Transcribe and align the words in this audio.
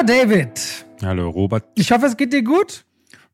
Hallo 0.00 0.06
David. 0.18 0.50
Hallo 1.04 1.28
Robert. 1.28 1.64
Ich 1.74 1.92
hoffe, 1.92 2.06
es 2.06 2.16
geht 2.16 2.32
dir 2.32 2.42
gut. 2.42 2.86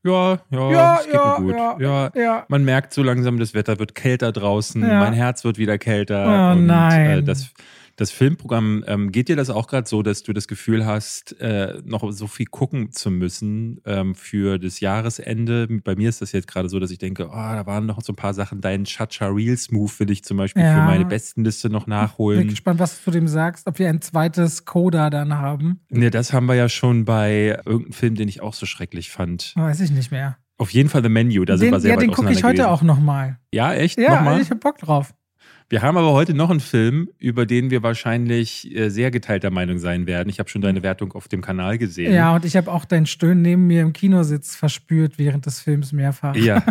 Ja, 0.02 0.40
ja, 0.50 0.70
Ja, 0.72 0.96
es 0.98 1.04
geht 1.04 1.14
ja, 1.14 1.38
mir 1.38 1.52
gut. 1.52 1.56
ja, 1.56 1.77
Ja, 1.79 2.11
ja. 2.20 2.45
Man 2.48 2.64
merkt 2.64 2.92
so 2.92 3.04
langsam, 3.04 3.38
das 3.38 3.54
Wetter 3.54 3.79
wird 3.79 3.95
kälter 3.95 4.32
draußen, 4.32 4.80
mein 4.80 5.12
Herz 5.12 5.45
wird 5.45 5.59
wieder 5.59 5.79
kälter. 5.79 6.24
Oh 6.27 6.59
und, 6.59 6.66
nein. 6.66 7.18
Äh, 7.20 7.23
das, 7.23 7.50
das 7.96 8.10
Filmprogramm, 8.10 8.84
ähm, 8.86 9.10
geht 9.10 9.28
dir 9.28 9.36
das 9.36 9.48
auch 9.50 9.66
gerade 9.68 9.88
so, 9.88 10.02
dass 10.02 10.22
du 10.22 10.32
das 10.34 10.48
Gefühl 10.48 10.84
hast, 10.84 11.40
äh, 11.40 11.80
noch 11.84 12.10
so 12.12 12.26
viel 12.26 12.45
gucken 12.46 12.92
zu 12.92 13.10
müssen 13.10 13.80
ähm, 13.86 14.14
für 14.14 14.58
das 14.58 14.80
Jahresende? 14.80 15.66
Bei 15.82 15.96
mir 15.96 16.09
ist 16.09 16.20
das 16.20 16.32
jetzt 16.32 16.46
gerade 16.46 16.68
so, 16.68 16.78
dass 16.78 16.90
ich 16.90 16.98
denke, 16.98 17.27
oh, 17.28 17.32
da 17.32 17.64
waren 17.66 17.87
noch 17.87 18.02
so 18.02 18.12
ein 18.12 18.16
paar 18.16 18.34
Sachen. 18.34 18.60
Dein 18.60 18.84
Chacha 18.84 19.28
Reels 19.28 19.70
Move 19.70 19.90
will 19.98 20.10
ich 20.10 20.23
zum 20.24 20.37
Beispiel 20.37 20.62
Ja. 20.62 20.74
für 20.74 20.82
meine 20.87 21.04
Bestenliste 21.06 21.70
noch 21.70 21.84
Bin 21.84 21.90
nachholen. 21.95 22.48
gespannt, 22.48 22.80
was 22.80 22.98
du 22.98 23.04
zu 23.04 23.10
dem 23.12 23.28
sagst, 23.28 23.66
ob 23.66 23.78
wir 23.78 23.88
ein 23.88 24.01
zweites 24.02 24.65
Coda 24.66 25.09
dann 25.10 25.34
haben. 25.38 25.80
Ne, 25.88 26.10
das 26.10 26.32
haben 26.32 26.46
wir 26.46 26.54
ja 26.54 26.68
schon 26.68 27.04
bei 27.06 27.59
irgendeinem 27.65 27.92
Film, 27.92 28.15
den 28.15 28.28
ich 28.28 28.42
auch 28.42 28.54
so 28.54 28.66
schrecklich 28.66 29.10
fand. 29.10 29.52
Weiß 29.56 29.80
ich 29.80 29.90
nicht 29.90 30.10
mehr. 30.10 30.37
Auf 30.59 30.70
jeden 30.70 30.88
Fall 30.88 31.02
The 31.02 31.09
Menu, 31.09 31.45
da 31.45 31.56
sind 31.59 31.66
den 31.66 31.73
wir 31.74 31.80
sehr 31.80 31.90
ja, 31.95 31.96
den 31.98 32.10
gucke 32.12 32.30
ich 32.32 32.42
heute 32.45 32.56
gewesen. 32.56 32.68
auch 32.70 32.82
nochmal. 32.82 33.38
Ja, 33.52 33.74
echt? 33.74 33.98
Ja, 33.98 34.16
Nochmal? 34.16 34.40
ich 34.40 34.51
hab 34.51 34.60
Bock 34.60 34.78
drauf. 34.78 35.12
Wir 35.69 35.83
haben 35.83 35.97
aber 35.97 36.12
heute 36.12 36.33
noch 36.33 36.51
einen 36.51 36.61
Film, 36.61 37.09
über 37.19 37.45
den 37.45 37.70
wir 37.70 37.83
wahrscheinlich 37.83 38.73
äh, 38.77 38.88
sehr 38.88 39.11
geteilter 39.11 39.51
Meinung 39.51 39.79
sein 39.79 40.07
werden. 40.07 40.29
Ich 40.29 40.38
habe 40.38 40.48
schon 40.48 40.62
deine 40.62 40.84
Wertung 40.84 41.12
auf 41.12 41.27
dem 41.27 41.43
Kanal 41.43 41.77
gesehen. 41.77 42.12
Ja, 42.12 42.37
und 42.37 42.45
ich 42.45 42.57
habe 42.57 42.70
auch 42.70 42.84
dein 42.84 43.07
Stöhnen 43.07 43.43
neben 43.43 43.66
mir 43.66 43.83
im 43.83 43.93
Kinositz 43.93 44.55
verspürt 44.55 45.19
während 45.19 45.45
des 45.47 45.60
Films 45.60 45.91
mehrfach. 45.93 46.37
Ja. 46.37 46.62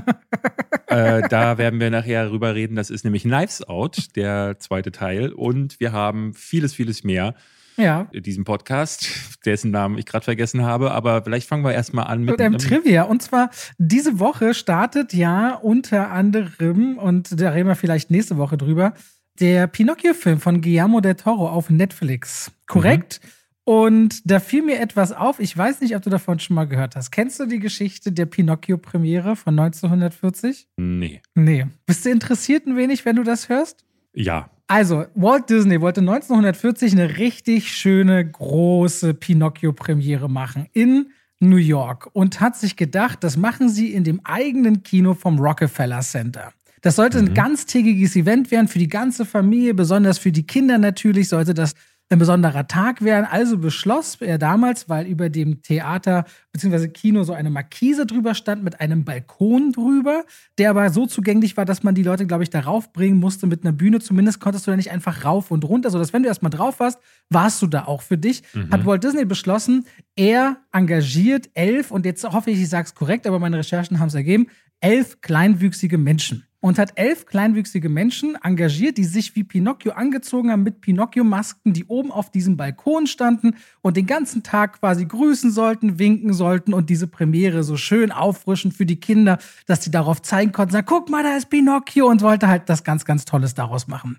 äh, 0.87 1.27
da 1.27 1.57
werden 1.57 1.81
wir 1.81 1.89
nachher 1.89 2.29
drüber 2.29 2.55
reden. 2.55 2.77
Das 2.77 2.89
ist 2.89 3.03
nämlich 3.03 3.23
Knives 3.23 3.67
Out, 3.67 4.15
der 4.15 4.59
zweite 4.59 4.93
Teil. 4.93 5.33
Und 5.33 5.81
wir 5.81 5.91
haben 5.91 6.33
vieles, 6.33 6.73
vieles 6.73 7.03
mehr 7.03 7.35
Ja. 7.77 8.07
in 8.11 8.23
diesem 8.23 8.43
Podcast, 8.45 9.07
dessen 9.45 9.71
Namen 9.71 9.97
ich 9.97 10.05
gerade 10.05 10.23
vergessen 10.23 10.63
habe. 10.63 10.91
Aber 10.91 11.23
vielleicht 11.23 11.47
fangen 11.47 11.63
wir 11.63 11.73
erstmal 11.73 12.07
an 12.07 12.21
mit 12.21 12.31
Mit 12.31 12.41
einem 12.41 12.57
Trivia. 12.57 13.03
Und 13.03 13.21
zwar, 13.21 13.49
diese 13.77 14.19
Woche 14.19 14.53
startet 14.53 15.13
ja 15.13 15.55
unter 15.55 16.11
anderem, 16.11 16.97
und 16.97 17.39
da 17.39 17.49
reden 17.49 17.67
wir 17.67 17.75
vielleicht 17.75 18.11
nächste 18.11 18.37
Woche 18.37 18.57
drüber, 18.57 18.93
der 19.39 19.67
Pinocchio-Film 19.67 20.39
von 20.39 20.61
Guillermo 20.61 21.01
del 21.01 21.15
Toro 21.15 21.49
auf 21.49 21.69
Netflix. 21.69 22.51
Korrekt? 22.67 23.19
Und 23.65 24.29
da 24.29 24.39
fiel 24.39 24.61
mir 24.61 24.79
etwas 24.79 25.11
auf. 25.11 25.39
Ich 25.39 25.57
weiß 25.57 25.81
nicht, 25.81 25.95
ob 25.95 26.03
du 26.03 26.11
davon 26.11 26.39
schon 26.39 26.55
mal 26.55 26.65
gehört 26.65 26.95
hast. 26.95 27.11
Kennst 27.11 27.39
du 27.39 27.47
die 27.47 27.59
Geschichte 27.59 28.11
der 28.11 28.27
Pinocchio-Premiere 28.27 29.35
von 29.35 29.57
1940? 29.59 30.67
Nee. 30.77 31.21
Nee. 31.33 31.65
Bist 31.87 32.05
du 32.05 32.09
interessiert 32.11 32.67
ein 32.67 32.77
wenig, 32.77 33.05
wenn 33.05 33.15
du 33.15 33.23
das 33.23 33.49
hörst? 33.49 33.83
Ja. 34.13 34.51
Also, 34.67 35.05
Walt 35.13 35.49
Disney 35.49 35.79
wollte 35.79 36.01
1940 36.01 36.93
eine 36.93 37.17
richtig 37.17 37.71
schöne, 37.71 38.27
große 38.27 39.13
Pinocchio-Premiere 39.13 40.27
machen 40.27 40.67
in 40.73 41.11
New 41.39 41.57
York 41.57 42.09
und 42.13 42.39
hat 42.41 42.55
sich 42.55 42.75
gedacht, 42.75 43.23
das 43.23 43.37
machen 43.37 43.69
sie 43.69 43.93
in 43.93 44.03
dem 44.03 44.21
eigenen 44.23 44.81
Kino 44.81 45.13
vom 45.13 45.37
Rockefeller 45.39 46.01
Center. 46.01 46.51
Das 46.81 46.95
sollte 46.95 47.19
ein 47.19 47.33
ganztägiges 47.33 48.15
Event 48.15 48.51
werden 48.51 48.67
für 48.67 48.79
die 48.79 48.87
ganze 48.87 49.25
Familie, 49.25 49.73
besonders 49.73 50.17
für 50.17 50.31
die 50.31 50.47
Kinder 50.47 50.77
natürlich, 50.77 51.29
sollte 51.29 51.53
das 51.53 51.73
ein 52.09 52.19
besonderer 52.19 52.67
Tag 52.67 53.01
werden. 53.01 53.25
Also 53.29 53.57
beschloss 53.57 54.21
er 54.21 54.37
damals, 54.37 54.87
weil 54.89 55.07
über 55.07 55.29
dem 55.29 55.63
Theater 55.63 56.25
bzw. 56.51 56.89
Kino 56.89 57.23
so 57.23 57.33
eine 57.33 57.49
Markise 57.49 58.05
drüber 58.05 58.35
stand 58.35 58.63
mit 58.63 58.79
einem 58.79 59.03
Balkon 59.03 59.71
drüber, 59.71 60.23
der 60.59 60.69
aber 60.69 60.91
so 60.91 61.07
zugänglich 61.07 61.57
war, 61.57 61.65
dass 61.65 61.81
man 61.81 61.95
die 61.95 62.03
Leute, 62.03 62.27
glaube 62.27 62.43
ich, 62.43 62.51
darauf 62.51 62.93
bringen 62.93 63.19
musste 63.19 63.47
mit 63.47 63.63
einer 63.63 63.73
Bühne. 63.73 63.99
Zumindest 63.99 64.39
konntest 64.39 64.67
du 64.67 64.71
da 64.71 64.77
nicht 64.77 64.91
einfach 64.91 65.25
rauf 65.25 65.49
und 65.49 65.65
runter, 65.65 65.89
sodass 65.89 66.13
wenn 66.13 66.21
du 66.21 66.29
erstmal 66.29 66.51
drauf 66.51 66.79
warst, 66.79 66.99
warst 67.29 67.61
du 67.61 67.67
da 67.67 67.85
auch 67.85 68.03
für 68.03 68.17
dich. 68.17 68.43
Hat 68.71 68.85
Walt 68.85 69.03
Disney 69.03 69.25
beschlossen, 69.25 69.85
er 70.15 70.57
engagiert 70.71 71.49
elf, 71.55 71.89
und 71.89 72.05
jetzt 72.05 72.23
hoffe 72.23 72.51
ich, 72.51 72.61
ich 72.61 72.69
sage 72.69 72.85
es 72.85 72.93
korrekt, 72.93 73.25
aber 73.25 73.39
meine 73.39 73.57
Recherchen 73.57 73.99
haben 73.99 74.09
es 74.09 74.15
ergeben, 74.15 74.47
elf 74.79 75.21
kleinwüchsige 75.21 75.97
Menschen 75.97 76.45
und 76.65 76.79
hat 76.79 76.93
elf 76.95 77.27
kleinwüchsige 77.27 77.89
Menschen 77.89 78.39
engagiert, 78.41 78.97
die 78.97 79.03
sich 79.03 79.35
wie 79.35 79.43
Pinocchio 79.43 79.91
angezogen 79.91 80.49
haben 80.49 80.63
mit 80.63 80.81
Pinocchio-Masken, 80.81 81.73
die 81.73 81.85
oben 81.85 82.11
auf 82.11 82.31
diesem 82.31 82.57
Balkon 82.57 83.05
standen 83.05 83.57
und 83.83 83.97
den 83.97 84.07
ganzen 84.07 84.41
Tag 84.41 84.79
quasi 84.79 85.05
grüßen 85.05 85.51
sollten, 85.51 85.99
winken 85.99 86.33
sollten 86.33 86.73
und 86.73 86.89
diese 86.89 87.05
Premiere 87.05 87.61
so 87.61 87.77
schön 87.77 88.11
auffrischen 88.11 88.71
für 88.71 88.87
die 88.87 88.99
Kinder, 88.99 89.37
dass 89.67 89.83
sie 89.83 89.91
darauf 89.91 90.23
zeigen 90.23 90.53
konnten, 90.53 90.71
sagen, 90.71 90.87
guck 90.89 91.07
mal, 91.07 91.21
da 91.21 91.37
ist 91.37 91.51
Pinocchio 91.51 92.07
und 92.07 92.23
wollte 92.23 92.47
halt 92.47 92.67
das 92.67 92.83
ganz, 92.83 93.05
ganz 93.05 93.25
Tolles 93.25 93.53
daraus 93.53 93.87
machen. 93.87 94.17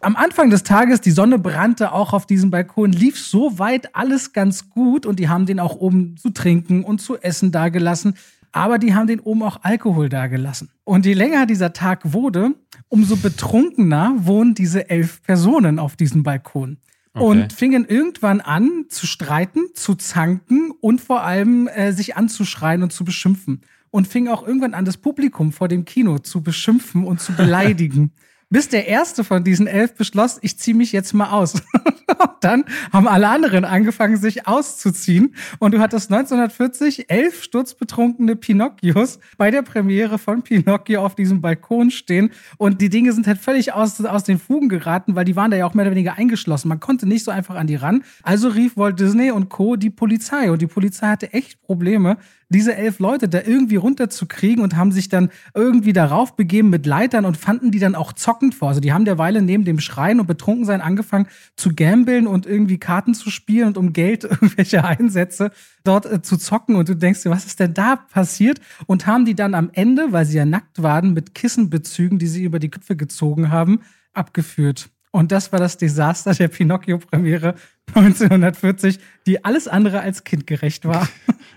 Am 0.00 0.16
Anfang 0.16 0.48
des 0.48 0.62
Tages, 0.62 1.02
die 1.02 1.10
Sonne 1.10 1.38
brannte 1.38 1.92
auch 1.92 2.14
auf 2.14 2.24
diesem 2.24 2.50
Balkon, 2.50 2.92
lief 2.92 3.18
so 3.18 3.58
weit 3.58 3.94
alles 3.94 4.32
ganz 4.32 4.70
gut 4.70 5.04
und 5.04 5.20
die 5.20 5.28
haben 5.28 5.44
den 5.44 5.60
auch 5.60 5.76
oben 5.76 6.16
zu 6.16 6.30
trinken 6.30 6.84
und 6.84 7.02
zu 7.02 7.18
essen 7.18 7.52
dagelassen 7.52 8.14
aber 8.52 8.78
die 8.78 8.94
haben 8.94 9.06
den 9.06 9.20
oben 9.20 9.42
auch 9.42 9.60
Alkohol 9.62 10.08
dagelassen. 10.08 10.70
Und 10.84 11.06
je 11.06 11.14
länger 11.14 11.46
dieser 11.46 11.72
Tag 11.72 12.12
wurde, 12.12 12.54
umso 12.88 13.16
betrunkener 13.16 14.14
wohnen 14.18 14.54
diese 14.54 14.90
elf 14.90 15.22
Personen 15.22 15.78
auf 15.78 15.96
diesem 15.96 16.22
Balkon. 16.22 16.78
Okay. 17.14 17.24
Und 17.24 17.52
fingen 17.52 17.84
irgendwann 17.86 18.40
an 18.40 18.86
zu 18.88 19.06
streiten, 19.06 19.60
zu 19.74 19.94
zanken 19.94 20.70
und 20.80 21.00
vor 21.00 21.22
allem 21.22 21.68
äh, 21.68 21.92
sich 21.92 22.16
anzuschreien 22.16 22.82
und 22.82 22.92
zu 22.92 23.04
beschimpfen. 23.04 23.62
Und 23.90 24.08
fingen 24.08 24.28
auch 24.28 24.46
irgendwann 24.46 24.72
an, 24.72 24.86
das 24.86 24.96
Publikum 24.96 25.52
vor 25.52 25.68
dem 25.68 25.84
Kino 25.84 26.18
zu 26.18 26.42
beschimpfen 26.42 27.04
und 27.04 27.20
zu 27.20 27.32
beleidigen. 27.36 28.12
Bis 28.52 28.68
der 28.68 28.86
erste 28.86 29.24
von 29.24 29.44
diesen 29.44 29.66
elf 29.66 29.94
beschloss, 29.94 30.38
ich 30.42 30.58
ziehe 30.58 30.76
mich 30.76 30.92
jetzt 30.92 31.14
mal 31.14 31.30
aus. 31.30 31.54
und 31.54 32.28
dann 32.42 32.64
haben 32.92 33.08
alle 33.08 33.30
anderen 33.30 33.64
angefangen, 33.64 34.18
sich 34.18 34.46
auszuziehen. 34.46 35.34
Und 35.58 35.72
du 35.72 35.78
hattest 35.78 36.12
1940 36.12 37.08
elf 37.08 37.42
sturzbetrunkene 37.42 38.36
Pinocchios 38.36 39.20
bei 39.38 39.50
der 39.50 39.62
Premiere 39.62 40.18
von 40.18 40.42
Pinocchio 40.42 41.02
auf 41.02 41.14
diesem 41.14 41.40
Balkon 41.40 41.90
stehen. 41.90 42.30
Und 42.58 42.82
die 42.82 42.90
Dinge 42.90 43.14
sind 43.14 43.26
halt 43.26 43.38
völlig 43.38 43.72
aus, 43.72 44.04
aus 44.04 44.22
den 44.22 44.38
Fugen 44.38 44.68
geraten, 44.68 45.14
weil 45.14 45.24
die 45.24 45.34
waren 45.34 45.50
da 45.50 45.56
ja 45.56 45.64
auch 45.64 45.72
mehr 45.72 45.86
oder 45.86 45.92
weniger 45.92 46.18
eingeschlossen. 46.18 46.68
Man 46.68 46.78
konnte 46.78 47.08
nicht 47.08 47.24
so 47.24 47.30
einfach 47.30 47.54
an 47.54 47.66
die 47.66 47.76
ran. 47.76 48.04
Also 48.22 48.48
rief 48.48 48.76
Walt 48.76 49.00
Disney 49.00 49.30
und 49.30 49.48
Co. 49.48 49.76
die 49.76 49.88
Polizei. 49.88 50.50
Und 50.50 50.60
die 50.60 50.66
Polizei 50.66 51.06
hatte 51.06 51.32
echt 51.32 51.62
Probleme, 51.62 52.18
diese 52.52 52.76
elf 52.76 52.98
Leute 53.00 53.28
da 53.28 53.40
irgendwie 53.44 53.76
runterzukriegen 53.76 54.62
und 54.62 54.76
haben 54.76 54.92
sich 54.92 55.08
dann 55.08 55.30
irgendwie 55.54 55.92
darauf 55.92 56.36
begeben 56.36 56.70
mit 56.70 56.86
Leitern 56.86 57.24
und 57.24 57.36
fanden 57.36 57.70
die 57.70 57.80
dann 57.80 57.94
auch 57.94 58.12
zockend 58.12 58.54
vor. 58.54 58.68
Also 58.68 58.80
die 58.80 58.92
haben 58.92 59.04
derweile 59.04 59.42
neben 59.42 59.64
dem 59.64 59.80
Schreien 59.80 60.20
und 60.20 60.26
Betrunkensein 60.26 60.80
angefangen 60.80 61.26
zu 61.56 61.74
gambeln 61.74 62.26
und 62.26 62.46
irgendwie 62.46 62.78
Karten 62.78 63.14
zu 63.14 63.30
spielen 63.30 63.68
und 63.68 63.78
um 63.78 63.92
Geld 63.92 64.24
irgendwelche 64.30 64.84
Einsätze 64.84 65.50
dort 65.82 66.06
äh, 66.06 66.22
zu 66.22 66.36
zocken. 66.36 66.76
Und 66.76 66.88
du 66.88 66.94
denkst 66.94 67.22
dir, 67.24 67.30
was 67.30 67.46
ist 67.46 67.58
denn 67.58 67.74
da 67.74 67.96
passiert? 67.96 68.60
Und 68.86 69.06
haben 69.06 69.24
die 69.24 69.34
dann 69.34 69.54
am 69.54 69.70
Ende, 69.72 70.12
weil 70.12 70.26
sie 70.26 70.36
ja 70.36 70.44
nackt 70.44 70.82
waren, 70.82 71.12
mit 71.12 71.34
Kissenbezügen, 71.34 72.18
die 72.18 72.28
sie 72.28 72.44
über 72.44 72.58
die 72.58 72.70
Köpfe 72.70 72.94
gezogen 72.94 73.50
haben, 73.50 73.80
abgeführt. 74.12 74.90
Und 75.12 75.30
das 75.30 75.52
war 75.52 75.58
das 75.60 75.76
Desaster 75.76 76.32
der 76.32 76.48
Pinocchio-Premiere 76.48 77.54
1940, 77.94 78.98
die 79.26 79.44
alles 79.44 79.68
andere 79.68 80.00
als 80.00 80.24
kindgerecht 80.24 80.86
war. 80.86 81.06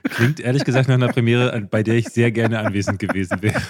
Klingt 0.04 0.42
ehrlich 0.42 0.66
gesagt 0.66 0.90
nach 0.90 0.96
einer 0.96 1.08
Premiere, 1.08 1.62
bei 1.72 1.82
der 1.82 1.96
ich 1.96 2.10
sehr 2.10 2.32
gerne 2.32 2.60
anwesend 2.60 3.00
gewesen 3.00 3.42
wäre. 3.42 3.62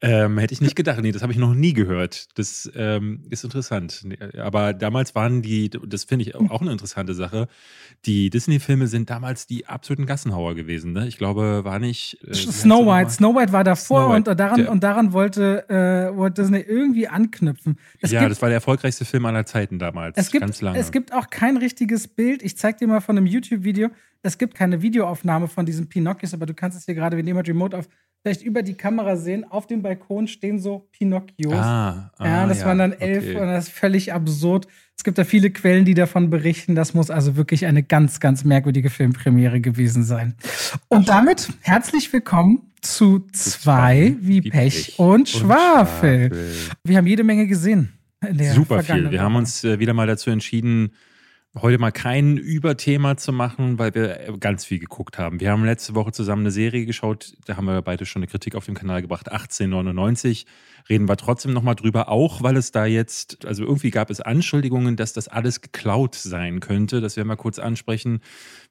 Ähm, 0.00 0.38
hätte 0.38 0.52
ich 0.52 0.60
nicht 0.60 0.76
gedacht. 0.76 1.00
Nee, 1.00 1.12
das 1.12 1.22
habe 1.22 1.32
ich 1.32 1.38
noch 1.38 1.54
nie 1.54 1.72
gehört. 1.72 2.28
Das 2.38 2.70
ähm, 2.74 3.22
ist 3.30 3.44
interessant. 3.44 4.06
Aber 4.36 4.74
damals 4.74 5.14
waren 5.14 5.40
die, 5.40 5.70
das 5.70 6.04
finde 6.04 6.24
ich 6.24 6.34
auch 6.34 6.60
eine 6.60 6.72
interessante 6.72 7.14
Sache. 7.14 7.48
Die 8.04 8.28
Disney-Filme 8.28 8.86
sind 8.86 9.08
damals 9.08 9.46
die 9.46 9.66
absoluten 9.66 10.04
Gassenhauer 10.04 10.54
gewesen. 10.54 10.92
Ne? 10.92 11.06
Ich 11.06 11.16
glaube, 11.16 11.64
war 11.64 11.78
nicht. 11.78 12.18
Äh, 12.26 12.34
Snow 12.34 12.86
White. 12.86 13.12
Snow 13.12 13.34
White 13.34 13.52
war 13.52 13.64
davor 13.64 14.10
White, 14.10 14.30
und 14.30 14.40
daran, 14.40 14.60
der- 14.60 14.70
und 14.70 14.84
daran 14.84 15.12
wollte 15.12 15.68
äh, 15.70 16.16
Walt 16.16 16.36
Disney 16.36 16.60
irgendwie 16.60 17.08
anknüpfen. 17.08 17.78
Es 18.00 18.10
ja, 18.10 18.20
gibt, 18.20 18.32
das 18.32 18.42
war 18.42 18.48
der 18.50 18.56
erfolgreichste 18.56 19.04
Film 19.04 19.24
aller 19.24 19.46
Zeiten 19.46 19.78
damals. 19.78 20.18
es 20.18 20.30
gibt, 20.30 20.42
ganz 20.42 20.60
lange. 20.60 20.78
es 20.78 20.92
gibt 20.92 21.14
auch 21.14 21.30
kein 21.30 21.56
richtiges 21.56 22.08
Bild. 22.08 22.42
Ich 22.42 22.58
zeig 22.58 22.78
dir 22.78 22.88
mal 22.88 23.00
von 23.00 23.16
einem 23.16 23.26
YouTube-Video. 23.26 23.88
Es 24.22 24.38
gibt 24.38 24.54
keine 24.54 24.82
Videoaufnahme 24.82 25.48
von 25.48 25.66
diesen 25.66 25.88
Pinocchios, 25.88 26.34
aber 26.34 26.46
du 26.46 26.54
kannst 26.54 26.78
es 26.78 26.84
hier 26.84 26.94
gerade, 26.94 27.16
wir 27.16 27.24
nehmen 27.24 27.40
Remote 27.40 27.76
auf, 27.76 27.88
vielleicht 28.24 28.42
über 28.42 28.62
die 28.62 28.74
Kamera 28.74 29.16
sehen. 29.16 29.44
Auf 29.44 29.66
dem 29.66 29.82
Balkon 29.82 30.26
stehen 30.28 30.58
so 30.58 30.88
Pinocchios. 30.92 31.52
ah, 31.52 32.10
ah, 32.16 32.26
ja, 32.26 32.46
das 32.46 32.64
waren 32.64 32.78
dann 32.78 32.92
elf 32.92 33.24
okay. 33.24 33.36
und 33.36 33.46
das 33.48 33.68
ist 33.68 33.74
völlig 33.74 34.14
absurd. 34.14 34.66
Es 34.96 35.04
gibt 35.04 35.18
da 35.18 35.24
viele 35.24 35.50
Quellen, 35.50 35.84
die 35.84 35.92
davon 35.92 36.30
berichten. 36.30 36.74
Das 36.74 36.94
muss 36.94 37.10
also 37.10 37.36
wirklich 37.36 37.66
eine 37.66 37.82
ganz, 37.82 38.20
ganz 38.20 38.44
merkwürdige 38.44 38.88
Filmpremiere 38.88 39.60
gewesen 39.60 40.04
sein. 40.04 40.36
Und 40.88 41.10
damit 41.10 41.50
herzlich 41.60 42.10
willkommen 42.14 42.72
zu 42.80 43.26
zwei 43.32 44.16
wie 44.20 44.40
Pech 44.40 44.98
und 44.98 45.28
Schwafel. 45.28 46.30
Wir 46.82 46.96
haben 46.96 47.06
jede 47.06 47.24
Menge 47.24 47.46
gesehen. 47.46 47.92
Super 48.54 48.82
viel. 48.82 49.10
Wir 49.10 49.20
haben 49.20 49.36
uns 49.36 49.64
äh, 49.64 49.78
wieder 49.78 49.92
mal 49.92 50.06
dazu 50.06 50.30
entschieden, 50.30 50.92
heute 51.56 51.78
mal 51.78 51.92
kein 51.92 52.36
Überthema 52.36 53.16
zu 53.16 53.32
machen, 53.32 53.78
weil 53.78 53.94
wir 53.94 54.36
ganz 54.40 54.64
viel 54.64 54.80
geguckt 54.80 55.18
haben. 55.18 55.40
Wir 55.40 55.50
haben 55.50 55.64
letzte 55.64 55.94
Woche 55.94 56.10
zusammen 56.10 56.42
eine 56.42 56.50
Serie 56.50 56.84
geschaut, 56.84 57.34
da 57.46 57.56
haben 57.56 57.66
wir 57.66 57.80
beide 57.82 58.06
schon 58.06 58.20
eine 58.20 58.26
Kritik 58.26 58.56
auf 58.56 58.64
dem 58.64 58.74
Kanal 58.74 59.02
gebracht, 59.02 59.30
1899. 59.30 60.46
Reden 60.88 61.08
wir 61.08 61.16
trotzdem 61.16 61.52
nochmal 61.52 61.76
drüber, 61.76 62.08
auch 62.08 62.42
weil 62.42 62.56
es 62.56 62.72
da 62.72 62.86
jetzt, 62.86 63.46
also 63.46 63.64
irgendwie 63.64 63.90
gab 63.90 64.10
es 64.10 64.20
Anschuldigungen, 64.20 64.96
dass 64.96 65.12
das 65.12 65.28
alles 65.28 65.60
geklaut 65.60 66.14
sein 66.14 66.60
könnte. 66.60 67.00
Das 67.00 67.16
werden 67.16 67.28
wir 67.28 67.36
kurz 67.36 67.58
ansprechen. 67.58 68.20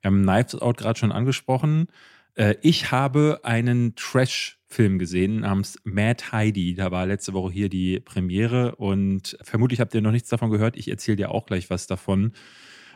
Wir 0.01 0.09
haben 0.09 0.23
Knives 0.23 0.55
Out 0.61 0.77
gerade 0.77 0.99
schon 0.99 1.11
angesprochen. 1.11 1.87
Äh, 2.35 2.55
ich 2.61 2.91
habe 2.91 3.39
einen 3.43 3.95
Trash-Film 3.95 4.99
gesehen 4.99 5.39
namens 5.39 5.79
Mad 5.83 6.23
Heidi. 6.31 6.75
Da 6.75 6.91
war 6.91 7.05
letzte 7.05 7.33
Woche 7.33 7.51
hier 7.51 7.69
die 7.69 7.99
Premiere 7.99 8.75
und 8.75 9.37
vermutlich 9.41 9.79
habt 9.79 9.95
ihr 9.95 10.01
noch 10.01 10.11
nichts 10.11 10.29
davon 10.29 10.51
gehört. 10.51 10.75
Ich 10.77 10.89
erzähle 10.89 11.17
dir 11.17 11.31
auch 11.31 11.45
gleich 11.45 11.69
was 11.69 11.87
davon. 11.87 12.33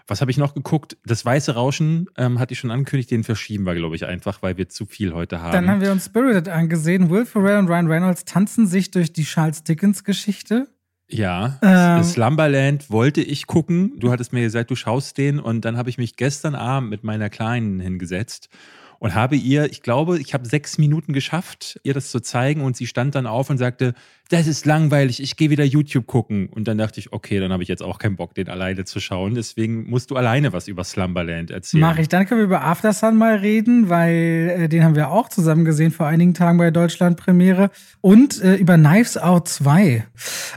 Was 0.07 0.21
habe 0.21 0.31
ich 0.31 0.38
noch 0.38 0.54
geguckt? 0.54 0.98
Das 1.06 1.25
Weiße 1.25 1.54
Rauschen 1.54 2.07
ähm, 2.18 2.39
hatte 2.39 2.54
ich 2.54 2.59
schon 2.59 2.71
angekündigt, 2.71 3.12
den 3.12 3.24
verschieben 3.24 3.65
wir, 3.65 3.75
glaube 3.75 3.95
ich, 3.95 4.06
einfach, 4.06 4.42
weil 4.42 4.57
wir 4.57 4.69
zu 4.69 4.86
viel 4.86 5.13
heute 5.13 5.42
haben. 5.42 5.51
Dann 5.51 5.69
haben 5.69 5.81
wir 5.81 5.92
uns 5.92 6.06
Spirited 6.06 6.48
angesehen. 6.48 7.09
Will 7.09 7.25
Ferrell 7.25 7.59
und 7.59 7.68
Ryan 7.68 7.88
Reynolds 7.88 8.24
tanzen 8.25 8.68
sich 8.68 8.92
durch 8.92 9.12
die 9.12 9.24
Charles 9.24 9.63
Dickens-Geschichte. 9.63 10.68
Ja, 11.09 11.59
ähm, 11.62 12.04
Slumberland 12.04 12.89
wollte 12.89 13.21
ich 13.21 13.48
gucken. 13.48 13.94
Du 13.98 14.12
hattest 14.12 14.33
mir 14.33 14.42
gesagt, 14.42 14.71
du 14.71 14.75
schaust 14.75 15.18
den 15.18 15.39
und 15.39 15.63
dann 15.63 15.77
habe 15.77 15.89
ich 15.89 15.98
mich 15.98 16.18
gestern 16.18 16.56
Abend 16.56 16.89
mit 16.89 17.04
meiner 17.04 17.30
Kleinen 17.30 17.80
hingesetzt 17.80 18.50
und 19.00 19.16
habe 19.16 19.36
ihr, 19.36 19.72
ich 19.72 19.82
glaube, 19.82 20.20
ich 20.20 20.34
habe 20.34 20.48
sechs 20.48 20.78
Minuten 20.78 21.14
geschafft, 21.14 21.80
ihr 21.84 21.94
das 21.94 22.12
zu 22.12 22.20
zeigen 22.20 22.62
und 22.62 22.76
sie 22.76 22.88
stand 22.88 23.16
dann 23.16 23.28
auf 23.28 23.50
und 23.50 23.58
sagte, 23.58 23.94
das 24.30 24.48
ist 24.48 24.66
langweilig, 24.66 25.22
ich 25.22 25.38
gehe 25.38 25.50
wieder 25.50 25.64
YouTube 25.64 26.06
gucken. 26.06 26.48
Und 26.50 26.68
dann 26.68 26.78
dachte 26.78 27.00
ich, 27.00 27.14
okay, 27.14 27.40
dann 27.40 27.52
habe 27.54 27.64
ich 27.64 27.70
jetzt 27.70 27.82
auch 27.82 27.98
keinen 27.98 28.18
Bock, 28.18 28.34
den 28.36 28.50
alleine 28.50 28.84
zu 28.84 29.00
schauen. 29.00 29.36
Deswegen 29.36 29.90
musst 29.90 30.12
du 30.12 30.16
alleine 30.16 30.52
was 30.54 30.68
über 30.68 30.84
Slumberland 30.84 31.50
erzählen. 31.50 31.82
Mach 31.82 31.98
ich. 31.98 32.10
Dann 32.10 32.26
können 32.26 32.42
wir 32.42 32.46
über 32.46 32.64
Aftersun 32.64 33.16
mal 33.16 33.36
reden, 33.36 33.90
weil 33.90 34.54
äh, 34.58 34.70
den 34.70 34.84
haben 34.84 34.96
wir 34.96 35.12
auch 35.12 35.30
zusammen 35.30 35.64
gesehen 35.64 35.92
vor 35.92 36.08
einigen 36.08 36.34
Tagen 36.34 36.58
bei 36.58 36.72
Deutschland 36.72 37.18
Premiere. 37.18 37.70
Und 38.02 38.42
äh, 38.42 38.56
über 38.56 38.76
Knives 38.76 39.18
Out 39.18 39.48
2. 39.48 40.06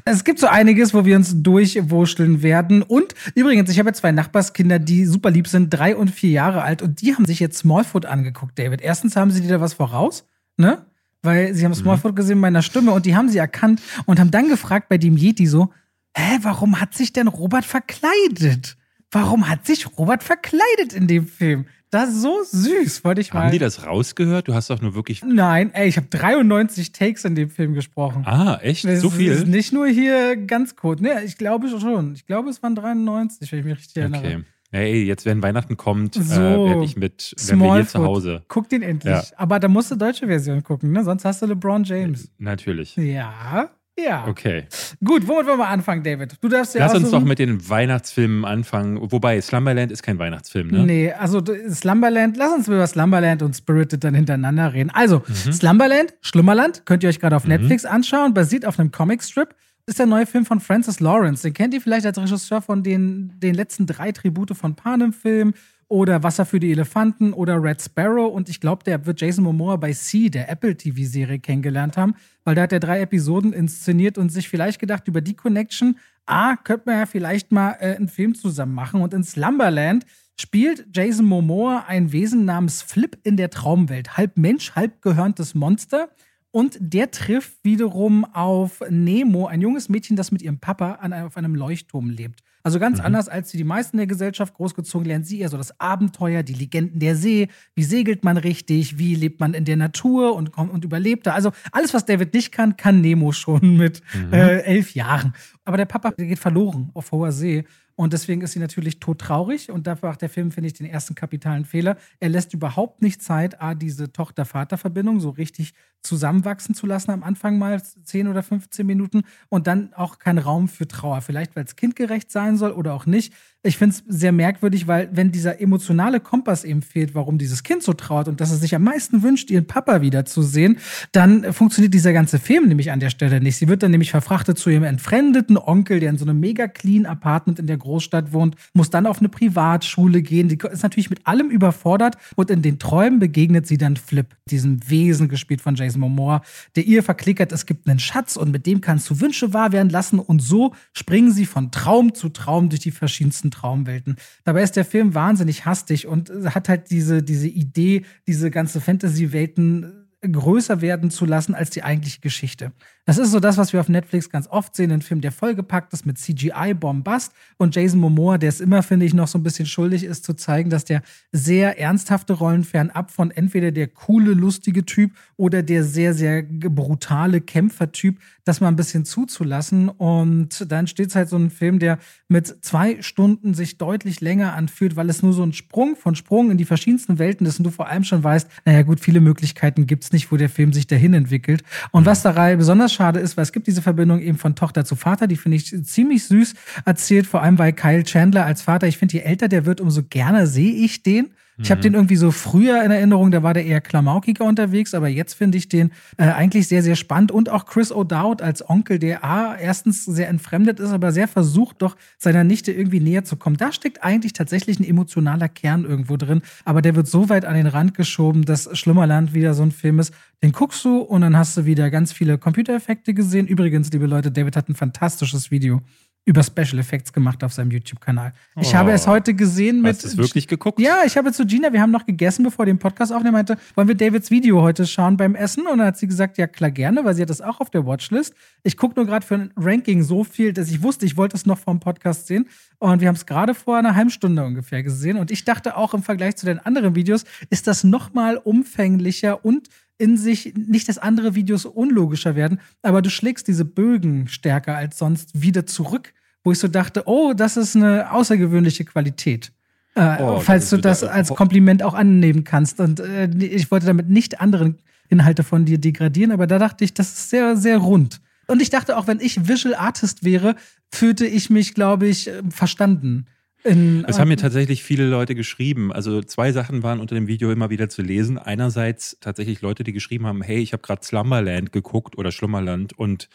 Es 0.04 0.24
gibt 0.24 0.40
so 0.40 0.48
einiges, 0.48 0.92
wo 0.92 1.04
wir 1.04 1.16
uns 1.16 1.42
durchwurschteln 1.42 2.42
werden. 2.42 2.82
Und 2.82 3.14
übrigens, 3.34 3.70
ich 3.70 3.78
habe 3.78 3.90
ja 3.90 3.94
zwei 3.94 4.10
Nachbarskinder, 4.10 4.80
die 4.80 5.04
super 5.04 5.30
lieb 5.30 5.46
sind, 5.46 5.70
drei 5.70 5.94
und 5.94 6.10
vier 6.10 6.30
Jahre 6.30 6.62
alt. 6.62 6.82
Und 6.82 7.02
die 7.02 7.14
haben 7.14 7.24
sich 7.24 7.38
jetzt 7.38 7.58
Smallfoot 7.58 8.06
angeguckt, 8.06 8.29
David. 8.54 8.80
Erstens 8.80 9.16
haben 9.16 9.30
sie 9.30 9.40
dir 9.40 9.48
da 9.48 9.60
was 9.60 9.74
voraus, 9.74 10.26
ne? 10.56 10.84
weil 11.22 11.54
sie 11.54 11.64
haben 11.64 11.74
Smallfoot 11.74 12.12
mhm. 12.12 12.16
gesehen 12.16 12.32
in 12.34 12.40
meiner 12.40 12.62
Stimme 12.62 12.92
und 12.92 13.06
die 13.06 13.14
haben 13.14 13.28
sie 13.28 13.38
erkannt 13.38 13.80
und 14.06 14.18
haben 14.18 14.30
dann 14.30 14.48
gefragt 14.48 14.88
bei 14.88 14.98
dem 14.98 15.16
Yeti 15.16 15.46
so, 15.46 15.70
hä, 16.16 16.38
warum 16.42 16.80
hat 16.80 16.94
sich 16.94 17.12
denn 17.12 17.28
Robert 17.28 17.64
verkleidet? 17.64 18.76
Warum 19.10 19.48
hat 19.48 19.66
sich 19.66 19.98
Robert 19.98 20.22
verkleidet 20.22 20.92
in 20.94 21.06
dem 21.06 21.26
Film? 21.26 21.66
Das 21.90 22.10
ist 22.10 22.22
so 22.22 22.44
süß, 22.44 23.02
wollte 23.02 23.20
ich 23.20 23.34
mal. 23.34 23.46
Haben 23.46 23.50
die 23.50 23.58
das 23.58 23.84
rausgehört? 23.84 24.46
Du 24.46 24.54
hast 24.54 24.70
doch 24.70 24.80
nur 24.80 24.94
wirklich. 24.94 25.24
Nein, 25.24 25.74
ey, 25.74 25.88
ich 25.88 25.96
habe 25.96 26.06
93 26.08 26.92
Takes 26.92 27.24
in 27.24 27.34
dem 27.34 27.50
Film 27.50 27.74
gesprochen. 27.74 28.22
Ah, 28.24 28.60
echt? 28.62 28.84
Das 28.84 29.00
so 29.00 29.10
viel? 29.10 29.32
Ist 29.32 29.48
nicht 29.48 29.72
nur 29.72 29.88
hier 29.88 30.36
ganz 30.36 30.76
kurz. 30.76 31.00
Ne, 31.00 31.24
ich 31.24 31.36
glaube 31.36 31.68
schon. 31.80 32.14
Ich 32.14 32.26
glaube, 32.26 32.48
es 32.48 32.62
waren 32.62 32.76
93, 32.76 33.50
wenn 33.50 33.58
ich 33.58 33.64
mich 33.64 33.78
richtig 33.78 33.96
erinnere. 33.96 34.20
Okay. 34.20 34.44
Hey, 34.72 35.02
jetzt 35.02 35.26
wenn 35.26 35.42
Weihnachten 35.42 35.76
kommt, 35.76 36.16
äh, 36.16 36.22
so, 36.22 36.40
äh, 36.40 36.70
werde 36.70 36.84
ich 36.84 36.96
mit, 36.96 37.34
wenn 37.48 37.58
wir 37.58 37.74
hier 37.74 37.86
zu 37.88 38.04
Hause. 38.04 38.42
Guck 38.48 38.68
den 38.68 38.82
endlich. 38.82 39.12
Ja. 39.12 39.22
Aber 39.36 39.58
da 39.58 39.68
musst 39.68 39.90
du 39.90 39.96
deutsche 39.96 40.26
Version 40.26 40.62
gucken, 40.62 40.92
ne? 40.92 41.02
Sonst 41.02 41.24
hast 41.24 41.42
du 41.42 41.46
LeBron 41.46 41.82
James. 41.82 42.30
Natürlich. 42.38 42.94
Ja. 42.96 43.70
Ja. 43.98 44.26
Okay. 44.28 44.64
Gut, 45.04 45.26
womit 45.26 45.46
wollen 45.46 45.58
wir 45.58 45.68
anfangen, 45.68 46.02
David? 46.02 46.36
Du 46.40 46.48
darfst 46.48 46.74
ja 46.74 46.80
Lass 46.80 46.94
uns 46.94 47.10
doch 47.10 47.22
mit 47.22 47.38
den 47.38 47.68
Weihnachtsfilmen 47.68 48.44
anfangen. 48.44 48.98
Wobei, 49.10 49.40
Slumberland 49.40 49.92
ist 49.92 50.02
kein 50.02 50.18
Weihnachtsfilm, 50.18 50.68
ne? 50.68 50.84
Nee, 50.86 51.12
also 51.12 51.42
Slumberland, 51.68 52.36
lass 52.36 52.52
uns 52.52 52.68
über 52.68 52.86
Slumberland 52.86 53.42
und 53.42 53.54
Spirited 53.54 54.02
dann 54.02 54.14
hintereinander 54.14 54.72
reden. 54.72 54.90
Also, 54.90 55.22
mhm. 55.26 55.52
Slumberland, 55.52 56.14
Schlummerland, 56.20 56.86
könnt 56.86 57.02
ihr 57.02 57.08
euch 57.08 57.20
gerade 57.20 57.36
auf 57.36 57.44
mhm. 57.44 57.50
Netflix 57.50 57.84
anschauen, 57.84 58.32
basiert 58.32 58.64
auf 58.64 58.78
einem 58.78 58.90
Comicstrip 58.90 59.54
ist 59.90 59.98
der 59.98 60.06
neue 60.06 60.24
Film 60.24 60.46
von 60.46 60.60
Francis 60.60 61.00
Lawrence. 61.00 61.42
Den 61.42 61.52
kennt 61.52 61.74
ihr 61.74 61.80
vielleicht 61.80 62.06
als 62.06 62.16
Regisseur 62.16 62.62
von 62.62 62.82
den, 62.82 63.32
den 63.40 63.54
letzten 63.54 63.86
drei 63.86 64.12
Tribute 64.12 64.56
von 64.56 64.76
Panem-Film 64.76 65.52
oder 65.88 66.22
Wasser 66.22 66.46
für 66.46 66.60
die 66.60 66.70
Elefanten 66.70 67.32
oder 67.32 67.60
Red 67.60 67.82
Sparrow. 67.82 68.32
Und 68.32 68.48
ich 68.48 68.60
glaube, 68.60 68.84
der 68.84 69.04
wird 69.04 69.20
Jason 69.20 69.42
Momoa 69.42 69.74
bei 69.74 69.92
C, 69.92 70.28
der 70.30 70.48
Apple 70.48 70.76
TV-Serie, 70.76 71.40
kennengelernt 71.40 71.96
haben, 71.96 72.14
weil 72.44 72.54
da 72.54 72.62
hat 72.62 72.72
er 72.72 72.78
drei 72.78 73.00
Episoden 73.00 73.52
inszeniert 73.52 74.16
und 74.16 74.30
sich 74.30 74.48
vielleicht 74.48 74.78
gedacht, 74.78 75.08
über 75.08 75.20
die 75.20 75.34
Connection, 75.34 75.98
ah, 76.24 76.54
könnte 76.54 76.84
man 76.86 76.98
ja 76.98 77.06
vielleicht 77.06 77.50
mal 77.50 77.72
äh, 77.80 77.96
einen 77.96 78.08
Film 78.08 78.36
zusammen 78.36 78.74
machen. 78.74 79.02
Und 79.02 79.12
in 79.12 79.24
Slumberland 79.24 80.06
spielt 80.38 80.86
Jason 80.94 81.26
Momoa 81.26 81.84
ein 81.88 82.12
Wesen 82.12 82.44
namens 82.44 82.80
Flip 82.80 83.18
in 83.24 83.36
der 83.36 83.50
Traumwelt. 83.50 84.16
Halb 84.16 84.36
Mensch, 84.36 84.76
halb 84.76 85.02
gehörntes 85.02 85.56
Monster. 85.56 86.10
Und 86.52 86.78
der 86.80 87.10
trifft 87.10 87.52
wiederum 87.62 88.24
auf 88.24 88.82
Nemo, 88.90 89.46
ein 89.46 89.60
junges 89.60 89.88
Mädchen, 89.88 90.16
das 90.16 90.32
mit 90.32 90.42
ihrem 90.42 90.58
Papa 90.58 90.94
an, 90.94 91.12
auf 91.12 91.36
einem 91.36 91.54
Leuchtturm 91.54 92.10
lebt. 92.10 92.42
Also 92.62 92.78
ganz 92.78 92.98
mhm. 92.98 93.06
anders 93.06 93.28
als 93.28 93.52
die 93.52 93.64
meisten 93.64 93.96
der 93.96 94.06
Gesellschaft 94.06 94.54
großgezogen, 94.54 95.06
lernt 95.06 95.26
sie 95.26 95.40
eher 95.40 95.48
so 95.48 95.56
das 95.56 95.80
Abenteuer, 95.80 96.42
die 96.42 96.52
Legenden 96.52 96.98
der 96.98 97.16
See, 97.16 97.48
wie 97.74 97.84
segelt 97.84 98.24
man 98.24 98.36
richtig, 98.36 98.98
wie 98.98 99.14
lebt 99.14 99.40
man 99.40 99.54
in 99.54 99.64
der 99.64 99.76
Natur 99.76 100.34
und, 100.34 100.58
und 100.58 100.84
überlebt 100.84 101.26
da. 101.26 101.34
Also 101.34 101.52
alles, 101.72 101.94
was 101.94 102.04
David 102.04 102.34
nicht 102.34 102.52
kann, 102.52 102.76
kann 102.76 103.00
Nemo 103.00 103.32
schon 103.32 103.76
mit 103.76 104.02
mhm. 104.12 104.32
äh, 104.32 104.58
elf 104.60 104.94
Jahren. 104.94 105.32
Aber 105.64 105.76
der 105.76 105.86
Papa 105.86 106.10
der 106.10 106.26
geht 106.26 106.38
verloren 106.38 106.90
auf 106.94 107.12
hoher 107.12 107.32
See. 107.32 107.64
Und 108.00 108.14
deswegen 108.14 108.40
ist 108.40 108.52
sie 108.52 108.60
natürlich 108.60 108.98
todtraurig. 108.98 109.70
Und 109.70 109.86
dafür 109.86 110.08
macht 110.08 110.22
der 110.22 110.30
Film, 110.30 110.52
finde 110.52 110.68
ich, 110.68 110.72
den 110.72 110.86
ersten 110.86 111.14
kapitalen 111.14 111.66
Fehler. 111.66 111.98
Er 112.18 112.30
lässt 112.30 112.54
überhaupt 112.54 113.02
nicht 113.02 113.22
Zeit, 113.22 113.60
A, 113.60 113.74
diese 113.74 114.10
Tochter-Vater-Verbindung 114.10 115.20
so 115.20 115.28
richtig 115.28 115.74
zusammenwachsen 116.02 116.74
zu 116.74 116.86
lassen 116.86 117.10
am 117.10 117.22
Anfang 117.22 117.58
mal 117.58 117.82
10 117.82 118.28
oder 118.28 118.42
15 118.42 118.86
Minuten 118.86 119.24
und 119.50 119.66
dann 119.66 119.92
auch 119.92 120.18
keinen 120.18 120.38
Raum 120.38 120.68
für 120.68 120.88
Trauer. 120.88 121.20
Vielleicht, 121.20 121.56
weil 121.56 121.64
es 121.64 121.76
kindgerecht 121.76 122.30
sein 122.30 122.56
soll 122.56 122.72
oder 122.72 122.94
auch 122.94 123.04
nicht. 123.04 123.34
Ich 123.62 123.76
finde 123.76 123.94
es 123.94 124.02
sehr 124.08 124.32
merkwürdig, 124.32 124.86
weil 124.86 125.10
wenn 125.12 125.32
dieser 125.32 125.60
emotionale 125.60 126.18
Kompass 126.18 126.64
eben 126.64 126.80
fehlt, 126.80 127.14
warum 127.14 127.36
dieses 127.36 127.62
Kind 127.62 127.82
so 127.82 127.92
trauert 127.92 128.26
und 128.26 128.40
dass 128.40 128.50
es 128.52 128.60
sich 128.60 128.74
am 128.74 128.82
meisten 128.82 129.22
wünscht, 129.22 129.50
ihren 129.50 129.66
Papa 129.66 130.00
wiederzusehen, 130.00 130.78
dann 131.12 131.52
funktioniert 131.52 131.92
dieser 131.92 132.14
ganze 132.14 132.38
Film 132.38 132.68
nämlich 132.68 132.90
an 132.90 133.00
der 133.00 133.10
Stelle 133.10 133.38
nicht. 133.38 133.56
Sie 133.56 133.68
wird 133.68 133.82
dann 133.82 133.90
nämlich 133.90 134.12
verfrachtet 134.12 134.56
zu 134.56 134.70
ihrem 134.70 134.84
entfremdeten 134.84 135.58
Onkel, 135.58 136.00
der 136.00 136.08
in 136.08 136.16
so 136.16 136.24
einem 136.24 136.40
mega 136.40 136.68
clean 136.68 137.04
Apartment 137.04 137.58
in 137.58 137.66
der 137.66 137.76
Großstadt 137.76 138.32
wohnt, 138.32 138.56
muss 138.72 138.88
dann 138.88 139.04
auf 139.04 139.18
eine 139.18 139.28
Privatschule 139.28 140.22
gehen. 140.22 140.48
Die 140.48 140.56
ist 140.72 140.82
natürlich 140.82 141.10
mit 141.10 141.26
allem 141.26 141.50
überfordert 141.50 142.16
und 142.36 142.50
in 142.50 142.62
den 142.62 142.78
Träumen 142.78 143.18
begegnet 143.18 143.66
sie 143.66 143.76
dann 143.76 143.96
Flip, 143.96 144.34
diesem 144.46 144.88
Wesen 144.88 145.28
gespielt 145.28 145.60
von 145.60 145.74
Jason 145.74 146.00
Momoa, 146.00 146.40
der 146.76 146.86
ihr 146.86 147.02
verklickert, 147.02 147.52
es 147.52 147.66
gibt 147.66 147.86
einen 147.90 147.98
Schatz 147.98 148.36
und 148.36 148.52
mit 148.52 148.64
dem 148.64 148.80
kannst 148.80 149.10
du 149.10 149.20
Wünsche 149.20 149.52
wahr 149.52 149.72
werden 149.72 149.90
lassen 149.90 150.18
und 150.18 150.40
so 150.40 150.72
springen 150.94 151.30
sie 151.30 151.44
von 151.44 151.70
Traum 151.70 152.14
zu 152.14 152.30
Traum 152.30 152.70
durch 152.70 152.80
die 152.80 152.90
verschiedensten 152.90 153.49
Traumwelten. 153.50 154.16
Dabei 154.44 154.62
ist 154.62 154.76
der 154.76 154.84
Film 154.84 155.14
wahnsinnig 155.14 155.66
hastig 155.66 156.06
und 156.06 156.30
hat 156.30 156.68
halt 156.68 156.90
diese, 156.90 157.22
diese 157.22 157.48
Idee, 157.48 158.04
diese 158.26 158.50
ganze 158.50 158.80
Fantasy-Welten 158.80 160.00
größer 160.22 160.80
werden 160.80 161.10
zu 161.10 161.24
lassen 161.24 161.54
als 161.54 161.70
die 161.70 161.82
eigentliche 161.82 162.20
Geschichte. 162.20 162.72
Das 163.10 163.18
ist 163.18 163.32
so 163.32 163.40
das, 163.40 163.58
was 163.58 163.72
wir 163.72 163.80
auf 163.80 163.88
Netflix 163.88 164.30
ganz 164.30 164.46
oft 164.46 164.76
sehen, 164.76 164.92
ein 164.92 165.02
Film, 165.02 165.20
der 165.20 165.32
vollgepackt 165.32 165.92
ist 165.92 166.06
mit 166.06 166.16
CGI-Bombast 166.16 167.32
und 167.56 167.74
Jason 167.74 167.98
Momoa, 167.98 168.38
der 168.38 168.50
es 168.50 168.60
immer, 168.60 168.84
finde 168.84 169.04
ich, 169.04 169.14
noch 169.14 169.26
so 169.26 169.36
ein 169.36 169.42
bisschen 169.42 169.66
schuldig 169.66 170.04
ist, 170.04 170.24
zu 170.24 170.34
zeigen, 170.34 170.70
dass 170.70 170.84
der 170.84 171.02
sehr 171.32 171.76
ernsthafte 171.80 172.34
Rollen 172.34 172.62
fernab 172.62 173.10
von 173.10 173.32
entweder 173.32 173.72
der 173.72 173.88
coole, 173.88 174.30
lustige 174.34 174.86
Typ 174.86 175.10
oder 175.36 175.64
der 175.64 175.82
sehr, 175.82 176.14
sehr 176.14 176.44
brutale 176.44 177.40
Kämpfertyp, 177.40 178.20
das 178.44 178.60
mal 178.60 178.68
ein 178.68 178.76
bisschen 178.76 179.04
zuzulassen. 179.04 179.88
Und 179.88 180.70
dann 180.70 180.86
steht 180.86 181.08
es 181.08 181.16
halt 181.16 181.28
so 181.28 181.36
ein 181.36 181.50
Film, 181.50 181.80
der 181.80 181.98
mit 182.28 182.64
zwei 182.64 183.02
Stunden 183.02 183.54
sich 183.54 183.76
deutlich 183.76 184.20
länger 184.20 184.54
anfühlt, 184.54 184.94
weil 184.94 185.10
es 185.10 185.20
nur 185.20 185.32
so 185.32 185.42
ein 185.42 185.52
Sprung 185.52 185.96
von 185.96 186.14
Sprung 186.14 186.52
in 186.52 186.58
die 186.58 186.64
verschiedensten 186.64 187.18
Welten 187.18 187.44
ist 187.44 187.58
und 187.58 187.64
du 187.64 187.70
vor 187.70 187.88
allem 187.88 188.04
schon 188.04 188.22
weißt, 188.22 188.48
naja 188.64 188.82
gut, 188.82 189.00
viele 189.00 189.20
Möglichkeiten 189.20 189.88
gibt 189.88 190.04
es 190.04 190.12
nicht, 190.12 190.30
wo 190.30 190.36
der 190.36 190.48
Film 190.48 190.72
sich 190.72 190.86
dahin 190.86 191.12
entwickelt. 191.12 191.64
Und 191.90 192.06
was 192.06 192.22
dabei 192.22 192.54
besonders 192.54 192.99
schade 193.00 193.18
ist, 193.18 193.38
weil 193.38 193.44
es 193.44 193.52
gibt 193.52 193.66
diese 193.66 193.80
Verbindung 193.80 194.20
eben 194.20 194.36
von 194.36 194.54
Tochter 194.54 194.84
zu 194.84 194.94
Vater, 194.94 195.26
die 195.26 195.36
finde 195.36 195.56
ich 195.56 195.84
ziemlich 195.84 196.24
süß 196.24 196.52
erzählt, 196.84 197.26
vor 197.26 197.40
allem 197.40 197.56
bei 197.56 197.72
Kyle 197.72 198.04
Chandler 198.04 198.44
als 198.44 198.60
Vater. 198.60 198.88
Ich 198.88 198.98
finde, 198.98 199.14
je 199.14 199.20
älter 199.20 199.48
der 199.48 199.64
wird, 199.64 199.80
umso 199.80 200.02
gerne 200.02 200.46
sehe 200.46 200.74
ich 200.74 201.02
den. 201.02 201.30
Ich 201.62 201.70
habe 201.70 201.80
den 201.80 201.94
irgendwie 201.94 202.16
so 202.16 202.30
früher 202.30 202.82
in 202.82 202.90
Erinnerung, 202.90 203.30
da 203.30 203.42
war 203.42 203.54
der 203.54 203.64
eher 203.64 203.80
klamaukiger 203.80 204.44
unterwegs, 204.44 204.94
aber 204.94 205.08
jetzt 205.08 205.34
finde 205.34 205.58
ich 205.58 205.68
den 205.68 205.90
äh, 206.16 206.24
eigentlich 206.24 206.68
sehr, 206.68 206.82
sehr 206.82 206.96
spannend. 206.96 207.32
Und 207.32 207.48
auch 207.48 207.66
Chris 207.66 207.92
O'Dowd 207.92 208.42
als 208.42 208.68
Onkel, 208.68 208.98
der 208.98 209.24
A, 209.24 209.56
erstens 209.56 210.04
sehr 210.04 210.28
entfremdet 210.28 210.80
ist, 210.80 210.90
aber 210.90 211.12
sehr 211.12 211.28
versucht, 211.28 211.82
doch 211.82 211.96
seiner 212.18 212.44
Nichte 212.44 212.72
irgendwie 212.72 213.00
näher 213.00 213.24
zu 213.24 213.36
kommen. 213.36 213.56
Da 213.56 213.72
steckt 213.72 214.02
eigentlich 214.02 214.32
tatsächlich 214.32 214.80
ein 214.80 214.84
emotionaler 214.84 215.48
Kern 215.48 215.84
irgendwo 215.84 216.16
drin, 216.16 216.42
aber 216.64 216.82
der 216.82 216.96
wird 216.96 217.06
so 217.06 217.28
weit 217.28 217.44
an 217.44 217.54
den 217.54 217.66
Rand 217.66 217.94
geschoben, 217.94 218.44
dass 218.44 218.68
Schlummerland 218.78 219.34
wieder 219.34 219.54
so 219.54 219.62
ein 219.62 219.72
Film 219.72 219.98
ist, 219.98 220.14
den 220.42 220.52
guckst 220.52 220.84
du 220.84 220.98
und 220.98 221.20
dann 221.20 221.36
hast 221.36 221.56
du 221.56 221.66
wieder 221.66 221.90
ganz 221.90 222.12
viele 222.12 222.38
Computereffekte 222.38 223.12
gesehen. 223.14 223.46
Übrigens, 223.46 223.90
liebe 223.92 224.06
Leute, 224.06 224.30
David 224.30 224.56
hat 224.56 224.68
ein 224.68 224.74
fantastisches 224.74 225.50
Video 225.50 225.82
über 226.26 226.42
Special 226.42 226.78
Effects 226.78 227.12
gemacht 227.12 227.42
auf 227.42 227.52
seinem 227.52 227.70
YouTube-Kanal. 227.70 228.32
Ich 228.60 228.74
habe 228.74 228.92
es 228.92 229.06
oh. 229.06 229.10
heute 229.10 229.34
gesehen 229.34 229.80
mit. 229.80 229.94
Hast 229.94 230.04
du 230.04 230.08
es 230.08 230.16
wirklich 230.16 230.46
geguckt? 230.46 230.78
Ja, 230.78 230.98
ich 231.04 231.16
habe 231.16 231.32
zu 231.32 231.46
Gina, 231.46 231.72
wir 231.72 231.80
haben 231.80 231.90
noch 231.90 232.04
gegessen, 232.04 232.44
bevor 232.44 232.66
wir 232.66 232.72
den 232.72 232.78
Podcast 232.78 233.12
aufnehmen, 233.12 233.32
meinte, 233.32 233.56
wollen 233.74 233.88
wir 233.88 233.94
Davids 233.94 234.30
Video 234.30 234.60
heute 234.60 234.86
schauen 234.86 235.16
beim 235.16 235.34
Essen? 235.34 235.66
Und 235.66 235.78
dann 235.78 235.88
hat 235.88 235.96
sie 235.96 236.06
gesagt, 236.06 236.36
ja 236.38 236.46
klar, 236.46 236.70
gerne, 236.70 237.04
weil 237.04 237.14
sie 237.14 237.22
hat 237.22 237.30
das 237.30 237.40
auch 237.40 237.60
auf 237.60 237.70
der 237.70 237.86
Watchlist. 237.86 238.34
Ich 238.62 238.76
gucke 238.76 238.94
nur 238.96 239.06
gerade 239.06 239.24
für 239.24 239.34
ein 239.34 239.52
Ranking 239.56 240.02
so 240.02 240.22
viel, 240.22 240.52
dass 240.52 240.70
ich 240.70 240.82
wusste, 240.82 241.06
ich 241.06 241.16
wollte 241.16 241.36
es 241.36 241.46
noch 241.46 241.58
vom 241.58 241.80
Podcast 241.80 242.26
sehen. 242.26 242.48
Und 242.78 243.00
wir 243.00 243.08
haben 243.08 243.16
es 243.16 243.26
gerade 243.26 243.54
vor 243.54 243.78
einer 243.78 243.94
halben 243.94 244.10
Stunde 244.10 244.44
ungefähr 244.44 244.82
gesehen. 244.82 245.16
Und 245.16 245.30
ich 245.30 245.44
dachte 245.44 245.76
auch 245.76 245.94
im 245.94 246.02
Vergleich 246.02 246.36
zu 246.36 246.46
den 246.46 246.58
anderen 246.58 246.94
Videos, 246.94 247.24
ist 247.48 247.66
das 247.66 247.82
noch 247.82 248.12
mal 248.12 248.36
umfänglicher 248.36 249.44
und 249.44 249.68
in 250.00 250.16
sich 250.16 250.54
nicht, 250.56 250.88
dass 250.88 250.98
andere 250.98 251.34
Videos 251.34 251.66
unlogischer 251.66 252.34
werden, 252.34 252.60
aber 252.82 253.02
du 253.02 253.10
schlägst 253.10 253.46
diese 253.48 253.64
Bögen 253.64 254.28
stärker 254.28 254.76
als 254.76 254.98
sonst 254.98 255.40
wieder 255.40 255.66
zurück, 255.66 256.14
wo 256.42 256.52
ich 256.52 256.58
so 256.58 256.68
dachte, 256.68 257.02
oh, 257.06 257.34
das 257.34 257.56
ist 257.56 257.76
eine 257.76 258.10
außergewöhnliche 258.10 258.84
Qualität. 258.86 259.52
Äh, 259.94 260.22
oh, 260.22 260.40
falls 260.40 260.70
du 260.70 260.78
das 260.78 261.04
als 261.04 261.28
Kompliment 261.28 261.82
auch 261.82 261.94
annehmen 261.94 262.44
kannst. 262.44 262.80
Und 262.80 263.00
äh, 263.00 263.28
ich 263.28 263.70
wollte 263.70 263.86
damit 263.86 264.08
nicht 264.08 264.40
andere 264.40 264.74
Inhalte 265.08 265.42
von 265.42 265.64
dir 265.66 265.78
degradieren, 265.78 266.32
aber 266.32 266.46
da 266.46 266.58
dachte 266.58 266.84
ich, 266.84 266.94
das 266.94 267.08
ist 267.08 267.30
sehr, 267.30 267.56
sehr 267.56 267.78
rund. 267.78 268.20
Und 268.46 268.62
ich 268.62 268.70
dachte 268.70 268.96
auch, 268.96 269.06
wenn 269.06 269.20
ich 269.20 269.48
Visual 269.48 269.74
Artist 269.74 270.24
wäre, 270.24 270.56
fühlte 270.90 271.26
ich 271.26 271.50
mich, 271.50 271.74
glaube 271.74 272.08
ich, 272.08 272.28
äh, 272.28 272.42
verstanden. 272.48 273.26
In, 273.62 274.04
es 274.06 274.18
haben 274.18 274.28
mir 274.28 274.36
tatsächlich 274.36 274.82
viele 274.82 275.06
Leute 275.06 275.34
geschrieben. 275.34 275.92
Also 275.92 276.22
zwei 276.22 276.52
Sachen 276.52 276.82
waren 276.82 277.00
unter 277.00 277.14
dem 277.14 277.26
Video 277.26 277.50
immer 277.50 277.68
wieder 277.68 277.88
zu 277.88 278.02
lesen. 278.02 278.38
Einerseits 278.38 279.18
tatsächlich 279.20 279.60
Leute, 279.60 279.84
die 279.84 279.92
geschrieben 279.92 280.26
haben, 280.26 280.42
hey, 280.42 280.58
ich 280.58 280.72
habe 280.72 280.82
gerade 280.82 281.04
Slumberland 281.04 281.72
geguckt 281.72 282.16
oder 282.16 282.32
Schlummerland 282.32 282.98
und 282.98 283.28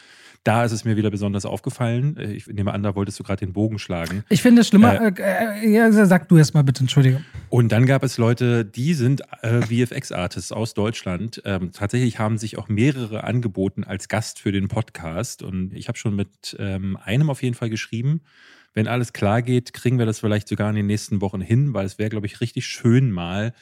da 0.44 0.63
ist 0.63 0.72
es 0.72 0.86
mir 0.86 0.96
wieder 0.96 1.10
besonders 1.10 1.46
aufgefallen. 1.46 2.17
Äh, 2.17 2.34
ich 2.34 2.48
nehme 2.48 2.72
an, 2.72 2.84
da 2.84 2.96
wolltest 2.96 3.20
du 3.20 3.24
gerade 3.24 3.46
den 3.46 3.53
Bogen 3.53 3.79
schlagen. 3.79 4.24
Ich 4.29 4.41
finde 4.41 4.62
es 4.62 4.67
schlimmer. 4.67 5.01
Äh, 5.17 5.65
äh, 5.65 5.70
ja, 5.70 5.91
sag 5.91 6.29
du 6.29 6.38
erst 6.38 6.53
mal 6.53 6.63
bitte, 6.63 6.82
Entschuldigung. 6.82 7.24
Und 7.50 7.72
dann 7.72 7.86
gab 7.86 8.03
es 8.03 8.17
Leute, 8.17 8.63
die 8.63 8.94
sind 8.94 9.22
äh, 9.41 9.62
VFX-Artists 9.62 10.51
aus 10.51 10.75
Deutschland. 10.75 11.41
Ähm, 11.46 11.72
tatsächlich 11.72 12.20
haben 12.20 12.38
sich 12.38 12.58
auch 12.58 12.70
mehrere 12.70 13.24
angeboten 13.24 13.84
als 13.84 14.08
Gast 14.08 14.39
für 14.39 14.51
den 14.51 14.67
Podcast. 14.67 15.41
Und 15.41 15.74
ich 15.74 15.88
habe 15.88 15.98
schon 15.98 16.15
mit 16.15 16.55
ähm, 16.60 16.98
einem 17.03 17.32
auf 17.32 17.41
jeden 17.41 17.55
Fall 17.55 17.72
geschrieben 17.72 18.22
wenn 18.75 18.88
alles 18.88 19.13
klar 19.13 19.41
geht, 19.41 19.74
kriegen 19.74 19.98
wir 19.98 20.05
das 20.05 20.20
vielleicht 20.20 20.48
sogar 20.48 20.70
in 20.70 20.75
den 20.75 20.86
nächsten 20.86 21.22
Wochen 21.22 21.41
hin, 21.41 21.74
weil 21.74 21.86
es 21.86 21.98
wäre, 21.98 22.10
glaube 22.10 22.27
ich, 22.27 22.41
richtig 22.41 22.67
schön 22.67 23.10
mal 23.12 23.53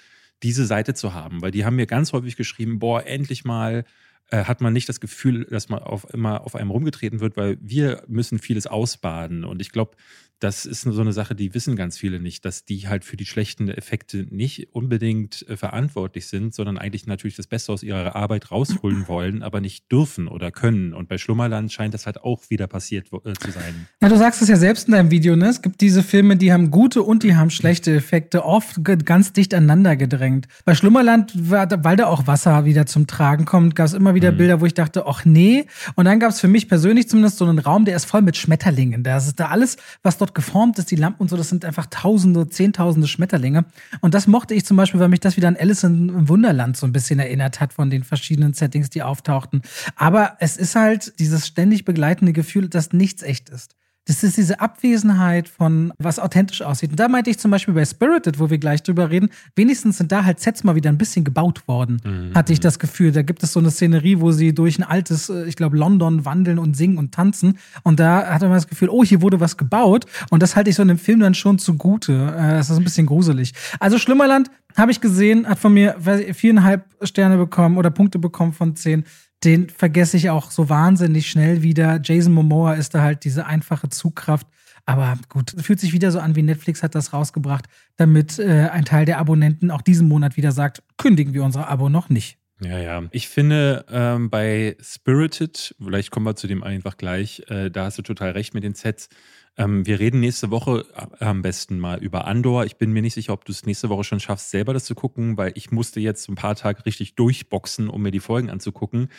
diese 0.42 0.66
Seite 0.66 0.94
zu 0.94 1.14
haben, 1.14 1.42
weil 1.42 1.52
die 1.52 1.64
haben 1.64 1.78
mir 1.78 1.86
ganz 1.86 2.12
häufig 2.12 2.36
geschrieben, 2.36 2.80
boah, 2.80 3.06
endlich 3.06 3.46
mal 3.46 3.86
äh, 4.30 4.46
hat 4.46 4.60
man 4.60 4.74
nicht 4.74 4.90
das 4.90 5.00
Gefühl, 5.00 5.46
dass 5.46 5.70
man 5.70 5.80
auf, 5.80 6.12
immer 6.14 6.46
auf 6.46 6.56
einem 6.56 6.72
rumgetreten 6.72 7.20
wird, 7.20 7.38
weil 7.38 7.58
wir 7.62 8.04
müssen 8.08 8.40
vieles 8.40 8.68
ausbaden. 8.68 9.46
Und 9.46 9.62
ich 9.62 9.72
glaube, 9.72 9.96
das 10.44 10.66
ist 10.66 10.82
so 10.82 11.02
eine 11.02 11.14
Sache, 11.14 11.36
die 11.36 11.54
wissen 11.54 11.78
ganz 11.78 11.98
viele 11.98 12.20
nicht, 12.20 12.44
dass 12.44 12.66
die 12.66 12.90
halt 12.90 13.06
für 13.06 13.16
die 13.16 13.26
schlechten 13.26 13.70
Effekte 13.70 14.28
nicht 14.30 14.74
unbedingt 14.74 15.46
äh, 15.48 15.56
verantwortlich 15.56 16.28
sind, 16.28 16.54
sondern 16.54 16.78
eigentlich 16.78 17.08
natürlich 17.08 17.38
das 17.38 17.48
Beste 17.48 17.72
aus 17.72 17.82
ihrer 17.82 18.16
Arbeit 18.16 18.52
rausholen 18.52 19.08
wollen, 19.08 19.42
aber 19.42 19.62
nicht 19.62 19.90
dürfen 19.90 20.28
oder 20.28 20.52
können. 20.52 20.94
Und 20.94 21.08
bei 21.08 21.18
Schlummerland 21.18 21.72
scheint 21.72 21.94
das 21.94 22.06
halt 22.06 22.22
auch 22.24 22.50
wieder 22.50 22.68
passiert 22.68 23.08
äh, 23.14 23.34
zu 23.34 23.52
sein. 23.52 23.88
Ja, 24.02 24.10
du 24.10 24.18
sagst 24.18 24.42
es 24.42 24.50
ja 24.50 24.58
selbst 24.58 24.90
in 24.90 24.94
deinem 24.94 25.12
Video, 25.12 25.38
ne? 25.38 25.48
Es 25.48 25.62
gibt 25.62 25.80
diese 25.80 26.04
Filme, 26.04 26.36
die 26.36 26.52
haben 26.52 26.72
gute 26.72 27.04
und 27.04 27.24
die 27.24 27.36
haben 27.36 27.50
schlechte 27.50 27.96
Effekte, 27.96 28.44
oft 28.44 28.84
ganz 28.84 29.32
dicht 29.32 29.54
aneinander 29.54 29.96
gedrängt. 29.96 30.50
Bei 30.66 30.76
Schlummerland, 30.76 31.32
weil 31.36 31.96
da 31.96 32.08
auch 32.08 32.28
Wasser 32.28 32.66
wieder 32.66 32.86
zum 32.86 33.08
Tragen 33.08 33.46
kommt, 33.46 33.78
gab 33.78 33.86
es 33.86 33.94
immer 33.94 34.14
wieder 34.14 34.34
mhm. 34.34 34.38
Bilder, 34.38 34.62
wo 34.62 34.66
ich 34.66 34.74
dachte, 34.74 35.06
ach 35.08 35.24
nee. 35.24 35.68
Und 35.96 36.04
dann 36.04 36.20
gab 36.20 36.32
es 36.32 36.42
für 36.42 36.50
mich 36.50 36.68
persönlich 36.68 37.08
zumindest 37.08 37.38
so 37.38 37.46
einen 37.46 37.60
Raum, 37.60 37.86
der 37.86 37.96
ist 37.96 38.06
voll 38.06 38.22
mit 38.22 38.36
Schmetterlingen. 38.36 39.04
Da 39.04 39.16
ist 39.16 39.40
da 39.40 39.48
alles, 39.48 39.78
was 40.02 40.18
dort 40.18 40.33
geformt 40.34 40.80
ist, 40.80 40.92
die 40.92 40.96
Lampen 40.96 41.22
und 41.22 41.30
so, 41.30 41.38
das 41.38 41.50
sind 41.50 41.66
einfach 41.66 41.86
tausende, 41.88 42.48
zehntausende 42.48 43.08
Schmetterlinge. 43.08 43.66
Und 44.02 44.14
das 44.14 44.28
mochte 44.28 44.54
ich 44.54 44.66
zum 44.66 44.78
Beispiel, 44.78 45.00
weil 45.00 45.10
mich 45.10 45.20
das 45.20 45.38
wieder 45.38 45.48
an 45.48 45.58
Alice 45.58 45.84
im 45.84 46.28
Wunderland 46.30 46.78
so 46.78 46.86
ein 46.86 46.92
bisschen 46.92 47.20
erinnert 47.20 47.60
hat 47.60 47.74
von 47.74 47.90
den 47.90 48.04
verschiedenen 48.04 48.54
Settings, 48.54 48.90
die 48.90 49.04
auftauchten. 49.04 49.62
Aber 49.96 50.38
es 50.40 50.58
ist 50.58 50.76
halt 50.76 51.20
dieses 51.20 51.48
ständig 51.48 51.86
begleitende 51.86 52.34
Gefühl, 52.34 52.70
dass 52.70 52.94
nichts 52.94 53.24
echt 53.24 53.50
ist. 53.50 53.76
Das 54.06 54.22
ist 54.22 54.36
diese 54.36 54.60
Abwesenheit 54.60 55.48
von 55.48 55.94
was 55.98 56.20
authentisch 56.20 56.62
aussieht. 56.62 56.92
Und 56.92 57.00
da 57.00 57.08
meinte 57.08 57.30
ich 57.30 57.40
zum 57.40 57.52
Beispiel 57.52 57.74
bei 57.74 57.86
Spirited, 57.86 58.38
wo 58.38 58.50
wir 58.50 58.58
gleich 58.58 58.84
drüber 58.84 59.10
reden, 59.10 59.30
wenigstens 59.56 59.98
sind 59.98 60.12
da 60.12 60.26
halt 60.26 60.42
Sets 60.42 60.66
mal 60.66 60.76
wieder 60.76 60.90
ein 60.90 60.98
bisschen 60.98 61.24
gebaut 61.24 61.66
worden, 61.70 62.02
mhm. 62.04 62.36
hatte 62.36 62.52
ich 62.52 62.60
das 62.60 62.80
Gefühl. 62.80 63.14
Da 63.14 63.22
gibt 63.22 63.44
es 63.44 63.54
so 63.54 63.62
eine 63.62 63.72
Szenerie, 63.72 64.20
wo 64.20 64.34
sie 64.34 64.54
durch 64.54 64.78
ein 64.78 64.84
altes, 64.84 65.30
äh, 65.30 65.46
ich 65.46 65.56
glaube, 65.56 65.78
London 65.78 66.26
wandeln 66.26 66.60
und 66.60 66.76
singen 66.76 66.98
und 66.98 67.14
tanzen. 67.14 67.58
Und 67.84 68.02
da 68.02 68.34
hatte 68.34 68.48
man 68.48 68.56
das 68.56 68.68
Gefühl, 68.68 68.90
oh, 68.90 69.06
hier 69.06 69.22
wurde 69.22 69.40
was 69.40 69.56
gebaut. 69.56 70.06
Und 70.30 70.44
das 70.44 70.58
halte 70.58 70.70
ich 70.70 70.76
so 70.76 70.82
in 70.82 70.90
dem 70.90 70.98
Film 70.98 71.22
dann 71.22 71.34
schon 71.34 71.58
zugute. 71.58 72.14
Äh, 72.14 72.56
das 72.56 72.70
ist 72.70 72.78
ein 72.78 72.84
bisschen 72.84 73.06
gruselig. 73.06 73.54
Also 73.80 73.98
Schlimmerland 73.98 74.52
habe 74.76 74.92
ich 74.92 75.00
gesehen, 75.00 75.48
hat 75.48 75.60
von 75.60 75.74
mir 75.74 75.96
viereinhalb 76.34 76.86
Sterne 77.04 77.38
bekommen 77.38 77.78
oder 77.78 77.90
Punkte 77.90 78.20
bekommen 78.20 78.54
von 78.54 78.76
zehn 78.76 79.06
den 79.44 79.70
vergesse 79.70 80.18
ich 80.18 80.30
auch 80.30 80.52
so 80.52 80.70
wahnsinnig 80.70 81.30
schnell 81.30 81.62
wieder. 81.62 82.00
Jason 82.02 82.34
Momoa 82.34 82.74
ist 82.74 82.94
da 82.96 83.02
halt 83.02 83.24
diese 83.24 83.46
einfache 83.46 83.90
Zugkraft. 83.90 84.48
Aber 84.86 85.18
gut, 85.30 85.54
fühlt 85.62 85.80
sich 85.80 85.94
wieder 85.94 86.12
so 86.12 86.20
an, 86.20 86.36
wie 86.36 86.42
Netflix 86.42 86.84
hat 86.84 86.94
das 86.94 87.14
rausgebracht, 87.14 87.66
damit 87.96 88.38
äh, 88.40 88.70
ein 88.70 88.84
Teil 88.84 89.06
der 89.06 89.18
Abonnenten 89.18 89.72
auch 89.72 89.82
diesen 89.82 90.08
Monat 90.10 90.36
wieder 90.36 90.52
sagt, 90.52 90.84
kündigen 90.98 91.34
wir 91.34 91.44
unser 91.44 91.70
Abo 91.70 91.88
noch 91.88 92.10
nicht. 92.10 92.38
Ja, 92.62 92.80
ja. 92.80 93.04
Ich 93.12 93.30
finde 93.30 93.86
ähm, 93.90 94.30
bei 94.30 94.78
Spirited, 94.82 95.76
vielleicht 95.82 96.12
kommen 96.12 96.26
wir 96.26 96.36
zu 96.36 96.48
dem 96.48 96.64
einfach 96.64 96.98
gleich, 96.98 97.44
äh, 97.50 97.70
da 97.70 97.86
hast 97.86 97.98
du 97.98 98.02
total 98.02 98.32
recht 98.32 98.54
mit 98.54 98.64
den 98.64 98.74
Sets. 98.74 99.10
Ähm, 99.56 99.86
wir 99.86 100.00
reden 100.00 100.20
nächste 100.20 100.50
Woche 100.50 100.86
äh, 101.20 101.26
am 101.26 101.42
besten 101.42 101.80
mal 101.80 102.00
über 102.00 102.26
Andor. 102.26 102.66
Ich 102.66 102.78
bin 102.78 102.92
mir 102.92 103.02
nicht 103.02 103.14
sicher, 103.14 103.34
ob 103.34 103.46
du 103.46 103.52
es 103.52 103.66
nächste 103.66 103.90
Woche 103.90 104.04
schon 104.04 104.20
schaffst, 104.20 104.50
selber 104.50 104.74
das 104.74 104.86
zu 104.86 104.96
gucken, 104.96 105.38
weil 105.38 105.52
ich 105.56 105.72
musste 105.72 106.00
jetzt 106.00 106.28
ein 106.28 106.36
paar 106.36 106.56
Tage 106.56 106.86
richtig 106.86 107.16
durchboxen, 107.16 107.90
um 107.90 108.02
mir 108.02 108.12
die 108.12 108.20
Folgen 108.20 108.50
anzugucken. 108.50 109.10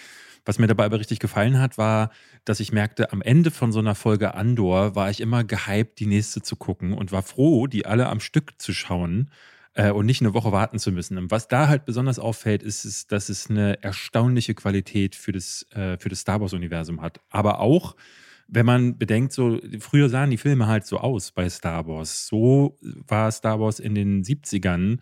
Was 0.44 0.58
mir 0.58 0.66
dabei 0.66 0.84
aber 0.84 0.98
richtig 0.98 1.20
gefallen 1.20 1.58
hat, 1.58 1.78
war, 1.78 2.10
dass 2.44 2.60
ich 2.60 2.72
merkte, 2.72 3.12
am 3.12 3.22
Ende 3.22 3.50
von 3.50 3.72
so 3.72 3.78
einer 3.78 3.94
Folge 3.94 4.34
Andor 4.34 4.94
war 4.94 5.08
ich 5.08 5.20
immer 5.20 5.44
gehypt, 5.44 6.00
die 6.00 6.06
nächste 6.06 6.42
zu 6.42 6.56
gucken 6.56 6.92
und 6.92 7.12
war 7.12 7.22
froh, 7.22 7.66
die 7.66 7.86
alle 7.86 8.08
am 8.08 8.20
Stück 8.20 8.60
zu 8.60 8.74
schauen 8.74 9.30
äh, 9.74 9.90
und 9.90 10.04
nicht 10.04 10.20
eine 10.20 10.34
Woche 10.34 10.52
warten 10.52 10.78
zu 10.78 10.92
müssen. 10.92 11.16
Und 11.16 11.30
was 11.30 11.48
da 11.48 11.68
halt 11.68 11.84
besonders 11.86 12.18
auffällt, 12.18 12.62
ist, 12.62 12.84
ist 12.84 13.12
dass 13.12 13.28
es 13.28 13.48
eine 13.48 13.82
erstaunliche 13.82 14.54
Qualität 14.54 15.14
für 15.14 15.32
das, 15.32 15.64
äh, 15.72 15.96
für 15.98 16.08
das 16.08 16.20
Star 16.20 16.40
Wars-Universum 16.40 17.00
hat. 17.00 17.20
Aber 17.30 17.60
auch 17.60 17.96
wenn 18.48 18.66
man 18.66 18.98
bedenkt, 18.98 19.32
so 19.32 19.60
früher 19.80 20.08
sahen 20.08 20.30
die 20.30 20.36
Filme 20.36 20.66
halt 20.66 20.86
so 20.86 20.98
aus 20.98 21.32
bei 21.32 21.48
Star 21.48 21.86
Wars. 21.86 22.26
So 22.26 22.78
war 22.82 23.30
Star 23.32 23.60
Wars 23.60 23.80
in 23.80 23.94
den 23.94 24.22
70ern 24.22 24.98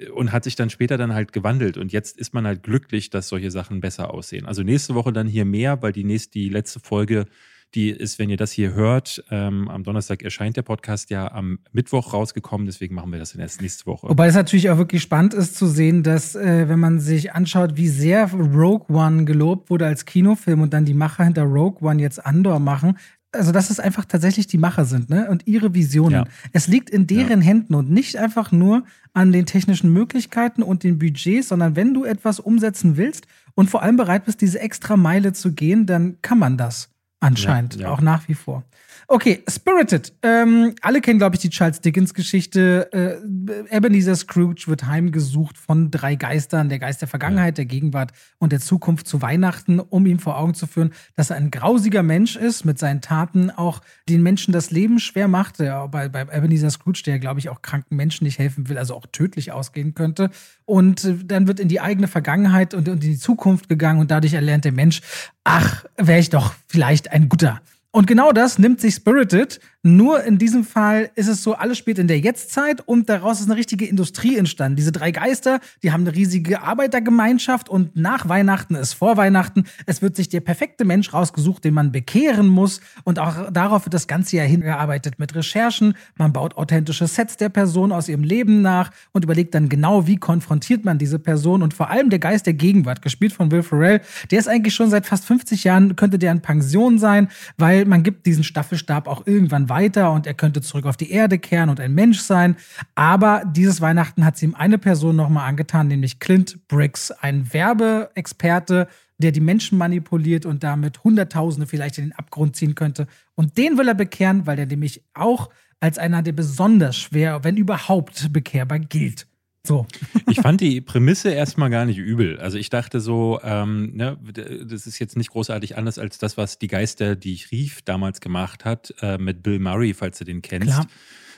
äh, 0.00 0.08
und 0.10 0.32
hat 0.32 0.44
sich 0.44 0.56
dann 0.56 0.70
später 0.70 0.96
dann 0.96 1.14
halt 1.14 1.32
gewandelt. 1.32 1.76
Und 1.76 1.92
jetzt 1.92 2.18
ist 2.18 2.34
man 2.34 2.46
halt 2.46 2.62
glücklich, 2.62 3.10
dass 3.10 3.28
solche 3.28 3.50
Sachen 3.50 3.80
besser 3.80 4.12
aussehen. 4.12 4.46
Also 4.46 4.62
nächste 4.62 4.94
Woche 4.94 5.12
dann 5.12 5.26
hier 5.26 5.44
mehr, 5.44 5.82
weil 5.82 5.92
die 5.92 6.04
nächste, 6.04 6.32
die 6.32 6.48
letzte 6.48 6.80
Folge 6.80 7.26
die 7.74 7.90
ist, 7.90 8.18
wenn 8.18 8.30
ihr 8.30 8.36
das 8.36 8.52
hier 8.52 8.74
hört, 8.74 9.24
ähm, 9.30 9.68
am 9.68 9.82
Donnerstag 9.82 10.22
erscheint 10.22 10.56
der 10.56 10.62
Podcast 10.62 11.10
ja 11.10 11.32
am 11.32 11.58
Mittwoch 11.72 12.12
rausgekommen, 12.12 12.66
deswegen 12.66 12.94
machen 12.94 13.12
wir 13.12 13.18
das 13.18 13.32
dann 13.32 13.40
erst 13.40 13.62
nächste 13.62 13.86
Woche. 13.86 14.08
Wobei 14.08 14.26
es 14.26 14.34
natürlich 14.34 14.70
auch 14.70 14.78
wirklich 14.78 15.02
spannend 15.02 15.34
ist 15.34 15.56
zu 15.56 15.66
sehen, 15.66 16.02
dass, 16.02 16.34
äh, 16.34 16.68
wenn 16.68 16.78
man 16.78 17.00
sich 17.00 17.32
anschaut, 17.32 17.76
wie 17.76 17.88
sehr 17.88 18.30
Rogue 18.32 18.94
One 18.94 19.24
gelobt 19.24 19.70
wurde 19.70 19.86
als 19.86 20.04
Kinofilm 20.04 20.60
und 20.60 20.72
dann 20.74 20.84
die 20.84 20.94
Macher 20.94 21.24
hinter 21.24 21.44
Rogue 21.44 21.88
One 21.88 22.00
jetzt 22.00 22.24
Andor 22.24 22.58
machen, 22.58 22.98
also 23.32 23.50
dass 23.50 23.70
es 23.70 23.80
einfach 23.80 24.04
tatsächlich 24.04 24.46
die 24.46 24.58
Macher 24.58 24.84
sind, 24.84 25.08
ne? 25.08 25.28
Und 25.30 25.46
ihre 25.46 25.74
Visionen. 25.74 26.12
Ja. 26.12 26.24
Es 26.52 26.68
liegt 26.68 26.90
in 26.90 27.06
deren 27.06 27.40
ja. 27.40 27.46
Händen 27.46 27.74
und 27.74 27.90
nicht 27.90 28.16
einfach 28.16 28.52
nur 28.52 28.84
an 29.14 29.32
den 29.32 29.46
technischen 29.46 29.92
Möglichkeiten 29.92 30.62
und 30.62 30.82
den 30.82 30.98
Budgets, 30.98 31.48
sondern 31.48 31.74
wenn 31.74 31.94
du 31.94 32.04
etwas 32.04 32.40
umsetzen 32.40 32.96
willst 32.96 33.26
und 33.54 33.70
vor 33.70 33.82
allem 33.82 33.96
bereit 33.96 34.26
bist, 34.26 34.40
diese 34.40 34.60
extra 34.60 34.96
Meile 34.96 35.32
zu 35.32 35.52
gehen, 35.52 35.86
dann 35.86 36.20
kann 36.20 36.38
man 36.38 36.58
das. 36.58 36.91
Anscheinend, 37.22 37.76
ja, 37.76 37.82
ja. 37.82 37.90
auch 37.90 38.00
nach 38.00 38.28
wie 38.28 38.34
vor. 38.34 38.64
Okay, 39.08 39.42
Spirited. 39.48 40.12
Ähm, 40.22 40.74
alle 40.80 41.00
kennen, 41.00 41.18
glaube 41.18 41.34
ich, 41.34 41.42
die 41.42 41.50
Charles 41.50 41.80
Dickens-Geschichte. 41.80 42.88
Äh, 42.92 43.76
Ebenezer 43.76 44.14
Scrooge 44.14 44.64
wird 44.66 44.86
heimgesucht 44.86 45.58
von 45.58 45.90
drei 45.90 46.14
Geistern, 46.14 46.68
der 46.68 46.78
Geist 46.78 47.00
der 47.00 47.08
Vergangenheit, 47.08 47.58
der 47.58 47.64
Gegenwart 47.64 48.12
und 48.38 48.52
der 48.52 48.60
Zukunft 48.60 49.08
zu 49.08 49.20
Weihnachten, 49.20 49.80
um 49.80 50.06
ihm 50.06 50.18
vor 50.18 50.38
Augen 50.38 50.54
zu 50.54 50.66
führen, 50.66 50.92
dass 51.16 51.30
er 51.30 51.36
ein 51.36 51.50
grausiger 51.50 52.02
Mensch 52.02 52.36
ist, 52.36 52.64
mit 52.64 52.78
seinen 52.78 53.00
Taten 53.00 53.50
auch 53.50 53.80
den 54.08 54.22
Menschen 54.22 54.52
das 54.52 54.70
Leben 54.70 54.98
schwer 55.00 55.28
macht. 55.28 55.58
Der, 55.58 55.88
bei, 55.88 56.08
bei 56.08 56.22
Ebenezer 56.22 56.70
Scrooge, 56.70 57.02
der, 57.04 57.18
glaube 57.18 57.40
ich, 57.40 57.48
auch 57.48 57.60
kranken 57.60 57.96
Menschen 57.96 58.24
nicht 58.24 58.38
helfen 58.38 58.68
will, 58.68 58.78
also 58.78 58.94
auch 58.94 59.06
tödlich 59.10 59.52
ausgehen 59.52 59.94
könnte. 59.94 60.30
Und 60.64 61.04
äh, 61.04 61.16
dann 61.24 61.48
wird 61.48 61.60
in 61.60 61.68
die 61.68 61.80
eigene 61.80 62.08
Vergangenheit 62.08 62.72
und 62.72 62.86
in 62.86 63.00
die 63.00 63.18
Zukunft 63.18 63.68
gegangen 63.68 64.00
und 64.00 64.10
dadurch 64.10 64.34
erlernt 64.34 64.64
der 64.64 64.72
Mensch, 64.72 65.02
ach, 65.44 65.84
wäre 65.96 66.20
ich 66.20 66.30
doch 66.30 66.54
vielleicht 66.68 67.10
ein 67.10 67.28
guter. 67.28 67.60
Und 67.92 68.06
genau 68.06 68.32
das 68.32 68.58
nimmt 68.58 68.80
sich 68.80 68.94
Spirited 68.94 69.60
Nur 69.84 70.22
in 70.22 70.38
diesem 70.38 70.62
Fall 70.62 71.10
ist 71.16 71.26
es 71.26 71.42
so, 71.42 71.54
alles 71.54 71.76
spielt 71.76 71.98
in 71.98 72.06
der 72.06 72.20
Jetztzeit 72.20 72.86
und 72.86 73.08
daraus 73.08 73.40
ist 73.40 73.46
eine 73.46 73.56
richtige 73.56 73.84
Industrie 73.84 74.36
entstanden. 74.36 74.76
Diese 74.76 74.92
drei 74.92 75.10
Geister, 75.10 75.58
die 75.82 75.90
haben 75.90 76.02
eine 76.02 76.14
riesige 76.14 76.62
Arbeitergemeinschaft 76.62 77.68
und 77.68 77.96
nach 77.96 78.28
Weihnachten 78.28 78.76
ist 78.76 78.92
vor 78.92 79.16
Weihnachten. 79.16 79.64
Es 79.86 80.00
wird 80.00 80.14
sich 80.14 80.28
der 80.28 80.38
perfekte 80.38 80.84
Mensch 80.84 81.12
rausgesucht, 81.12 81.64
den 81.64 81.74
man 81.74 81.90
bekehren 81.90 82.46
muss 82.46 82.80
und 83.02 83.18
auch 83.18 83.50
darauf 83.50 83.84
wird 83.84 83.94
das 83.94 84.06
ganze 84.06 84.36
Jahr 84.36 84.46
hingearbeitet 84.46 85.18
mit 85.18 85.34
Recherchen. 85.34 85.94
Man 86.14 86.32
baut 86.32 86.56
authentische 86.56 87.08
Sets 87.08 87.36
der 87.36 87.48
Person 87.48 87.90
aus 87.90 88.08
ihrem 88.08 88.22
Leben 88.22 88.62
nach 88.62 88.92
und 89.10 89.24
überlegt 89.24 89.52
dann 89.52 89.68
genau, 89.68 90.06
wie 90.06 90.16
konfrontiert 90.16 90.84
man 90.84 90.98
diese 90.98 91.18
Person 91.18 91.60
und 91.60 91.74
vor 91.74 91.90
allem 91.90 92.08
der 92.08 92.20
Geist 92.20 92.46
der 92.46 92.54
Gegenwart, 92.54 93.02
gespielt 93.02 93.32
von 93.32 93.50
Will 93.50 93.64
Ferrell, 93.64 94.00
der 94.30 94.38
ist 94.38 94.46
eigentlich 94.46 94.76
schon 94.76 94.90
seit 94.90 95.06
fast 95.06 95.24
50 95.24 95.64
Jahren, 95.64 95.96
könnte 95.96 96.20
der 96.20 96.30
in 96.30 96.40
Pension 96.40 97.00
sein, 97.00 97.26
weil 97.58 97.84
man 97.84 98.04
gibt 98.04 98.26
diesen 98.26 98.44
Staffelstab 98.44 99.08
auch 99.08 99.26
irgendwann 99.26 99.71
weiter 99.72 100.12
und 100.12 100.26
er 100.26 100.34
könnte 100.34 100.60
zurück 100.60 100.84
auf 100.84 100.98
die 100.98 101.10
Erde 101.10 101.38
kehren 101.38 101.70
und 101.70 101.80
ein 101.80 101.94
Mensch 101.94 102.20
sein. 102.20 102.56
Aber 102.94 103.42
dieses 103.46 103.80
Weihnachten 103.80 104.24
hat 104.24 104.36
sie 104.36 104.46
ihm 104.46 104.54
eine 104.54 104.76
Person 104.76 105.16
nochmal 105.16 105.48
angetan, 105.48 105.88
nämlich 105.88 106.20
Clint 106.20 106.68
Briggs, 106.68 107.10
ein 107.10 107.52
Werbeexperte, 107.52 108.86
der 109.18 109.32
die 109.32 109.40
Menschen 109.40 109.78
manipuliert 109.78 110.44
und 110.44 110.62
damit 110.62 111.02
Hunderttausende 111.04 111.66
vielleicht 111.66 111.96
in 111.96 112.04
den 112.04 112.12
Abgrund 112.12 112.54
ziehen 112.54 112.74
könnte. 112.74 113.06
Und 113.34 113.56
den 113.56 113.78
will 113.78 113.88
er 113.88 113.94
bekehren, 113.94 114.46
weil 114.46 114.56
der 114.56 114.66
nämlich 114.66 115.02
auch 115.14 115.48
als 115.80 115.96
einer, 115.98 116.22
der 116.22 116.32
besonders 116.32 116.96
schwer, 116.96 117.42
wenn 117.42 117.56
überhaupt, 117.56 118.32
bekehrbar 118.32 118.78
gilt. 118.78 119.26
So. 119.66 119.86
Ich 120.30 120.40
fand 120.40 120.62
die 120.62 120.80
Prämisse 120.80 121.30
erstmal 121.30 121.68
gar 121.68 121.84
nicht 121.84 121.98
übel. 121.98 122.38
Also 122.38 122.56
ich 122.56 122.70
dachte 122.70 123.00
so, 123.00 123.38
ähm, 123.42 123.92
ne, 123.94 124.18
das 124.64 124.86
ist 124.86 124.98
jetzt 124.98 125.14
nicht 125.16 125.30
großartig 125.30 125.76
anders 125.76 125.98
als 125.98 126.16
das, 126.16 126.38
was 126.38 126.58
die 126.58 126.68
Geister, 126.68 127.16
die 127.16 127.34
ich 127.34 127.50
rief, 127.50 127.82
damals 127.82 128.20
gemacht 128.20 128.64
hat, 128.64 128.94
äh, 129.02 129.18
mit 129.18 129.42
Bill 129.42 129.58
Murray, 129.58 129.92
falls 129.92 130.18
du 130.18 130.24
den 130.24 130.40
kennst. 130.40 130.68
Klar. 130.68 130.86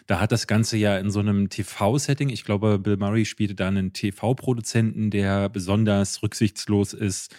Da 0.07 0.21
hat 0.21 0.33
das 0.33 0.47
Ganze 0.47 0.77
ja 0.77 0.97
in 0.99 1.11
so 1.11 1.21
einem 1.21 1.49
TV-Setting, 1.49 2.29
ich 2.29 2.45
glaube, 2.45 2.79
Bill 2.79 2.99
Murray 2.99 3.25
spielte 3.25 3.55
da 3.55 3.69
einen 3.69 3.93
TV-Produzenten, 3.93 5.11
der 5.11 5.49
besonders 5.49 6.23
rücksichtslos 6.23 6.93
ist 6.93 7.35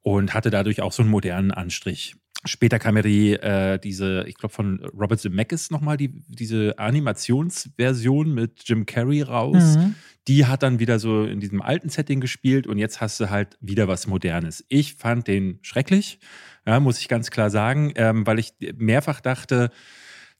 und 0.00 0.32
hatte 0.32 0.50
dadurch 0.50 0.80
auch 0.80 0.92
so 0.92 1.02
einen 1.02 1.10
modernen 1.10 1.50
Anstrich. 1.50 2.14
Später 2.46 2.78
kam 2.78 2.96
ja 2.96 3.02
die, 3.02 3.32
äh, 3.32 3.78
diese, 3.78 4.24
ich 4.28 4.36
glaube, 4.36 4.54
von 4.54 4.84
Robert 4.98 5.20
Zemeckis 5.20 5.70
nochmal 5.70 5.96
die, 5.96 6.12
diese 6.28 6.78
Animationsversion 6.78 8.32
mit 8.32 8.62
Jim 8.64 8.86
Carrey 8.86 9.22
raus. 9.22 9.76
Mhm. 9.76 9.94
Die 10.26 10.46
hat 10.46 10.62
dann 10.62 10.78
wieder 10.78 10.98
so 10.98 11.24
in 11.24 11.40
diesem 11.40 11.60
alten 11.60 11.88
Setting 11.88 12.20
gespielt 12.20 12.66
und 12.66 12.78
jetzt 12.78 13.00
hast 13.00 13.20
du 13.20 13.30
halt 13.30 13.58
wieder 13.60 13.88
was 13.88 14.06
Modernes. 14.06 14.64
Ich 14.68 14.94
fand 14.94 15.28
den 15.28 15.58
schrecklich, 15.62 16.18
ja, 16.66 16.80
muss 16.80 16.98
ich 16.98 17.08
ganz 17.08 17.30
klar 17.30 17.50
sagen, 17.50 17.92
ähm, 17.96 18.26
weil 18.26 18.38
ich 18.38 18.54
mehrfach 18.76 19.20
dachte, 19.20 19.70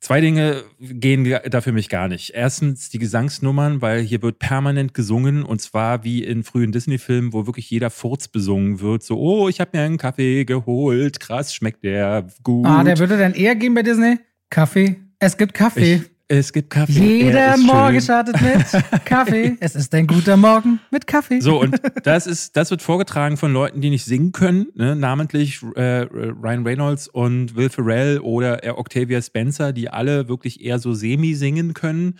Zwei 0.04 0.20
Dinge 0.20 0.64
gehen 0.78 1.24
da 1.48 1.62
für 1.62 1.72
mich 1.72 1.88
gar 1.88 2.08
nicht. 2.08 2.34
Erstens 2.34 2.90
die 2.90 2.98
Gesangsnummern, 2.98 3.80
weil 3.80 4.02
hier 4.02 4.20
wird 4.20 4.38
permanent 4.38 4.92
gesungen 4.92 5.42
und 5.42 5.62
zwar 5.62 6.04
wie 6.04 6.22
in 6.22 6.42
frühen 6.42 6.72
Disney-Filmen, 6.72 7.32
wo 7.32 7.46
wirklich 7.46 7.70
jeder 7.70 7.88
Furz 7.88 8.28
besungen 8.28 8.80
wird. 8.80 9.02
So, 9.02 9.18
oh, 9.18 9.48
ich 9.48 9.60
habe 9.60 9.70
mir 9.72 9.82
einen 9.82 9.96
Kaffee 9.96 10.44
geholt, 10.44 11.20
krass, 11.20 11.54
schmeckt 11.54 11.84
der 11.84 12.26
gut. 12.42 12.66
Ah, 12.66 12.84
der 12.84 12.98
würde 12.98 13.16
dann 13.16 13.32
eher 13.32 13.56
gehen 13.56 13.72
bei 13.72 13.82
Disney? 13.82 14.18
Kaffee? 14.50 14.96
Es 15.20 15.38
gibt 15.38 15.54
Kaffee. 15.54 15.94
Ich, 15.94 16.10
es 16.28 16.52
gibt 16.52 16.70
Kaffee. 16.70 17.24
Jeder 17.24 17.56
Morgen 17.58 18.00
startet 18.00 18.40
mit 18.40 18.64
Kaffee. 19.04 19.56
Es 19.60 19.74
ist 19.74 19.94
ein 19.94 20.06
guter 20.06 20.36
Morgen 20.36 20.80
mit 20.90 21.06
Kaffee. 21.06 21.40
So, 21.40 21.60
und 21.60 21.76
das 22.02 22.26
ist, 22.26 22.56
das 22.56 22.70
wird 22.70 22.80
vorgetragen 22.80 23.36
von 23.36 23.52
Leuten, 23.52 23.80
die 23.80 23.90
nicht 23.90 24.04
singen 24.04 24.32
können, 24.32 24.68
ne? 24.74 24.96
namentlich 24.96 25.62
äh, 25.76 26.06
Ryan 26.10 26.66
Reynolds 26.66 27.08
und 27.08 27.56
Will 27.56 27.68
Ferrell 27.68 28.20
oder 28.20 28.78
Octavia 28.78 29.20
Spencer, 29.20 29.72
die 29.72 29.90
alle 29.90 30.28
wirklich 30.28 30.64
eher 30.64 30.78
so 30.78 30.94
semi 30.94 31.34
singen 31.34 31.74
können. 31.74 32.18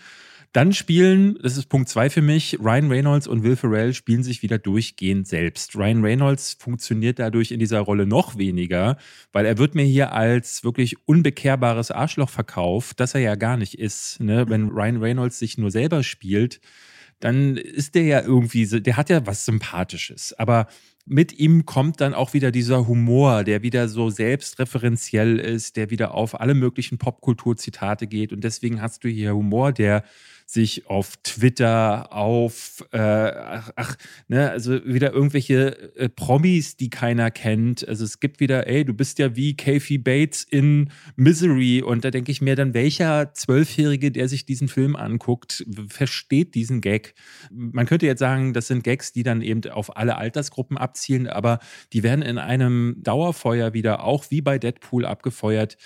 Dann 0.55 0.71
spielen, 0.71 1.37
das 1.43 1.57
ist 1.57 1.65
Punkt 1.65 1.89
zwei 1.89 2.09
für 2.09 2.21
mich, 2.21 2.59
Ryan 2.61 2.89
Reynolds 2.89 3.27
und 3.27 3.43
Will 3.43 3.57
Ferrell 3.57 3.93
spielen 3.93 4.23
sich 4.23 4.41
wieder 4.41 4.57
durchgehend 4.57 5.27
selbst. 5.27 5.75
Ryan 5.75 6.01
Reynolds 6.01 6.55
funktioniert 6.57 7.19
dadurch 7.19 7.51
in 7.51 7.59
dieser 7.59 7.81
Rolle 7.81 8.05
noch 8.05 8.37
weniger, 8.37 8.95
weil 9.33 9.45
er 9.45 9.57
wird 9.57 9.75
mir 9.75 9.83
hier 9.83 10.13
als 10.13 10.63
wirklich 10.63 10.95
unbekehrbares 11.09 11.91
Arschloch 11.91 12.29
verkauft, 12.29 13.01
das 13.01 13.15
er 13.15 13.19
ja 13.19 13.35
gar 13.35 13.57
nicht 13.57 13.77
ist. 13.77 14.21
Ne? 14.21 14.47
Wenn 14.47 14.69
Ryan 14.69 15.03
Reynolds 15.03 15.39
sich 15.39 15.57
nur 15.57 15.71
selber 15.71 16.03
spielt, 16.03 16.61
dann 17.19 17.57
ist 17.57 17.93
der 17.95 18.03
ja 18.03 18.21
irgendwie, 18.21 18.65
der 18.65 18.95
hat 18.95 19.09
ja 19.09 19.27
was 19.27 19.43
Sympathisches. 19.43 20.31
Aber 20.39 20.67
mit 21.05 21.37
ihm 21.37 21.65
kommt 21.65 21.99
dann 21.99 22.13
auch 22.13 22.33
wieder 22.33 22.51
dieser 22.51 22.87
Humor, 22.87 23.43
der 23.43 23.61
wieder 23.61 23.89
so 23.89 24.09
selbstreferenziell 24.09 25.37
ist, 25.37 25.75
der 25.75 25.89
wieder 25.89 26.13
auf 26.13 26.39
alle 26.39 26.53
möglichen 26.53 26.97
Popkulturzitate 26.97 28.07
geht. 28.07 28.31
Und 28.31 28.45
deswegen 28.45 28.81
hast 28.81 29.03
du 29.03 29.09
hier 29.09 29.35
Humor, 29.35 29.73
der 29.73 30.03
sich 30.45 30.87
auf 30.87 31.17
Twitter, 31.23 32.13
auf, 32.13 32.85
äh, 32.91 32.99
ach, 32.99 33.71
ach, 33.75 33.95
ne, 34.27 34.51
also 34.51 34.85
wieder 34.85 35.11
irgendwelche 35.11 35.95
äh, 35.95 36.07
Promis, 36.07 36.77
die 36.77 36.89
keiner 36.89 37.31
kennt. 37.31 37.87
Also 37.87 38.05
es 38.05 38.19
gibt 38.19 38.39
wieder, 38.39 38.67
ey, 38.67 38.85
du 38.85 38.93
bist 38.93 39.17
ja 39.17 39.35
wie 39.35 39.57
Kathy 39.57 39.97
Bates 39.97 40.43
in 40.43 40.91
Misery. 41.15 41.81
Und 41.81 42.05
da 42.05 42.11
denke 42.11 42.31
ich 42.31 42.41
mir 42.41 42.55
dann, 42.55 42.73
welcher 42.73 43.33
Zwölfjährige, 43.33 44.11
der 44.11 44.27
sich 44.27 44.45
diesen 44.45 44.67
Film 44.67 44.95
anguckt, 44.95 45.65
versteht 45.87 46.53
diesen 46.53 46.79
Gag? 46.79 47.15
Man 47.51 47.87
könnte 47.87 48.05
jetzt 48.05 48.19
sagen, 48.19 48.53
das 48.53 48.67
sind 48.67 48.83
Gags, 48.83 49.13
die 49.13 49.23
dann 49.23 49.41
eben 49.41 49.67
auf 49.71 49.97
alle 49.97 50.17
Altersgruppen 50.17 50.77
abzielen, 50.77 51.27
aber 51.27 51.59
die 51.91 52.03
werden 52.03 52.21
in 52.21 52.37
einem 52.37 52.97
Dauerfeuer 52.99 53.73
wieder 53.73 54.03
auch 54.03 54.25
wie 54.29 54.41
bei 54.41 54.59
Deadpool 54.59 55.05
abgefeuert 55.05 55.77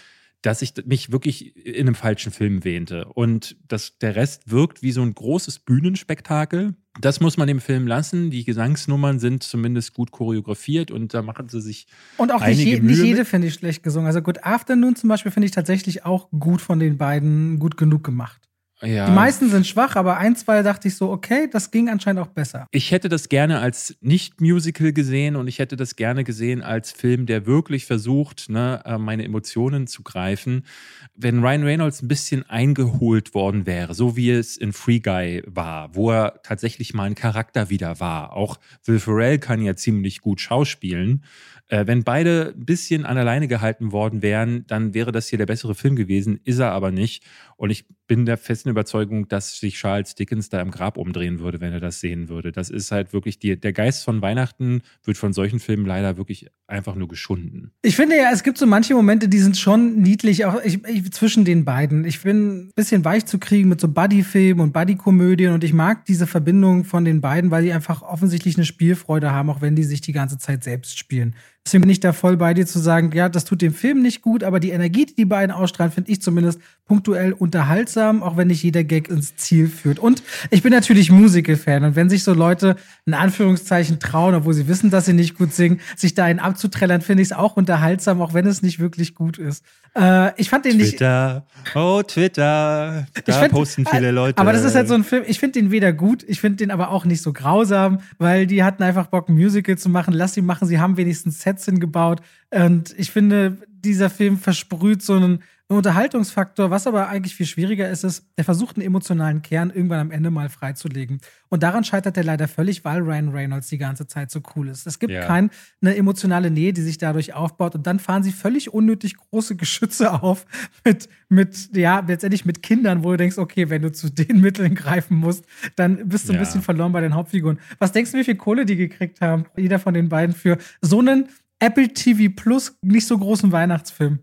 dass 0.41 0.61
ich 0.61 0.73
mich 0.85 1.11
wirklich 1.11 1.55
in 1.65 1.87
einem 1.87 1.95
falschen 1.95 2.31
Film 2.31 2.63
wähnte. 2.63 3.05
Und 3.05 3.57
dass 3.67 3.97
der 3.97 4.15
Rest 4.15 4.49
wirkt 4.49 4.81
wie 4.81 4.91
so 4.91 5.01
ein 5.01 5.13
großes 5.13 5.59
Bühnenspektakel. 5.59 6.75
Das 7.01 7.19
muss 7.19 7.37
man 7.37 7.47
dem 7.47 7.59
Film 7.59 7.87
lassen. 7.87 8.29
Die 8.29 8.43
Gesangsnummern 8.43 9.19
sind 9.19 9.43
zumindest 9.43 9.93
gut 9.93 10.11
choreografiert 10.11 10.91
und 10.91 11.13
da 11.13 11.21
machen 11.21 11.49
sie 11.49 11.61
sich. 11.61 11.87
Und 12.17 12.31
auch 12.31 12.45
nicht, 12.45 12.59
je, 12.59 12.79
nicht 12.79 13.01
jede 13.01 13.25
finde 13.25 13.47
ich 13.47 13.53
schlecht 13.53 13.83
gesungen. 13.83 14.07
Also 14.07 14.21
Good 14.21 14.43
Afternoon 14.43 14.95
zum 14.95 15.09
Beispiel 15.09 15.31
finde 15.31 15.45
ich 15.45 15.51
tatsächlich 15.51 16.05
auch 16.05 16.29
gut 16.31 16.61
von 16.61 16.79
den 16.79 16.97
beiden 16.97 17.59
gut 17.59 17.77
genug 17.77 18.03
gemacht. 18.03 18.48
Ja. 18.81 19.07
Die 19.07 19.11
meisten 19.11 19.49
sind 19.49 19.67
schwach, 19.67 19.95
aber 19.95 20.17
ein, 20.17 20.35
zwei 20.35 20.61
dachte 20.61 20.87
ich 20.87 20.95
so, 20.95 21.09
okay, 21.11 21.49
das 21.51 21.71
ging 21.71 21.89
anscheinend 21.89 22.21
auch 22.21 22.27
besser. 22.27 22.65
Ich 22.71 22.91
hätte 22.91 23.09
das 23.09 23.27
gerne 23.27 23.59
als 23.59 23.97
Nicht-Musical 24.01 24.93
gesehen 24.93 25.35
und 25.35 25.47
ich 25.47 25.59
hätte 25.59 25.75
das 25.75 25.95
gerne 25.95 26.23
gesehen 26.23 26.61
als 26.61 26.91
Film, 26.91 27.25
der 27.25 27.45
wirklich 27.45 27.85
versucht, 27.85 28.49
ne, 28.49 28.81
äh, 28.85 28.97
meine 28.97 29.25
Emotionen 29.25 29.87
zu 29.87 30.03
greifen. 30.03 30.65
Wenn 31.13 31.43
Ryan 31.43 31.63
Reynolds 31.63 32.01
ein 32.01 32.07
bisschen 32.07 32.49
eingeholt 32.49 33.33
worden 33.33 33.65
wäre, 33.65 33.93
so 33.93 34.15
wie 34.15 34.31
es 34.31 34.55
in 34.55 34.71
Free 34.71 34.99
Guy 34.99 35.43
war, 35.45 35.93
wo 35.93 36.11
er 36.11 36.41
tatsächlich 36.43 36.93
mal 36.93 37.03
ein 37.03 37.15
Charakter 37.15 37.69
wieder 37.69 37.99
war. 37.99 38.33
Auch 38.33 38.59
Will 38.85 38.99
Ferrell 38.99 39.39
kann 39.39 39.61
ja 39.61 39.75
ziemlich 39.75 40.21
gut 40.21 40.39
schauspielen. 40.39 41.23
Äh, 41.69 41.85
wenn 41.85 42.03
beide 42.03 42.53
ein 42.57 42.65
bisschen 42.65 43.05
an 43.05 43.17
alleine 43.17 43.47
gehalten 43.47 43.91
worden 43.91 44.21
wären, 44.21 44.65
dann 44.67 44.93
wäre 44.95 45.11
das 45.11 45.27
hier 45.27 45.37
der 45.37 45.45
bessere 45.45 45.75
Film 45.75 45.95
gewesen, 45.95 46.39
ist 46.43 46.59
er 46.59 46.71
aber 46.71 46.91
nicht. 46.91 47.23
Und 47.57 47.69
ich 47.69 47.85
bin 48.07 48.25
der 48.25 48.37
festen 48.37 48.69
Überzeugung, 48.69 49.27
dass 49.27 49.59
sich 49.59 49.75
Charles 49.75 50.15
Dickens 50.15 50.49
da 50.49 50.61
im 50.61 50.71
Grab 50.71 50.97
umdrehen 50.97 51.39
würde, 51.39 51.61
wenn 51.61 51.71
er 51.71 51.79
das 51.79 51.99
sehen 51.99 52.27
würde. 52.27 52.51
Das 52.51 52.71
ist 52.71 52.91
halt 52.91 53.13
wirklich 53.13 53.37
die, 53.37 53.59
der 53.59 53.71
Geist 53.71 54.03
von 54.03 54.21
Weihnachten 54.21 54.81
wird 55.03 55.17
von 55.17 55.31
solchen 55.31 55.59
Filmen 55.59 55.85
leider 55.85 56.17
wirklich 56.17 56.47
einfach 56.65 56.95
nur 56.95 57.07
geschunden. 57.07 57.71
Ich 57.83 57.95
finde 57.95 58.17
ja, 58.17 58.31
es 58.33 58.41
gibt 58.41 58.57
so 58.57 58.65
manche 58.65 58.95
Momente, 58.95 59.27
die 59.27 59.39
sind 59.39 59.57
schon 59.57 60.01
niedlich, 60.01 60.45
auch 60.45 60.59
ich, 60.63 60.83
ich, 60.87 61.11
zwischen 61.11 61.45
den 61.45 61.65
beiden. 61.65 62.03
Ich 62.05 62.21
bin 62.23 62.69
ein 62.69 62.71
bisschen 62.75 63.05
weich 63.05 63.25
zu 63.25 63.37
kriegen 63.37 63.69
mit 63.69 63.79
so 63.79 63.87
Buddy-Filmen 63.87 64.61
und 64.61 64.73
Buddy-Komödien 64.73 65.53
und 65.53 65.63
ich 65.63 65.73
mag 65.73 66.05
diese 66.05 66.25
Verbindung 66.25 66.85
von 66.85 67.05
den 67.05 67.21
beiden, 67.21 67.51
weil 67.51 67.63
die 67.63 67.73
einfach 67.73 68.01
offensichtlich 68.01 68.55
eine 68.55 68.65
Spielfreude 68.65 69.31
haben, 69.31 69.51
auch 69.51 69.61
wenn 69.61 69.75
die 69.75 69.83
sich 69.83 70.01
die 70.01 70.13
ganze 70.13 70.39
Zeit 70.39 70.63
selbst 70.63 70.97
spielen. 70.97 71.35
Deswegen 71.65 71.81
bin 71.81 71.91
ich 71.91 71.99
da 71.99 72.13
voll 72.13 72.37
bei 72.37 72.53
dir 72.53 72.65
zu 72.65 72.79
sagen, 72.79 73.11
ja, 73.13 73.29
das 73.29 73.45
tut 73.45 73.61
dem 73.61 73.73
Film 73.73 74.01
nicht 74.01 74.21
gut, 74.21 74.43
aber 74.43 74.59
die 74.59 74.71
Energie, 74.71 75.05
die 75.05 75.15
die 75.15 75.25
beiden 75.25 75.53
ausstrahlen, 75.53 75.91
finde 75.91 76.11
ich 76.11 76.21
zumindest 76.21 76.59
punktuell 76.85 77.33
unterhaltsam, 77.33 78.23
auch 78.23 78.37
wenn 78.37 78.47
nicht 78.47 78.63
jeder 78.63 78.83
Gag 78.83 79.09
ins 79.09 79.35
Ziel 79.35 79.67
führt. 79.67 79.99
Und 79.99 80.23
ich 80.49 80.63
bin 80.63 80.71
natürlich 80.71 81.11
Musical-Fan 81.11 81.83
und 81.83 81.95
wenn 81.95 82.09
sich 82.09 82.23
so 82.23 82.33
Leute 82.33 82.75
in 83.05 83.13
Anführungszeichen 83.13 83.99
trauen, 83.99 84.33
obwohl 84.33 84.55
sie 84.55 84.67
wissen, 84.67 84.89
dass 84.89 85.05
sie 85.05 85.13
nicht 85.13 85.37
gut 85.37 85.53
singen, 85.53 85.79
sich 85.95 86.15
da 86.15 86.23
einen 86.23 86.39
abzuträllern, 86.39 87.01
finde 87.01 87.21
ich 87.21 87.27
es 87.27 87.31
auch 87.33 87.57
unterhaltsam, 87.57 88.21
auch 88.21 88.33
wenn 88.33 88.47
es 88.47 88.63
nicht 88.63 88.79
wirklich 88.79 89.13
gut 89.13 89.37
ist. 89.37 89.63
Äh, 89.95 90.39
ich 90.39 90.49
fand 90.49 90.65
den 90.65 90.79
Twitter. 90.79 91.45
nicht. 91.63 91.75
Oh, 91.75 92.01
Twitter. 92.01 93.05
Da 93.25 93.33
find, 93.33 93.51
posten 93.51 93.85
viele 93.85 94.09
Leute. 94.09 94.39
Aber 94.39 94.53
das 94.53 94.63
ist 94.63 94.73
halt 94.73 94.87
so 94.87 94.95
ein 94.95 95.03
Film, 95.03 95.23
ich 95.27 95.39
finde 95.39 95.59
den 95.59 95.69
weder 95.71 95.93
gut, 95.93 96.23
ich 96.27 96.41
finde 96.41 96.57
den 96.57 96.71
aber 96.71 96.89
auch 96.89 97.05
nicht 97.05 97.21
so 97.21 97.33
grausam, 97.33 97.99
weil 98.17 98.47
die 98.47 98.63
hatten 98.63 98.81
einfach 98.81 99.07
Bock, 99.07 99.29
ein 99.29 99.35
Musical 99.35 99.77
zu 99.77 99.89
machen. 99.89 100.13
Lass 100.13 100.33
sie 100.33 100.41
machen, 100.41 100.67
sie 100.67 100.79
haben 100.79 100.97
wenigstens 100.97 101.39
Sets 101.49 101.65
hingebaut. 101.65 102.21
Und 102.51 102.93
ich 102.97 103.11
finde, 103.11 103.57
dieser 103.67 104.09
Film 104.09 104.37
versprüht 104.37 105.01
so 105.01 105.13
einen 105.13 105.43
Unterhaltungsfaktor. 105.71 106.71
Was 106.71 106.87
aber 106.87 107.09
eigentlich 107.09 107.35
viel 107.35 107.45
schwieriger 107.45 107.89
ist, 107.89 108.03
ist, 108.03 108.25
der 108.37 108.43
versucht 108.43 108.75
einen 108.75 108.85
emotionalen 108.87 109.43
Kern 109.43 109.69
irgendwann 109.69 109.99
am 109.99 110.11
Ende 110.11 110.31
mal 110.31 110.49
freizulegen. 110.49 111.21
Und 111.49 111.61
daran 111.61 111.83
scheitert 111.83 112.17
er 112.17 112.23
leider 112.23 112.47
völlig, 112.47 112.83
weil 112.83 113.01
Ryan 113.01 113.29
Reynolds 113.29 113.67
die 113.67 113.77
ganze 113.77 114.07
Zeit 114.07 114.31
so 114.31 114.41
cool 114.55 114.67
ist. 114.67 114.87
Es 114.87 114.97
gibt 114.97 115.13
ja. 115.13 115.25
keine 115.25 115.51
emotionale 115.81 116.49
Nähe, 116.49 116.73
die 116.73 116.81
sich 116.81 116.97
dadurch 116.97 117.35
aufbaut. 117.35 117.75
Und 117.75 117.85
dann 117.85 117.99
fahren 117.99 118.23
sie 118.23 118.31
völlig 118.31 118.73
unnötig 118.73 119.15
große 119.15 119.55
Geschütze 119.55 120.23
auf 120.23 120.47
mit, 120.83 121.07
mit, 121.29 121.69
ja, 121.75 121.99
letztendlich 121.99 122.45
mit 122.45 122.63
Kindern, 122.63 123.03
wo 123.03 123.11
du 123.11 123.17
denkst, 123.17 123.37
okay, 123.37 123.69
wenn 123.69 123.83
du 123.83 123.91
zu 123.91 124.09
den 124.09 124.41
Mitteln 124.41 124.73
greifen 124.73 125.17
musst, 125.17 125.45
dann 125.75 126.09
bist 126.09 126.27
du 126.27 126.33
ja. 126.33 126.39
ein 126.39 126.43
bisschen 126.43 126.63
verloren 126.63 126.93
bei 126.93 127.01
den 127.01 127.13
Hauptfiguren. 127.13 127.59
Was 127.77 127.91
denkst 127.91 128.11
du, 128.11 128.17
wie 128.17 128.23
viel 128.23 128.37
Kohle 128.37 128.65
die 128.65 128.75
gekriegt 128.75 129.21
haben? 129.21 129.45
Jeder 129.55 129.77
von 129.77 129.93
den 129.93 130.09
beiden 130.09 130.33
für 130.33 130.57
so 130.81 130.99
einen 130.99 131.29
Apple 131.59 131.89
TV 131.89 132.33
Plus 132.35 132.75
nicht 132.81 133.05
so 133.05 133.17
großen 133.17 133.51
Weihnachtsfilm. 133.51 134.19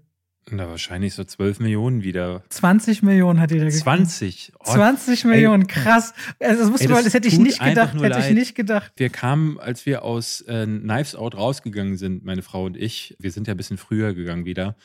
Na, 0.50 0.68
wahrscheinlich 0.68 1.14
so 1.14 1.24
12 1.24 1.58
Millionen 1.58 2.04
wieder. 2.04 2.42
20 2.50 3.02
Millionen 3.02 3.40
hat 3.40 3.50
jeder 3.50 3.64
gekriegt. 3.64 3.82
20? 3.82 4.52
Oh, 4.60 4.74
20 4.74 5.24
Millionen, 5.24 5.62
ey, 5.62 5.68
krass. 5.68 6.14
Also 6.38 6.70
das, 6.70 6.80
ey, 6.80 6.86
das, 6.86 7.04
das 7.04 7.14
hätte 7.14 7.26
ich 7.26 7.38
nicht 7.38 7.58
gedacht. 7.58 7.94
Hätte 7.94 8.08
leid. 8.08 8.28
ich 8.28 8.34
nicht 8.34 8.54
gedacht. 8.54 8.92
Wir 8.96 9.10
kamen, 9.10 9.58
als 9.58 9.86
wir 9.86 10.04
aus 10.04 10.42
äh, 10.42 10.64
Knives 10.64 11.16
Out 11.16 11.36
rausgegangen 11.36 11.96
sind, 11.96 12.24
meine 12.24 12.42
Frau 12.42 12.64
und 12.66 12.76
ich, 12.76 13.16
wir 13.18 13.32
sind 13.32 13.48
ja 13.48 13.54
ein 13.54 13.56
bisschen 13.56 13.76
früher 13.76 14.14
gegangen 14.14 14.44
wieder 14.44 14.76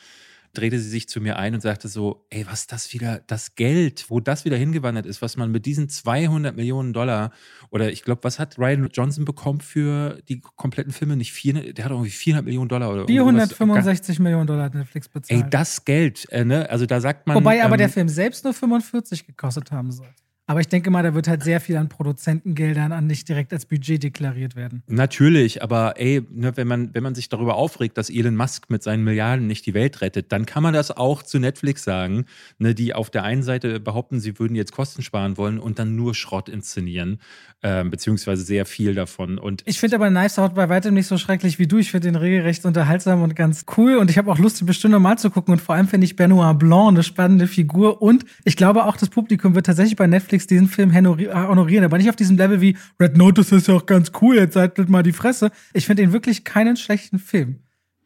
drehte 0.52 0.78
sie 0.78 0.88
sich 0.88 1.08
zu 1.08 1.20
mir 1.20 1.38
ein 1.38 1.54
und 1.54 1.60
sagte 1.60 1.88
so, 1.88 2.26
ey, 2.30 2.46
was 2.46 2.66
das 2.66 2.92
wieder, 2.92 3.22
das 3.26 3.54
Geld, 3.54 4.06
wo 4.08 4.20
das 4.20 4.44
wieder 4.44 4.56
hingewandert 4.56 5.06
ist, 5.06 5.22
was 5.22 5.36
man 5.36 5.50
mit 5.50 5.64
diesen 5.66 5.88
200 5.88 6.54
Millionen 6.54 6.92
Dollar 6.92 7.30
oder 7.70 7.90
ich 7.90 8.02
glaube, 8.02 8.24
was 8.24 8.38
hat 8.38 8.58
Ryan 8.58 8.88
Johnson 8.92 9.24
bekommen 9.24 9.60
für 9.60 10.20
die 10.28 10.40
kompletten 10.40 10.92
Filme? 10.92 11.16
Nicht 11.16 11.32
vier, 11.32 11.72
der 11.72 11.84
hat 11.84 11.92
irgendwie 11.92 12.10
400 12.10 12.44
Millionen 12.44 12.68
Dollar 12.68 12.92
oder 12.92 13.06
465 13.06 14.18
Millionen 14.18 14.46
Dollar 14.46 14.64
hat 14.64 14.74
Netflix 14.74 15.08
bezahlt. 15.08 15.44
Ey, 15.44 15.50
das 15.50 15.84
Geld, 15.84 16.30
äh, 16.30 16.44
ne? 16.44 16.68
Also 16.68 16.86
da 16.86 17.00
sagt 17.00 17.26
man. 17.26 17.36
Wobei 17.36 17.62
aber 17.62 17.74
ähm, 17.74 17.78
der 17.78 17.88
Film 17.88 18.08
selbst 18.08 18.44
nur 18.44 18.52
45 18.52 19.26
gekostet 19.26 19.72
haben 19.72 19.90
soll. 19.90 20.08
Aber 20.52 20.60
ich 20.60 20.68
denke 20.68 20.90
mal, 20.90 21.02
da 21.02 21.14
wird 21.14 21.28
halt 21.28 21.42
sehr 21.42 21.62
viel 21.62 21.78
an 21.78 21.88
Produzentengeldern 21.88 22.92
an 22.92 23.06
nicht 23.06 23.26
direkt 23.26 23.54
als 23.54 23.64
Budget 23.64 24.02
deklariert 24.02 24.54
werden. 24.54 24.82
Natürlich, 24.86 25.62
aber 25.62 25.94
ey, 25.96 26.20
ne, 26.30 26.54
wenn, 26.58 26.68
man, 26.68 26.92
wenn 26.92 27.02
man 27.02 27.14
sich 27.14 27.30
darüber 27.30 27.54
aufregt, 27.54 27.96
dass 27.96 28.10
Elon 28.10 28.36
Musk 28.36 28.68
mit 28.68 28.82
seinen 28.82 29.02
Milliarden 29.02 29.46
nicht 29.46 29.64
die 29.64 29.72
Welt 29.72 30.02
rettet, 30.02 30.30
dann 30.30 30.44
kann 30.44 30.62
man 30.62 30.74
das 30.74 30.90
auch 30.90 31.22
zu 31.22 31.38
Netflix 31.38 31.84
sagen, 31.84 32.26
ne, 32.58 32.74
die 32.74 32.92
auf 32.92 33.08
der 33.08 33.24
einen 33.24 33.42
Seite 33.42 33.80
behaupten, 33.80 34.20
sie 34.20 34.38
würden 34.38 34.54
jetzt 34.54 34.72
Kosten 34.72 35.00
sparen 35.00 35.38
wollen 35.38 35.58
und 35.58 35.78
dann 35.78 35.96
nur 35.96 36.14
Schrott 36.14 36.50
inszenieren, 36.50 37.18
äh, 37.62 37.82
beziehungsweise 37.84 38.42
sehr 38.42 38.66
viel 38.66 38.94
davon. 38.94 39.38
Und 39.38 39.62
ich 39.64 39.80
finde 39.80 39.96
aber 39.96 40.10
Knives 40.10 40.38
Out 40.38 40.54
bei 40.54 40.68
weitem 40.68 40.92
nicht 40.92 41.06
so 41.06 41.16
schrecklich 41.16 41.58
wie 41.60 41.66
du. 41.66 41.78
Ich 41.78 41.92
finde 41.92 42.08
den 42.08 42.16
regelrecht 42.16 42.66
unterhaltsam 42.66 43.22
und 43.22 43.34
ganz 43.34 43.64
cool 43.78 43.96
und 43.96 44.10
ich 44.10 44.18
habe 44.18 44.30
auch 44.30 44.38
Lust, 44.38 44.60
die 44.60 44.64
bestimmt 44.64 44.92
nochmal 44.92 45.16
zu 45.16 45.30
gucken 45.30 45.52
und 45.52 45.60
vor 45.60 45.76
allem 45.76 45.88
finde 45.88 46.04
ich 46.04 46.14
Benoit 46.14 46.58
Blanc 46.58 46.88
eine 46.88 47.02
spannende 47.02 47.46
Figur 47.46 48.02
und 48.02 48.26
ich 48.44 48.56
glaube 48.56 48.84
auch, 48.84 48.98
das 48.98 49.08
Publikum 49.08 49.54
wird 49.54 49.64
tatsächlich 49.64 49.96
bei 49.96 50.06
Netflix 50.06 50.41
Netflix 50.42 50.46
diesen 50.46 50.68
Film 50.68 50.94
honorieren, 50.94 51.84
aber 51.84 51.98
nicht 51.98 52.08
auf 52.08 52.16
diesem 52.16 52.36
Level 52.36 52.60
wie 52.60 52.76
Red 53.00 53.16
Notice 53.16 53.52
ist 53.52 53.68
ja 53.68 53.74
auch 53.74 53.86
ganz 53.86 54.12
cool, 54.20 54.36
jetzt 54.36 54.56
haltet 54.56 54.88
mal 54.88 55.02
die 55.02 55.12
Fresse. 55.12 55.50
Ich 55.72 55.86
finde 55.86 56.02
ihn 56.02 56.12
wirklich 56.12 56.44
keinen 56.44 56.76
schlechten 56.76 57.18
Film. 57.18 57.60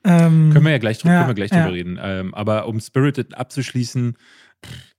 Ähm, 0.05 0.51
können 0.53 0.65
wir 0.65 0.73
ja 0.73 0.79
gleich, 0.79 0.99
drüber, 0.99 1.15
ja, 1.15 1.21
können 1.21 1.31
wir 1.31 1.35
gleich 1.35 1.51
ja. 1.51 1.63
drüber 1.63 1.75
reden. 1.75 1.99
Ähm, 2.01 2.35
aber 2.35 2.69
um 2.69 2.81
Spirited 2.81 3.37
abzuschließen, 3.37 4.17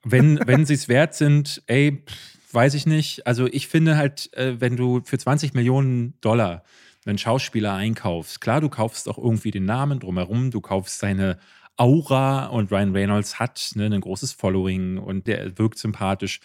wenn, 0.03 0.39
wenn 0.45 0.65
sie 0.65 0.73
es 0.73 0.87
wert 0.87 1.15
sind, 1.15 1.63
ey, 1.67 2.03
weiß 2.51 2.73
ich 2.73 2.85
nicht. 2.85 3.25
Also 3.25 3.47
ich 3.47 3.67
finde 3.67 3.97
halt, 3.97 4.33
äh, 4.33 4.59
wenn 4.59 4.75
du 4.75 5.01
für 5.03 5.17
20 5.17 5.53
Millionen 5.53 6.19
Dollar 6.21 6.63
einen 7.05 7.17
Schauspieler 7.17 7.73
einkaufst, 7.73 8.41
klar, 8.41 8.59
du 8.59 8.69
kaufst 8.69 9.07
auch 9.07 9.17
irgendwie 9.17 9.51
den 9.51 9.65
Namen 9.65 9.99
drumherum, 9.99 10.51
du 10.51 10.59
kaufst 10.59 10.99
seine 10.99 11.37
Aura 11.77 12.47
und 12.47 12.71
Ryan 12.71 12.91
Reynolds 12.91 13.39
hat 13.39 13.71
ne, 13.75 13.85
ein 13.85 14.01
großes 14.01 14.33
Following 14.33 14.97
und 14.97 15.27
der 15.27 15.57
wirkt 15.57 15.77
sympathisch. 15.77 16.41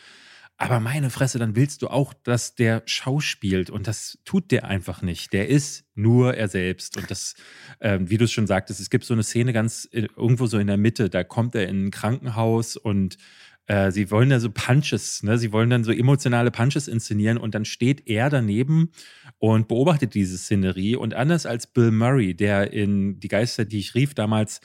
Aber 0.63 0.79
meine 0.79 1.11
Fresse, 1.11 1.41
dann 1.41 1.57
willst 1.57 1.83
du 1.83 1.89
auch, 1.89 2.15
dass 2.15 2.55
der 2.55 2.85
schauspielt 2.87 3.69
und 3.69 3.89
das 3.89 4.19
tut 4.25 4.53
der 4.53 4.65
einfach 4.65 5.03
nicht. 5.03 5.33
Der 5.33 5.49
ist 5.49 5.85
nur 5.97 6.35
er 6.35 6.47
selbst. 6.47 6.97
Und 6.97 7.11
das, 7.11 7.35
äh, 7.81 7.99
wie 8.01 8.17
du 8.17 8.27
es 8.27 8.33
schon 8.33 8.47
sagtest, 8.47 8.79
es 8.79 8.89
gibt 8.89 9.05
so 9.05 9.13
eine 9.13 9.25
Szene 9.25 9.53
ganz 9.53 9.85
in, 9.85 10.07
irgendwo 10.17 10.47
so 10.47 10.59
in 10.59 10.69
der 10.69 10.77
Mitte, 10.77 11.11
da 11.11 11.25
kommt 11.25 11.57
er 11.57 11.67
in 11.67 11.87
ein 11.87 11.91
Krankenhaus 11.91 12.77
und 12.77 13.19
äh, 13.67 13.91
sie 13.91 14.13
wollen 14.13 14.31
da 14.31 14.39
so 14.39 14.51
Punches, 14.53 15.25
ne? 15.25 15.37
sie 15.37 15.53
wollen 15.53 15.69
dann 15.69 15.83
so 15.83 15.91
emotionale 15.91 16.53
Punches 16.53 16.87
inszenieren 16.87 17.39
und 17.39 17.57
dann 17.57 17.65
steht 17.65 18.09
er 18.09 18.31
daneben 18.31 18.93
und 19.39 19.67
beobachtet 19.67 20.15
diese 20.15 20.39
Szenerie. 20.39 20.95
Und 20.95 21.13
anders 21.13 21.45
als 21.45 21.67
Bill 21.67 21.91
Murray, 21.91 22.35
der 22.35 22.73
in 22.73 23.19
Die 23.19 23.27
Geister, 23.29 23.65
die 23.65 23.81
ich 23.81 23.97
rief, 23.97 24.15
damals 24.15 24.61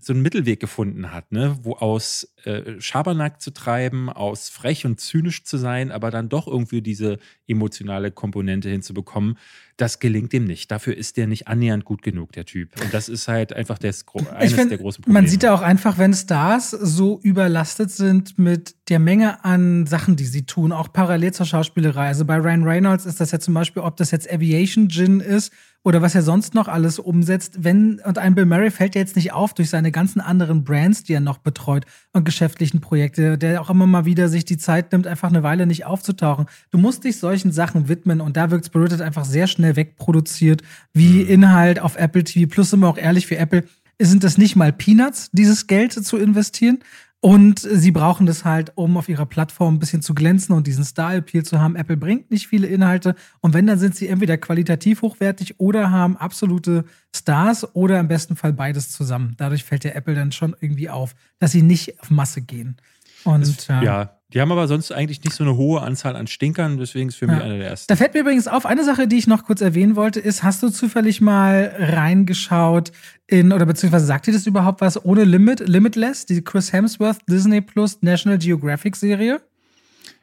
so 0.00 0.12
einen 0.12 0.22
Mittelweg 0.22 0.60
gefunden 0.60 1.12
hat, 1.12 1.32
ne? 1.32 1.58
wo 1.62 1.74
aus 1.74 2.32
äh, 2.44 2.80
Schabernack 2.80 3.40
zu 3.40 3.52
treiben, 3.52 4.08
aus 4.08 4.48
frech 4.48 4.86
und 4.86 5.00
zynisch 5.00 5.44
zu 5.44 5.56
sein, 5.58 5.90
aber 5.90 6.10
dann 6.10 6.28
doch 6.28 6.46
irgendwie 6.46 6.82
diese 6.82 7.18
emotionale 7.46 8.10
Komponente 8.10 8.68
hinzubekommen, 8.68 9.36
das 9.76 9.98
gelingt 9.98 10.34
ihm 10.34 10.44
nicht. 10.44 10.70
Dafür 10.70 10.96
ist 10.96 11.16
der 11.16 11.26
nicht 11.26 11.48
annähernd 11.48 11.84
gut 11.84 12.02
genug, 12.02 12.32
der 12.32 12.44
Typ. 12.44 12.80
Und 12.82 12.92
das 12.92 13.08
ist 13.08 13.28
halt 13.28 13.52
einfach 13.52 13.78
das, 13.78 14.04
eines 14.34 14.52
find, 14.52 14.70
der 14.70 14.78
großen 14.78 15.02
Probleme. 15.02 15.20
Man 15.20 15.28
sieht 15.28 15.42
ja 15.42 15.54
auch 15.54 15.62
einfach, 15.62 15.98
wenn 15.98 16.12
Stars 16.12 16.70
so 16.70 17.18
überlastet 17.22 17.90
sind 17.90 18.38
mit 18.38 18.76
der 18.88 18.98
Menge 18.98 19.44
an 19.44 19.86
Sachen, 19.86 20.16
die 20.16 20.24
sie 20.24 20.44
tun, 20.44 20.72
auch 20.72 20.92
parallel 20.92 21.32
zur 21.32 21.46
Schauspielerei. 21.46 22.08
Also 22.08 22.24
bei 22.24 22.36
Ryan 22.36 22.64
Reynolds 22.64 23.06
ist 23.06 23.20
das 23.20 23.30
ja 23.30 23.40
zum 23.40 23.54
Beispiel, 23.54 23.82
ob 23.82 23.96
das 23.96 24.10
jetzt 24.10 24.30
Aviation 24.30 24.88
Gin 24.88 25.20
ist 25.20 25.52
oder 25.82 26.02
was 26.02 26.14
er 26.14 26.22
sonst 26.22 26.54
noch 26.54 26.68
alles 26.68 26.98
umsetzt. 26.98 27.64
Wenn, 27.64 28.00
und 28.04 28.18
ein 28.18 28.34
Bill 28.34 28.44
Murray 28.44 28.70
fällt 28.70 28.94
ja 28.94 29.00
jetzt 29.00 29.16
nicht 29.16 29.32
auf 29.32 29.54
durch 29.54 29.70
seine 29.70 29.90
ganzen 29.90 30.20
anderen 30.20 30.62
Brands, 30.62 31.04
die 31.04 31.14
er 31.14 31.20
noch 31.20 31.38
betreut 31.38 31.86
und 32.12 32.24
geschäftlichen 32.24 32.80
Projekte, 32.80 33.38
der 33.38 33.60
auch 33.62 33.70
immer 33.70 33.86
mal 33.86 34.04
wieder 34.04 34.28
sich 34.28 34.44
die 34.44 34.58
Zeit 34.58 34.92
nimmt, 34.92 35.06
einfach 35.06 35.30
eine 35.30 35.42
Weile 35.42 35.66
nicht 35.66 35.86
aufzutauchen. 35.86 36.46
Du 36.70 36.78
musst 36.78 37.04
dich 37.04 37.18
solchen 37.18 37.50
Sachen 37.50 37.88
widmen 37.88 38.20
und 38.20 38.36
da 38.36 38.50
wirkt 38.50 38.66
Spirited 38.66 39.00
einfach 39.00 39.24
sehr 39.24 39.46
schnell 39.46 39.76
wegproduziert, 39.76 40.62
wie 40.92 41.24
mhm. 41.24 41.30
Inhalt 41.30 41.80
auf 41.80 41.96
Apple 41.96 42.24
TV. 42.24 42.48
Plus 42.48 42.70
sind 42.70 42.80
wir 42.80 42.88
auch 42.88 42.98
ehrlich, 42.98 43.26
für 43.26 43.38
Apple 43.38 43.64
sind 43.98 44.24
das 44.24 44.38
nicht 44.38 44.56
mal 44.56 44.72
Peanuts, 44.72 45.30
dieses 45.32 45.66
Geld 45.66 45.92
zu 45.92 46.16
investieren. 46.16 46.78
Und 47.22 47.58
sie 47.58 47.90
brauchen 47.90 48.24
das 48.24 48.46
halt, 48.46 48.72
um 48.76 48.96
auf 48.96 49.10
ihrer 49.10 49.26
Plattform 49.26 49.74
ein 49.74 49.78
bisschen 49.78 50.00
zu 50.00 50.14
glänzen 50.14 50.54
und 50.54 50.66
diesen 50.66 50.84
Star-Appeal 50.84 51.44
zu 51.44 51.60
haben. 51.60 51.76
Apple 51.76 51.98
bringt 51.98 52.30
nicht 52.30 52.46
viele 52.46 52.66
Inhalte. 52.66 53.14
Und 53.40 53.52
wenn, 53.52 53.66
dann 53.66 53.78
sind 53.78 53.94
sie 53.94 54.08
entweder 54.08 54.38
qualitativ 54.38 55.02
hochwertig 55.02 55.60
oder 55.60 55.90
haben 55.90 56.16
absolute 56.16 56.84
Stars 57.14 57.74
oder 57.74 58.00
im 58.00 58.08
besten 58.08 58.36
Fall 58.36 58.54
beides 58.54 58.90
zusammen. 58.90 59.34
Dadurch 59.36 59.64
fällt 59.64 59.84
der 59.84 59.96
Apple 59.96 60.14
dann 60.14 60.32
schon 60.32 60.56
irgendwie 60.60 60.88
auf, 60.88 61.14
dass 61.38 61.52
sie 61.52 61.62
nicht 61.62 62.00
auf 62.00 62.10
Masse 62.10 62.40
gehen. 62.40 62.78
Und, 63.24 63.42
das, 63.42 63.66
ja. 63.66 63.82
ja. 63.82 64.19
Die 64.32 64.40
haben 64.40 64.52
aber 64.52 64.68
sonst 64.68 64.92
eigentlich 64.92 65.24
nicht 65.24 65.34
so 65.34 65.42
eine 65.42 65.56
hohe 65.56 65.82
Anzahl 65.82 66.14
an 66.14 66.28
Stinkern, 66.28 66.78
deswegen 66.78 67.08
ist 67.08 67.16
für 67.16 67.26
ja. 67.26 67.34
mich 67.34 67.42
einer 67.42 67.58
der 67.58 67.68
ersten. 67.68 67.88
Da 67.88 67.96
fällt 67.96 68.14
mir 68.14 68.20
übrigens 68.20 68.46
auf, 68.46 68.64
eine 68.64 68.84
Sache, 68.84 69.08
die 69.08 69.18
ich 69.18 69.26
noch 69.26 69.44
kurz 69.44 69.60
erwähnen 69.60 69.96
wollte, 69.96 70.20
ist, 70.20 70.42
hast 70.44 70.62
du 70.62 70.68
zufällig 70.68 71.20
mal 71.20 71.74
reingeschaut 71.78 72.92
in, 73.26 73.52
oder 73.52 73.66
beziehungsweise 73.66 74.06
sagt 74.06 74.26
dir 74.28 74.32
das 74.32 74.46
überhaupt 74.46 74.80
was, 74.80 75.04
ohne 75.04 75.24
Limit, 75.24 75.60
Limitless, 75.60 76.26
die 76.26 76.42
Chris 76.42 76.72
Hemsworth 76.72 77.18
Disney 77.28 77.60
Plus 77.60 77.98
National 78.02 78.38
Geographic 78.38 78.94
Serie? 78.94 79.40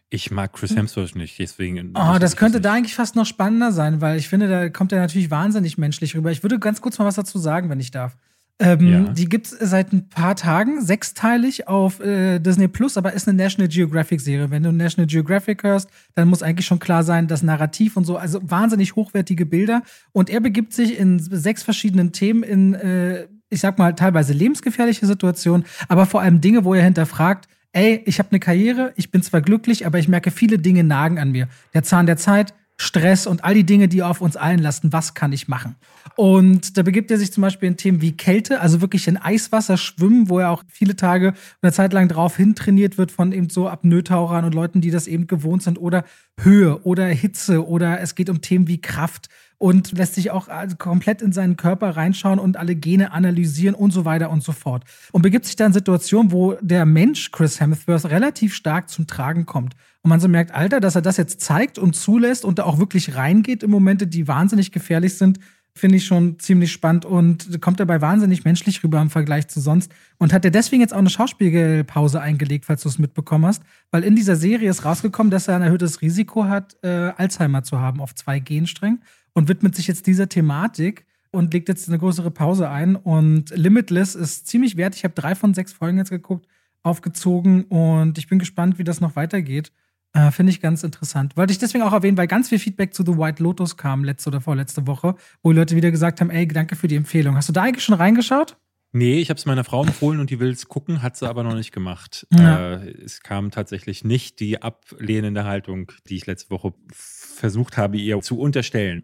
Ich 0.09 0.31
mag 0.31 0.53
Chris 0.53 0.73
Hemsworth 0.73 1.15
nicht, 1.15 1.37
deswegen. 1.37 1.93
Oh, 1.93 2.17
das 2.17 2.37
könnte 2.37 2.61
da 2.61 2.73
eigentlich 2.73 2.95
fast 2.95 3.17
noch 3.17 3.25
spannender 3.25 3.73
sein, 3.73 3.99
weil 3.99 4.17
ich 4.17 4.29
finde, 4.29 4.47
da 4.47 4.69
kommt 4.69 4.93
er 4.93 4.99
natürlich 4.99 5.29
wahnsinnig 5.31 5.77
menschlich 5.77 6.15
rüber. 6.15 6.31
Ich 6.31 6.43
würde 6.43 6.59
ganz 6.59 6.79
kurz 6.79 6.97
mal 6.97 7.03
was 7.03 7.15
dazu 7.15 7.39
sagen, 7.39 7.69
wenn 7.69 7.81
ich 7.81 7.91
darf. 7.91 8.15
Ähm, 8.59 8.87
ja. 8.87 8.99
Die 9.13 9.29
gibt 9.29 9.47
es 9.47 9.51
seit 9.51 9.93
ein 9.93 10.09
paar 10.09 10.35
Tagen, 10.35 10.81
sechsteilig 10.81 11.67
auf 11.67 11.99
äh, 11.99 12.39
Disney 12.39 12.67
Plus, 12.67 12.97
aber 12.97 13.13
ist 13.13 13.27
eine 13.27 13.37
National 13.37 13.67
Geographic-Serie. 13.67 14.49
Wenn 14.49 14.63
du 14.63 14.71
National 14.71 15.05
Geographic 15.05 15.61
hörst, 15.63 15.89
dann 16.15 16.27
muss 16.27 16.41
eigentlich 16.41 16.65
schon 16.65 16.79
klar 16.79 17.03
sein, 17.03 17.27
das 17.27 17.43
Narrativ 17.43 17.97
und 17.97 18.05
so, 18.05 18.17
also 18.17 18.39
wahnsinnig 18.43 18.95
hochwertige 18.95 19.45
Bilder. 19.45 19.83
Und 20.11 20.31
er 20.31 20.39
begibt 20.39 20.73
sich 20.73 20.97
in 20.97 21.19
sechs 21.19 21.61
verschiedenen 21.61 22.13
Themen 22.13 22.41
in, 22.41 22.73
äh, 22.73 23.27
ich 23.49 23.59
sag 23.59 23.77
mal, 23.77 23.93
teilweise 23.93 24.33
lebensgefährliche 24.33 25.05
Situationen, 25.05 25.65
aber 25.87 26.07
vor 26.07 26.21
allem 26.21 26.41
Dinge, 26.41 26.65
wo 26.65 26.73
er 26.73 26.83
hinterfragt, 26.83 27.47
ey, 27.73 28.01
ich 28.05 28.17
habe 28.17 28.29
eine 28.31 28.39
Karriere, 28.39 28.91
ich 28.95 29.11
bin 29.11 29.21
zwar 29.21 29.41
glücklich, 29.41 29.85
aber 29.85 29.99
ich 29.99 30.07
merke, 30.07 30.31
viele 30.31 30.57
Dinge 30.57 30.83
nagen 30.83 31.19
an 31.19 31.31
mir. 31.31 31.47
Der 31.75 31.83
Zahn 31.83 32.07
der 32.07 32.17
Zeit, 32.17 32.55
Stress 32.79 33.25
und 33.25 33.43
all 33.43 33.55
die 33.55 33.65
Dinge, 33.65 33.87
die 33.87 34.03
auf 34.03 34.21
uns 34.21 34.35
allen 34.35 34.59
lasten, 34.59 34.93
was 34.93 35.15
kann 35.15 35.33
ich 35.33 35.47
machen? 35.47 35.75
Und 36.15 36.77
da 36.77 36.83
begibt 36.83 37.09
er 37.09 37.17
sich 37.17 37.33
zum 37.33 37.41
Beispiel 37.41 37.67
in 37.67 37.77
Themen 37.77 38.01
wie 38.01 38.15
Kälte, 38.15 38.61
also 38.61 38.81
wirklich 38.81 39.07
in 39.07 39.17
Eiswasser 39.17 39.77
schwimmen, 39.77 40.29
wo 40.29 40.39
er 40.39 40.51
auch 40.51 40.63
viele 40.67 40.95
Tage 40.95 41.33
eine 41.61 41.71
Zeit 41.71 41.91
lang 41.93 42.07
drauf 42.07 42.37
hintrainiert 42.37 42.97
wird 42.97 43.11
von 43.11 43.31
eben 43.31 43.49
so 43.49 43.67
Apnoe-Tauchern 43.67 44.45
und 44.45 44.53
Leuten, 44.53 44.81
die 44.81 44.91
das 44.91 45.07
eben 45.07 45.27
gewohnt 45.27 45.63
sind, 45.63 45.79
oder 45.79 46.05
Höhe 46.39 46.83
oder 46.83 47.05
Hitze 47.07 47.67
oder 47.67 47.99
es 47.99 48.15
geht 48.15 48.29
um 48.29 48.41
Themen 48.41 48.67
wie 48.67 48.79
Kraft 48.79 49.29
und 49.57 49.91
lässt 49.97 50.15
sich 50.15 50.31
auch 50.31 50.47
also 50.47 50.75
komplett 50.75 51.21
in 51.21 51.31
seinen 51.31 51.57
Körper 51.57 51.95
reinschauen 51.95 52.39
und 52.39 52.57
alle 52.57 52.75
Gene 52.75 53.11
analysieren 53.11 53.75
und 53.75 53.91
so 53.91 54.05
weiter 54.05 54.29
und 54.29 54.43
so 54.43 54.51
fort. 54.51 54.83
Und 55.11 55.23
begibt 55.23 55.45
sich 55.45 55.55
dann 55.55 55.67
in 55.67 55.73
Situationen, 55.73 56.31
wo 56.31 56.53
der 56.61 56.85
Mensch 56.85 57.31
Chris 57.31 57.59
Hemsworth 57.59 58.05
relativ 58.05 58.53
stark 58.53 58.89
zum 58.89 59.07
Tragen 59.07 59.45
kommt. 59.45 59.75
Und 60.03 60.09
man 60.09 60.19
so 60.19 60.27
merkt, 60.27 60.53
Alter, 60.53 60.79
dass 60.79 60.95
er 60.95 61.01
das 61.01 61.17
jetzt 61.17 61.41
zeigt 61.41 61.79
und 61.79 61.95
zulässt 61.95 62.45
und 62.45 62.59
da 62.59 62.63
auch 62.63 62.77
wirklich 62.77 63.15
reingeht 63.15 63.63
in 63.63 63.71
Momente, 63.71 64.05
die 64.05 64.27
wahnsinnig 64.27 64.71
gefährlich 64.71 65.15
sind, 65.15 65.39
finde 65.77 65.97
ich 65.97 66.05
schon 66.05 66.39
ziemlich 66.39 66.71
spannend 66.71 67.05
und 67.05 67.61
kommt 67.61 67.79
dabei 67.79 68.01
wahnsinnig 68.01 68.43
menschlich 68.43 68.83
rüber 68.83 68.99
im 68.99 69.09
Vergleich 69.09 69.47
zu 69.47 69.61
sonst. 69.61 69.91
Und 70.17 70.33
hat 70.33 70.43
er 70.43 70.51
deswegen 70.51 70.81
jetzt 70.81 70.93
auch 70.93 70.99
eine 70.99 71.09
Schauspielpause 71.09 72.19
eingelegt, 72.19 72.65
falls 72.65 72.81
du 72.81 72.89
es 72.89 72.99
mitbekommen 72.99 73.45
hast, 73.45 73.61
weil 73.91 74.03
in 74.03 74.15
dieser 74.15 74.35
Serie 74.35 74.69
ist 74.69 74.85
rausgekommen, 74.85 75.31
dass 75.31 75.47
er 75.47 75.55
ein 75.55 75.61
erhöhtes 75.61 76.01
Risiko 76.01 76.45
hat, 76.45 76.75
äh, 76.83 77.11
Alzheimer 77.15 77.63
zu 77.63 77.79
haben 77.79 78.01
auf 78.01 78.15
zwei 78.15 78.39
Gensträngen 78.39 79.01
und 79.37 79.49
widmet 79.49 79.75
sich 79.75 79.85
jetzt 79.85 80.07
dieser 80.07 80.27
Thematik 80.27 81.05
und 81.29 81.53
legt 81.53 81.69
jetzt 81.69 81.87
eine 81.87 81.99
größere 81.99 82.31
Pause 82.31 82.71
ein. 82.71 82.95
Und 82.95 83.51
Limitless 83.51 84.15
ist 84.15 84.47
ziemlich 84.47 84.77
wert. 84.77 84.95
Ich 84.95 85.03
habe 85.03 85.13
drei 85.13 85.35
von 85.35 85.53
sechs 85.53 85.73
Folgen 85.73 85.99
jetzt 85.99 86.09
geguckt, 86.09 86.47
aufgezogen 86.81 87.65
und 87.65 88.17
ich 88.17 88.27
bin 88.27 88.39
gespannt, 88.39 88.79
wie 88.79 88.83
das 88.83 88.99
noch 88.99 89.15
weitergeht. 89.15 89.71
Äh, 90.13 90.31
Finde 90.31 90.49
ich 90.49 90.59
ganz 90.59 90.81
interessant. 90.81 91.37
Wollte 91.37 91.51
ich 91.51 91.59
deswegen 91.59 91.83
auch 91.83 91.93
erwähnen, 91.93 92.17
weil 92.17 92.25
ganz 92.25 92.49
viel 92.49 92.57
Feedback 92.57 92.95
zu 92.95 93.05
The 93.05 93.15
White 93.15 93.43
Lotus 93.43 93.77
kam 93.77 94.03
letzte 94.03 94.31
oder 94.31 94.41
vorletzte 94.41 94.87
Woche, 94.87 95.13
wo 95.43 95.51
die 95.51 95.59
Leute 95.59 95.75
wieder 95.75 95.91
gesagt 95.91 96.19
haben, 96.19 96.31
ey, 96.31 96.47
danke 96.47 96.75
für 96.75 96.87
die 96.87 96.95
Empfehlung. 96.95 97.35
Hast 97.35 97.47
du 97.47 97.53
da 97.53 97.61
eigentlich 97.61 97.83
schon 97.83 97.93
reingeschaut? 97.93 98.57
Nee, 98.91 99.19
ich 99.19 99.29
habe 99.29 99.37
es 99.37 99.45
meiner 99.45 99.65
Frau 99.65 99.83
empfohlen 99.83 100.19
und 100.19 100.31
die 100.31 100.39
will 100.39 100.49
es 100.49 100.67
gucken, 100.67 101.03
hat 101.03 101.15
sie 101.15 101.29
aber 101.29 101.43
noch 101.43 101.53
nicht 101.53 101.71
gemacht. 101.71 102.25
Ja. 102.31 102.77
Äh, 102.77 102.89
es 102.89 103.19
kam 103.19 103.51
tatsächlich 103.51 104.03
nicht 104.03 104.39
die 104.39 104.63
ablehnende 104.63 105.43
Haltung, 105.43 105.91
die 106.07 106.15
ich 106.15 106.25
letzte 106.25 106.49
Woche 106.49 106.73
versucht 106.91 107.77
habe, 107.77 107.97
ihr 107.97 108.19
zu 108.21 108.39
unterstellen. 108.39 109.03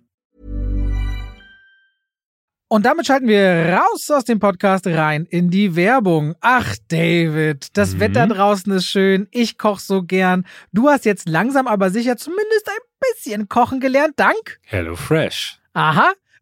Und 2.73 2.88
damit 2.88 3.05
schalten 3.05 3.27
wir 3.27 3.77
raus 3.77 4.09
aus 4.09 4.25
dem 4.25 4.39
Podcast 4.39 4.88
rein 4.88 5.27
in 5.29 5.51
die 5.51 5.75
Werbung. 5.75 6.33
Ach, 6.41 6.75
David, 6.88 7.67
das 7.77 7.93
mhm. 7.93 7.99
Wetter 7.99 8.25
draußen 8.25 8.73
ist 8.73 8.88
schön. 8.88 9.27
Ich 9.29 9.59
koche 9.59 9.79
so 9.79 10.01
gern. 10.01 10.43
Du 10.71 10.89
hast 10.89 11.05
jetzt 11.05 11.29
langsam 11.29 11.67
aber 11.67 11.91
sicher 11.91 12.17
zumindest 12.17 12.67
ein 12.67 12.81
bisschen 12.99 13.47
kochen 13.47 13.79
gelernt, 13.79 14.13
dank 14.15 14.59
Hello 14.63 14.95
Fresh. 14.95 15.59
Aha, 15.73 16.13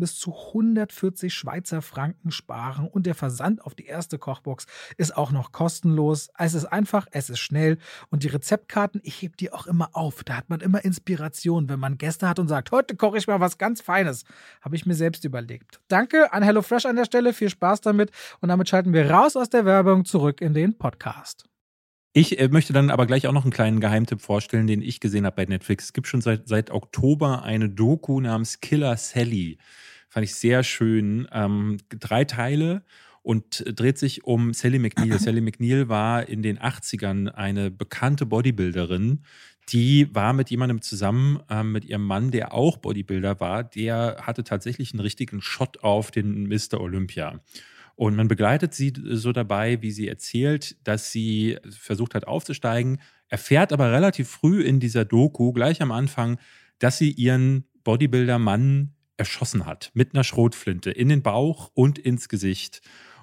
bis 0.00 0.18
zu 0.18 0.34
140 0.34 1.32
Schweizer 1.32 1.82
Franken 1.82 2.32
sparen 2.32 2.88
und 2.88 3.06
der 3.06 3.14
Versand 3.14 3.64
auf 3.64 3.74
die 3.74 3.86
erste 3.86 4.18
Kochbox 4.18 4.66
ist 4.96 5.16
auch 5.16 5.30
noch 5.30 5.52
kostenlos. 5.52 6.30
Es 6.36 6.54
ist 6.54 6.64
einfach, 6.64 7.06
es 7.12 7.30
ist 7.30 7.38
schnell 7.38 7.78
und 8.10 8.24
die 8.24 8.28
Rezeptkarten, 8.28 9.00
ich 9.04 9.22
hebe 9.22 9.36
die 9.36 9.52
auch 9.52 9.66
immer 9.66 9.90
auf. 9.92 10.24
Da 10.24 10.36
hat 10.36 10.50
man 10.50 10.60
immer 10.60 10.84
Inspiration, 10.84 11.68
wenn 11.68 11.78
man 11.78 11.98
Gäste 11.98 12.28
hat 12.28 12.38
und 12.38 12.48
sagt, 12.48 12.72
heute 12.72 12.96
koche 12.96 13.18
ich 13.18 13.26
mal 13.26 13.40
was 13.40 13.58
ganz 13.58 13.80
Feines. 13.80 14.24
Habe 14.60 14.74
ich 14.74 14.86
mir 14.86 14.94
selbst 14.94 15.24
überlegt. 15.24 15.80
Danke 15.88 16.32
an 16.32 16.42
HelloFresh 16.42 16.86
an 16.86 16.96
der 16.96 17.04
Stelle, 17.04 17.32
viel 17.32 17.50
Spaß 17.50 17.82
damit 17.82 18.10
und 18.40 18.48
damit 18.48 18.68
schalten 18.68 18.92
wir 18.92 19.08
raus 19.10 19.36
aus 19.36 19.50
der 19.50 19.64
Werbung 19.64 20.04
zurück 20.04 20.40
in 20.40 20.54
den 20.54 20.76
Podcast. 20.76 21.44
Ich 22.12 22.40
äh, 22.40 22.48
möchte 22.48 22.72
dann 22.72 22.90
aber 22.90 23.06
gleich 23.06 23.28
auch 23.28 23.32
noch 23.32 23.44
einen 23.44 23.52
kleinen 23.52 23.78
Geheimtipp 23.78 24.20
vorstellen, 24.20 24.66
den 24.66 24.82
ich 24.82 24.98
gesehen 24.98 25.26
habe 25.26 25.36
bei 25.36 25.44
Netflix. 25.44 25.84
Es 25.84 25.92
gibt 25.92 26.08
schon 26.08 26.20
seit, 26.20 26.48
seit 26.48 26.72
Oktober 26.72 27.44
eine 27.44 27.68
Doku 27.68 28.20
namens 28.20 28.60
Killer 28.60 28.96
Sally. 28.96 29.58
Fand 30.10 30.24
ich 30.24 30.34
sehr 30.34 30.62
schön. 30.64 31.28
Ähm, 31.32 31.78
drei 31.88 32.24
Teile 32.24 32.82
und 33.22 33.64
dreht 33.66 33.96
sich 33.96 34.24
um 34.24 34.52
Sally 34.52 34.78
McNeil. 34.78 35.18
Sally 35.18 35.40
McNeil 35.40 35.88
war 35.88 36.28
in 36.28 36.42
den 36.42 36.58
80ern 36.58 37.28
eine 37.28 37.70
bekannte 37.70 38.26
Bodybuilderin. 38.26 39.22
Die 39.68 40.12
war 40.12 40.32
mit 40.32 40.50
jemandem 40.50 40.82
zusammen, 40.82 41.40
ähm, 41.48 41.70
mit 41.70 41.84
ihrem 41.84 42.04
Mann, 42.04 42.32
der 42.32 42.52
auch 42.52 42.78
Bodybuilder 42.78 43.38
war. 43.38 43.62
Der 43.62 44.16
hatte 44.22 44.42
tatsächlich 44.42 44.92
einen 44.92 45.00
richtigen 45.00 45.40
Shot 45.40 45.84
auf 45.84 46.10
den 46.10 46.48
Mr. 46.48 46.80
Olympia. 46.80 47.40
Und 47.94 48.16
man 48.16 48.26
begleitet 48.26 48.74
sie 48.74 48.92
so 49.04 49.30
dabei, 49.30 49.80
wie 49.82 49.92
sie 49.92 50.08
erzählt, 50.08 50.76
dass 50.88 51.12
sie 51.12 51.58
versucht 51.68 52.14
hat 52.14 52.26
aufzusteigen, 52.26 53.00
erfährt 53.28 53.72
aber 53.72 53.92
relativ 53.92 54.28
früh 54.28 54.62
in 54.62 54.80
dieser 54.80 55.04
Doku, 55.04 55.52
gleich 55.52 55.82
am 55.82 55.92
Anfang, 55.92 56.38
dass 56.78 56.98
sie 56.98 57.12
ihren 57.12 57.64
Bodybuilder-Mann 57.84 58.94
erschossen 59.20 59.66
hat 59.66 59.90
mit 59.94 60.14
einer 60.14 60.24
Schrotflinte 60.24 60.90
in 60.90 61.08
den 61.08 61.22
Bauch 61.22 61.70
und 61.74 61.98
ins 61.98 62.28
Gesicht. 62.28 62.82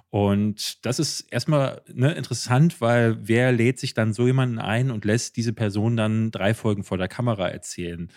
Und 0.09 0.85
das 0.85 0.99
ist 0.99 1.21
erstmal 1.31 1.81
ne, 1.91 2.13
interessant, 2.13 2.79
weil 2.79 3.17
wer 3.27 3.51
lädt 3.51 3.79
sich 3.79 3.93
dann 3.93 4.13
so 4.13 4.25
jemanden 4.25 4.59
ein 4.59 4.89
und 4.89 5.03
lässt 5.03 5.35
diese 5.35 5.51
Person 5.51 5.97
dann 5.97 6.31
drei 6.31 6.53
Folgen 6.53 6.83
vor 6.83 6.97
der 6.97 7.09
Kamera 7.09 7.49
erzählen? 7.49 8.09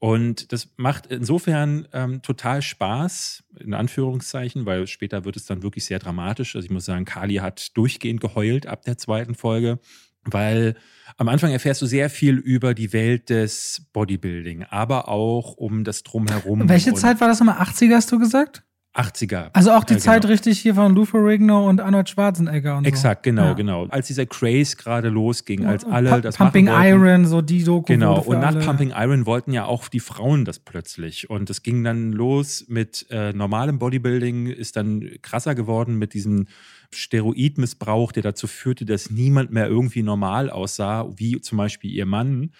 Und 0.00 0.52
das 0.52 0.68
macht 0.76 1.06
insofern 1.06 1.86
ähm, 1.92 2.22
total 2.22 2.62
Spaß, 2.62 3.44
in 3.60 3.74
Anführungszeichen, 3.74 4.64
weil 4.64 4.86
später 4.86 5.24
wird 5.24 5.36
es 5.36 5.46
dann 5.46 5.62
wirklich 5.62 5.84
sehr 5.84 5.98
dramatisch. 5.98 6.56
Also 6.56 6.66
ich 6.66 6.70
muss 6.70 6.84
sagen, 6.84 7.04
Kali 7.04 7.36
hat 7.36 7.76
durchgehend 7.76 8.20
geheult 8.20 8.66
ab 8.66 8.82
der 8.84 8.96
zweiten 8.96 9.34
Folge 9.34 9.80
weil 10.24 10.76
am 11.16 11.28
Anfang 11.28 11.50
erfährst 11.50 11.82
du 11.82 11.86
sehr 11.86 12.10
viel 12.10 12.36
über 12.36 12.74
die 12.74 12.92
Welt 12.92 13.28
des 13.30 13.86
Bodybuilding, 13.92 14.64
aber 14.64 15.08
auch 15.08 15.54
um 15.56 15.84
das 15.84 16.02
Drumherum. 16.02 16.68
Welche 16.68 16.94
Zeit 16.94 17.20
war 17.20 17.28
das 17.28 17.40
nochmal? 17.40 17.60
80er 17.60 17.94
hast 17.94 18.12
du 18.12 18.18
gesagt? 18.18 18.62
80er. 18.98 19.50
Also 19.52 19.70
auch 19.72 19.84
die 19.84 19.94
äh, 19.94 19.98
Zeit 19.98 20.22
genau. 20.22 20.32
richtig 20.32 20.58
hier 20.58 20.74
von 20.74 20.94
Lou 20.94 21.04
Ferrigno 21.04 21.68
und 21.68 21.80
Arnold 21.80 22.08
Schwarzenegger 22.08 22.76
und 22.76 22.86
Exakt, 22.86 23.24
so. 23.24 23.30
genau, 23.30 23.44
ja. 23.44 23.52
genau. 23.52 23.86
Als 23.86 24.08
dieser 24.08 24.26
Craze 24.26 24.76
gerade 24.76 25.08
losging, 25.08 25.66
als 25.66 25.84
alle 25.84 26.16
P 26.16 26.20
das 26.22 26.36
Pumping 26.36 26.68
Iron, 26.68 27.24
so 27.26 27.40
die 27.40 27.62
Doku. 27.62 27.86
Genau, 27.86 28.20
und 28.20 28.40
nach 28.40 28.48
alle. 28.48 28.64
Pumping 28.64 28.92
Iron 28.96 29.26
wollten 29.26 29.52
ja 29.52 29.66
auch 29.66 29.88
die 29.88 30.00
Frauen 30.00 30.44
das 30.44 30.58
plötzlich. 30.58 31.30
Und 31.30 31.48
es 31.48 31.62
ging 31.62 31.84
dann 31.84 32.12
los 32.12 32.64
mit 32.68 33.06
äh, 33.10 33.32
normalem 33.32 33.78
Bodybuilding, 33.78 34.46
ist 34.46 34.76
dann 34.76 35.08
krasser 35.22 35.54
geworden 35.54 35.96
mit 35.96 36.12
diesem 36.12 36.46
Steroidmissbrauch, 36.92 38.12
der 38.12 38.22
dazu 38.22 38.46
führte, 38.46 38.84
dass 38.84 39.10
niemand 39.10 39.50
mehr 39.52 39.68
irgendwie 39.68 40.02
normal 40.02 40.50
aussah, 40.50 41.10
wie 41.16 41.40
zum 41.40 41.58
Beispiel 41.58 41.90
ihr 41.90 42.06
Mann. 42.06 42.50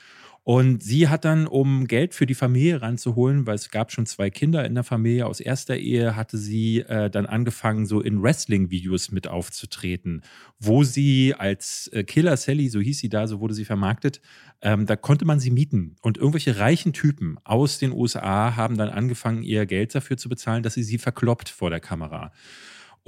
Und 0.48 0.82
sie 0.82 1.08
hat 1.08 1.26
dann, 1.26 1.46
um 1.46 1.86
Geld 1.86 2.14
für 2.14 2.24
die 2.24 2.34
Familie 2.34 2.80
ranzuholen, 2.80 3.46
weil 3.46 3.56
es 3.56 3.68
gab 3.68 3.92
schon 3.92 4.06
zwei 4.06 4.30
Kinder 4.30 4.64
in 4.64 4.74
der 4.74 4.82
Familie 4.82 5.26
aus 5.26 5.40
erster 5.40 5.76
Ehe, 5.76 6.16
hatte 6.16 6.38
sie 6.38 6.78
äh, 6.78 7.10
dann 7.10 7.26
angefangen, 7.26 7.84
so 7.84 8.00
in 8.00 8.22
Wrestling-Videos 8.22 9.10
mit 9.10 9.28
aufzutreten, 9.28 10.22
wo 10.58 10.84
sie 10.84 11.34
als 11.34 11.88
äh, 11.92 12.02
Killer 12.02 12.38
Sally, 12.38 12.70
so 12.70 12.80
hieß 12.80 12.98
sie 12.98 13.10
da, 13.10 13.26
so 13.26 13.40
wurde 13.40 13.52
sie 13.52 13.66
vermarktet, 13.66 14.22
ähm, 14.62 14.86
da 14.86 14.96
konnte 14.96 15.26
man 15.26 15.38
sie 15.38 15.50
mieten. 15.50 15.96
Und 16.00 16.16
irgendwelche 16.16 16.58
reichen 16.58 16.94
Typen 16.94 17.36
aus 17.44 17.78
den 17.78 17.92
USA 17.92 18.56
haben 18.56 18.78
dann 18.78 18.88
angefangen, 18.88 19.42
ihr 19.42 19.66
Geld 19.66 19.94
dafür 19.94 20.16
zu 20.16 20.30
bezahlen, 20.30 20.62
dass 20.62 20.72
sie 20.72 20.82
sie 20.82 20.96
verkloppt 20.96 21.50
vor 21.50 21.68
der 21.68 21.80
Kamera. 21.80 22.32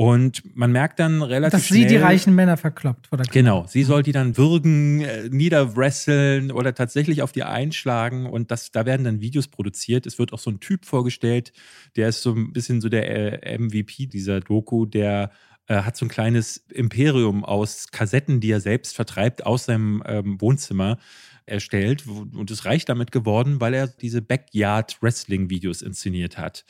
Und 0.01 0.57
man 0.57 0.73
merkt 0.73 0.99
dann 0.99 1.21
relativ 1.21 1.61
Dass 1.61 1.69
sie 1.69 1.81
schnell, 1.81 1.89
die 1.89 1.97
reichen 1.97 2.35
Männer 2.35 2.57
verkloppt. 2.57 3.09
Vor 3.09 3.19
der 3.19 3.27
Kamera. 3.27 3.35
Genau, 3.35 3.67
sie 3.69 3.83
soll 3.83 4.03
die 4.03 4.13
dann 4.13 4.39
würgen, 4.39 5.03
äh, 5.03 5.29
niederwresteln 5.29 6.53
oder 6.53 6.75
tatsächlich 6.75 7.21
auf 7.21 7.33
die 7.33 7.43
einschlagen 7.43 8.25
und 8.25 8.51
das, 8.51 8.71
da 8.71 8.87
werden 8.87 9.05
dann 9.05 9.21
Videos 9.21 9.49
produziert. 9.49 10.07
Es 10.07 10.19
wird 10.19 10.33
auch 10.33 10.39
so 10.39 10.51
ein 10.51 10.59
Typ 10.59 10.87
vorgestellt, 10.87 11.53
der 11.97 12.09
ist 12.09 12.23
so 12.23 12.33
ein 12.33 12.55
bisschen 12.55 12.81
so 12.81 12.89
der 12.89 13.45
äh, 13.47 13.59
MVP 13.59 14.07
dieser 14.07 14.41
Doku, 14.41 14.87
der 14.87 15.33
äh, 15.67 15.83
hat 15.83 15.99
so 15.99 16.07
ein 16.07 16.09
kleines 16.09 16.65
Imperium 16.71 17.45
aus 17.45 17.89
Kassetten, 17.91 18.41
die 18.41 18.53
er 18.53 18.61
selbst 18.61 18.97
vertreibt, 18.97 19.45
aus 19.45 19.67
seinem 19.67 20.03
ähm, 20.07 20.41
Wohnzimmer 20.41 20.97
erstellt 21.45 22.07
und 22.07 22.51
ist 22.51 22.65
reich 22.65 22.87
damit 22.87 23.13
geworden, 23.13 23.61
weil 23.61 23.75
er 23.75 23.87
diese 23.87 24.23
Backyard-Wrestling-Videos 24.23 25.83
inszeniert 25.83 26.39
hat. 26.39 26.65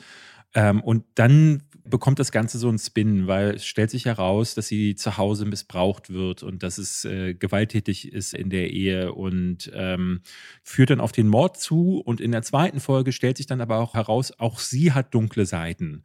Ähm, 0.53 0.81
und 0.81 1.05
dann 1.15 1.63
bekommt 1.83 2.19
das 2.19 2.31
Ganze 2.31 2.57
so 2.57 2.69
einen 2.69 2.79
Spin, 2.79 3.27
weil 3.27 3.55
es 3.55 3.65
stellt 3.65 3.91
sich 3.91 4.05
heraus, 4.05 4.55
dass 4.55 4.67
sie 4.67 4.95
zu 4.95 5.17
Hause 5.17 5.45
missbraucht 5.45 6.09
wird 6.09 6.43
und 6.43 6.63
dass 6.63 6.77
es 6.77 7.05
äh, 7.05 7.33
gewalttätig 7.33 8.11
ist 8.11 8.33
in 8.33 8.49
der 8.49 8.71
Ehe 8.71 9.13
und 9.13 9.71
ähm, 9.73 10.21
führt 10.63 10.89
dann 10.89 10.99
auf 10.99 11.11
den 11.11 11.27
Mord 11.27 11.57
zu. 11.57 11.99
Und 11.99 12.21
in 12.21 12.31
der 12.31 12.43
zweiten 12.43 12.79
Folge 12.79 13.11
stellt 13.11 13.37
sich 13.37 13.47
dann 13.47 13.61
aber 13.61 13.77
auch 13.77 13.93
heraus, 13.93 14.31
auch 14.37 14.59
sie 14.59 14.91
hat 14.91 15.13
dunkle 15.13 15.45
Seiten. 15.45 16.03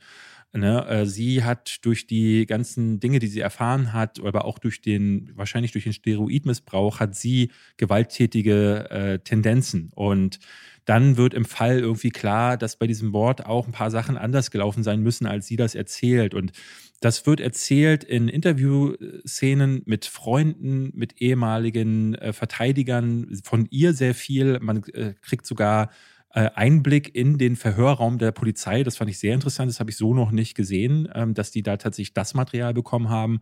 Ne, 0.52 0.86
äh, 0.86 1.06
sie 1.06 1.44
hat 1.44 1.84
durch 1.84 2.06
die 2.06 2.46
ganzen 2.46 2.98
Dinge, 2.98 3.18
die 3.18 3.26
sie 3.26 3.40
erfahren 3.40 3.92
hat, 3.92 4.20
aber 4.20 4.46
auch 4.46 4.58
durch 4.58 4.80
den, 4.80 5.30
wahrscheinlich 5.34 5.72
durch 5.72 5.84
den 5.84 5.92
Steroidmissbrauch, 5.92 6.98
hat 6.98 7.14
sie 7.14 7.50
gewalttätige 7.76 8.88
äh, 8.90 9.18
Tendenzen. 9.18 9.90
Und 9.94 10.38
dann 10.86 11.16
wird 11.16 11.34
im 11.34 11.44
Fall 11.44 11.80
irgendwie 11.80 12.10
klar, 12.10 12.56
dass 12.56 12.76
bei 12.76 12.86
diesem 12.86 13.10
Mord 13.10 13.44
auch 13.44 13.66
ein 13.66 13.72
paar 13.72 13.90
Sachen 13.90 14.16
anders 14.16 14.50
gelaufen 14.50 14.82
sein 14.82 15.02
müssen, 15.02 15.26
als 15.26 15.46
sie 15.46 15.56
das 15.56 15.74
erzählt. 15.74 16.32
Und 16.32 16.52
das 17.00 17.26
wird 17.26 17.40
erzählt 17.40 18.04
in 18.04 18.28
Interviewszenen 18.28 19.82
mit 19.84 20.06
Freunden, 20.06 20.92
mit 20.94 21.20
ehemaligen 21.20 22.14
äh, 22.14 22.32
Verteidigern, 22.32 23.38
von 23.42 23.66
ihr 23.70 23.92
sehr 23.92 24.14
viel. 24.14 24.60
Man 24.60 24.82
äh, 24.94 25.14
kriegt 25.20 25.44
sogar 25.44 25.90
äh, 26.32 26.50
Einblick 26.54 27.14
in 27.14 27.36
den 27.36 27.56
Verhörraum 27.56 28.18
der 28.18 28.30
Polizei. 28.30 28.82
Das 28.82 28.96
fand 28.96 29.10
ich 29.10 29.18
sehr 29.18 29.34
interessant. 29.34 29.68
Das 29.68 29.80
habe 29.80 29.90
ich 29.90 29.96
so 29.96 30.14
noch 30.14 30.30
nicht 30.30 30.54
gesehen, 30.54 31.08
ähm, 31.14 31.34
dass 31.34 31.50
die 31.50 31.62
da 31.62 31.76
tatsächlich 31.76 32.14
das 32.14 32.34
Material 32.34 32.74
bekommen 32.74 33.08
haben. 33.08 33.40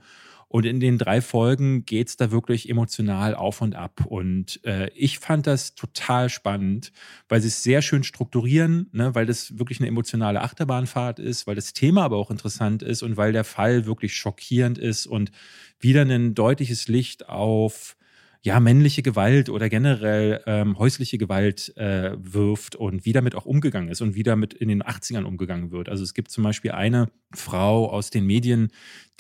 Und 0.55 0.67
in 0.67 0.79
den 0.79 0.99
drei 0.99 1.21
Folgen 1.21 1.85
geht 1.85 2.07
es 2.07 2.17
da 2.17 2.31
wirklich 2.31 2.71
emotional 2.71 3.35
auf 3.35 3.61
und 3.61 3.75
ab. 3.75 4.07
Und 4.07 4.65
äh, 4.65 4.89
ich 4.95 5.19
fand 5.19 5.49
das 5.49 5.75
total 5.75 6.29
spannend, 6.29 6.93
weil 7.29 7.41
sie 7.41 7.49
es 7.49 7.65
sehr 7.65 7.83
schön 7.83 8.05
strukturieren, 8.05 8.89
ne, 8.93 9.17
weil 9.17 9.27
das 9.27 9.59
wirklich 9.59 9.81
eine 9.81 9.89
emotionale 9.89 10.43
Achterbahnfahrt 10.43 11.19
ist, 11.19 11.49
weil 11.49 11.57
das 11.57 11.73
Thema 11.73 12.05
aber 12.05 12.19
auch 12.19 12.31
interessant 12.31 12.85
ist 12.85 13.03
und 13.03 13.17
weil 13.17 13.33
der 13.33 13.43
Fall 13.43 13.85
wirklich 13.85 14.15
schockierend 14.15 14.79
ist 14.79 15.09
und 15.09 15.33
wieder 15.81 16.03
ein 16.03 16.37
deutliches 16.37 16.87
Licht 16.87 17.29
auf 17.29 17.97
ja, 18.45 18.61
männliche 18.61 19.03
Gewalt 19.03 19.49
oder 19.49 19.71
generell 19.71 20.43
ähm, 20.47 20.79
häusliche 20.79 21.17
Gewalt 21.17 21.75
äh, 21.79 22.11
wirft 22.19 22.77
und 22.77 23.07
wie 23.07 23.15
damit 23.15 23.35
auch 23.35 23.47
umgegangen 23.47 23.89
ist 23.89 24.03
und 24.03 24.15
wie 24.15 24.23
damit 24.23 24.53
in 24.53 24.69
den 24.69 24.83
80ern 24.83 25.25
umgegangen 25.25 25.71
wird. 25.71 25.89
Also 25.89 26.05
es 26.05 26.13
gibt 26.13 26.31
zum 26.31 26.45
Beispiel 26.45 26.73
eine 26.73 27.09
Frau 27.35 27.91
aus 27.91 28.11
den 28.11 28.27
Medien, 28.27 28.69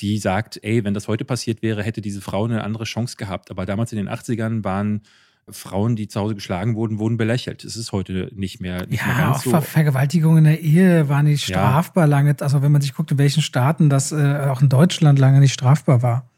die 0.01 0.19
sagt, 0.19 0.61
ey, 0.63 0.85
wenn 0.85 0.93
das 0.93 1.09
heute 1.09 1.25
passiert 1.25 1.63
wäre, 1.63 1.83
hätte 1.83 2.03
diese 2.03 2.21
Frau 2.21 2.45
eine 2.45 2.63
andere 2.63 2.85
Chance 2.85 3.17
gehabt. 3.17 3.51
Aber 3.51 3.65
damals 3.65 3.93
in 3.93 3.97
den 3.97 4.11
80ern 4.11 4.63
waren 4.63 5.01
Frauen, 5.49 5.97
die 5.97 6.07
zu 6.07 6.21
Hause 6.21 6.35
geschlagen 6.35 6.75
wurden, 6.75 6.99
wurden 6.99 7.17
belächelt. 7.17 7.65
Es 7.65 7.77
ist 7.77 7.93
heute 7.93 8.31
nicht 8.35 8.61
mehr, 8.61 8.87
nicht 8.87 9.01
ja, 9.01 9.07
mehr 9.07 9.17
ganz 9.17 9.39
auch 9.39 9.43
so. 9.43 9.51
Ver 9.53 9.63
Vergewaltigung 9.63 10.37
in 10.37 10.45
der 10.45 10.61
Ehe 10.61 11.09
war 11.09 11.23
nicht 11.23 11.49
Ja. 11.49 11.57
strafbar 11.71 12.07
lange. 12.07 12.37
Also 12.41 12.61
wenn 12.61 12.73
man 12.73 12.83
sich 12.83 12.93
guckt, 12.93 13.11
in 13.11 13.17
welchen 13.17 13.43
Staaten 13.43 13.89
das 13.89 14.13
äh, 14.13 14.49
auch 14.51 14.61
in 14.61 14.69
Deutschland 14.69 15.19
lange 15.19 15.41
nicht 15.41 15.55
strafbar 15.55 16.03
war. 16.03 16.31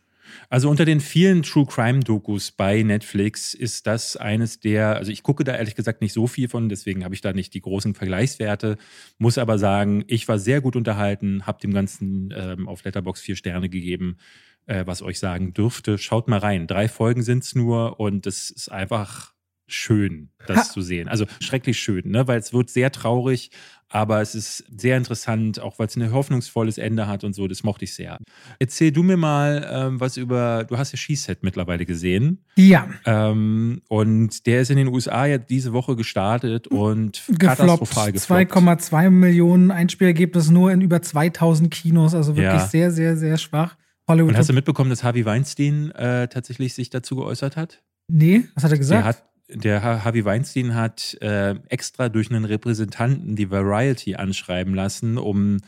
Also 0.49 0.71
unter 0.71 0.85
den 0.85 1.01
vielen 1.01 1.43
True 1.43 1.67
Crime 1.67 2.01
Dokus 2.01 2.53
bei 2.53 2.83
Netflix 2.83 3.55
ist 3.55 3.87
das 3.87 4.17
eines 4.17 4.61
der, 4.61 4.97
also 4.97 5.11
ich 5.11 5.23
gucke 5.23 5.45
da 5.45 5.55
ehrlich 5.55 5.75
gesagt 5.75 6.01
nicht 6.01 6.13
so 6.13 6.27
viel 6.27 6.49
von, 6.49 6.69
deswegen 6.69 7.05
habe 7.05 7.15
ich 7.15 7.21
da 7.21 7.33
nicht 7.33 7.55
die 7.55 7.61
großen 7.61 7.95
Vergleichswerte, 7.95 8.77
muss 9.19 9.39
aber 9.39 9.59
sagen, 9.59 10.05
ich 10.07 10.29
war 10.29 10.39
sehr 10.39 10.61
gut 10.61 10.77
unterhalten, 10.77 11.47
habe 11.47 11.61
dem 11.61 11.75
Ganzen 11.75 12.33
ähm, 12.37 12.69
auf 12.69 12.85
Letterbox 12.85 13.21
vier 13.21 13.37
Sterne 13.37 13.69
gegeben, 13.69 14.19
äh, 14.67 14.85
was 14.87 15.03
euch 15.03 15.19
sagen 15.19 15.53
dürfte. 15.53 15.99
Schaut 15.99 16.29
mal 16.29 16.39
rein, 16.39 16.67
drei 16.67 16.89
Folgen 16.89 17.23
sind 17.23 17.45
es 17.45 17.55
nur 17.55 17.99
und 17.99 18.27
es 18.27 18.51
ist 18.51 18.71
einfach 18.71 19.37
schön, 19.69 20.31
das 20.47 20.69
Ha. 20.69 20.73
zu 20.73 20.81
sehen. 20.81 21.09
Also 21.09 21.27
schrecklich 21.41 21.79
schön, 21.79 22.11
ne? 22.11 22.29
weil 22.29 22.39
es 22.39 22.53
wird 22.53 22.71
sehr 22.71 22.93
traurig, 22.93 23.51
aber 23.89 24.21
es 24.21 24.35
ist 24.35 24.65
sehr 24.77 24.97
interessant, 24.97 25.61
auch 25.61 25.79
weil 25.79 25.87
es 25.87 25.97
ein 25.97 26.13
hoffnungsvolles 26.13 26.77
Ende 26.79 27.07
hat 27.07 27.23
und 27.25 27.35
so. 27.35 27.47
Das 27.47 27.63
mochte 27.63 27.85
ich 27.85 27.95
sehr. 27.95 28.19
Erzähl 28.59 28.91
du 28.93 29.03
mir 29.03 29.17
mal 29.17 29.69
ähm, 29.73 30.01
was 30.01 30.17
über, 30.17 30.65
du 30.65 30.77
hast 30.77 30.93
ja 30.93 30.99
She-Set 30.99 31.43
mittlerweile 31.43 31.87
gesehen. 31.87 32.45
Ja, 32.57 32.89
Ähm, 33.05 33.83
und 33.89 34.47
der 34.47 34.61
ist 34.63 34.71
in 34.71 34.77
den 34.77 34.89
USA 34.89 35.27
ja 35.27 35.39
diese 35.39 35.73
Woche 35.73 35.95
gestartet 35.97 36.67
und 36.67 37.23
gefloppt. 37.29 37.41
katastrophal 37.41 38.13
gefloppt. 38.13 38.53
2,2 38.53 39.11
Millionen 39.11 39.71
Einspielergebnis 39.71 40.51
nur 40.51 40.73
in 40.73 40.81
über 40.81 41.01
2000 41.03 41.71
Kinos. 41.71 42.15
Also 42.15 42.37
wirklich 42.37 42.61
Ja. 42.63 42.67
sehr, 42.69 42.91
sehr, 42.91 43.17
sehr 43.17 43.37
schwach. 43.39 43.77
Hollywood. 44.09 44.31
Und 44.31 44.37
hast 44.39 44.49
du 44.49 44.53
mitbekommen, 44.53 44.91
dass 44.91 45.03
Harvey 45.05 45.25
Weinstein 45.25 45.91
äh, 45.93 46.29
tatsächlich 46.29 46.75
sich 46.75 46.91
dazu 46.91 47.17
geäußert 47.17 47.57
hat? 47.57 47.83
nee, 48.09 48.45
was 48.55 48.63
hat 48.63 48.71
er 48.71 48.75
Der 48.75 48.79
gesagt? 48.79 49.05
hat 49.05 49.23
der 49.49 49.83
Ha- 49.83 50.05
Harvey 50.05 50.25
Weinstein 50.25 50.75
hat 50.75 51.17
äh, 51.21 51.55
extra 51.69 52.09
durch 52.09 52.31
einen 52.31 52.45
Repräsentanten 52.45 53.37
die 53.37 53.51
Variety 53.51 54.15
anschreiben 54.17 54.75
lassen, 54.75 55.19
um 55.19 55.59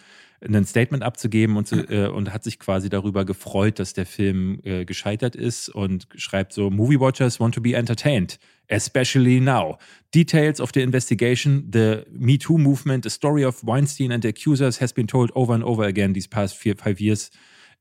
ein 0.41 0.65
Statement 0.65 1.03
abzugeben 1.03 1.57
und, 1.57 1.67
zu, 1.67 1.77
äh, 1.89 2.09
und 2.09 2.33
hat 2.33 2.45
sich 2.45 2.59
quasi 2.59 2.89
darüber 2.89 3.25
gefreut, 3.25 3.79
dass 3.79 3.93
der 3.93 4.07
Film 4.07 4.61
äh, 4.65 4.85
gescheitert 4.85 5.37
ist 5.37 5.69
und 5.69 6.09
schreibt 6.17 6.53
so: 6.53 6.71
Movie 6.71 7.01
watchers 7.01 7.41
want 7.41 7.55
to 7.55 7.61
be 7.61 7.75
entertained, 7.75 8.39
especially 8.69 9.41
now. 9.41 9.79
Details 10.15 10.61
of 10.61 10.71
the 10.75 10.81
investigation, 10.81 11.69
the 11.73 12.03
Me 12.11 12.39
Too 12.39 12.59
movement, 12.59 13.05
the 13.05 13.11
story 13.11 13.45
of 13.45 13.63
Weinstein 13.65 14.13
and 14.13 14.23
the 14.23 14.29
accusers 14.29 14.81
has 14.81 14.93
been 14.93 15.07
told 15.07 15.31
over 15.35 15.55
and 15.55 15.65
over 15.65 15.85
again 15.85 16.15
these 16.15 16.29
past 16.29 16.57
few, 16.57 16.75
five 16.75 17.01
years, 17.01 17.31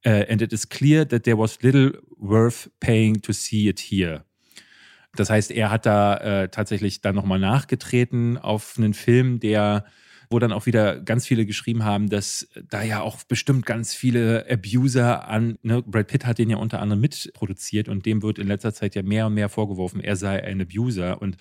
uh, 0.05 0.25
and 0.29 0.41
it 0.41 0.51
is 0.51 0.65
clear 0.67 1.05
that 1.05 1.23
there 1.23 1.37
was 1.37 1.57
little 1.63 1.91
worth 2.19 2.67
paying 2.79 3.21
to 3.21 3.33
see 3.33 3.67
it 3.67 3.79
here. 3.91 4.23
Das 5.15 5.29
heißt, 5.29 5.51
er 5.51 5.71
hat 5.71 5.85
da 5.85 6.17
äh, 6.17 6.49
tatsächlich 6.49 7.01
dann 7.01 7.15
nochmal 7.15 7.39
nachgetreten 7.39 8.37
auf 8.37 8.75
einen 8.77 8.93
Film, 8.93 9.39
der, 9.39 9.85
wo 10.29 10.39
dann 10.39 10.51
auch 10.51 10.65
wieder 10.65 10.99
ganz 10.99 11.25
viele 11.25 11.45
geschrieben 11.45 11.83
haben, 11.83 12.09
dass 12.09 12.47
da 12.69 12.83
ja 12.83 13.01
auch 13.01 13.23
bestimmt 13.23 13.65
ganz 13.65 13.93
viele 13.93 14.45
Abuser 14.49 15.27
an, 15.27 15.57
ne, 15.63 15.81
Brad 15.81 16.07
Pitt 16.07 16.25
hat 16.25 16.37
den 16.37 16.49
ja 16.49 16.57
unter 16.57 16.81
anderem 16.81 17.01
mitproduziert 17.01 17.89
und 17.89 18.05
dem 18.05 18.21
wird 18.21 18.37
in 18.37 18.47
letzter 18.47 18.73
Zeit 18.73 18.95
ja 18.95 19.01
mehr 19.01 19.27
und 19.27 19.33
mehr 19.33 19.49
vorgeworfen, 19.49 20.01
er 20.01 20.15
sei 20.15 20.43
ein 20.43 20.61
Abuser 20.61 21.21
und 21.21 21.37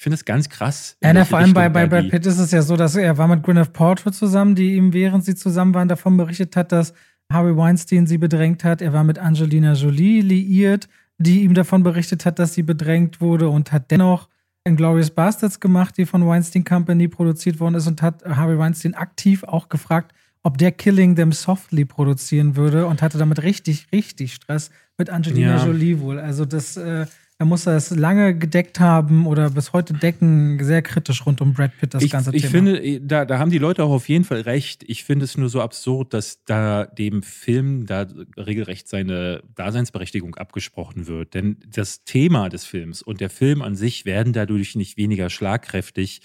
ich 0.00 0.02
finde 0.02 0.14
es 0.14 0.24
ganz 0.24 0.48
krass. 0.48 0.96
Ja, 1.02 1.12
na, 1.12 1.26
vor 1.26 1.38
allem 1.38 1.52
bei, 1.52 1.68
bei 1.68 1.86
Brad 1.86 2.08
Pitt 2.08 2.24
ist 2.24 2.38
es 2.38 2.52
ja 2.52 2.62
so, 2.62 2.74
dass 2.74 2.96
er 2.96 3.18
war 3.18 3.28
mit 3.28 3.42
Gwyneth 3.42 3.74
Paltrow 3.74 4.10
zusammen, 4.10 4.54
die 4.54 4.74
ihm, 4.74 4.94
während 4.94 5.26
sie 5.26 5.34
zusammen 5.34 5.74
waren, 5.74 5.88
davon 5.88 6.16
berichtet 6.16 6.56
hat, 6.56 6.72
dass 6.72 6.94
Harvey 7.30 7.56
Weinstein 7.56 8.06
sie 8.06 8.16
bedrängt 8.16 8.64
hat. 8.64 8.80
Er 8.80 8.94
war 8.94 9.04
mit 9.04 9.18
Angelina 9.18 9.74
Jolie 9.74 10.22
liiert, 10.22 10.88
die 11.20 11.42
ihm 11.42 11.54
davon 11.54 11.82
berichtet 11.82 12.24
hat, 12.24 12.38
dass 12.38 12.54
sie 12.54 12.62
bedrängt 12.62 13.20
wurde 13.20 13.50
und 13.50 13.72
hat 13.72 13.90
dennoch 13.90 14.28
Inglourious 14.64 15.10
Bastards 15.10 15.60
gemacht, 15.60 15.96
die 15.98 16.06
von 16.06 16.26
Weinstein 16.26 16.64
Company 16.64 17.08
produziert 17.08 17.60
worden 17.60 17.74
ist 17.74 17.86
und 17.86 18.02
hat 18.02 18.24
Harvey 18.24 18.58
Weinstein 18.58 18.94
aktiv 18.94 19.44
auch 19.44 19.68
gefragt, 19.68 20.12
ob 20.42 20.56
der 20.56 20.72
Killing 20.72 21.16
Them 21.16 21.32
Softly 21.32 21.84
produzieren 21.84 22.56
würde 22.56 22.86
und 22.86 23.02
hatte 23.02 23.18
damit 23.18 23.42
richtig, 23.42 23.88
richtig 23.92 24.34
Stress 24.34 24.70
mit 24.96 25.10
Angelina 25.10 25.56
Ja. 25.56 25.66
Jolie 25.66 26.00
wohl. 26.00 26.18
Also 26.18 26.46
das, 26.46 26.76
äh, 26.78 27.06
er 27.40 27.46
muss 27.46 27.64
das 27.64 27.88
lange 27.88 28.36
gedeckt 28.36 28.80
haben 28.80 29.26
oder 29.26 29.48
bis 29.48 29.72
heute 29.72 29.94
decken, 29.94 30.62
sehr 30.62 30.82
kritisch 30.82 31.24
rund 31.24 31.40
um 31.40 31.54
Brad 31.54 31.72
Pitt 31.78 31.94
das 31.94 32.02
ich, 32.02 32.10
ganze 32.10 32.36
ich 32.36 32.42
Thema. 32.42 32.52
finde, 32.52 33.00
da, 33.00 33.24
da 33.24 33.38
haben 33.38 33.50
die 33.50 33.56
Leute 33.56 33.82
auch 33.82 33.92
auf 33.92 34.10
jeden 34.10 34.24
Fall 34.24 34.42
recht. 34.42 34.84
Ich 34.86 35.04
finde 35.04 35.24
es 35.24 35.38
nur 35.38 35.48
so 35.48 35.62
absurd, 35.62 36.12
dass 36.12 36.44
da 36.44 36.84
dem 36.84 37.22
Film 37.22 37.86
da 37.86 38.06
regelrecht 38.36 38.88
seine 38.88 39.42
Daseinsberechtigung 39.54 40.34
abgesprochen 40.34 41.06
wird. 41.06 41.32
Denn 41.32 41.56
das 41.66 42.04
Thema 42.04 42.50
des 42.50 42.66
Films 42.66 43.00
und 43.00 43.22
der 43.22 43.30
Film 43.30 43.62
an 43.62 43.74
sich 43.74 44.04
werden 44.04 44.34
dadurch 44.34 44.76
nicht 44.76 44.98
weniger 44.98 45.30
schlagkräftig, 45.30 46.20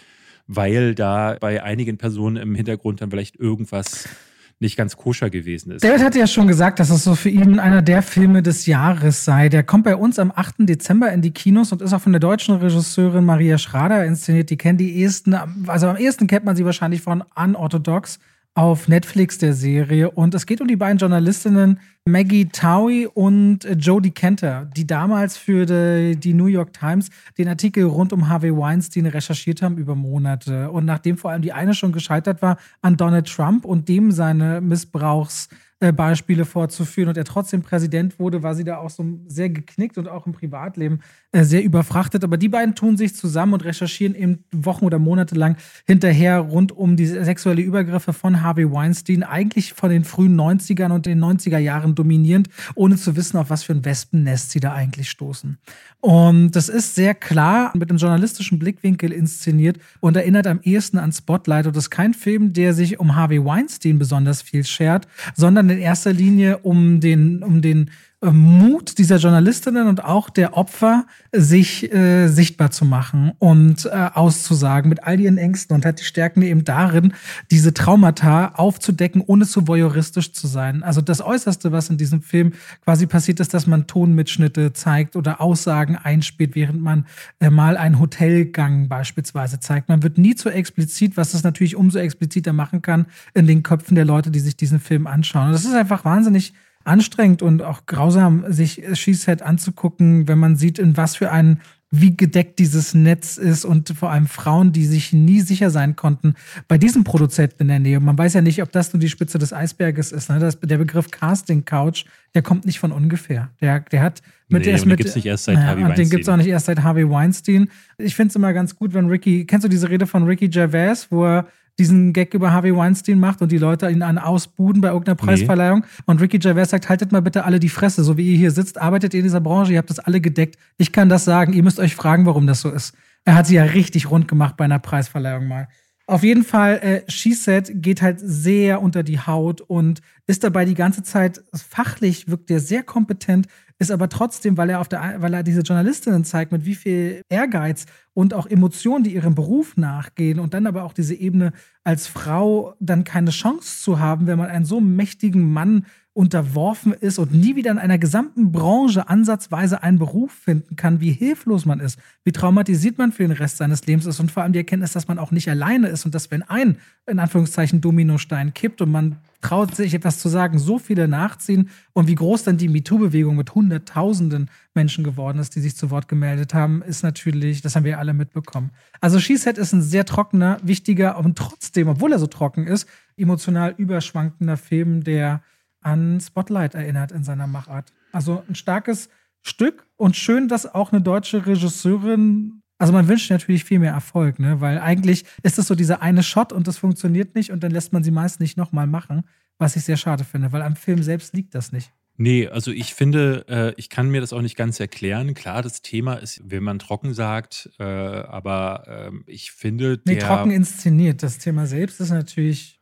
weil 0.48 0.96
da 0.96 1.38
bei 1.40 1.64
einigen 1.64 1.98
Personen 1.98 2.36
im 2.36 2.56
Hintergrund 2.56 3.00
dann 3.00 3.10
vielleicht 3.10 3.38
irgendwas 3.38 4.10
nicht 4.60 4.78
ganz 4.78 4.96
koscher 4.96 5.30
gewesen 5.30 5.72
ist. 5.72 5.84
David 5.84 6.02
hatte 6.02 6.20
ja 6.20 6.28
schon 6.28 6.48
gesagt, 6.48 6.80
dass 6.80 6.90
es 6.90 7.04
so 7.04 7.16
für 7.16 7.30
ihn 7.30 7.60
einer 7.60 7.82
der 7.82 8.02
Filme 8.02 8.42
des 8.42 8.66
Jahres 8.66 9.26
sei. 9.26 9.50
Der 9.50 9.64
kommt 9.64 9.84
bei 9.84 9.96
uns 9.96 10.18
am 10.18 10.32
8. 10.34 10.56
Dezember 10.60 11.12
in 11.12 11.22
die 11.22 11.32
Kinos 11.32 11.72
und 11.72 11.82
ist 11.82 11.94
auch 11.94 12.02
von 12.02 12.14
der 12.14 12.22
deutschen 12.22 12.56
Regisseurin 12.56 13.26
Maria 13.26 13.58
Schrader 13.58 14.06
inszeniert. 14.06 14.50
Die 14.50 14.58
kennen 14.58 14.78
die 14.78 14.96
ehesten, 14.98 15.36
also 15.68 15.88
am 15.88 15.98
ehesten 15.98 16.28
kennt 16.28 16.46
man 16.46 16.56
sie 16.56 16.64
wahrscheinlich 16.64 17.02
von 17.02 17.24
Unorthodox 17.36 18.20
auf 18.56 18.88
Netflix 18.88 19.38
der 19.38 19.54
Serie. 19.54 20.10
Und 20.10 20.34
es 20.34 20.46
geht 20.46 20.62
um 20.62 20.68
die 20.68 20.78
beiden 20.78 20.98
Journalistinnen 20.98 21.80
Maggie 22.06 22.46
Towie 22.46 23.06
und 23.06 23.66
äh, 23.66 23.74
Jodie 23.74 24.12
Kenter, 24.12 24.70
die 24.78 24.88
damals 24.88 25.36
für 25.36 25.66
die, 25.66 26.18
die 26.18 26.34
New 26.34 26.46
York 26.46 26.72
Times 26.72 27.10
den 27.38 27.50
Artikel 27.50 27.84
rund 27.84 28.14
um 28.14 28.30
Harvey 28.30 28.56
Weinstein 28.56 29.08
recherchiert 29.08 29.62
haben 29.62 29.78
über 29.78 29.96
Monate. 29.96 30.72
Und 30.72 30.86
nachdem 30.86 31.18
vor 31.18 31.32
allem 31.32 31.42
die 31.42 31.52
eine 31.52 31.74
schon 31.74 31.92
gescheitert 31.92 32.42
war 32.42 32.58
an 32.82 32.96
Donald 32.96 33.28
Trump 33.28 33.66
und 33.66 33.90
dem 33.90 34.12
seine 34.12 34.62
Missbrauchs 34.62 35.50
äh, 35.82 35.92
Beispiele 35.92 36.46
vorzuführen 36.46 37.10
und 37.10 37.18
er 37.18 37.26
trotzdem 37.26 37.62
Präsident 37.62 38.18
wurde, 38.18 38.44
war 38.44 38.56
sie 38.56 38.64
da 38.64 38.78
auch 38.78 38.90
so 38.90 39.06
sehr 39.28 39.50
geknickt 39.50 39.98
und 39.98 40.08
auch 40.08 40.26
im 40.26 40.32
Privatleben 40.32 41.02
äh, 41.34 41.44
sehr 41.44 41.66
überfrachtet. 41.66 42.24
Aber 42.24 42.38
die 42.38 42.48
beiden 42.48 42.76
tun 42.76 42.96
sich 42.96 43.14
zusammen 43.14 43.52
und 43.52 43.66
recherchieren 43.66 44.16
eben 44.16 44.46
Wochen 44.54 44.86
oder 44.86 45.00
Monate 45.00 45.36
lang 45.36 45.58
hinterher 45.86 46.40
rund 46.40 46.72
um 46.72 46.96
die 46.96 47.06
sexuelle 47.06 47.62
Übergriffe 47.62 48.14
von 48.14 48.42
Harvey 48.42 48.72
Weinstein, 48.72 49.24
eigentlich 49.24 49.74
von 49.74 49.90
den 49.90 50.06
frühen 50.06 50.40
90ern 50.40 50.94
und 50.94 51.06
den 51.06 51.22
90er 51.22 51.58
Jahren 51.58 51.94
dominierend, 51.94 52.48
ohne 52.76 52.96
zu 52.96 53.18
wissen, 53.18 53.36
auf 53.36 53.50
was 53.50 53.64
für 53.64 53.74
ein 53.74 53.84
Wespennest 53.84 54.52
sie 54.52 54.62
da 54.62 54.74
eigentlich 54.74 55.10
stoßen. 55.10 55.58
Und 56.00 56.52
das 56.52 56.70
ist 56.70 56.96
sehr 56.96 57.16
klar 57.16 57.72
mit 57.76 57.90
einem 57.90 57.98
journalistischen 57.98 58.60
Blickwinkel 58.60 59.12
inszeniert 59.12 59.80
und 60.00 60.16
erinnert 60.16 60.48
am 60.48 60.62
ehesten 60.62 61.00
an 61.00 61.12
Spotlight. 61.12 61.68
Und 61.68 61.76
das 61.76 61.86
ist 61.86 61.90
kein 61.90 62.14
Film, 62.14 62.54
der 62.54 62.74
sich 62.74 63.00
um 63.00 63.16
Harvey 63.16 63.44
Weinstein 63.44 64.00
besonders 64.00 64.42
viel 64.42 64.64
schert, 64.64 65.08
sondern 65.36 65.65
in 65.70 65.80
erster 65.80 66.14
Linie 66.14 66.60
um 66.60 67.00
den, 67.00 67.44
um 67.44 67.62
den 67.62 67.92
Mut 68.22 68.98
dieser 68.98 69.18
Journalistinnen 69.18 69.88
und 69.88 70.04
auch 70.04 70.30
der 70.30 70.58
Opfer, 70.58 71.06
sich 71.32 71.92
äh, 71.94 72.28
sichtbar 72.28 72.72
zu 72.72 72.86
machen 72.86 73.34
und 73.40 73.86
äh, 73.86 73.90
auszusagen 74.14 74.90
mit 74.90 75.04
all 75.04 75.20
ihren 75.20 75.38
Ängsten 75.38 75.76
und 75.76 75.86
hat 75.86 76.00
die 76.00 76.06
Stärken 76.06 76.42
eben 76.42 76.64
darin, 76.64 77.14
diese 77.52 77.74
Traumata 77.74 78.54
aufzudecken, 78.56 79.22
ohne 79.26 79.46
zu 79.46 79.68
voyeuristisch 79.68 80.32
zu 80.34 80.48
sein. 80.48 80.82
Also 80.82 81.02
das 81.02 81.22
Äußerste, 81.22 81.72
was 81.72 81.90
in 81.90 81.98
diesem 81.98 82.22
Film 82.22 82.54
quasi 82.84 83.06
passiert 83.06 83.40
ist, 83.40 83.54
dass 83.54 83.68
man 83.68 83.86
Tonmitschnitte 83.86 84.74
zeigt 84.74 85.16
oder 85.16 85.42
Aussagen 85.42 85.98
einspielt, 85.98 86.56
während 86.56 86.82
man 86.82 87.06
äh, 87.40 87.50
mal 87.50 87.78
einen 87.78 88.00
Hotelgang 88.00 88.88
beispielsweise 88.88 89.60
zeigt. 89.60 89.90
Man 89.90 90.04
wird 90.04 90.18
nie 90.18 90.36
zu 90.36 90.50
explizit, 90.50 91.18
was 91.18 91.34
es 91.34 91.44
natürlich 91.44 91.76
umso 91.76 92.00
expliziter 92.00 92.54
machen 92.54 92.82
kann 92.82 93.08
in 93.34 93.46
den 93.46 93.62
Köpfen 93.62 93.96
der 93.96 94.06
Leute, 94.06 94.32
die 94.32 94.40
sich 94.40 94.56
diesen 94.56 94.80
Film 94.80 95.06
anschauen. 95.06 95.48
Und 95.48 95.54
das 95.54 95.66
ist 95.66 95.76
einfach 95.76 96.06
wahnsinnig 96.06 96.54
anstrengend 96.86 97.42
und 97.42 97.62
auch 97.62 97.86
grausam, 97.86 98.46
sich 98.48 98.84
Sheset 98.94 99.42
anzugucken, 99.42 100.28
wenn 100.28 100.40
man 100.40 100.56
sieht, 100.56 100.80
in 100.80 100.96
was 100.98 101.16
für 101.16 101.32
ein 101.32 101.60
wie 101.92 102.16
gedeckt 102.16 102.60
dieses 102.60 102.94
Netz 102.94 103.38
ist 103.38 103.64
und 103.64 103.90
vor 103.90 104.12
allem 104.12 104.28
Frauen, 104.28 104.72
die 104.72 104.86
sich 104.86 105.14
nie 105.14 105.42
sicher 105.42 105.70
sein 105.70 105.96
konnten 105.96 106.36
bei 106.68 106.78
diesem 106.78 107.04
Produzenten 107.04 107.64
in 107.64 107.68
der 107.68 107.80
Nähe. 107.80 108.00
Man 108.00 108.18
weiß 108.18 108.34
ja 108.34 108.42
nicht, 108.42 108.62
ob 108.62 108.72
das 108.72 108.92
nur 108.92 109.00
die 109.00 109.10
Spitze 109.10 109.38
des 109.38 109.54
Eisberges 109.54 110.12
ist. 110.12 110.30
Ne? 110.30 110.40
Das, 110.40 110.60
der 110.60 110.78
Begriff 110.78 111.12
Casting 111.12 111.64
Couch, 111.64 112.06
der 112.34 112.42
kommt 112.42 112.66
nicht 112.66 112.80
von 112.80 112.92
ungefähr. 112.92 113.50
Der, 113.62 113.80
der 113.80 114.02
hat 114.02 114.22
mit 114.48 114.62
nee, 114.62 114.66
der 114.66 114.76
ist 114.76 114.86
mit, 114.86 115.00
den 115.00 115.04
gibt's 115.04 115.16
nicht 115.16 115.26
erst 115.26 115.46
seit 115.46 115.56
naja, 115.56 115.68
Harvey 115.68 115.84
Weinstein. 115.84 116.04
Den 116.04 116.10
gibt's 116.10 116.30
auch 116.30 116.38
nicht 116.38 116.48
erst 116.48 116.66
seit 116.66 116.84
Harvey 116.84 117.10
Weinstein. 117.10 117.70
Ich 117.98 118.16
finde 118.16 118.30
es 118.30 118.36
immer 118.36 118.54
ganz 118.54 118.76
gut, 118.76 118.94
wenn 118.94 119.08
Ricky, 119.08 119.46
kennst 119.46 119.64
du 119.64 119.70
diese 119.70 119.90
Rede 119.90 120.06
von 120.06 120.24
Ricky 120.24 120.50
Gervais, 120.50 121.08
wo 121.10 121.26
er 121.26 121.48
diesen 121.78 122.14
Gag 122.14 122.34
über 122.34 122.52
Harvey 122.52 122.76
Weinstein 122.76 123.20
macht 123.20 123.42
und 123.42 123.52
die 123.52 123.58
Leute 123.58 123.90
ihn 123.90 124.02
an 124.02 124.18
ausbuden 124.18 124.82
bei 124.82 124.90
irgendeiner 124.90 125.16
Preisverleihung. 125.16 125.80
Nee. 125.80 126.04
Und 126.06 126.22
Ricky 126.22 126.40
Gervais 126.40 126.70
sagt, 126.70 126.90
haltet 126.90 127.12
mal 127.12 127.22
bitte 127.22 127.44
alle 127.44 127.60
die 127.60 127.70
Fresse, 127.70 128.04
so 128.04 128.18
wie 128.18 128.32
ihr 128.32 128.38
hier 128.38 128.52
sitzt, 128.52 128.80
arbeitet 128.80 129.14
ihr 129.14 129.20
in 129.20 129.26
dieser 129.26 129.42
Branche, 129.42 129.74
ihr 129.74 129.78
habt 129.80 129.90
das 129.90 130.00
alle 130.00 130.22
gedeckt. 130.22 130.58
Ich 130.78 130.92
kann 130.92 131.10
das 131.10 131.26
sagen, 131.26 131.54
ihr 131.54 131.64
müsst 131.64 131.80
euch 131.80 131.96
fragen, 131.96 132.26
warum 132.26 132.48
das 132.48 132.62
so 132.62 132.70
ist. 132.70 132.96
Er 133.26 133.36
hat 133.36 133.48
sie 133.48 133.56
ja 133.56 133.64
richtig 133.64 134.10
rund 134.10 134.28
gemacht 134.28 134.56
bei 134.56 134.66
einer 134.66 134.80
Preisverleihung 134.80 135.48
mal. 135.48 135.68
Auf 136.08 136.24
jeden 136.24 136.44
Fall, 136.44 136.78
äh, 136.78 137.12
She 137.12 137.34
Said 137.34 137.82
geht 137.82 138.04
halt 138.04 138.20
sehr 138.20 138.82
unter 138.82 139.02
die 139.02 139.20
Haut 139.20 139.62
und 139.62 140.02
ist 140.28 140.44
dabei 140.44 140.64
die 140.66 140.76
ganze 140.76 141.02
Zeit 141.02 141.44
fachlich, 141.52 142.28
wirkt 142.28 142.52
er 142.52 142.60
sehr 142.60 142.84
kompetent, 142.84 143.48
ist 143.78 143.92
aber 143.92 144.08
trotzdem, 144.10 144.58
weil 144.58 144.70
er 144.70 144.80
auf 144.80 144.88
der, 144.88 145.16
weil 145.20 145.34
er 145.34 145.44
diese 145.44 145.62
Journalistinnen 145.62 146.24
zeigt, 146.24 146.52
mit 146.52 146.66
wie 146.66 146.76
viel 146.76 147.22
Ehrgeiz 147.30 147.86
und 148.14 148.34
auch 148.34 148.48
Emotionen, 148.48 149.04
die 149.04 149.14
ihrem 149.14 149.36
Beruf 149.36 149.76
nachgehen 149.76 150.40
und 150.40 150.54
dann 150.54 150.68
aber 150.68 150.84
auch 150.84 150.94
diese 150.94 151.14
Ebene 151.14 151.52
als 151.84 152.08
Frau 152.08 152.76
dann 152.80 153.04
keine 153.04 153.32
Chance 153.32 153.82
zu 153.82 154.00
haben, 154.00 154.28
wenn 154.28 154.38
man 154.38 154.50
einen 154.50 154.66
so 154.66 154.80
mächtigen 154.80 155.52
Mann 155.52 155.86
unterworfen 156.16 156.94
ist 156.94 157.20
und 157.20 157.34
nie 157.34 157.58
wieder 157.58 157.72
in 157.72 157.78
einer 157.78 157.98
gesamten 157.98 158.54
Branche 158.54 159.10
ansatzweise 159.10 159.84
einen 159.84 160.00
Beruf 160.00 160.32
finden 160.32 160.78
kann, 160.78 161.02
wie 161.02 161.12
hilflos 161.12 161.66
man 161.66 161.82
ist, 161.82 162.00
wie 162.24 162.32
traumatisiert 162.32 162.98
man 162.98 163.12
für 163.12 163.24
den 163.24 163.34
Rest 163.34 163.58
seines 163.58 163.86
Lebens 163.86 164.06
ist 164.06 164.22
und 164.22 164.32
vor 164.32 164.44
allem 164.44 164.54
die 164.54 164.60
Erkenntnis, 164.60 164.94
dass 164.94 165.10
man 165.10 165.20
auch 165.20 165.32
nicht 165.32 165.50
alleine 165.50 165.90
ist 165.90 166.06
und 166.06 166.16
dass 166.16 166.32
wenn 166.32 166.42
ein, 166.44 166.78
in 167.06 167.20
Anführungszeichen, 167.20 167.82
Dominostein 167.82 168.54
kippt 168.54 168.82
und 168.82 168.92
man 168.92 169.18
traut 169.46 169.76
sich 169.76 169.94
etwas 169.94 170.18
zu 170.18 170.28
sagen, 170.28 170.58
so 170.58 170.80
viele 170.80 171.08
nachziehen 171.08 171.70
und 171.94 172.08
wie 172.08 172.16
groß 172.16 172.44
dann 172.44 172.58
die 172.58 172.68
MeToo-Bewegung 172.68 173.36
mit 173.36 173.54
Hunderttausenden 173.54 174.50
Menschen 174.74 175.04
geworden 175.04 175.38
ist, 175.38 175.56
die 175.56 175.60
sich 175.60 175.76
zu 175.76 175.92
Wort 175.92 176.08
gemeldet 176.08 176.56
haben, 176.56 176.82
ist 176.82 177.04
natürlich, 177.04 177.62
das 177.62 177.76
haben 177.76 177.84
wir 177.84 178.00
alle 178.00 178.16
mitbekommen. 178.16 178.72
Also 179.02 179.20
She 179.20 179.38
Said 179.38 179.60
ist 179.60 179.72
ein 179.72 179.84
sehr 179.84 180.06
trockener, 180.06 180.58
wichtiger 180.64 181.20
und 181.20 181.38
trotzdem, 181.38 181.90
obwohl 181.90 182.12
er 182.12 182.18
so 182.18 182.26
trocken 182.26 182.66
ist, 182.66 182.90
emotional 183.18 183.76
überschwankender 183.78 184.58
Film, 184.58 185.04
der 185.04 185.44
an 185.82 186.20
Spotlight 186.20 186.74
erinnert 186.74 187.12
in 187.12 187.24
seiner 187.24 187.46
Machart. 187.46 187.94
Also 188.12 188.44
ein 188.50 188.56
starkes 188.56 189.10
Stück 189.44 189.86
und 189.96 190.16
schön, 190.16 190.48
dass 190.48 190.74
auch 190.74 190.92
eine 190.92 191.04
deutsche 191.04 191.46
Regisseurin, 191.46 192.64
also 192.78 192.94
man 192.94 193.08
wünscht 193.08 193.32
natürlich 193.32 193.64
viel 193.64 193.80
mehr 193.80 193.94
Erfolg, 193.94 194.40
ne? 194.40 194.62
weil 194.62 194.80
eigentlich 194.80 195.26
ist 195.44 195.58
es 195.58 195.68
so 195.68 195.76
dieser 195.76 196.02
eine 196.02 196.24
Shot 196.24 196.52
und 196.52 196.68
das 196.68 196.78
funktioniert 196.78 197.36
nicht 197.36 197.52
und 197.52 197.64
dann 197.64 197.72
lässt 197.72 197.94
man 197.94 198.04
sie 198.04 198.12
meist 198.12 198.40
nicht 198.40 198.58
nochmal 198.58 198.88
machen, 198.88 199.24
was 199.58 199.76
ich 199.76 199.84
sehr 199.84 199.98
schade 199.98 200.24
finde, 200.24 200.52
weil 200.52 200.62
am 200.62 200.76
Film 200.76 201.02
selbst 201.02 201.34
liegt 201.34 201.56
das 201.56 201.72
nicht. 201.72 201.92
Nee, 202.18 202.48
also 202.48 202.72
ich 202.72 202.94
finde, 202.94 203.46
äh, 203.50 203.74
ich 203.78 203.90
kann 203.90 204.10
mir 204.10 204.22
das 204.22 204.32
auch 204.32 204.42
nicht 204.42 204.56
ganz 204.56 204.80
erklären. 204.80 205.34
Klar, 205.34 205.62
das 205.62 205.82
Thema 205.82 206.14
ist, 206.16 206.42
wenn 206.46 206.64
man 206.64 206.80
trocken 206.80 207.14
sagt, 207.14 207.70
äh, 207.78 207.84
aber 207.84 209.12
äh, 209.12 209.32
ich 209.32 209.52
finde. 209.52 210.00
Nee, 210.06 210.18
trocken 210.20 210.52
inszeniert. 210.52 211.24
Das 211.24 211.40
Thema 211.40 211.68
selbst 211.68 212.00
ist 212.00 212.12
natürlich 212.12 212.80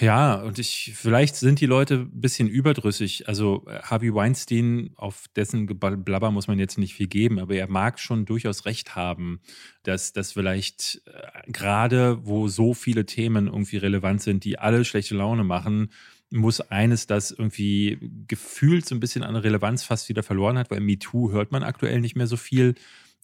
ja, 0.00 0.34
und 0.34 0.58
ich, 0.58 0.92
vielleicht 0.94 1.34
sind 1.36 1.60
die 1.60 1.66
Leute 1.66 1.94
ein 1.94 2.20
bisschen 2.20 2.46
überdrüssig. 2.46 3.28
Also 3.28 3.64
äh, 3.66 3.80
Harvey 3.82 4.14
Weinstein, 4.14 4.90
auf 4.96 5.24
dessen 5.34 5.66
Blabber 5.66 6.30
muss 6.30 6.46
man 6.46 6.58
jetzt 6.58 6.76
nicht 6.76 6.94
viel 6.94 7.06
geben, 7.06 7.38
aber 7.38 7.54
er 7.54 7.68
mag 7.68 7.98
schon 7.98 8.26
durchaus 8.26 8.66
recht 8.66 8.96
haben, 8.96 9.40
dass 9.82 10.12
das 10.12 10.32
vielleicht 10.32 11.02
äh, 11.06 11.50
gerade, 11.50 12.26
wo 12.26 12.48
so 12.48 12.74
viele 12.74 13.06
Themen 13.06 13.46
irgendwie 13.46 13.78
relevant 13.78 14.20
sind, 14.20 14.44
die 14.44 14.58
alle 14.58 14.84
schlechte 14.84 15.14
Laune 15.14 15.44
machen, 15.44 15.90
muss 16.30 16.60
eines, 16.60 17.06
das 17.06 17.30
irgendwie 17.30 17.98
gefühlt 18.26 18.86
so 18.86 18.94
ein 18.94 19.00
bisschen 19.00 19.22
an 19.22 19.36
Relevanz 19.36 19.84
fast 19.84 20.08
wieder 20.08 20.22
verloren 20.22 20.58
hat, 20.58 20.70
weil 20.70 20.80
MeToo 20.80 21.30
hört 21.30 21.50
man 21.50 21.62
aktuell 21.62 22.00
nicht 22.00 22.16
mehr 22.16 22.26
so 22.26 22.36
viel. 22.36 22.74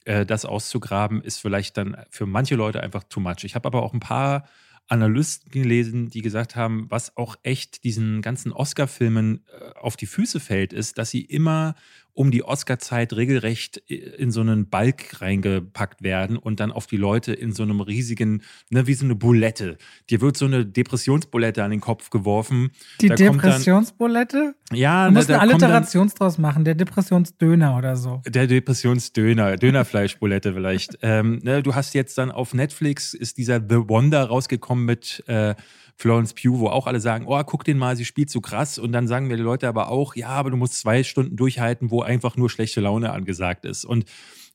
Äh, 0.05 0.25
das 0.25 0.47
auszugraben 0.47 1.21
ist 1.21 1.39
vielleicht 1.39 1.77
dann 1.77 1.97
für 2.09 2.25
manche 2.25 2.55
Leute 2.55 2.83
einfach 2.83 3.05
too 3.05 3.21
much. 3.21 3.45
Ich 3.45 3.55
habe 3.55 3.67
aber 3.67 3.83
auch 3.83 3.93
ein 3.93 4.01
paar 4.01 4.49
Analysten 4.89 5.51
gelesen, 5.51 6.11
die 6.11 6.23
gesagt 6.23 6.57
haben, 6.57 6.87
was 6.91 7.17
auch 7.17 7.37
echt 7.43 7.85
diesen 7.85 8.23
ganzen 8.23 8.53
Oscar-Filmen 8.53 9.45
äh, 9.47 9.79
auf 9.79 9.97
die 9.97 10.07
Füße 10.07 10.41
fällt, 10.41 10.73
ist, 10.73 10.99
dass 10.99 11.11
sie 11.11 11.23
immer 11.23 11.75
um 12.19 12.33
die 12.33 12.43
Oscar-Zeit 12.43 13.13
regelrecht 13.13 13.77
in 13.77 14.33
so 14.33 14.41
einen 14.41 14.69
Balk 14.69 15.23
reingepackt 15.23 16.03
werden 16.03 16.37
und 16.37 16.59
dann 16.59 16.73
auf 16.73 16.89
die 16.89 16.97
Leute 16.97 17.33
in 17.33 17.53
so 17.53 17.63
einem 17.63 17.81
riesigen, 17.81 18.43
ne, 18.71 18.89
wie 18.89 18.95
so 18.95 19.05
eine 19.05 19.15
Bulette. 19.15 19.79
Dir 20.11 20.21
wird 20.21 20.37
so 20.37 20.47
eine 20.47 20.67
Depressionsbulette 20.67 21.63
an 21.63 21.71
den 21.71 21.81
Kopf 21.81 22.11
geworfen. 22.11 22.71
Die 23.01 23.07
da 23.07 23.15
Depressionsbulette? 23.15 24.57
Ja, 24.73 25.07
du 25.07 25.15
musst 25.15 25.31
eine 25.31 25.41
Alliteration 25.41 26.09
draus 26.09 26.39
machen, 26.39 26.65
der 26.65 26.75
Depressionsdöner 26.75 27.77
oder 27.77 27.95
so. 27.95 28.21
Der 28.27 28.49
Depressionsdöner, 28.49 29.57
Dönerfleischbulette 29.57 30.55
vielleicht. 30.55 30.99
ähm, 31.03 31.39
ne, 31.45 31.63
du 31.63 31.77
hast 31.77 31.95
jetzt 31.95 32.19
dann 32.19 32.33
auf 32.33 32.53
Netflix 32.53 33.15
ist 33.15 33.39
dieser 33.39 33.61
The 33.61 33.89
Wonder 33.89 34.25
rausgekommen 34.25 34.85
mit 34.85 35.23
äh, 35.29 35.55
Florence 35.99 36.33
Pugh, 36.33 36.61
wo 36.61 36.69
auch 36.69 36.87
alle 36.87 37.01
sagen, 37.01 37.25
oh, 37.27 37.43
guck 37.45 37.65
den 37.65 37.77
mal, 37.77 37.97
sie 37.97 38.05
spielt 38.05 38.31
so 38.31 38.41
krass. 38.41 38.79
Und 38.79 38.93
dann 38.93 39.09
sagen 39.09 39.27
mir 39.27 39.37
die 39.37 39.43
Leute 39.43 39.67
aber 39.67 39.89
auch, 39.89 40.15
ja, 40.15 40.29
aber 40.29 40.51
du 40.51 40.57
musst 40.57 40.79
zwei 40.79 41.03
Stunden 41.03 41.37
durchhalten, 41.37 41.91
wo 41.91 42.03
einfach 42.03 42.37
nur 42.37 42.49
schlechte 42.49 42.81
Laune 42.81 43.13
angesagt 43.13 43.65
ist. 43.65 43.85
Und 43.85 44.05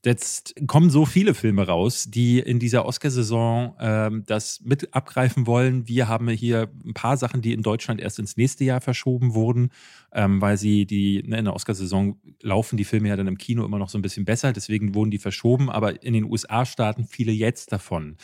Jetzt 0.05 0.55
kommen 0.67 0.89
so 0.89 1.05
viele 1.05 1.33
Filme 1.33 1.65
raus, 1.65 2.07
die 2.09 2.39
in 2.39 2.59
dieser 2.59 2.85
Oscarsaison 2.85 3.73
ähm, 3.79 4.23
das 4.25 4.59
mit 4.59 4.93
abgreifen 4.93 5.47
wollen. 5.47 5.87
Wir 5.87 6.09
haben 6.09 6.27
hier 6.27 6.69
ein 6.85 6.93
paar 6.93 7.15
Sachen, 7.15 7.41
die 7.41 7.53
in 7.53 7.63
Deutschland 7.63 8.01
erst 8.01 8.19
ins 8.19 8.35
nächste 8.35 8.65
Jahr 8.65 8.81
verschoben 8.81 9.33
wurden, 9.33 9.69
ähm, 10.11 10.41
weil 10.41 10.57
sie 10.57 10.85
die 10.85 11.23
ne, 11.25 11.37
in 11.37 11.45
der 11.45 11.53
Oscarsaison 11.53 12.19
laufen 12.41 12.75
die 12.75 12.83
Filme 12.83 13.07
ja 13.07 13.15
dann 13.15 13.27
im 13.27 13.37
Kino 13.37 13.63
immer 13.63 13.79
noch 13.79 13.87
so 13.87 13.97
ein 13.97 14.01
bisschen 14.01 14.25
besser. 14.25 14.51
Deswegen 14.51 14.93
wurden 14.93 15.09
die 15.09 15.19
verschoben. 15.19 15.69
Aber 15.69 16.03
in 16.03 16.11
den 16.11 16.25
USA 16.25 16.65
starten 16.65 17.05
viele 17.05 17.31
jetzt 17.31 17.71
davon 17.71 18.17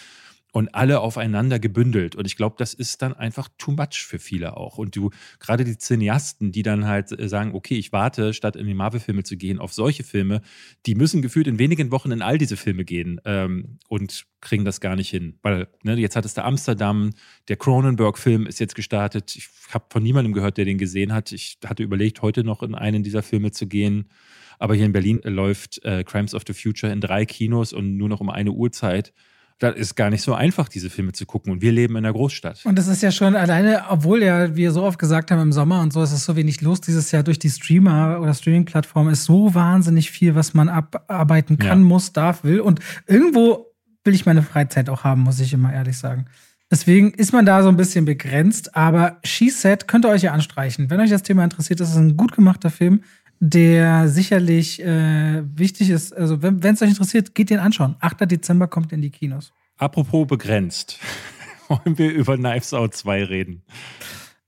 und 0.52 0.74
alle 0.74 1.00
aufeinander 1.02 1.60
gebündelt. 1.60 2.16
Und 2.16 2.26
ich 2.26 2.36
glaube, 2.36 2.56
das 2.58 2.74
ist 2.74 3.02
dann 3.02 3.14
einfach 3.14 3.50
too 3.58 3.72
much 3.72 4.04
für 4.06 4.18
viele 4.18 4.58
auch. 4.58 4.78
Und 4.78 4.96
du, 4.96 5.12
gerade 5.40 5.64
die 5.64 5.78
Cineasten, 5.78 6.52
die 6.52 6.64
dann 6.64 6.88
halt 6.88 7.18
äh, 7.18 7.30
sagen, 7.30 7.54
okay, 7.54 7.76
ich 7.76 7.92
warte, 7.92 8.34
statt 8.34 8.56
in 8.56 8.66
die 8.66 8.74
Marvel-Filme 8.74 9.24
zu 9.24 9.38
gehen, 9.38 9.60
auf 9.60 9.74
solche 9.74 10.04
Filme, 10.04 10.42
die 10.86 10.96
müssen 10.96 11.22
gefühlt 11.22 11.48
in 11.48 11.60
wenigen 11.60 11.92
Wochen 11.92 12.12
in 12.12 12.22
all 12.22 12.38
diese 12.38 12.58
Filme 12.58 12.84
gehen 12.84 13.22
ähm, 13.26 13.78
und 13.88 14.26
kriegen 14.42 14.66
das 14.66 14.82
gar 14.82 14.96
nicht 14.96 15.10
hin. 15.10 15.38
Weil 15.44 15.68
ne, 15.84 15.96
jetzt 15.96 16.16
hat 16.16 16.26
es 16.26 16.34
der 16.34 16.46
Amsterdam, 16.46 17.12
der 17.48 17.58
Cronenberg-Film 17.58 18.48
ist 18.48 18.60
jetzt 18.60 18.76
gestartet. 18.76 19.36
Ich 19.36 19.50
habe 19.72 19.86
von 19.90 20.02
niemandem 20.02 20.34
gehört, 20.34 20.58
der 20.58 20.66
den 20.66 20.80
gesehen 20.80 21.14
hat. 21.14 21.32
Ich 21.32 21.60
hatte 21.64 21.84
überlegt, 21.84 22.24
heute 22.24 22.44
noch 22.44 22.64
in 22.64 22.74
einen 22.74 23.04
dieser 23.04 23.22
Filme 23.22 23.52
zu 23.52 23.68
gehen. 23.68 24.10
Aber 24.58 24.76
hier 24.76 24.86
in 24.86 24.92
Berlin 24.92 25.22
läuft 25.24 25.84
äh, 25.86 26.04
Crimes 26.04 26.34
of 26.34 26.44
the 26.48 26.54
Future 26.54 26.92
in 26.92 27.02
drei 27.02 27.26
Kinos 27.26 27.72
und 27.72 27.98
nur 27.98 28.10
noch 28.10 28.20
um 28.20 28.30
eine 28.30 28.52
Uhrzeit. 28.52 29.14
Das 29.60 29.76
ist 29.76 29.96
gar 29.96 30.10
nicht 30.10 30.22
so 30.22 30.34
einfach, 30.34 30.70
diese 30.70 30.90
Filme 30.90 31.12
zu 31.12 31.26
gucken. 31.26 31.52
Und 31.52 31.62
wir 31.62 31.72
leben 31.72 31.98
in 31.98 32.04
der 32.04 32.14
Großstadt. 32.14 32.66
Und 32.66 32.80
es 32.80 32.88
ist 32.88 33.04
ja 33.04 33.12
schon 33.12 33.36
alleine, 33.36 33.84
obwohl 33.90 34.24
ja 34.24 34.56
wir 34.56 34.72
so 34.72 34.84
oft 34.84 34.98
gesagt 34.98 35.32
haben 35.32 35.42
im 35.42 35.52
Sommer 35.52 35.82
und 35.82 35.92
so, 35.92 36.02
ist 36.02 36.14
es 36.14 36.24
so 36.24 36.36
wenig 36.38 36.62
los 36.62 36.80
dieses 36.80 37.12
Jahr 37.12 37.24
durch 37.24 37.40
die 37.40 37.50
Streamer 37.50 38.20
oder 38.22 38.34
Streaming-Plattformen 38.34 39.12
ist 39.12 39.26
so 39.26 39.54
wahnsinnig 39.54 40.12
viel, 40.12 40.34
was 40.34 40.54
man 40.54 40.70
abarbeiten 40.70 41.58
kann, 41.58 41.82
ja. 41.82 41.86
muss, 41.86 42.14
darf, 42.14 42.44
will. 42.46 42.62
Und 42.62 42.80
irgendwo 43.06 43.68
will 44.06 44.14
ich 44.14 44.26
meine 44.26 44.44
Freizeit 44.44 44.90
auch 44.90 45.04
haben, 45.04 45.22
muss 45.22 45.42
ich 45.42 45.52
immer 45.52 45.74
ehrlich 45.74 45.98
sagen. 45.98 46.26
Deswegen 46.72 47.12
ist 47.12 47.34
man 47.34 47.46
da 47.46 47.64
so 47.64 47.70
ein 47.70 47.78
bisschen 47.78 48.06
begrenzt, 48.06 48.76
aber 48.76 49.18
She 49.24 49.50
Said 49.50 49.88
könnt 49.88 50.06
ihr 50.06 50.10
euch 50.10 50.22
ja 50.22 50.32
anstreichen. 50.32 50.90
Wenn 50.90 51.00
euch 51.00 51.10
das 51.10 51.24
Thema 51.24 51.44
interessiert, 51.44 51.80
das 51.80 51.90
ist 51.90 51.98
ein 51.98 52.16
gut 52.16 52.32
gemachter 52.32 52.70
Film, 52.70 53.02
der 53.40 54.10
sicherlich 54.10 54.82
äh, 54.82 55.44
wichtig 55.56 55.90
ist. 55.90 56.16
Also, 56.16 56.42
wenn 56.42 56.62
es 56.62 56.82
euch 56.82 56.90
interessiert, 56.90 57.36
geht 57.36 57.50
den 57.50 57.60
anschauen. 57.60 57.96
8. 58.00 58.30
Dezember 58.30 58.68
kommt 58.68 58.92
in 58.92 59.02
die 59.02 59.12
Kinos. 59.12 59.54
Apropos 59.78 60.28
begrenzt, 60.28 61.00
wollen 61.68 61.98
wir 61.98 62.12
über 62.12 62.36
Knives 62.38 62.74
Out 62.74 62.94
2 62.96 63.24
reden? 63.24 63.64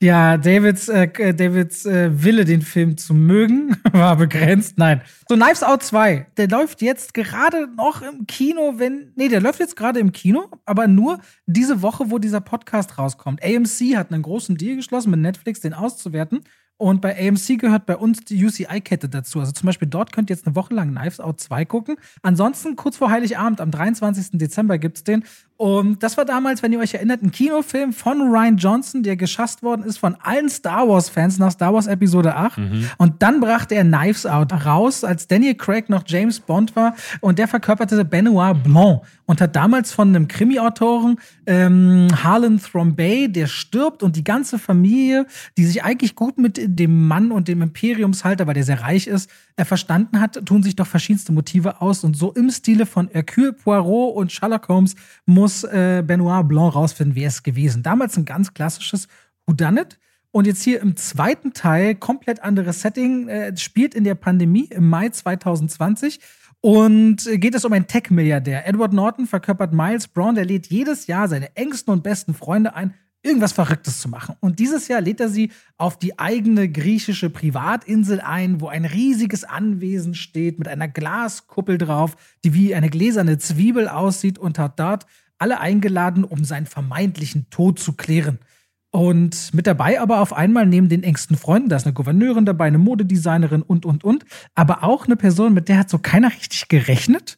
Ja, 0.02 0.36
Davids, 0.38 0.90
äh, 0.90 1.08
Davids 1.32 1.86
äh, 1.86 2.10
Wille, 2.24 2.44
den 2.44 2.64
Film 2.64 2.98
zu 2.98 3.14
mögen, 3.14 3.78
war 3.92 4.16
begrenzt. 4.16 4.80
Nein. 4.80 5.02
So, 5.30 5.36
Knives 5.36 5.62
Out 5.62 5.84
2, 5.84 6.26
der 6.38 6.50
läuft 6.50 6.82
jetzt 6.82 7.14
gerade 7.14 7.68
noch 7.78 8.02
im 8.02 8.26
Kino, 8.26 8.74
wenn. 8.78 9.14
Nee, 9.16 9.28
der 9.28 9.42
läuft 9.42 9.60
jetzt 9.60 9.76
gerade 9.76 10.00
im 10.00 10.12
Kino, 10.12 10.50
aber 10.66 10.88
nur 10.88 11.20
diese 11.46 11.84
Woche, 11.84 12.10
wo 12.10 12.18
dieser 12.18 12.42
Podcast 12.42 12.98
rauskommt. 12.98 13.44
AMC 13.44 13.96
hat 13.96 14.12
einen 14.12 14.24
großen 14.24 14.58
Deal 14.58 14.76
geschlossen 14.76 15.12
mit 15.12 15.20
Netflix, 15.20 15.60
den 15.60 15.76
auszuwerten. 15.76 16.42
Und 16.82 17.00
bei 17.00 17.16
AMC 17.16 17.60
gehört 17.60 17.86
bei 17.86 17.96
uns 17.96 18.22
die 18.22 18.44
UCI-Kette 18.44 19.08
dazu. 19.08 19.40
Also 19.40 19.52
zum 19.52 19.68
Beispiel 19.68 19.88
dort 19.88 20.12
könnt 20.12 20.32
ihr 20.32 20.36
jetzt 20.36 20.48
eine 20.48 20.56
Woche 20.56 20.74
lang 20.74 20.96
Knives 20.96 21.20
Out 21.20 21.40
2 21.40 21.64
gucken. 21.66 21.96
Ansonsten 22.24 22.76
kurz 22.76 22.98
vor 22.98 23.12
Heiligabend, 23.12 23.62
am 23.62 23.70
23. 23.70 24.40
Dezember 24.40 24.80
gibt 24.80 24.98
es 24.98 25.04
den. 25.04 25.24
Und 25.62 26.02
das 26.02 26.18
war 26.18 26.26
damals, 26.26 26.64
wenn 26.64 26.74
ihr 26.74 26.80
euch 26.80 26.96
erinnert, 26.96 27.22
ein 27.22 27.30
Kinofilm 27.30 27.94
von 27.94 28.20
Ryan 28.20 28.58
Johnson, 28.58 29.04
der 29.04 29.16
geschasst 29.16 29.62
worden 29.62 29.84
ist 29.84 30.00
von 30.00 30.16
allen 30.24 30.50
Star 30.50 30.90
Wars-Fans 30.90 31.38
nach 31.38 31.52
Star 31.52 31.72
Wars 31.72 31.86
Episode 31.86 32.36
8. 32.36 32.58
Mhm. 32.58 32.90
Und 32.98 33.22
dann 33.22 33.40
brachte 33.40 33.76
er 33.76 33.84
Knives 33.84 34.26
Out 34.26 34.52
raus, 34.66 35.04
als 35.04 35.28
Daniel 35.28 35.54
Craig 35.54 35.88
noch 35.88 36.02
James 36.08 36.40
Bond 36.40 36.76
war. 36.76 36.96
Und 37.20 37.38
der 37.38 37.48
verkörperte 37.48 38.04
Benoit 38.04 38.64
Blanc 38.64 39.02
und 39.28 39.40
hat 39.40 39.56
damals 39.56 39.94
von 39.94 40.10
einem 40.10 40.28
Krimi-Autoren, 40.28 41.18
ähm, 41.46 42.08
Harlan 42.22 42.60
Thrombey, 42.60 43.32
der 43.32 43.48
stirbt 43.48 44.04
und 44.04 44.16
die 44.16 44.24
ganze 44.24 44.60
Familie, 44.60 45.26
die 45.58 45.66
sich 45.66 45.84
eigentlich 45.84 46.16
gut 46.16 46.38
mit 46.38 46.60
dem 46.62 47.08
Mann 47.08 47.32
und 47.32 47.48
dem 47.48 47.62
Imperiumshalter, 47.62 48.46
weil 48.48 48.56
der 48.56 48.64
sehr 48.64 48.82
reich 48.82 49.08
ist, 49.08 49.30
er 49.56 49.66
verstanden 49.66 50.20
hat, 50.20 50.46
tun 50.46 50.64
sich 50.64 50.76
doch 50.76 50.88
verschiedenste 50.88 51.32
Motive 51.32 51.82
aus. 51.82 52.04
Und 52.04 52.18
so 52.18 52.34
im 52.34 52.50
Stile 52.50 52.86
von 52.86 53.10
Hercule 53.10 53.54
Poirot 53.54 54.16
und 54.16 54.32
Sherlock 54.32 54.68
Holmes 54.68 54.96
muss 55.26 55.51
äh, 55.64 56.04
Benoit 56.06 56.48
Blanc 56.48 56.76
rausfinden, 56.76 57.16
wer 57.16 57.28
es 57.28 57.44
gewesen. 57.44 57.84
Damals 57.84 58.18
ein 58.18 58.26
ganz 58.26 58.54
klassisches 58.54 59.08
Whodunit. 59.46 60.00
Und 60.32 60.48
jetzt 60.48 60.64
hier 60.64 60.80
im 60.82 60.96
zweiten 60.96 61.54
Teil, 61.54 61.96
komplett 61.96 62.42
anderes 62.42 62.82
Setting, 62.82 63.28
äh, 63.28 63.56
spielt 63.58 63.94
in 63.94 64.04
der 64.04 64.16
Pandemie 64.16 64.68
im 64.70 64.90
Mai 64.90 65.10
2020. 65.10 66.20
Und 66.62 67.28
geht 67.34 67.56
es 67.56 67.66
um 67.66 67.74
einen 67.74 67.88
Tech-Milliardär. 67.88 68.68
Edward 68.68 68.94
Norton 68.94 69.26
verkörpert 69.26 69.74
Miles 69.74 70.08
Brown, 70.08 70.36
der 70.36 70.46
lädt 70.46 70.68
jedes 70.68 71.08
Jahr 71.08 71.28
seine 71.28 71.56
engsten 71.56 71.92
und 71.92 72.04
besten 72.04 72.36
Freunde 72.36 72.76
ein, 72.76 72.94
irgendwas 73.24 73.52
Verrücktes 73.52 74.00
zu 74.00 74.10
machen. 74.10 74.36
Und 74.40 74.60
dieses 74.60 74.88
Jahr 74.88 75.02
lädt 75.02 75.20
er 75.20 75.30
sie 75.30 75.52
auf 75.78 75.98
die 75.98 76.20
eigene 76.20 76.70
griechische 76.70 77.32
Privatinsel 77.32 78.22
ein, 78.22 78.62
wo 78.62 78.68
ein 78.68 78.86
riesiges 78.86 79.44
Anwesen 79.44 80.14
steht 80.14 80.60
mit 80.60 80.68
einer 80.68 80.88
Glaskuppel 80.88 81.80
drauf, 81.80 82.16
die 82.44 82.54
wie 82.54 82.76
eine 82.76 82.90
gläserne 82.90 83.40
Zwiebel 83.40 83.88
aussieht 83.88 84.38
und 84.38 84.60
hat 84.60 84.80
dort 84.80 85.06
alle 85.42 85.60
eingeladen, 85.60 86.24
um 86.24 86.46
seinen 86.46 86.68
vermeintlichen 86.68 87.50
Tod 87.50 87.80
zu 87.80 87.94
klären. 87.94 88.40
Und 88.92 89.54
mit 89.54 89.68
dabei 89.68 90.00
aber 90.02 90.20
auf 90.20 90.34
einmal 90.34 90.66
neben 90.66 90.90
den 90.90 91.04
engsten 91.04 91.38
Freunden, 91.38 91.70
da 91.70 91.78
ist 91.78 91.86
eine 91.86 91.94
Gouverneurin 91.94 92.46
dabei, 92.46 92.66
eine 92.68 92.78
Modedesignerin 92.78 93.62
und, 93.62 93.86
und, 93.86 94.04
und, 94.04 94.26
aber 94.54 94.84
auch 94.84 95.06
eine 95.06 95.16
Person, 95.16 95.54
mit 95.54 95.70
der 95.70 95.80
hat 95.80 95.90
so 95.90 95.98
keiner 95.98 96.30
richtig 96.30 96.68
gerechnet. 96.68 97.38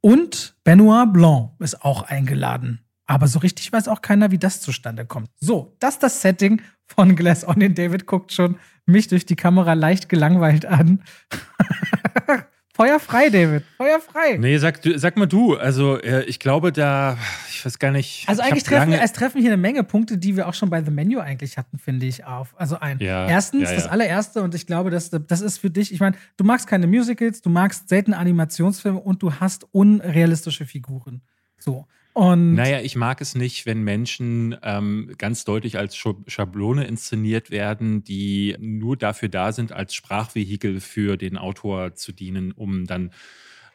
Und 0.00 0.56
Benoit 0.64 1.12
Blanc 1.12 1.50
ist 1.60 1.82
auch 1.82 2.02
eingeladen. 2.02 2.80
Aber 3.06 3.26
so 3.28 3.38
richtig 3.38 3.70
weiß 3.70 3.88
auch 3.88 4.00
keiner, 4.00 4.30
wie 4.30 4.38
das 4.38 4.62
zustande 4.62 5.04
kommt. 5.04 5.28
So, 5.38 5.76
das 5.78 5.94
ist 5.94 6.02
das 6.02 6.22
Setting 6.22 6.62
von 6.86 7.16
Glass 7.16 7.46
Onion. 7.46 7.74
David 7.74 8.06
guckt 8.06 8.32
schon 8.32 8.56
mich 8.86 9.08
durch 9.08 9.26
die 9.26 9.36
Kamera 9.36 9.74
leicht 9.74 10.08
gelangweilt 10.08 10.66
an. 10.66 11.02
Feuer 12.76 12.98
frei, 12.98 13.30
David. 13.30 13.62
Feuer 13.76 14.00
frei. 14.00 14.36
Nee, 14.36 14.58
sag, 14.58 14.80
sag 14.96 15.16
mal 15.16 15.26
du. 15.26 15.54
Also, 15.56 15.96
äh, 16.00 16.24
ich 16.24 16.40
glaube, 16.40 16.72
da, 16.72 17.16
ich 17.48 17.64
weiß 17.64 17.78
gar 17.78 17.92
nicht. 17.92 18.28
Also, 18.28 18.42
eigentlich 18.42 18.64
treffen, 18.64 18.92
es 18.92 19.12
treffen 19.12 19.40
hier 19.40 19.52
eine 19.52 19.56
Menge 19.56 19.84
Punkte, 19.84 20.18
die 20.18 20.36
wir 20.36 20.48
auch 20.48 20.54
schon 20.54 20.70
bei 20.70 20.82
The 20.82 20.90
Menu 20.90 21.20
eigentlich 21.20 21.56
hatten, 21.56 21.78
finde 21.78 22.06
ich, 22.06 22.24
auf. 22.24 22.52
Also, 22.56 22.80
ein. 22.80 22.98
Ja, 22.98 23.28
Erstens, 23.28 23.62
ja, 23.62 23.70
ja. 23.70 23.76
das 23.76 23.86
allererste, 23.86 24.42
und 24.42 24.56
ich 24.56 24.66
glaube, 24.66 24.90
das, 24.90 25.10
das 25.10 25.40
ist 25.40 25.58
für 25.58 25.70
dich, 25.70 25.92
ich 25.92 26.00
meine, 26.00 26.16
du 26.36 26.42
magst 26.42 26.66
keine 26.66 26.88
Musicals, 26.88 27.40
du 27.42 27.48
magst 27.48 27.88
selten 27.88 28.12
Animationsfilme 28.12 28.98
und 28.98 29.22
du 29.22 29.32
hast 29.34 29.68
unrealistische 29.70 30.66
Figuren. 30.66 31.22
So. 31.58 31.86
Und 32.14 32.54
naja, 32.54 32.80
ich 32.80 32.94
mag 32.94 33.20
es 33.20 33.34
nicht, 33.34 33.66
wenn 33.66 33.82
Menschen 33.82 34.56
ähm, 34.62 35.10
ganz 35.18 35.44
deutlich 35.44 35.78
als 35.78 35.96
Schablone 35.96 36.84
inszeniert 36.84 37.50
werden, 37.50 38.04
die 38.04 38.56
nur 38.60 38.96
dafür 38.96 39.28
da 39.28 39.50
sind, 39.50 39.72
als 39.72 39.94
Sprachvehikel 39.94 40.80
für 40.80 41.16
den 41.16 41.36
Autor 41.36 41.96
zu 41.96 42.12
dienen, 42.12 42.52
um 42.52 42.86
dann 42.86 43.10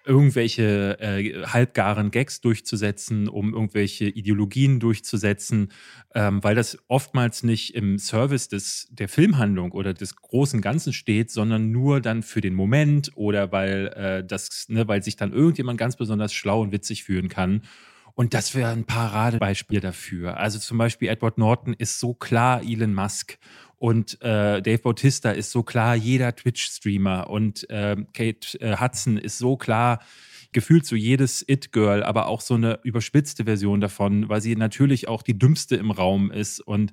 irgendwelche 0.05 0.97
äh, 1.01 1.43
halbgaren 1.45 2.11
Gags 2.11 2.39
durchzusetzen, 2.39 3.27
um 3.27 3.53
irgendwelche 3.53 4.05
Ideologien 4.05 4.79
durchzusetzen, 4.79 5.73
ähm, 6.15 6.41
weil 6.41 6.55
das 6.55 6.77
oftmals 6.87 7.43
nicht 7.43 7.75
im 7.75 7.99
Service 7.99 8.47
des, 8.47 8.87
der 8.89 9.09
Filmhandlung 9.09 9.73
oder 9.73 9.93
des 9.93 10.15
großen 10.15 10.61
Ganzen 10.61 10.93
steht, 10.93 11.29
sondern 11.29 11.71
nur 11.71 11.99
dann 11.99 12.23
für 12.23 12.39
den 12.39 12.53
Moment 12.53 13.11
oder 13.15 13.51
weil, 13.51 13.87
äh, 13.87 14.25
das, 14.25 14.67
ne, 14.69 14.87
weil 14.87 15.03
sich 15.03 15.17
dann 15.17 15.33
irgendjemand 15.33 15.77
ganz 15.77 15.97
besonders 15.97 16.33
schlau 16.33 16.61
und 16.61 16.71
witzig 16.71 17.03
fühlen 17.03 17.27
kann. 17.27 17.63
Und 18.19 18.33
das 18.33 18.53
wäre 18.53 18.71
ein 18.71 18.83
Paradebeispiel 18.83 19.79
dafür. 19.79 20.35
Also 20.35 20.59
zum 20.59 20.77
Beispiel 20.77 21.07
Edward 21.07 21.37
Norton 21.37 21.73
ist 21.73 22.01
so 22.01 22.13
klar 22.13 22.61
Elon 22.61 22.93
Musk 22.93 23.37
und 23.77 24.21
äh, 24.21 24.61
Dave 24.61 24.79
Bautista 24.79 25.31
ist 25.31 25.51
so 25.51 25.63
klar 25.63 25.95
jeder 25.95 26.35
Twitch-Streamer 26.35 27.29
und 27.29 27.69
äh, 27.69 27.95
Kate 28.13 28.59
äh, 28.59 28.75
Hudson 28.75 29.15
ist 29.15 29.37
so 29.37 29.55
klar 29.55 30.01
gefühlt 30.51 30.85
so 30.85 30.97
jedes 30.97 31.47
It-Girl, 31.47 32.03
aber 32.03 32.27
auch 32.27 32.41
so 32.41 32.55
eine 32.55 32.81
überspitzte 32.83 33.45
Version 33.45 33.79
davon, 33.79 34.27
weil 34.27 34.41
sie 34.41 34.57
natürlich 34.57 35.07
auch 35.07 35.21
die 35.21 35.39
dümmste 35.39 35.77
im 35.77 35.89
Raum 35.89 36.29
ist 36.29 36.59
und 36.59 36.91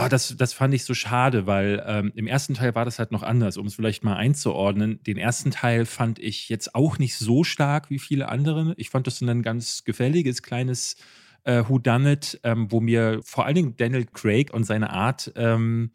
Oh, 0.00 0.06
das, 0.08 0.36
das 0.36 0.52
fand 0.52 0.74
ich 0.74 0.84
so 0.84 0.94
schade, 0.94 1.46
weil 1.46 1.82
ähm, 1.84 2.12
im 2.14 2.28
ersten 2.28 2.54
Teil 2.54 2.74
war 2.76 2.84
das 2.84 3.00
halt 3.00 3.10
noch 3.10 3.24
anders, 3.24 3.56
um 3.56 3.66
es 3.66 3.74
vielleicht 3.74 4.04
mal 4.04 4.14
einzuordnen. 4.14 5.02
Den 5.02 5.16
ersten 5.16 5.50
Teil 5.50 5.86
fand 5.86 6.20
ich 6.20 6.48
jetzt 6.48 6.74
auch 6.76 6.98
nicht 6.98 7.16
so 7.16 7.42
stark 7.42 7.90
wie 7.90 7.98
viele 7.98 8.28
andere. 8.28 8.74
Ich 8.76 8.90
fand 8.90 9.08
das 9.08 9.20
ein 9.20 9.42
ganz 9.42 9.82
gefälliges, 9.82 10.42
kleines 10.42 10.96
äh, 11.42 11.64
Whodunit, 11.66 12.38
ähm, 12.44 12.70
wo 12.70 12.80
mir 12.80 13.20
vor 13.24 13.46
allen 13.46 13.56
Dingen 13.56 13.76
Daniel 13.76 14.06
Craig 14.06 14.52
und 14.52 14.64
seine 14.64 14.90
Art, 14.90 15.32
ähm, 15.34 15.90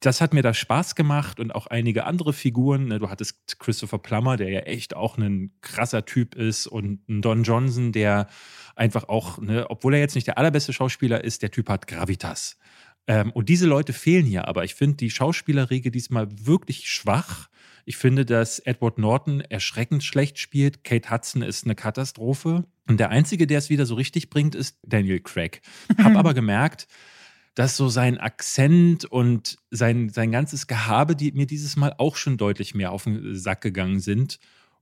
das 0.00 0.20
hat 0.20 0.34
mir 0.34 0.42
da 0.42 0.54
Spaß 0.54 0.94
gemacht 0.94 1.40
und 1.40 1.52
auch 1.52 1.66
einige 1.66 2.04
andere 2.04 2.32
Figuren. 2.32 2.86
Ne, 2.86 3.00
du 3.00 3.10
hattest 3.10 3.58
Christopher 3.58 3.98
Plummer, 3.98 4.36
der 4.36 4.50
ja 4.50 4.60
echt 4.60 4.94
auch 4.94 5.18
ein 5.18 5.52
krasser 5.62 6.04
Typ 6.04 6.36
ist 6.36 6.68
und 6.68 7.00
Don 7.08 7.42
Johnson, 7.42 7.90
der 7.90 8.28
einfach 8.76 9.08
auch, 9.08 9.38
ne, 9.38 9.66
obwohl 9.68 9.94
er 9.94 10.00
jetzt 10.00 10.14
nicht 10.14 10.28
der 10.28 10.38
allerbeste 10.38 10.72
Schauspieler 10.72 11.24
ist, 11.24 11.42
der 11.42 11.50
Typ 11.50 11.68
hat 11.68 11.88
Gravitas. 11.88 12.56
Ähm, 13.08 13.32
und 13.32 13.48
diese 13.48 13.66
Leute 13.66 13.92
fehlen 13.92 14.26
hier, 14.26 14.46
aber 14.46 14.64
ich 14.64 14.74
finde 14.74 14.98
die 14.98 15.10
Schauspielerriege 15.10 15.90
diesmal 15.90 16.28
wirklich 16.30 16.88
schwach. 16.88 17.48
Ich 17.86 17.96
finde, 17.96 18.26
dass 18.26 18.58
Edward 18.58 18.98
Norton 18.98 19.40
erschreckend 19.40 20.04
schlecht 20.04 20.38
spielt. 20.38 20.84
Kate 20.84 21.10
Hudson 21.10 21.40
ist 21.40 21.64
eine 21.64 21.74
Katastrophe. 21.74 22.66
Und 22.86 23.00
der 23.00 23.08
Einzige, 23.08 23.46
der 23.46 23.58
es 23.58 23.70
wieder 23.70 23.86
so 23.86 23.94
richtig 23.94 24.28
bringt, 24.28 24.54
ist 24.54 24.78
Daniel 24.82 25.20
Craig. 25.20 25.62
Hab 25.98 26.16
aber 26.16 26.34
gemerkt, 26.34 26.86
dass 27.54 27.78
so 27.78 27.88
sein 27.88 28.18
Akzent 28.18 29.06
und 29.06 29.56
sein, 29.70 30.10
sein 30.10 30.30
ganzes 30.30 30.66
Gehabe, 30.66 31.16
die 31.16 31.32
mir 31.32 31.46
dieses 31.46 31.76
Mal 31.76 31.94
auch 31.96 32.16
schon 32.16 32.36
deutlich 32.36 32.74
mehr 32.74 32.92
auf 32.92 33.04
den 33.04 33.34
Sack 33.34 33.62
gegangen 33.62 34.00
sind. 34.00 34.38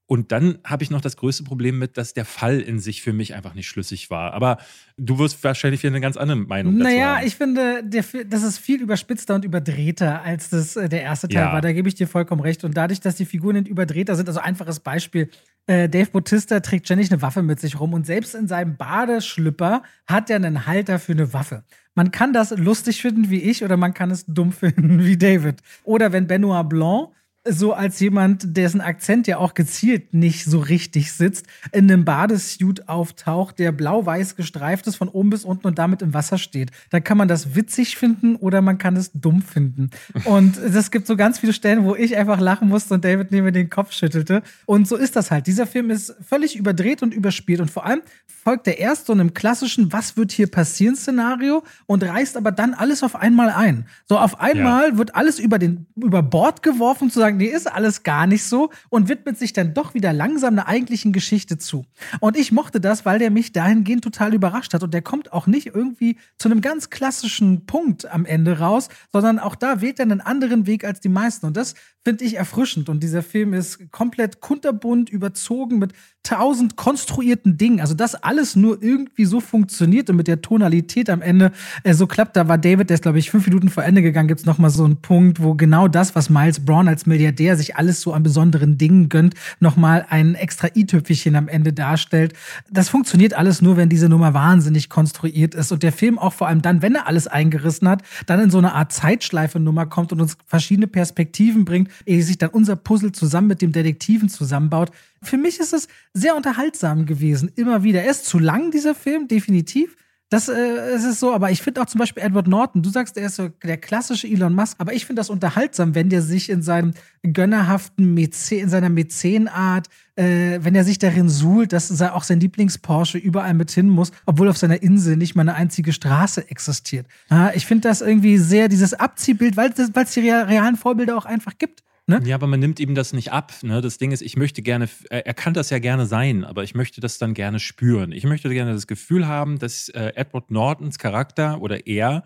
Und 0.08 0.30
dann 0.30 0.58
habe 0.64 0.84
ich 0.84 0.90
noch 0.90 1.00
das 1.00 1.16
größte 1.16 1.42
Problem 1.42 1.78
mit, 1.78 1.96
dass 1.96 2.14
der 2.14 2.24
Fall 2.24 2.60
in 2.60 2.78
sich 2.78 3.02
für 3.02 3.12
mich 3.12 3.34
einfach 3.34 3.54
nicht 3.54 3.66
schlüssig 3.66 4.08
war. 4.08 4.34
Aber 4.34 4.58
du 4.96 5.18
wirst 5.18 5.42
wahrscheinlich 5.42 5.82
wieder 5.82 5.92
eine 5.92 6.00
ganz 6.00 6.16
andere 6.16 6.36
Meinung 6.36 6.78
dazu 6.78 6.88
Naja, 6.88 7.16
haben. 7.16 7.26
ich 7.26 7.34
finde, 7.34 7.82
der, 7.82 8.04
das 8.24 8.44
ist 8.44 8.58
viel 8.58 8.80
überspitzter 8.80 9.34
und 9.34 9.44
überdrehter, 9.44 10.22
als 10.22 10.50
das 10.50 10.76
äh, 10.76 10.88
der 10.88 11.02
erste 11.02 11.28
Teil 11.28 11.46
ja. 11.46 11.52
war. 11.52 11.60
Da 11.60 11.72
gebe 11.72 11.88
ich 11.88 11.96
dir 11.96 12.06
vollkommen 12.06 12.40
recht. 12.40 12.62
Und 12.62 12.76
dadurch, 12.76 13.00
dass 13.00 13.16
die 13.16 13.26
Figuren 13.26 13.56
nicht 13.56 13.68
überdrehter 13.68 14.14
sind, 14.14 14.28
also 14.28 14.38
einfaches 14.38 14.78
Beispiel, 14.78 15.28
äh, 15.66 15.88
Dave 15.88 16.10
Bautista 16.10 16.60
trägt 16.60 16.86
ständig 16.86 17.10
eine 17.10 17.20
Waffe 17.20 17.42
mit 17.42 17.58
sich 17.58 17.80
rum 17.80 17.92
und 17.92 18.06
selbst 18.06 18.36
in 18.36 18.46
seinem 18.46 18.76
Badeschlüpper 18.76 19.82
hat 20.06 20.30
er 20.30 20.36
einen 20.36 20.66
Halter 20.66 21.00
für 21.00 21.12
eine 21.12 21.32
Waffe. 21.32 21.64
Man 21.96 22.12
kann 22.12 22.32
das 22.32 22.50
lustig 22.56 23.02
finden 23.02 23.30
wie 23.30 23.40
ich 23.40 23.64
oder 23.64 23.76
man 23.76 23.92
kann 23.92 24.12
es 24.12 24.24
dumm 24.26 24.52
finden 24.52 25.04
wie 25.04 25.16
David. 25.16 25.62
Oder 25.82 26.12
wenn 26.12 26.28
Benoit 26.28 26.68
Blanc 26.68 27.08
so 27.48 27.72
als 27.72 28.00
jemand, 28.00 28.56
dessen 28.56 28.80
Akzent 28.80 29.26
ja 29.26 29.38
auch 29.38 29.54
gezielt 29.54 30.14
nicht 30.14 30.44
so 30.44 30.58
richtig 30.58 31.12
sitzt, 31.12 31.46
in 31.72 31.90
einem 31.90 32.04
Badesuit 32.04 32.88
auftaucht, 32.88 33.58
der 33.58 33.72
blau-weiß 33.72 34.36
gestreift 34.36 34.86
ist 34.86 34.96
von 34.96 35.08
oben 35.08 35.30
bis 35.30 35.44
unten 35.44 35.66
und 35.66 35.78
damit 35.78 36.02
im 36.02 36.14
Wasser 36.14 36.38
steht. 36.38 36.70
Da 36.90 37.00
kann 37.00 37.18
man 37.18 37.28
das 37.28 37.54
witzig 37.54 37.96
finden 37.96 38.36
oder 38.36 38.62
man 38.62 38.78
kann 38.78 38.96
es 38.96 39.10
dumm 39.12 39.42
finden. 39.42 39.90
Und 40.24 40.56
es 40.58 40.90
gibt 40.90 41.06
so 41.06 41.16
ganz 41.16 41.38
viele 41.38 41.52
Stellen, 41.52 41.84
wo 41.84 41.94
ich 41.94 42.16
einfach 42.16 42.40
lachen 42.40 42.68
musste 42.68 42.94
und 42.94 43.04
David 43.04 43.30
neben 43.32 43.44
mir 43.44 43.52
den 43.52 43.70
Kopf 43.70 43.92
schüttelte. 43.92 44.42
Und 44.66 44.88
so 44.88 44.96
ist 44.96 45.16
das 45.16 45.30
halt. 45.30 45.46
Dieser 45.46 45.66
Film 45.66 45.90
ist 45.90 46.14
völlig 46.26 46.56
überdreht 46.56 47.02
und 47.02 47.14
überspielt 47.14 47.60
und 47.60 47.70
vor 47.70 47.86
allem 47.86 48.02
folgt 48.26 48.68
er 48.68 48.78
erst 48.78 49.06
so 49.06 49.12
einem 49.12 49.34
klassischen 49.34 49.92
Was 49.92 50.16
wird 50.16 50.32
hier 50.32 50.48
passieren 50.48 50.94
Szenario 50.94 51.64
und 51.86 52.04
reißt 52.04 52.36
aber 52.36 52.52
dann 52.52 52.74
alles 52.74 53.02
auf 53.02 53.16
einmal 53.16 53.50
ein. 53.50 53.86
So 54.08 54.18
auf 54.18 54.40
einmal 54.40 54.90
ja. 54.90 54.98
wird 54.98 55.14
alles 55.14 55.38
über 55.38 55.58
den 55.58 55.86
über 55.96 56.22
Bord 56.22 56.62
geworfen 56.62 57.10
zu 57.10 57.18
sagen, 57.18 57.35
nee, 57.36 57.46
ist 57.46 57.70
alles 57.70 58.02
gar 58.02 58.26
nicht 58.26 58.44
so 58.44 58.70
und 58.90 59.08
widmet 59.08 59.38
sich 59.38 59.52
dann 59.52 59.74
doch 59.74 59.94
wieder 59.94 60.12
langsam 60.12 60.54
einer 60.54 60.66
eigentlichen 60.66 61.12
Geschichte 61.12 61.58
zu. 61.58 61.84
Und 62.20 62.36
ich 62.36 62.52
mochte 62.52 62.80
das, 62.80 63.04
weil 63.04 63.18
der 63.18 63.30
mich 63.30 63.52
dahingehend 63.52 64.02
total 64.04 64.34
überrascht 64.34 64.74
hat. 64.74 64.82
Und 64.82 64.92
der 64.92 65.02
kommt 65.02 65.32
auch 65.32 65.46
nicht 65.46 65.68
irgendwie 65.68 66.16
zu 66.38 66.48
einem 66.48 66.60
ganz 66.60 66.90
klassischen 66.90 67.66
Punkt 67.66 68.06
am 68.06 68.24
Ende 68.24 68.58
raus, 68.58 68.88
sondern 69.12 69.38
auch 69.38 69.54
da 69.54 69.80
wählt 69.80 69.98
er 69.98 70.04
einen 70.04 70.20
anderen 70.20 70.66
Weg 70.66 70.84
als 70.84 71.00
die 71.00 71.08
meisten. 71.08 71.46
Und 71.46 71.56
das 71.56 71.74
finde 72.04 72.24
ich 72.24 72.36
erfrischend. 72.36 72.88
Und 72.88 73.02
dieser 73.02 73.22
Film 73.22 73.52
ist 73.52 73.90
komplett 73.90 74.40
kunterbunt 74.40 75.10
überzogen 75.10 75.78
mit 75.78 75.92
tausend 76.26 76.74
konstruierten 76.74 77.56
Dingen. 77.56 77.80
Also 77.80 77.94
das 77.94 78.16
alles 78.16 78.56
nur 78.56 78.82
irgendwie 78.82 79.24
so 79.26 79.40
funktioniert 79.40 80.10
und 80.10 80.16
mit 80.16 80.26
der 80.26 80.42
Tonalität 80.42 81.08
am 81.08 81.22
Ende 81.22 81.52
äh, 81.84 81.94
so 81.94 82.08
klappt. 82.08 82.34
Da 82.34 82.48
war 82.48 82.58
David, 82.58 82.90
der 82.90 82.94
ist 82.94 83.02
glaube 83.02 83.20
ich 83.20 83.30
fünf 83.30 83.46
Minuten 83.46 83.68
vor 83.68 83.84
Ende 83.84 84.02
gegangen, 84.02 84.26
gibt 84.26 84.40
es 84.40 84.46
nochmal 84.46 84.70
so 84.70 84.84
einen 84.84 84.96
Punkt, 84.96 85.40
wo 85.40 85.54
genau 85.54 85.86
das, 85.86 86.16
was 86.16 86.28
Miles 86.28 86.64
Braun 86.64 86.88
als 86.88 87.06
Milliardär 87.06 87.56
sich 87.56 87.76
alles 87.76 88.00
so 88.00 88.12
an 88.12 88.24
besonderen 88.24 88.76
Dingen 88.76 89.08
gönnt, 89.08 89.34
nochmal 89.60 90.04
ein 90.10 90.34
extra 90.34 90.68
i-Tüpfelchen 90.74 91.36
am 91.36 91.46
Ende 91.46 91.72
darstellt. 91.72 92.32
Das 92.68 92.88
funktioniert 92.88 93.34
alles 93.34 93.62
nur, 93.62 93.76
wenn 93.76 93.88
diese 93.88 94.08
Nummer 94.08 94.34
wahnsinnig 94.34 94.88
konstruiert 94.88 95.54
ist 95.54 95.70
und 95.70 95.84
der 95.84 95.92
Film 95.92 96.18
auch 96.18 96.32
vor 96.32 96.48
allem 96.48 96.60
dann, 96.60 96.82
wenn 96.82 96.96
er 96.96 97.06
alles 97.06 97.28
eingerissen 97.28 97.88
hat, 97.88 98.02
dann 98.26 98.40
in 98.40 98.50
so 98.50 98.58
eine 98.58 98.72
Art 98.72 98.92
Zeitschleife-Nummer 98.92 99.86
kommt 99.86 100.12
und 100.12 100.20
uns 100.20 100.36
verschiedene 100.44 100.88
Perspektiven 100.88 101.64
bringt, 101.64 101.88
ehe 102.04 102.22
sich 102.24 102.38
dann 102.38 102.50
unser 102.50 102.74
Puzzle 102.74 103.12
zusammen 103.12 103.46
mit 103.46 103.62
dem 103.62 103.70
Detektiven 103.70 104.28
zusammenbaut. 104.28 104.90
Für 105.22 105.38
mich 105.38 105.58
ist 105.58 105.72
es 105.72 105.88
sehr 106.16 106.34
unterhaltsam 106.34 107.04
gewesen, 107.04 107.52
immer 107.56 107.82
wieder. 107.82 108.02
Er 108.02 108.10
ist 108.10 108.24
zu 108.24 108.38
lang, 108.38 108.70
dieser 108.70 108.94
Film, 108.94 109.28
definitiv. 109.28 109.96
Das 110.30 110.48
äh, 110.48 110.94
ist 110.94 111.20
so, 111.20 111.32
aber 111.32 111.50
ich 111.52 111.62
finde 111.62 111.82
auch 111.82 111.86
zum 111.86 111.98
Beispiel 112.00 112.22
Edward 112.22 112.48
Norton, 112.48 112.82
du 112.82 112.88
sagst, 112.88 113.16
er 113.16 113.26
ist 113.26 113.36
so 113.36 113.48
der 113.62 113.76
klassische 113.76 114.26
Elon 114.26 114.54
Musk, 114.54 114.76
aber 114.78 114.92
ich 114.92 115.06
finde 115.06 115.20
das 115.20 115.30
unterhaltsam, 115.30 115.94
wenn 115.94 116.08
der 116.08 116.22
sich 116.22 116.50
in 116.50 116.62
seinem 116.62 116.94
gönnerhaften 117.22 118.14
Mäzen, 118.14 118.58
in 118.58 118.68
seiner 118.68 118.88
Mäzenart, 118.88 119.88
äh, 120.16 120.58
wenn 120.62 120.74
er 120.74 120.84
sich 120.84 120.98
darin 120.98 121.28
suhlt, 121.28 121.72
dass 121.72 122.00
auch 122.00 122.24
sein 122.24 122.40
Lieblings-Porsche 122.40 123.18
überall 123.18 123.54
mit 123.54 123.70
hin 123.70 123.88
muss, 123.88 124.10
obwohl 124.24 124.48
auf 124.48 124.56
seiner 124.56 124.82
Insel 124.82 125.16
nicht 125.16 125.36
mal 125.36 125.42
eine 125.42 125.54
einzige 125.54 125.92
Straße 125.92 126.50
existiert. 126.50 127.06
Ja, 127.30 127.52
ich 127.54 127.66
finde 127.66 127.88
das 127.88 128.00
irgendwie 128.00 128.38
sehr, 128.38 128.68
dieses 128.68 128.94
Abziehbild, 128.94 129.56
weil 129.56 129.72
es 129.76 130.10
die 130.12 130.30
realen 130.30 130.76
Vorbilder 130.76 131.16
auch 131.16 131.26
einfach 131.26 131.52
gibt. 131.58 131.84
Ne? 132.08 132.20
Ja, 132.24 132.36
aber 132.36 132.46
man 132.46 132.60
nimmt 132.60 132.78
ihm 132.78 132.94
das 132.94 133.12
nicht 133.12 133.32
ab. 133.32 133.52
Ne? 133.62 133.80
Das 133.80 133.98
Ding 133.98 134.12
ist, 134.12 134.22
ich 134.22 134.36
möchte 134.36 134.62
gerne, 134.62 134.88
er 135.10 135.34
kann 135.34 135.54
das 135.54 135.70
ja 135.70 135.80
gerne 135.80 136.06
sein, 136.06 136.44
aber 136.44 136.62
ich 136.62 136.74
möchte 136.74 137.00
das 137.00 137.18
dann 137.18 137.34
gerne 137.34 137.58
spüren. 137.58 138.12
Ich 138.12 138.24
möchte 138.24 138.48
gerne 138.48 138.72
das 138.72 138.86
Gefühl 138.86 139.26
haben, 139.26 139.58
dass 139.58 139.88
äh, 139.88 140.12
Edward 140.14 140.52
Nortons 140.52 140.98
Charakter 140.98 141.60
oder 141.60 141.86
er 141.88 142.22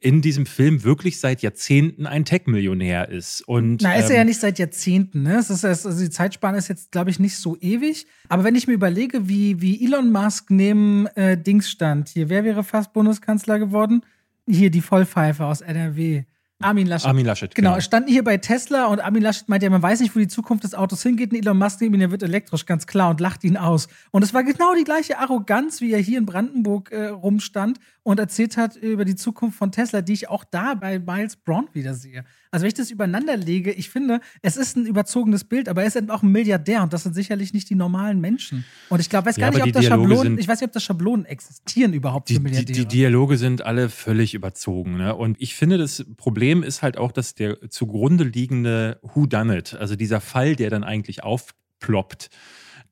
in 0.00 0.22
diesem 0.22 0.46
Film 0.46 0.82
wirklich 0.82 1.20
seit 1.20 1.42
Jahrzehnten 1.42 2.06
ein 2.06 2.24
Tech-Millionär 2.24 3.10
ist. 3.10 3.42
Und, 3.46 3.82
Na, 3.82 3.94
ist 3.94 4.06
ähm, 4.06 4.12
er 4.12 4.16
ja 4.16 4.24
nicht 4.24 4.40
seit 4.40 4.58
Jahrzehnten, 4.58 5.22
ne? 5.22 5.36
Es 5.36 5.50
ist, 5.50 5.64
also 5.64 5.90
die 5.90 6.08
Zeitspanne 6.08 6.56
ist 6.56 6.68
jetzt, 6.68 6.90
glaube 6.90 7.10
ich, 7.10 7.20
nicht 7.20 7.36
so 7.36 7.56
ewig. 7.60 8.06
Aber 8.28 8.42
wenn 8.42 8.54
ich 8.54 8.66
mir 8.66 8.72
überlege, 8.72 9.28
wie, 9.28 9.60
wie 9.60 9.84
Elon 9.84 10.10
Musk 10.10 10.50
neben 10.50 11.06
äh, 11.08 11.36
Dings 11.36 11.70
stand, 11.70 12.08
hier, 12.08 12.30
wer 12.30 12.44
wäre 12.44 12.64
fast 12.64 12.94
Bundeskanzler 12.94 13.58
geworden? 13.58 14.02
Hier, 14.48 14.70
die 14.70 14.80
Vollpfeife 14.80 15.44
aus 15.44 15.60
NRW. 15.60 16.24
Armin 16.60 16.86
Laschet. 16.86 17.08
Armin 17.08 17.24
Laschet, 17.24 17.54
genau. 17.54 17.70
genau. 17.70 17.80
Standen 17.80 18.10
hier 18.10 18.22
bei 18.22 18.36
Tesla 18.36 18.86
und 18.86 19.00
Armin 19.00 19.22
Laschet 19.22 19.48
meinte 19.48 19.64
ja, 19.64 19.70
man 19.70 19.82
weiß 19.82 20.00
nicht, 20.00 20.14
wo 20.14 20.18
die 20.18 20.28
Zukunft 20.28 20.64
des 20.64 20.74
Autos 20.74 21.02
hingeht. 21.02 21.32
Und 21.32 21.38
Elon 21.38 21.58
Musk 21.58 21.80
neben 21.80 21.94
ihn, 21.94 22.00
der 22.00 22.10
wird 22.10 22.22
elektrisch, 22.22 22.66
ganz 22.66 22.86
klar, 22.86 23.10
und 23.10 23.20
lacht 23.20 23.42
ihn 23.44 23.56
aus. 23.56 23.88
Und 24.10 24.22
es 24.22 24.34
war 24.34 24.44
genau 24.44 24.74
die 24.74 24.84
gleiche 24.84 25.18
Arroganz, 25.18 25.80
wie 25.80 25.92
er 25.92 26.00
hier 26.00 26.18
in 26.18 26.26
Brandenburg 26.26 26.92
äh, 26.92 27.08
rumstand 27.08 27.78
und 28.02 28.18
erzählt 28.18 28.56
hat 28.56 28.76
über 28.76 29.04
die 29.04 29.14
Zukunft 29.14 29.58
von 29.58 29.72
Tesla, 29.72 30.00
die 30.00 30.12
ich 30.12 30.28
auch 30.28 30.44
da 30.44 30.74
bei 30.74 30.98
Miles 30.98 31.36
Brown 31.36 31.68
wieder 31.72 31.94
sehe. 31.94 32.24
Also 32.50 32.62
wenn 32.62 32.68
ich 32.68 32.74
das 32.74 32.90
übereinander 32.90 33.36
lege, 33.36 33.72
ich 33.72 33.90
finde, 33.90 34.20
es 34.42 34.56
ist 34.56 34.76
ein 34.76 34.86
überzogenes 34.86 35.44
Bild, 35.44 35.68
aber 35.68 35.82
er 35.82 35.88
ist 35.88 35.96
eben 35.96 36.10
auch 36.10 36.22
ein 36.22 36.32
Milliardär 36.32 36.82
und 36.82 36.92
das 36.92 37.02
sind 37.02 37.14
sicherlich 37.14 37.52
nicht 37.52 37.70
die 37.70 37.74
normalen 37.74 38.20
Menschen. 38.20 38.64
Und 38.88 39.00
ich 39.00 39.08
glaube, 39.10 39.26
weiß 39.26 39.36
ja, 39.36 39.50
gar 39.50 39.54
nicht, 39.54 39.66
ob 39.66 39.72
das 39.72 39.84
Schablonen, 39.84 40.38
ich 40.38 40.48
weiß 40.48 40.60
nicht, 40.60 40.68
ob 40.68 40.72
das 40.72 40.82
Schablonen 40.82 41.26
existieren 41.26 41.92
überhaupt 41.92 42.28
die, 42.28 42.34
für 42.34 42.40
Milliardäre. 42.40 42.72
Die, 42.72 42.86
die 42.86 42.86
Dialoge 42.86 43.36
sind 43.36 43.62
alle 43.62 43.88
völlig 43.88 44.34
überzogen. 44.34 44.96
Ne? 44.96 45.14
Und 45.14 45.36
ich 45.40 45.54
finde, 45.54 45.78
das 45.78 46.04
Problem 46.16 46.62
ist 46.62 46.82
halt 46.82 46.96
auch, 46.98 47.12
dass 47.12 47.34
der 47.34 47.70
zugrunde 47.70 48.24
liegende 48.24 48.98
Who 49.02 49.26
Done 49.26 49.58
It, 49.58 49.74
also 49.74 49.94
dieser 49.94 50.20
Fall, 50.20 50.56
der 50.56 50.70
dann 50.70 50.84
eigentlich 50.84 51.22
aufploppt, 51.22 52.30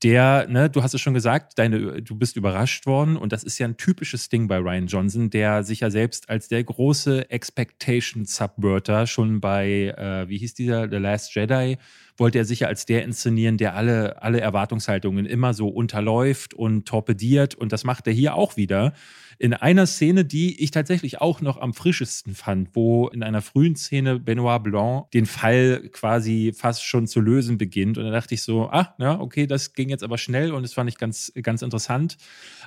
der, 0.03 0.47
ne, 0.49 0.71
du 0.71 0.83
hast 0.83 0.95
es 0.95 1.01
schon 1.01 1.15
gesagt, 1.15 1.59
deine, 1.59 2.03
du 2.03 2.15
bist 2.15 2.37
überrascht 2.37 2.87
worden 2.87 3.17
und 3.17 3.33
das 3.33 3.43
ist 3.43 3.59
ja 3.59 3.67
ein 3.67 3.77
typisches 3.77 4.29
Ding 4.29 4.47
bei 4.47 4.59
Ryan 4.59 4.87
Johnson, 4.87 5.31
der 5.31 5.65
sich 5.65 5.81
ja 5.81 5.91
selbst 5.91 6.29
als 6.31 6.49
der 6.49 6.63
große 6.63 7.31
Expectation 7.31 8.25
Subverter 8.25 9.07
schon 9.07 9.41
bei, 9.41 9.95
äh, 9.97 10.29
wie 10.29 10.39
hieß 10.39 10.55
dieser, 10.55 10.89
The 10.89 10.97
Last 10.97 11.35
Jedi, 11.35 11.79
wollte 12.17 12.39
er 12.39 12.45
sich 12.45 12.61
ja 12.61 12.69
als 12.69 12.87
der 12.87 13.05
inszenieren, 13.05 13.57
der 13.57 13.75
alle, 13.75 14.23
alle 14.23 14.41
Erwartungshaltungen 14.41 15.27
immer 15.27 15.55
so 15.55 15.69
unterläuft 15.69 16.55
und 16.55 16.87
torpediert 16.87 17.55
und 17.55 17.73
das 17.73 17.85
macht 17.85 18.07
er 18.07 18.13
hier 18.13 18.35
auch 18.35 18.57
wieder 18.57 18.93
in 19.41 19.55
einer 19.55 19.87
Szene, 19.87 20.25
die 20.25 20.63
ich 20.63 20.73
tatsächlich 20.73 21.21
auch 21.21 21.41
noch 21.41 21.59
am 21.59 21.73
frischesten 21.73 22.35
fand, 22.35 22.71
wo 22.75 23.07
in 23.09 23.23
einer 23.23 23.41
frühen 23.41 23.77
Szene 23.77 24.19
Benoit 24.19 24.63
Blanc 24.65 25.11
den 25.13 25.27
Fall 25.27 25.89
quasi 25.93 26.53
fast 26.55 26.85
schon 26.85 27.07
zu 27.07 27.21
lösen 27.21 27.57
beginnt. 27.57 27.99
Und 27.99 28.05
da 28.05 28.11
dachte 28.11 28.35
ich 28.35 28.43
so, 28.43 28.69
ah, 28.71 28.95
ja, 28.99 29.21
okay, 29.21 29.47
das 29.47 29.75
ging 29.75 29.91
jetzt 29.91 30.03
aber 30.03 30.19
schnell 30.19 30.53
und 30.53 30.63
das 30.63 30.73
fand 30.73 30.91
ich 30.91 30.99
ganz, 30.99 31.33
ganz 31.41 31.63
interessant. 31.63 32.17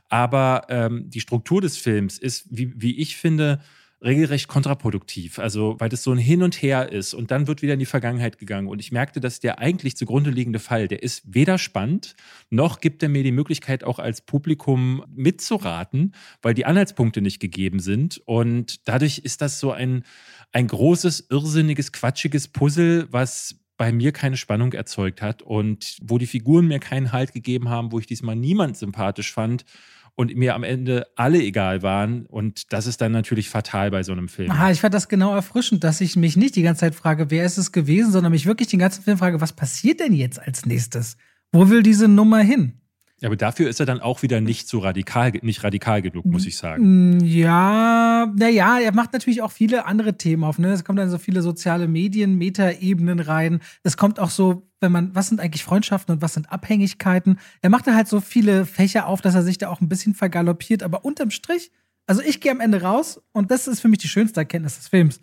Aber 0.07 0.65
ähm, 0.69 1.09
die 1.09 1.19
Struktur 1.19 1.59
des 1.59 1.77
Films 1.77 2.17
ist, 2.17 2.47
wie, 2.49 2.73
wie 2.77 2.97
ich 2.97 3.17
finde, 3.17 3.59
regelrecht 4.03 4.47
kontraproduktiv. 4.47 5.37
Also, 5.37 5.75
weil 5.79 5.89
das 5.89 6.03
so 6.03 6.11
ein 6.11 6.17
Hin 6.17 6.43
und 6.43 6.61
Her 6.61 6.91
ist 6.91 7.13
und 7.13 7.31
dann 7.31 7.47
wird 7.47 7.61
wieder 7.61 7.73
in 7.73 7.79
die 7.79 7.85
Vergangenheit 7.85 8.39
gegangen. 8.39 8.67
Und 8.67 8.79
ich 8.79 8.91
merkte, 8.91 9.19
dass 9.19 9.39
der 9.39 9.59
eigentlich 9.59 9.95
zugrunde 9.95 10.31
liegende 10.31 10.59
Fall, 10.59 10.87
der 10.87 11.03
ist 11.03 11.21
weder 11.25 11.57
spannend, 11.57 12.15
noch 12.49 12.79
gibt 12.79 13.03
er 13.03 13.09
mir 13.09 13.23
die 13.23 13.31
Möglichkeit, 13.31 13.83
auch 13.83 13.99
als 13.99 14.21
Publikum 14.21 15.03
mitzuraten, 15.13 16.13
weil 16.41 16.53
die 16.53 16.65
Anhaltspunkte 16.65 17.21
nicht 17.21 17.39
gegeben 17.39 17.79
sind. 17.79 18.21
Und 18.25 18.87
dadurch 18.87 19.19
ist 19.19 19.41
das 19.41 19.59
so 19.59 19.71
ein, 19.71 20.03
ein 20.51 20.67
großes, 20.67 21.27
irrsinniges, 21.29 21.91
quatschiges 21.91 22.47
Puzzle, 22.47 23.07
was 23.11 23.55
bei 23.77 23.91
mir 23.91 24.11
keine 24.11 24.37
Spannung 24.37 24.73
erzeugt 24.73 25.21
hat 25.21 25.41
und 25.41 25.97
wo 26.01 26.17
die 26.17 26.27
Figuren 26.27 26.67
mir 26.67 26.79
keinen 26.79 27.11
Halt 27.11 27.33
gegeben 27.33 27.69
haben, 27.69 27.91
wo 27.91 27.99
ich 27.99 28.05
diesmal 28.05 28.35
niemand 28.35 28.77
sympathisch 28.77 29.33
fand 29.33 29.65
und 30.15 30.35
mir 30.35 30.55
am 30.55 30.63
Ende 30.63 31.07
alle 31.15 31.41
egal 31.41 31.81
waren. 31.81 32.25
Und 32.25 32.71
das 32.73 32.87
ist 32.87 33.01
dann 33.01 33.11
natürlich 33.11 33.49
fatal 33.49 33.91
bei 33.91 34.03
so 34.03 34.11
einem 34.11 34.27
Film. 34.27 34.51
Aha, 34.51 34.71
ich 34.71 34.81
fand 34.81 34.93
das 34.93 35.07
genau 35.07 35.33
erfrischend, 35.33 35.83
dass 35.83 36.01
ich 36.01 36.15
mich 36.15 36.37
nicht 36.37 36.55
die 36.55 36.63
ganze 36.63 36.81
Zeit 36.81 36.95
frage, 36.95 37.31
wer 37.31 37.45
ist 37.45 37.57
es 37.57 37.71
gewesen, 37.71 38.11
sondern 38.11 38.31
mich 38.31 38.45
wirklich 38.45 38.67
den 38.67 38.79
ganzen 38.79 39.03
Film 39.03 39.17
frage, 39.17 39.41
was 39.41 39.53
passiert 39.53 39.99
denn 39.99 40.13
jetzt 40.13 40.39
als 40.39 40.65
nächstes? 40.65 41.17
Wo 41.51 41.69
will 41.69 41.83
diese 41.83 42.07
Nummer 42.07 42.39
hin? 42.39 42.80
Aber 43.23 43.35
dafür 43.35 43.69
ist 43.69 43.79
er 43.79 43.85
dann 43.85 44.01
auch 44.01 44.23
wieder 44.23 44.41
nicht 44.41 44.67
so 44.67 44.79
radikal, 44.79 45.31
nicht 45.41 45.63
radikal 45.63 46.01
genug, 46.01 46.25
muss 46.25 46.47
ich 46.47 46.57
sagen. 46.57 47.17
Mm, 47.17 47.19
ja, 47.23 48.31
naja, 48.35 48.79
er 48.79 48.93
macht 48.93 49.13
natürlich 49.13 49.43
auch 49.43 49.51
viele 49.51 49.85
andere 49.85 50.17
Themen 50.17 50.43
auf. 50.43 50.57
Ne? 50.57 50.71
Es 50.71 50.83
kommen 50.83 50.97
dann 50.97 51.09
so 51.09 51.19
viele 51.19 51.43
soziale 51.43 51.87
Medien, 51.87 52.37
Metaebenen 52.37 53.19
rein. 53.19 53.59
Es 53.83 53.95
kommt 53.95 54.19
auch 54.19 54.31
so, 54.31 54.67
wenn 54.79 54.91
man, 54.91 55.13
was 55.13 55.27
sind 55.27 55.39
eigentlich 55.39 55.63
Freundschaften 55.63 56.15
und 56.15 56.21
was 56.23 56.33
sind 56.33 56.51
Abhängigkeiten? 56.51 57.37
Er 57.61 57.69
macht 57.69 57.85
da 57.85 57.93
halt 57.93 58.07
so 58.07 58.21
viele 58.21 58.65
Fächer 58.65 59.05
auf, 59.05 59.21
dass 59.21 59.35
er 59.35 59.43
sich 59.43 59.59
da 59.59 59.69
auch 59.69 59.81
ein 59.81 59.89
bisschen 59.89 60.15
vergaloppiert. 60.15 60.81
Aber 60.81 61.05
unterm 61.05 61.29
Strich, 61.29 61.71
also 62.07 62.23
ich 62.23 62.41
gehe 62.41 62.51
am 62.51 62.59
Ende 62.59 62.81
raus 62.81 63.21
und 63.33 63.51
das 63.51 63.67
ist 63.67 63.81
für 63.81 63.87
mich 63.87 63.99
die 63.99 64.07
schönste 64.07 64.39
Erkenntnis 64.39 64.77
des 64.77 64.87
Films. 64.87 65.21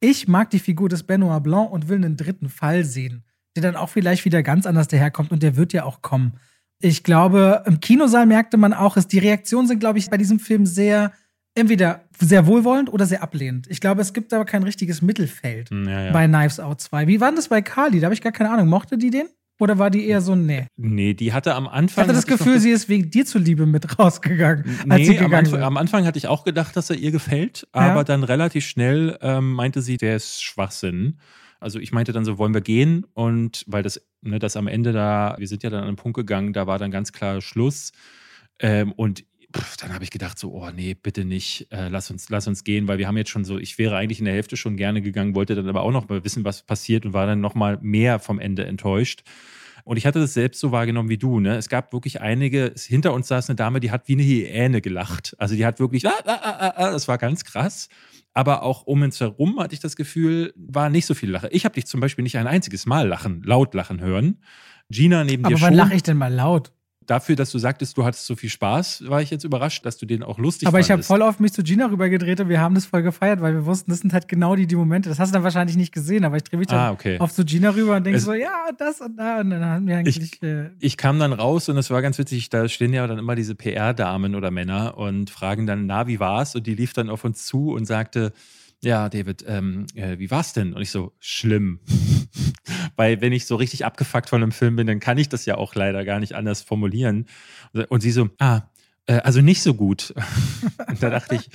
Ich 0.00 0.26
mag 0.26 0.50
die 0.50 0.58
Figur 0.58 0.88
des 0.88 1.04
Benoit 1.04 1.42
Blanc 1.42 1.70
und 1.70 1.88
will 1.88 1.96
einen 1.96 2.16
dritten 2.16 2.48
Fall 2.48 2.84
sehen, 2.84 3.24
der 3.54 3.62
dann 3.62 3.76
auch 3.76 3.88
vielleicht 3.88 4.24
wieder 4.24 4.42
ganz 4.42 4.66
anders 4.66 4.88
daherkommt 4.88 5.30
und 5.30 5.42
der 5.42 5.56
wird 5.56 5.72
ja 5.72 5.84
auch 5.84 6.02
kommen. 6.02 6.34
Ich 6.80 7.02
glaube, 7.02 7.62
im 7.66 7.80
Kinosaal 7.80 8.26
merkte 8.26 8.56
man 8.56 8.72
auch, 8.72 8.94
dass 8.94 9.08
die 9.08 9.18
Reaktionen 9.18 9.66
sind, 9.66 9.80
glaube 9.80 9.98
ich, 9.98 10.10
bei 10.10 10.18
diesem 10.18 10.38
Film 10.38 10.66
sehr, 10.66 11.12
entweder 11.54 12.04
sehr 12.18 12.46
wohlwollend 12.46 12.92
oder 12.92 13.06
sehr 13.06 13.22
ablehnend. 13.22 13.66
Ich 13.68 13.80
glaube, 13.80 14.02
es 14.02 14.12
gibt 14.12 14.32
aber 14.32 14.44
kein 14.44 14.62
richtiges 14.62 15.00
Mittelfeld 15.00 15.70
hm, 15.70 15.88
ja, 15.88 16.06
ja. 16.06 16.12
bei 16.12 16.26
Knives 16.26 16.60
Out 16.60 16.80
2. 16.80 17.06
Wie 17.06 17.20
war 17.20 17.28
denn 17.28 17.36
das 17.36 17.48
bei 17.48 17.62
Kali? 17.62 18.00
Da 18.00 18.06
habe 18.06 18.14
ich 18.14 18.20
gar 18.20 18.32
keine 18.32 18.50
Ahnung. 18.50 18.68
Mochte 18.68 18.98
die 18.98 19.10
den? 19.10 19.28
Oder 19.58 19.78
war 19.78 19.88
die 19.88 20.06
eher 20.06 20.20
so, 20.20 20.34
nee? 20.34 20.66
Nee, 20.76 21.14
die 21.14 21.32
hatte 21.32 21.54
am 21.54 21.66
Anfang. 21.66 22.04
Ich 22.04 22.08
hatte 22.08 22.12
das 22.12 22.26
Gefühl, 22.26 22.60
sie 22.60 22.70
ist 22.70 22.90
wegen 22.90 23.10
dir 23.10 23.24
zuliebe 23.24 23.64
mit 23.64 23.98
rausgegangen. 23.98 24.64
Als 24.90 25.08
nee, 25.08 25.18
am 25.18 25.32
Anfang, 25.32 25.62
am, 25.62 25.76
Anfang, 25.78 26.04
hatte 26.04 26.18
ich 26.18 26.26
auch 26.26 26.44
gedacht, 26.44 26.76
dass 26.76 26.90
er 26.90 26.96
ihr 26.96 27.10
gefällt, 27.10 27.66
aber 27.72 27.96
ja. 27.96 28.04
dann 28.04 28.22
relativ 28.22 28.66
schnell 28.66 29.16
ähm, 29.22 29.52
meinte 29.52 29.80
sie, 29.80 29.96
der 29.96 30.16
ist 30.16 30.42
Schwachsinn. 30.42 31.18
Also 31.60 31.78
ich 31.78 31.92
meinte 31.92 32.12
dann 32.12 32.24
so, 32.24 32.38
wollen 32.38 32.54
wir 32.54 32.60
gehen? 32.60 33.06
Und 33.14 33.64
weil 33.66 33.82
das, 33.82 34.00
ne, 34.22 34.38
das 34.38 34.56
am 34.56 34.66
Ende 34.66 34.92
da, 34.92 35.36
wir 35.38 35.48
sind 35.48 35.62
ja 35.62 35.70
dann 35.70 35.82
an 35.82 35.88
den 35.88 35.96
Punkt 35.96 36.16
gegangen, 36.16 36.52
da 36.52 36.66
war 36.66 36.78
dann 36.78 36.90
ganz 36.90 37.12
klar 37.12 37.40
Schluss. 37.40 37.92
Ähm, 38.58 38.92
und 38.92 39.24
dann 39.80 39.94
habe 39.94 40.04
ich 40.04 40.10
gedacht 40.10 40.38
so, 40.38 40.52
oh 40.52 40.70
nee, 40.70 40.94
bitte 40.94 41.24
nicht, 41.24 41.68
äh, 41.70 41.88
lass 41.88 42.10
uns, 42.10 42.28
lass 42.28 42.46
uns 42.46 42.64
gehen, 42.64 42.88
weil 42.88 42.98
wir 42.98 43.06
haben 43.06 43.16
jetzt 43.16 43.30
schon 43.30 43.44
so, 43.44 43.58
ich 43.58 43.78
wäre 43.78 43.96
eigentlich 43.96 44.18
in 44.18 44.24
der 44.24 44.34
Hälfte 44.34 44.56
schon 44.56 44.76
gerne 44.76 45.00
gegangen, 45.00 45.34
wollte 45.34 45.54
dann 45.54 45.68
aber 45.68 45.82
auch 45.82 45.92
noch 45.92 46.08
mal 46.08 46.24
wissen, 46.24 46.44
was 46.44 46.62
passiert 46.62 47.06
und 47.06 47.12
war 47.12 47.26
dann 47.26 47.40
noch 47.40 47.54
mal 47.54 47.78
mehr 47.80 48.18
vom 48.18 48.38
Ende 48.38 48.66
enttäuscht. 48.66 49.22
Und 49.86 49.98
ich 49.98 50.04
hatte 50.04 50.18
das 50.18 50.34
selbst 50.34 50.58
so 50.58 50.72
wahrgenommen 50.72 51.08
wie 51.08 51.16
du. 51.16 51.38
Ne? 51.38 51.54
Es 51.56 51.68
gab 51.68 51.92
wirklich 51.92 52.20
einige, 52.20 52.74
hinter 52.76 53.14
uns 53.14 53.28
saß 53.28 53.48
eine 53.48 53.54
Dame, 53.54 53.78
die 53.78 53.92
hat 53.92 54.08
wie 54.08 54.14
eine 54.14 54.24
Hyäne 54.24 54.80
gelacht. 54.80 55.36
Also 55.38 55.54
die 55.54 55.64
hat 55.64 55.78
wirklich, 55.78 56.04
ah, 56.08 56.12
ah, 56.24 56.40
ah, 56.42 56.72
ah, 56.74 56.90
das 56.90 57.06
war 57.06 57.18
ganz 57.18 57.44
krass. 57.44 57.88
Aber 58.32 58.64
auch 58.64 58.82
um 58.82 59.02
uns 59.02 59.20
herum 59.20 59.60
hatte 59.60 59.74
ich 59.74 59.80
das 59.80 59.94
Gefühl, 59.94 60.52
war 60.56 60.90
nicht 60.90 61.06
so 61.06 61.14
viel 61.14 61.30
Lache. 61.30 61.48
Ich 61.52 61.64
habe 61.64 61.76
dich 61.76 61.86
zum 61.86 62.00
Beispiel 62.00 62.24
nicht 62.24 62.36
ein 62.36 62.48
einziges 62.48 62.84
Mal 62.84 63.06
lachen, 63.06 63.44
laut 63.44 63.74
lachen 63.74 64.00
hören. 64.00 64.42
Gina 64.90 65.22
neben 65.22 65.44
Aber 65.44 65.54
dir 65.54 65.60
wann 65.60 65.68
schon. 65.68 65.76
lache 65.76 65.94
ich 65.94 66.02
denn 66.02 66.16
mal 66.16 66.34
laut? 66.34 66.72
Dafür, 67.06 67.36
dass 67.36 67.50
du 67.52 67.58
sagtest, 67.58 67.96
du 67.96 68.04
hattest 68.04 68.26
so 68.26 68.34
viel 68.34 68.50
Spaß, 68.50 69.04
war 69.08 69.22
ich 69.22 69.30
jetzt 69.30 69.44
überrascht, 69.44 69.86
dass 69.86 69.96
du 69.96 70.06
den 70.06 70.22
auch 70.22 70.38
lustig 70.38 70.66
Aber 70.66 70.80
ich 70.80 70.90
habe 70.90 71.02
voll 71.02 71.22
auf 71.22 71.38
mich 71.40 71.52
zu 71.52 71.62
Gina 71.62 71.86
rübergedreht 71.86 72.40
und 72.40 72.48
wir 72.48 72.60
haben 72.60 72.74
das 72.74 72.86
voll 72.86 73.02
gefeiert, 73.02 73.40
weil 73.40 73.54
wir 73.54 73.64
wussten, 73.66 73.90
das 73.90 74.00
sind 74.00 74.12
halt 74.12 74.26
genau 74.28 74.56
die, 74.56 74.66
die 74.66 74.76
Momente. 74.76 75.08
Das 75.08 75.18
hast 75.18 75.30
du 75.30 75.34
dann 75.34 75.44
wahrscheinlich 75.44 75.76
nicht 75.76 75.92
gesehen, 75.92 76.24
aber 76.24 76.36
ich 76.36 76.44
drehe 76.44 76.58
mich 76.58 76.68
dann 76.68 76.78
Ah, 76.78 76.90
okay. 76.90 77.18
auf 77.20 77.32
zu 77.32 77.44
Gina 77.44 77.70
rüber 77.70 77.96
und 77.96 78.04
denke 78.04 78.18
so, 78.20 78.32
ja, 78.32 78.70
das 78.76 79.00
und 79.00 79.16
da. 79.16 79.40
Und 79.40 79.50
dann 79.50 79.64
haben 79.64 79.86
wir 79.86 79.96
eigentlich. 79.98 80.42
äh, 80.42 80.70
ich 80.80 80.96
kam 80.96 81.18
dann 81.18 81.32
raus 81.32 81.68
und 81.68 81.76
es 81.76 81.90
war 81.90 82.02
ganz 82.02 82.18
witzig, 82.18 82.50
da 82.50 82.68
stehen 82.68 82.92
ja 82.92 83.06
dann 83.06 83.18
immer 83.18 83.34
diese 83.36 83.54
PR-Damen 83.54 84.34
oder 84.34 84.50
Männer 84.50 84.98
und 84.98 85.30
fragen 85.30 85.66
dann, 85.66 85.86
na, 85.86 86.06
wie 86.06 86.18
war's? 86.20 86.54
Und 86.56 86.66
die 86.66 86.74
lief 86.74 86.92
dann 86.92 87.08
auf 87.10 87.24
uns 87.24 87.46
zu 87.46 87.70
und 87.72 87.86
sagte, 87.86 88.32
ja, 88.82 89.08
David, 89.08 89.44
ähm, 89.46 89.86
äh, 89.94 90.18
wie 90.18 90.30
war's 90.30 90.52
denn? 90.52 90.74
Und 90.74 90.82
ich 90.82 90.90
so, 90.90 91.12
schlimm. 91.18 91.80
Weil 92.96 93.20
wenn 93.20 93.32
ich 93.32 93.46
so 93.46 93.56
richtig 93.56 93.84
abgefuckt 93.84 94.28
von 94.28 94.42
einem 94.42 94.52
Film 94.52 94.76
bin, 94.76 94.86
dann 94.86 95.00
kann 95.00 95.18
ich 95.18 95.28
das 95.28 95.46
ja 95.46 95.56
auch 95.56 95.74
leider 95.74 96.04
gar 96.04 96.20
nicht 96.20 96.34
anders 96.34 96.62
formulieren. 96.62 97.26
Und 97.88 98.00
sie 98.00 98.10
so, 98.10 98.28
ah, 98.38 98.62
äh, 99.06 99.18
also 99.20 99.40
nicht 99.40 99.62
so 99.62 99.74
gut. 99.74 100.14
und 100.88 101.02
da 101.02 101.10
dachte 101.10 101.36
ich, 101.36 101.50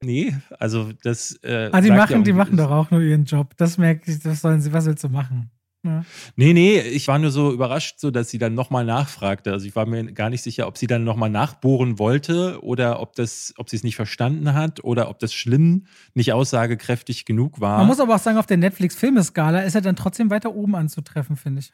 nee, 0.00 0.34
also 0.58 0.92
das. 1.02 1.32
Äh, 1.42 1.70
ah, 1.72 1.80
die 1.80 1.90
machen, 1.90 2.18
ja 2.18 2.22
die 2.22 2.32
machen 2.32 2.56
doch 2.56 2.70
auch 2.70 2.90
nur 2.90 3.00
ihren 3.00 3.24
Job. 3.24 3.54
Das 3.56 3.78
merke 3.78 4.10
ich, 4.10 4.20
das 4.20 4.40
sollen 4.40 4.60
sie, 4.60 4.72
was 4.72 4.86
willst 4.86 5.04
du 5.04 5.08
machen? 5.08 5.50
Ja. 5.84 6.04
Nee, 6.36 6.54
nee, 6.54 6.80
ich 6.80 7.06
war 7.08 7.18
nur 7.18 7.30
so 7.30 7.52
überrascht, 7.52 8.00
so 8.00 8.10
dass 8.10 8.30
sie 8.30 8.38
dann 8.38 8.54
nochmal 8.54 8.84
nachfragte. 8.84 9.52
Also 9.52 9.66
ich 9.66 9.76
war 9.76 9.84
mir 9.84 10.12
gar 10.12 10.30
nicht 10.30 10.42
sicher, 10.42 10.66
ob 10.66 10.78
sie 10.78 10.86
dann 10.86 11.04
nochmal 11.04 11.28
nachbohren 11.28 11.98
wollte 11.98 12.58
oder 12.62 13.00
ob 13.00 13.14
das, 13.14 13.52
ob 13.58 13.68
sie 13.68 13.76
es 13.76 13.82
nicht 13.82 13.96
verstanden 13.96 14.54
hat 14.54 14.82
oder 14.82 15.10
ob 15.10 15.18
das 15.18 15.34
schlimm 15.34 15.86
nicht 16.14 16.32
aussagekräftig 16.32 17.26
genug 17.26 17.60
war. 17.60 17.78
Man 17.78 17.86
muss 17.86 18.00
aber 18.00 18.14
auch 18.14 18.18
sagen, 18.18 18.38
auf 18.38 18.46
der 18.46 18.56
Netflix-Filmeskala 18.56 19.60
ist 19.60 19.74
er 19.74 19.82
dann 19.82 19.96
trotzdem 19.96 20.30
weiter 20.30 20.54
oben 20.54 20.74
anzutreffen, 20.74 21.36
finde 21.36 21.60
ich. 21.60 21.72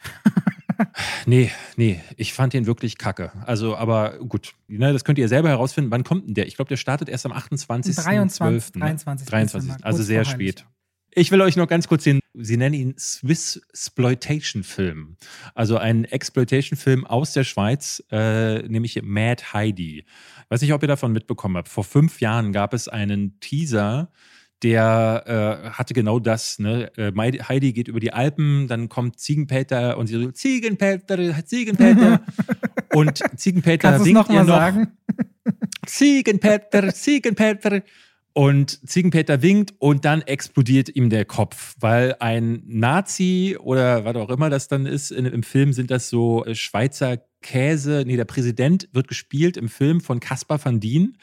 nee, 1.27 1.51
nee, 1.77 2.01
ich 2.17 2.33
fand 2.33 2.53
den 2.53 2.67
wirklich 2.67 2.99
kacke. 2.99 3.33
Also, 3.47 3.77
aber 3.77 4.19
gut, 4.19 4.55
ne, 4.69 4.93
das 4.93 5.05
könnt 5.05 5.19
ihr 5.19 5.29
selber 5.29 5.49
herausfinden. 5.51 5.91
Wann 5.91 6.05
kommt 6.05 6.27
denn 6.27 6.35
der? 6.35 6.47
Ich 6.47 6.57
glaube, 6.57 6.69
der 6.69 6.77
startet 6.77 7.09
erst 7.09 7.27
am 7.27 7.33
28. 7.33 7.95
23, 7.95 8.37
12., 8.37 8.73
23. 8.73 9.29
23. 9.29 9.71
Dezember, 9.71 9.87
Also 9.87 9.99
kurz 9.99 10.07
sehr 10.07 10.25
spät. 10.25 10.65
Ich 11.13 11.33
will 11.33 11.41
euch 11.41 11.57
noch 11.57 11.67
ganz 11.67 11.89
kurz 11.89 12.05
den, 12.05 12.21
Sie 12.35 12.57
nennen 12.57 12.75
ihn 12.75 12.95
Swiss 12.99 13.61
Exploitation 13.71 14.63
Film. 14.63 15.17
Also 15.55 15.77
ein 15.77 16.05
Exploitation-Film 16.05 17.05
aus 17.05 17.33
der 17.33 17.45
Schweiz, 17.45 18.03
äh, 18.11 18.63
nämlich 18.69 19.01
Mad 19.03 19.43
Heidi. 19.53 20.05
Weiß 20.49 20.61
nicht, 20.61 20.73
ob 20.73 20.83
ihr 20.83 20.89
davon 20.89 21.13
mitbekommen 21.13 21.57
habt. 21.57 21.69
Vor 21.69 21.85
fünf 21.85 22.21
Jahren 22.21 22.53
gab 22.53 22.75
es 22.75 22.87
einen 22.87 23.41
Teaser, 23.41 24.13
der 24.63 25.63
äh, 25.65 25.71
hatte 25.71 25.95
genau 25.95 26.21
das. 26.21 26.59
Ne? 26.59 26.93
Äh, 26.97 27.13
Heidi 27.49 27.73
geht 27.73 27.89
über 27.89 27.99
die 27.99 28.13
Alpen, 28.13 28.69
dann 28.69 28.89
kommt 28.89 29.19
Ziegenpeter 29.19 29.99
und 29.99 30.07
sie 30.07 30.23
so, 30.23 30.31
Ziegenpeter, 30.31 31.45
Ziegenpeter. 31.45 32.21
und 32.95 33.21
Ziegenpeter 33.37 34.05
winkt 34.05 34.31
ihr 34.31 34.45
noch, 34.45 34.47
sagen? 34.47 34.89
Ziegenpeter, 35.87 36.95
Ziegenpeter. 36.95 37.83
Und 38.33 38.89
Ziegenpeter 38.89 39.43
winkt 39.43 39.75
und 39.79 40.05
dann 40.05 40.23
explodiert 40.23 40.89
ihm 40.95 41.11
der 41.11 41.25
Kopf, 41.25 41.75
weil 41.81 42.15
ein 42.21 42.63
Nazi 42.67 43.57
oder 43.59 44.05
was 44.05 44.15
auch 44.17 44.31
immer 44.31 44.51
das 44.51 44.69
dann 44.69 44.87
ist, 44.87 45.11
in, 45.11 45.27
im 45.27 45.43
Film 45.43 45.73
sind 45.73 45.91
das 45.91 46.09
so 46.09 46.45
äh, 46.45 46.55
Schweizer 46.55 47.19
Käse. 47.43 48.05
Nee, 48.07 48.17
der 48.17 48.25
Präsident 48.27 48.89
wird 48.93 49.09
gespielt 49.09 49.57
im 49.57 49.69
Film 49.69 50.01
von 50.01 50.21
Caspar 50.21 50.65
van 50.65 50.79
Dien. 50.79 51.17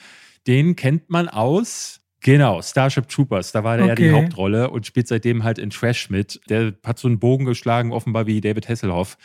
Den 0.48 0.76
kennt 0.76 1.10
man 1.10 1.30
aus. 1.30 2.02
Genau, 2.22 2.62
Starship 2.62 3.08
Troopers, 3.08 3.52
da 3.52 3.64
war 3.64 3.78
der 3.78 3.88
ja 3.88 3.96
die 3.96 4.10
Okay. 4.10 4.24
Hauptrolle 4.24 4.70
und 4.70 4.86
spielt 4.86 5.08
seitdem 5.08 5.44
halt 5.44 5.60
in 5.60 5.70
Trash 5.70 6.10
mit. 6.10 6.42
Der 6.50 6.74
hat 6.84 7.00
so 7.00 7.08
einen 7.08 7.20
Bogen 7.20 7.46
geschlagen, 7.46 7.94
offenbar 7.94 8.26
wie 8.26 8.42
David 8.42 8.68
Hasselhoff. 8.68 9.18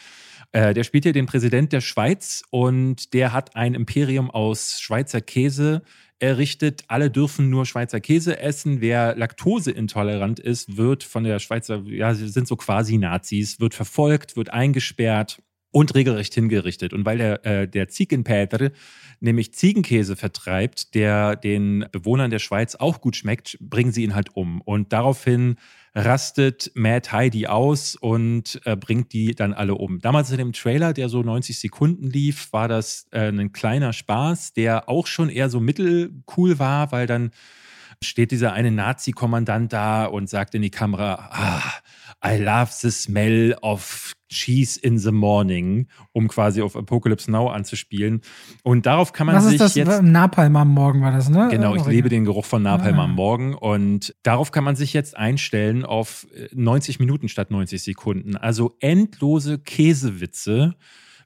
Äh, 0.52 0.74
der 0.74 0.84
spielt 0.84 1.04
hier 1.04 1.14
den 1.14 1.26
Präsident 1.26 1.72
der 1.72 1.80
Schweiz 1.80 2.42
und 2.50 3.14
der 3.14 3.32
hat 3.32 3.56
ein 3.56 3.74
Imperium 3.74 4.30
aus 4.30 4.80
Schweizer 4.80 5.22
Käse 5.22 5.82
errichtet. 6.22 6.84
Alle 6.88 7.10
dürfen 7.10 7.50
nur 7.50 7.66
Schweizer 7.66 8.00
Käse 8.00 8.38
essen. 8.38 8.80
Wer 8.80 9.16
laktoseintolerant 9.16 10.38
ist, 10.38 10.76
wird 10.76 11.02
von 11.02 11.24
der 11.24 11.40
Schweizer, 11.40 11.82
ja, 11.86 12.14
sind 12.14 12.46
so 12.46 12.56
quasi 12.56 12.96
Nazis, 12.96 13.60
wird 13.60 13.74
verfolgt, 13.74 14.36
wird 14.36 14.50
eingesperrt 14.50 15.42
und 15.72 15.94
regelrecht 15.94 16.34
hingerichtet. 16.34 16.92
Und 16.92 17.04
weil 17.04 17.18
der, 17.18 17.44
äh, 17.44 17.68
der 17.68 17.88
Ziegenpäter 17.88 18.70
nämlich 19.20 19.52
Ziegenkäse 19.54 20.14
vertreibt, 20.16 20.94
der 20.94 21.34
den 21.34 21.86
Bewohnern 21.90 22.30
der 22.30 22.38
Schweiz 22.38 22.76
auch 22.76 23.00
gut 23.00 23.16
schmeckt, 23.16 23.58
bringen 23.60 23.92
sie 23.92 24.04
ihn 24.04 24.14
halt 24.14 24.36
um. 24.36 24.60
Und 24.60 24.92
daraufhin 24.92 25.56
rastet 25.94 26.70
Mad 26.74 27.10
Heidi 27.12 27.46
aus 27.46 27.96
und 27.96 28.60
äh, 28.64 28.76
bringt 28.76 29.12
die 29.12 29.34
dann 29.34 29.52
alle 29.52 29.74
um. 29.74 30.00
Damals 30.00 30.30
in 30.30 30.38
dem 30.38 30.52
Trailer, 30.52 30.92
der 30.92 31.08
so 31.08 31.22
90 31.22 31.58
Sekunden 31.58 32.08
lief, 32.08 32.52
war 32.52 32.68
das 32.68 33.06
äh, 33.10 33.28
ein 33.28 33.52
kleiner 33.52 33.92
Spaß, 33.92 34.54
der 34.54 34.88
auch 34.88 35.06
schon 35.06 35.28
eher 35.28 35.50
so 35.50 35.60
mittelcool 35.60 36.58
war, 36.58 36.92
weil 36.92 37.06
dann 37.06 37.30
steht 38.00 38.30
dieser 38.30 38.52
eine 38.52 38.70
Nazi-Kommandant 38.70 39.72
da 39.72 40.06
und 40.06 40.28
sagt 40.28 40.54
in 40.54 40.62
die 40.62 40.70
Kamera, 40.70 41.28
ah, 41.30 41.72
I 42.24 42.38
love 42.38 42.70
the 42.72 42.90
smell 42.90 43.54
of 43.62 44.12
cheese 44.30 44.78
in 44.80 44.96
the 44.98 45.10
morning, 45.12 45.88
um 46.12 46.26
quasi 46.28 46.62
auf 46.62 46.74
Apocalypse 46.76 47.30
Now 47.30 47.48
anzuspielen. 47.48 48.22
Und 48.62 48.86
darauf 48.86 49.12
kann 49.12 49.26
man 49.26 49.36
Was 49.36 49.44
sich 49.44 49.54
ist 49.54 49.60
das? 49.60 49.74
jetzt 49.74 50.02
Napalm 50.02 50.56
am 50.56 50.68
Morgen 50.68 51.02
war 51.02 51.12
das, 51.12 51.28
ne? 51.28 51.48
Genau, 51.50 51.74
ich 51.74 51.84
Äh, 51.86 51.90
lebe 51.90 52.08
den 52.08 52.24
Geruch 52.24 52.44
von 52.46 52.62
Napalm 52.62 52.98
Ah. 52.98 53.04
am 53.04 53.14
Morgen 53.14 53.54
und 53.54 54.14
darauf 54.22 54.50
kann 54.52 54.64
man 54.64 54.74
sich 54.76 54.92
jetzt 54.94 55.16
einstellen 55.16 55.84
auf 55.84 56.26
äh, 56.34 56.48
90 56.54 56.98
Minuten 57.00 57.28
statt 57.28 57.50
90 57.50 57.82
Sekunden. 57.82 58.36
Also 58.36 58.76
endlose 58.80 59.58
Käsewitze, 59.58 60.76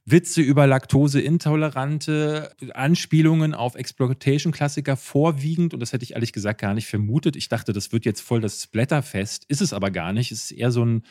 Witze 0.08 0.40
über 0.40 0.68
Laktoseintolerante, 0.68 2.52
Anspielungen 2.74 3.54
auf 3.54 3.74
Exploitation-Klassiker 3.74 4.96
vorwiegend 4.96 5.74
und 5.74 5.80
das 5.80 5.92
hätte 5.92 6.04
ich 6.04 6.12
ehrlich 6.12 6.32
gesagt 6.32 6.60
gar 6.60 6.74
nicht 6.74 6.86
vermutet. 6.86 7.34
Ich 7.34 7.48
dachte, 7.48 7.72
das 7.72 7.92
wird 7.92 8.04
jetzt 8.04 8.20
voll 8.20 8.40
das 8.40 8.62
Splatterfest, 8.62 9.44
ist 9.48 9.60
es 9.60 9.72
aber 9.72 9.90
gar 9.90 10.12
nicht. 10.12 10.30
Es 10.30 10.44
ist 10.44 10.52
eher 10.52 10.70
so 10.70 10.84
ein 10.84 11.02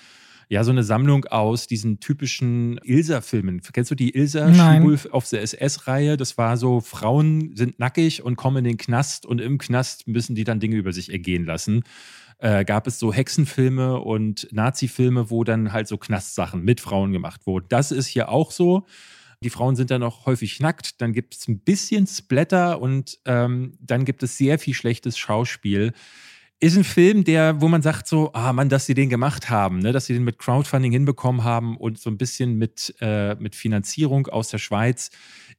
ja, 0.48 0.64
so 0.64 0.72
eine 0.72 0.84
Sammlung 0.84 1.26
aus 1.26 1.68
diesen 1.68 2.00
typischen 2.00 2.80
Ilsa-Filmen. 2.84 3.62
Kennst 3.74 3.90
du 3.90 3.96
die 3.96 4.16
Ilsa 4.16 4.48
Nein. 4.50 4.84
Schulf 4.84 5.08
auf 5.12 5.28
der 5.28 5.42
SS-Reihe? 5.42 6.18
Das 6.18 6.38
war 6.38 6.58
so, 6.58 6.82
Frauen 6.82 7.56
sind 7.56 7.80
nackig 7.80 8.24
und 8.24 8.36
kommen 8.36 8.58
in 8.58 8.64
den 8.66 8.78
Knast 8.78 9.26
und 9.26 9.42
im 9.42 9.58
Knast 9.58 10.08
müssen 10.08 10.36
die 10.36 10.44
dann 10.44 10.60
Dinge 10.60 10.76
über 10.76 10.94
sich 10.94 11.12
ergehen 11.12 11.46
lassen. 11.46 11.84
Äh, 12.40 12.66
gab 12.66 12.86
es 12.88 13.00
so 13.00 13.14
Hexenfilme 13.14 14.00
und 14.00 14.48
Nazi-Filme, 14.52 15.30
wo 15.30 15.44
dann 15.44 15.72
halt 15.72 15.88
so 15.88 15.98
Knastsachen 15.98 16.64
mit 16.64 16.82
Frauen 16.82 17.12
gemacht 17.12 17.46
wurden. 17.46 17.68
Das 17.70 17.92
ist 17.92 18.08
hier 18.08 18.30
auch 18.30 18.52
so. 18.52 18.86
Die 19.42 19.50
Frauen 19.50 19.76
sind 19.76 19.92
dann 19.92 20.04
auch 20.04 20.26
häufig 20.26 20.60
nackt. 20.60 21.02
Dann 21.02 21.14
gibt 21.14 21.36
es 21.36 21.48
ein 21.48 21.60
bisschen 21.60 22.08
Splatter 22.08 22.82
und 22.82 23.20
ähm, 23.26 23.78
dann 23.80 24.06
gibt 24.06 24.24
es 24.24 24.38
sehr 24.38 24.60
viel 24.60 24.74
schlechtes 24.74 25.18
Schauspiel. 25.18 25.94
Ist 26.60 26.78
ein 26.78 26.84
Film, 26.84 27.26
der, 27.26 27.62
wo 27.62 27.68
man 27.68 27.82
sagt 27.82 28.08
so, 28.08 28.32
ah 28.34 28.54
Mann, 28.54 28.70
dass 28.70 28.86
sie 28.86 28.94
den 28.94 29.10
gemacht 29.10 29.50
haben, 29.50 29.80
ne? 29.80 29.92
dass 29.92 30.06
sie 30.06 30.14
den 30.14 30.24
mit 30.24 30.40
Crowdfunding 30.40 30.92
hinbekommen 30.92 31.44
haben 31.44 31.78
und 31.78 32.00
so 32.00 32.10
ein 32.10 32.18
bisschen 32.18 32.58
mit, 32.58 32.96
äh, 33.02 33.36
mit 33.36 33.56
Finanzierung 33.56 34.28
aus 34.28 34.50
der 34.50 34.58
Schweiz, 34.58 35.12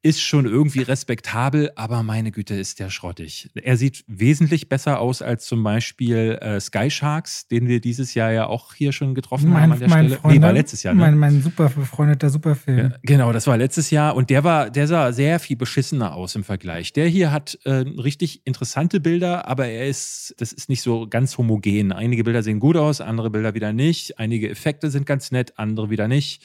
ist 0.03 0.20
schon 0.20 0.47
irgendwie 0.47 0.82
respektabel, 0.82 1.70
aber 1.76 2.03
meine 2.03 2.30
Güte, 2.30 2.55
ist 2.55 2.78
der 2.78 2.90
schrottig. 2.90 3.51
Er 3.55 3.76
sieht 3.76 4.05
wesentlich 4.07 4.68
besser 4.68 5.01
aus 5.01 5.22
als 5.22 5.47
zum 5.47 5.62
Beispiel 5.62 6.38
äh, 6.40 6.61
Sky 6.61 6.90
Sharks, 6.90 7.49
den 7.49 7.68
wir 7.68 7.80
dieses 7.80 8.14
Jahr 8.14 8.32
ja 8.32 8.47
auch 8.47 8.74
hier 8.74 8.92
schon 8.92 9.14
getroffen 9.14 9.53
haben 9.55 9.68
Mein, 9.68 9.72
an 9.72 9.78
der 9.78 9.88
mein 9.88 10.07
Stelle. 10.07 10.20
Freund, 10.20 10.34
nee, 10.36 10.42
war 10.42 10.53
letztes 10.53 10.82
Jahr, 10.82 10.94
ne? 10.94 11.01
mein, 11.01 11.18
mein 11.18 11.42
super 11.42 11.68
befreundeter 11.68 12.30
Superfilm. 12.30 12.78
Ja, 12.78 12.99
genau, 13.03 13.32
das 13.32 13.47
war 13.47 13.57
letztes 13.57 13.90
Jahr 13.90 14.14
und 14.14 14.30
der 14.30 14.44
war, 14.44 14.70
der 14.70 14.86
sah 14.86 15.12
sehr 15.12 15.40
viel 15.40 15.57
beschissener 15.57 16.14
aus 16.14 16.34
im 16.34 16.44
Vergleich. 16.44 16.92
Der 16.92 17.09
hier 17.09 17.32
hat 17.32 17.59
äh, 17.64 17.70
richtig 17.70 18.42
interessante 18.44 19.01
Bilder, 19.01 19.49
aber 19.49 19.66
er 19.66 19.86
ist, 19.86 20.34
das 20.38 20.53
ist 20.53 20.68
nicht 20.68 20.82
so 20.82 21.07
ganz 21.09 21.36
homogen. 21.38 21.92
Einige 21.92 22.24
Bilder 22.24 22.42
sehen 22.42 22.61
gut 22.61 22.76
aus, 22.76 23.01
andere 23.01 23.30
Bilder 23.30 23.55
wieder 23.55 23.72
nicht. 23.72 24.18
Einige 24.18 24.49
Effekte 24.49 24.90
sind 24.90 25.07
ganz 25.07 25.30
nett, 25.32 25.59
andere 25.59 25.90
wieder 25.90 26.09
nicht. 26.09 26.42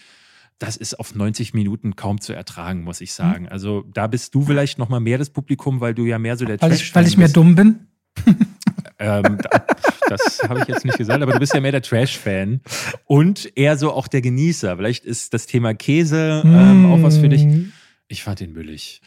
Das 0.62 0.78
ist 0.78 1.00
auf 1.00 1.16
90 1.16 1.56
Minuten 1.56 1.96
kaum 1.96 2.22
zu 2.22 2.34
ertragen, 2.34 2.84
muss 2.84 3.02
ich 3.02 3.14
sagen. 3.14 3.50
Also 3.50 3.84
da 3.92 4.06
bist 4.06 4.36
du 4.36 4.44
vielleicht 4.44 4.78
noch 4.78 4.90
mal 4.90 5.00
mehr 5.00 5.18
das 5.18 5.32
Publikum, 5.32 5.82
weil 5.82 5.96
du 5.96 6.06
ja 6.06 6.20
mehr 6.20 6.38
so 6.38 6.46
der 6.46 6.62
Weil, 6.62 6.70
Trash 6.70 6.84
ich, 6.84 6.96
weil 6.96 7.08
ich 7.08 7.18
mehr 7.18 7.26
bist. 7.26 7.36
dumm 7.36 7.56
bin. 7.56 7.88
Ähm, 9.00 9.40
das 10.10 10.44
habe 10.48 10.60
ich 10.60 10.68
jetzt 10.68 10.86
nicht 10.86 11.00
gesagt, 11.00 11.24
aber 11.24 11.34
du 11.34 11.40
bist 11.40 11.56
ja 11.56 11.60
mehr 11.60 11.72
der 11.72 11.82
Trash-Fan 11.82 12.62
und 13.06 13.52
eher 13.58 13.76
so 13.76 13.92
auch 13.92 14.08
der 14.08 14.22
Genießer. 14.22 14.78
Vielleicht 14.78 15.06
ist 15.06 15.34
das 15.34 15.48
Thema 15.48 15.74
Käse 15.74 16.44
ähm, 16.46 16.86
auch 16.86 17.02
was 17.02 17.18
für 17.18 17.28
dich. 17.28 17.44
Mm. 17.44 17.72
Ich 18.08 18.22
fand 18.22 18.42
den 18.42 18.54
müllig. 18.54 19.02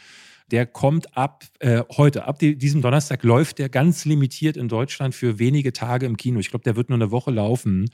Der 0.51 0.65
kommt 0.65 1.15
ab 1.15 1.45
äh, 1.59 1.83
heute, 1.95 2.25
ab 2.25 2.39
die, 2.39 2.57
diesem 2.57 2.81
Donnerstag 2.81 3.23
läuft 3.23 3.59
der 3.59 3.69
ganz 3.69 4.03
limitiert 4.03 4.57
in 4.57 4.67
Deutschland 4.67 5.15
für 5.15 5.39
wenige 5.39 5.71
Tage 5.71 6.05
im 6.05 6.17
Kino. 6.17 6.39
Ich 6.39 6.49
glaube, 6.49 6.63
der 6.63 6.75
wird 6.75 6.89
nur 6.89 6.97
eine 6.97 7.11
Woche 7.11 7.31
laufen. 7.31 7.89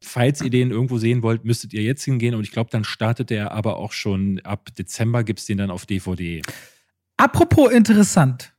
Falls 0.00 0.40
ihr 0.40 0.50
den 0.50 0.70
irgendwo 0.70 0.98
sehen 0.98 1.22
wollt, 1.22 1.44
müsstet 1.44 1.72
ihr 1.74 1.82
jetzt 1.82 2.04
hingehen. 2.04 2.34
Und 2.34 2.44
ich 2.44 2.52
glaube, 2.52 2.70
dann 2.70 2.84
startet 2.84 3.30
der 3.30 3.52
aber 3.52 3.76
auch 3.76 3.92
schon 3.92 4.40
ab 4.44 4.68
Dezember, 4.76 5.24
gibt 5.24 5.40
es 5.40 5.46
den 5.46 5.58
dann 5.58 5.70
auf 5.70 5.86
DVD. 5.86 6.42
Apropos 7.16 7.72
interessant. 7.72 8.52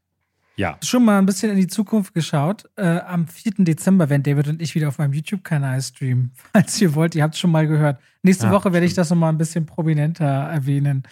Ja. 0.58 0.78
Schon 0.84 1.06
mal 1.06 1.18
ein 1.18 1.26
bisschen 1.26 1.50
in 1.52 1.56
die 1.56 1.68
Zukunft 1.68 2.14
geschaut. 2.14 2.66
Äh, 2.76 3.00
am 3.00 3.28
4. 3.28 3.54
Dezember 3.60 4.10
werden 4.10 4.24
David 4.24 4.50
und 4.50 4.62
ich 4.62 4.76
wieder 4.76 4.90
auf 4.90 4.98
meinem 4.98 5.14
YouTube-Kanal 5.14 5.82
streamen. 5.82 6.32
Falls 6.52 6.82
ihr 6.82 6.94
wollt, 6.96 7.16
ihr 7.16 7.24
habt 7.24 7.36
es 7.36 7.40
schon 7.40 7.52
mal 7.52 7.66
gehört. 7.66 8.02
Nächste 8.22 8.48
ja, 8.48 8.52
Woche 8.52 8.74
werde 8.74 8.86
ich 8.86 8.94
das 8.94 9.10
nochmal 9.10 9.32
ein 9.32 9.38
bisschen 9.38 9.66
prominenter 9.66 10.26
erwähnen. 10.26 11.04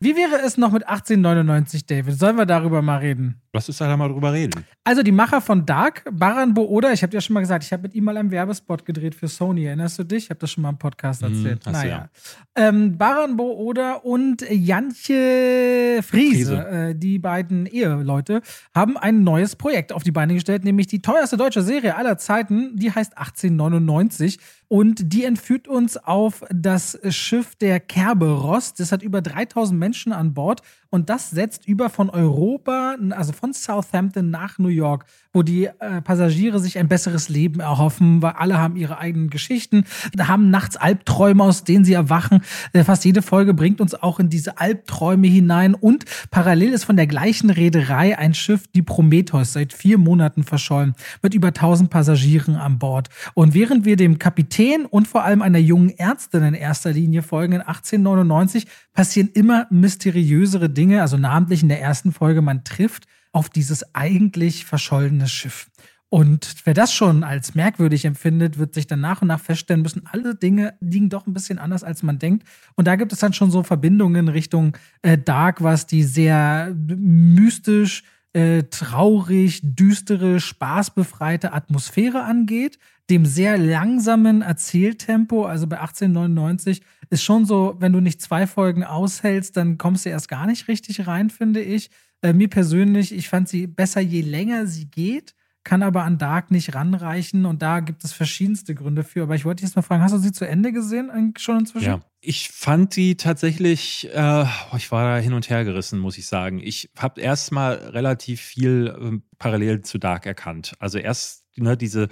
Wie 0.00 0.16
wäre 0.16 0.44
es 0.44 0.56
noch 0.56 0.72
mit 0.72 0.82
1899, 0.82 1.86
David? 1.86 2.18
Sollen 2.18 2.36
wir 2.36 2.46
darüber 2.46 2.82
mal 2.82 2.98
reden? 2.98 3.40
Lass 3.52 3.68
uns 3.68 3.78
da 3.78 3.96
mal 3.96 4.08
drüber 4.08 4.32
reden. 4.32 4.64
Also 4.82 5.02
die 5.02 5.12
Macher 5.12 5.40
von 5.40 5.64
Dark, 5.64 6.04
Baran 6.12 6.58
Oda, 6.58 6.92
ich 6.92 7.02
habe 7.02 7.10
dir 7.12 7.18
ja 7.18 7.20
schon 7.20 7.34
mal 7.34 7.40
gesagt, 7.40 7.64
ich 7.64 7.72
habe 7.72 7.84
mit 7.84 7.94
ihm 7.94 8.04
mal 8.04 8.16
einen 8.16 8.30
Werbespot 8.32 8.84
gedreht 8.84 9.14
für 9.14 9.28
Sony. 9.28 9.64
Erinnerst 9.64 9.98
du 10.00 10.04
dich? 10.04 10.24
Ich 10.24 10.30
habe 10.30 10.40
das 10.40 10.50
schon 10.50 10.62
mal 10.62 10.70
im 10.70 10.78
Podcast 10.78 11.22
hm, 11.22 11.32
erzählt. 11.32 11.64
Hm, 11.64 11.72
naja. 11.72 12.08
Ja. 12.56 12.68
Ähm, 12.68 12.98
Baran 12.98 13.38
Oda 13.38 13.94
und 13.94 14.44
Jantje 14.50 16.02
Friese, 16.02 16.02
Friese. 16.02 16.68
Äh, 16.68 16.94
die 16.96 17.18
beiden 17.18 17.66
Eheleute, 17.66 18.42
haben 18.74 18.96
ein 18.96 19.22
neues 19.22 19.54
Projekt 19.54 19.92
auf 19.92 20.02
die 20.02 20.12
Beine 20.12 20.34
gestellt, 20.34 20.64
nämlich 20.64 20.88
die 20.88 21.00
teuerste 21.00 21.36
deutsche 21.36 21.62
Serie 21.62 21.96
aller 21.96 22.18
Zeiten. 22.18 22.76
Die 22.76 22.92
heißt 22.92 23.16
1899 23.16 24.38
und 24.68 25.12
die 25.12 25.24
entführt 25.24 25.68
uns 25.68 25.96
auf 25.96 26.44
das 26.50 26.98
Schiff 27.14 27.54
der 27.54 27.80
Kerberos. 27.80 28.74
Das 28.74 28.92
hat 28.92 29.02
über 29.02 29.22
3000 29.22 29.78
Menschen 29.78 30.12
an 30.12 30.34
Bord 30.34 30.62
und 30.90 31.10
das 31.10 31.30
setzt 31.30 31.66
über 31.66 31.90
von 31.90 32.10
Europa, 32.10 32.96
also 33.10 33.32
von 33.32 33.52
Southampton 33.52 34.30
nach 34.30 34.58
New 34.58 34.68
York, 34.68 35.04
wo 35.32 35.42
die 35.42 35.66
äh, 35.66 36.00
Passagiere 36.00 36.58
sich 36.60 36.78
ein 36.78 36.88
besseres 36.88 37.28
Leben 37.28 37.60
erhoffen, 37.60 38.22
weil 38.22 38.32
alle 38.32 38.58
haben 38.58 38.76
ihre 38.76 38.98
eigenen 38.98 39.28
Geschichten, 39.28 39.84
haben 40.18 40.50
nachts 40.50 40.76
Albträume, 40.76 41.44
aus 41.44 41.64
denen 41.64 41.84
sie 41.84 41.92
erwachen. 41.92 42.40
Äh, 42.72 42.84
fast 42.84 43.04
jede 43.04 43.22
Folge 43.22 43.52
bringt 43.52 43.80
uns 43.80 43.94
auch 43.94 44.18
in 44.18 44.30
diese 44.30 44.58
Albträume 44.58 45.26
hinein 45.26 45.74
und 45.74 46.04
parallel 46.30 46.72
ist 46.72 46.84
von 46.84 46.96
der 46.96 47.06
gleichen 47.06 47.50
Reederei 47.50 48.16
ein 48.16 48.34
Schiff, 48.34 48.66
die 48.74 48.82
Prometheus, 48.82 49.52
seit 49.52 49.72
vier 49.72 49.98
Monaten 49.98 50.44
verschollen, 50.44 50.94
mit 51.22 51.34
über 51.34 51.48
1000 51.48 51.90
Passagieren 51.90 52.56
an 52.56 52.78
Bord. 52.78 53.08
Und 53.34 53.54
während 53.54 53.84
wir 53.84 53.96
dem 53.96 54.18
Kapitän 54.18 54.86
und 54.86 55.06
vor 55.08 55.24
allem 55.24 55.42
einer 55.42 55.58
jungen 55.58 55.90
Ärztin 55.90 56.42
in 56.42 56.54
erster 56.54 56.92
Linie 56.92 57.22
folgen, 57.22 57.54
in 57.54 57.60
1899 57.60 58.66
passieren 58.94 59.30
immer 59.34 59.66
mysteriösere 59.70 60.70
Dinge, 60.76 61.02
also 61.02 61.16
namentlich 61.16 61.62
in 61.62 61.68
der 61.68 61.80
ersten 61.80 62.12
Folge, 62.12 62.42
man 62.42 62.64
trifft 62.64 63.06
auf 63.32 63.48
dieses 63.50 63.94
eigentlich 63.94 64.64
verschollene 64.64 65.28
Schiff. 65.28 65.68
Und 66.08 66.54
wer 66.64 66.74
das 66.74 66.94
schon 66.94 67.24
als 67.24 67.54
merkwürdig 67.54 68.04
empfindet, 68.04 68.58
wird 68.58 68.74
sich 68.74 68.86
dann 68.86 69.00
nach 69.00 69.22
und 69.22 69.28
nach 69.28 69.40
feststellen 69.40 69.82
müssen, 69.82 70.04
alle 70.10 70.36
Dinge 70.36 70.74
liegen 70.80 71.10
doch 71.10 71.26
ein 71.26 71.34
bisschen 71.34 71.58
anders, 71.58 71.82
als 71.82 72.02
man 72.02 72.18
denkt. 72.18 72.46
Und 72.76 72.86
da 72.86 72.94
gibt 72.94 73.12
es 73.12 73.18
dann 73.18 73.32
schon 73.32 73.50
so 73.50 73.64
Verbindungen 73.64 74.28
Richtung 74.28 74.76
äh, 75.02 75.18
Dark, 75.18 75.62
was 75.62 75.86
die 75.86 76.04
sehr 76.04 76.72
mystisch, 76.76 78.04
äh, 78.32 78.64
traurig, 78.64 79.60
düstere, 79.62 80.38
spaßbefreite 80.38 81.52
Atmosphäre 81.52 82.22
angeht, 82.22 82.78
dem 83.10 83.24
sehr 83.24 83.56
langsamen 83.56 84.42
Erzähltempo, 84.42 85.44
also 85.44 85.66
bei 85.66 85.78
1899 85.78 86.82
ist 87.10 87.22
schon 87.22 87.44
so, 87.44 87.76
wenn 87.78 87.92
du 87.92 88.00
nicht 88.00 88.20
zwei 88.20 88.46
Folgen 88.46 88.82
aushältst, 88.84 89.56
dann 89.56 89.78
kommst 89.78 90.04
du 90.06 90.10
erst 90.10 90.28
gar 90.28 90.46
nicht 90.46 90.68
richtig 90.68 91.06
rein, 91.06 91.30
finde 91.30 91.60
ich. 91.60 91.90
Äh, 92.22 92.32
mir 92.32 92.48
persönlich, 92.48 93.14
ich 93.14 93.28
fand 93.28 93.48
sie 93.48 93.66
besser, 93.66 94.00
je 94.00 94.22
länger 94.22 94.66
sie 94.66 94.90
geht, 94.90 95.34
kann 95.62 95.82
aber 95.82 96.04
an 96.04 96.16
Dark 96.16 96.52
nicht 96.52 96.74
ranreichen 96.74 97.44
und 97.44 97.60
da 97.60 97.80
gibt 97.80 98.04
es 98.04 98.12
verschiedenste 98.12 98.74
Gründe 98.74 99.02
für. 99.02 99.24
Aber 99.24 99.34
ich 99.34 99.44
wollte 99.44 99.60
dich 99.60 99.70
jetzt 99.70 99.76
mal 99.76 99.82
fragen, 99.82 100.02
hast 100.02 100.12
du 100.12 100.18
sie 100.18 100.32
zu 100.32 100.46
Ende 100.46 100.72
gesehen 100.72 101.34
schon 101.38 101.58
inzwischen? 101.58 101.86
Ja, 101.86 102.00
ich 102.20 102.50
fand 102.50 102.94
sie 102.94 103.16
tatsächlich, 103.16 104.08
äh, 104.14 104.44
ich 104.76 104.92
war 104.92 105.16
da 105.16 105.18
hin 105.18 105.32
und 105.32 105.50
her 105.50 105.64
gerissen, 105.64 105.98
muss 105.98 106.18
ich 106.18 106.26
sagen. 106.26 106.60
Ich 106.62 106.90
habe 106.96 107.20
erst 107.20 107.50
mal 107.50 107.74
relativ 107.74 108.40
viel 108.40 108.94
äh, 108.96 109.18
parallel 109.38 109.82
zu 109.82 109.98
Dark 109.98 110.24
erkannt. 110.26 110.74
Also 110.78 110.98
erst 110.98 111.44
ne, 111.56 111.76
diese 111.76 112.08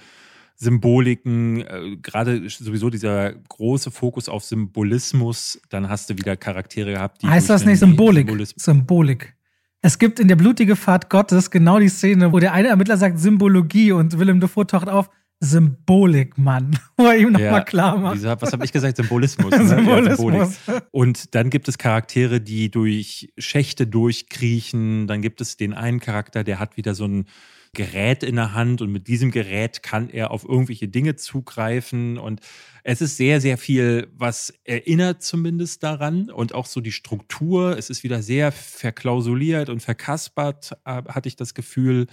Symboliken, 0.57 1.61
äh, 1.61 1.96
gerade 2.00 2.48
sowieso 2.48 2.90
dieser 2.90 3.32
große 3.32 3.90
Fokus 3.90 4.28
auf 4.28 4.44
Symbolismus, 4.44 5.61
dann 5.68 5.88
hast 5.88 6.11
du 6.11 6.16
wieder 6.16 6.36
Charaktere 6.36 6.92
gehabt, 6.92 7.22
die. 7.22 7.26
Heißt 7.26 7.50
das 7.50 7.64
nicht 7.64 7.78
Symbolik? 7.80 8.30
Symbolik. 8.57 9.34
Es 9.82 9.98
gibt 9.98 10.18
in 10.18 10.28
der 10.28 10.36
blutige 10.36 10.76
Fahrt 10.76 11.11
Gottes 11.11 11.50
genau 11.50 11.78
die 11.78 11.88
Szene, 11.88 12.32
wo 12.32 12.38
der 12.38 12.52
eine 12.52 12.68
Ermittler 12.68 12.96
sagt 12.96 13.18
Symbologie 13.18 13.92
und 13.92 14.18
Willem 14.18 14.40
Dafoe 14.40 14.66
taucht 14.66 14.88
auf. 14.88 15.11
Symbolik, 15.40 16.38
Mann. 16.38 16.78
Wo 16.96 17.05
er 17.05 17.18
ihm 17.18 17.32
nochmal 17.32 17.52
ja, 17.52 17.61
klar 17.61 17.98
macht. 17.98 18.16
Wieso, 18.16 18.34
was 18.40 18.52
habe 18.52 18.64
ich 18.64 18.72
gesagt? 18.72 18.96
Symbolismus. 18.96 19.50
Ne? 19.50 19.66
Symbolismus. 19.68 20.59
Ja, 20.66 20.80
und 20.90 21.34
dann 21.34 21.50
gibt 21.50 21.68
es 21.68 21.76
Charaktere, 21.76 22.40
die 22.40 22.70
durch 22.70 23.32
Schächte 23.36 23.86
durchkriechen. 23.86 25.07
Dann 25.07 25.20
gibt 25.20 25.42
es 25.42 25.57
den 25.57 25.74
einen 25.74 26.00
Charakter, 26.00 26.44
der 26.44 26.59
hat 26.61 26.76
wieder 26.78 26.94
so 26.94 27.07
ein 27.07 27.26
Gerät 27.74 28.22
in 28.22 28.36
der 28.36 28.54
Hand 28.54 28.80
und 28.80 28.90
mit 28.90 29.08
diesem 29.08 29.30
Gerät 29.30 29.82
kann 29.82 30.08
er 30.08 30.30
auf 30.30 30.44
irgendwelche 30.44 30.88
Dinge 30.88 31.16
zugreifen 31.16 32.18
und 32.18 32.40
es 32.82 33.00
ist 33.00 33.16
sehr, 33.16 33.40
sehr 33.40 33.56
viel, 33.56 34.08
was 34.16 34.52
erinnert 34.64 35.22
zumindest 35.22 35.82
daran 35.82 36.30
und 36.30 36.54
auch 36.54 36.66
so 36.66 36.80
die 36.80 36.92
Struktur. 36.92 37.78
Es 37.78 37.88
ist 37.90 38.04
wieder 38.04 38.22
sehr 38.22 38.52
verklausuliert 38.52 39.70
und 39.70 39.80
verkaspert, 39.80 40.72
äh, 40.84 41.02
hatte 41.08 41.28
ich 41.28 41.36
das 41.36 41.54
Gefühl. 41.54 42.06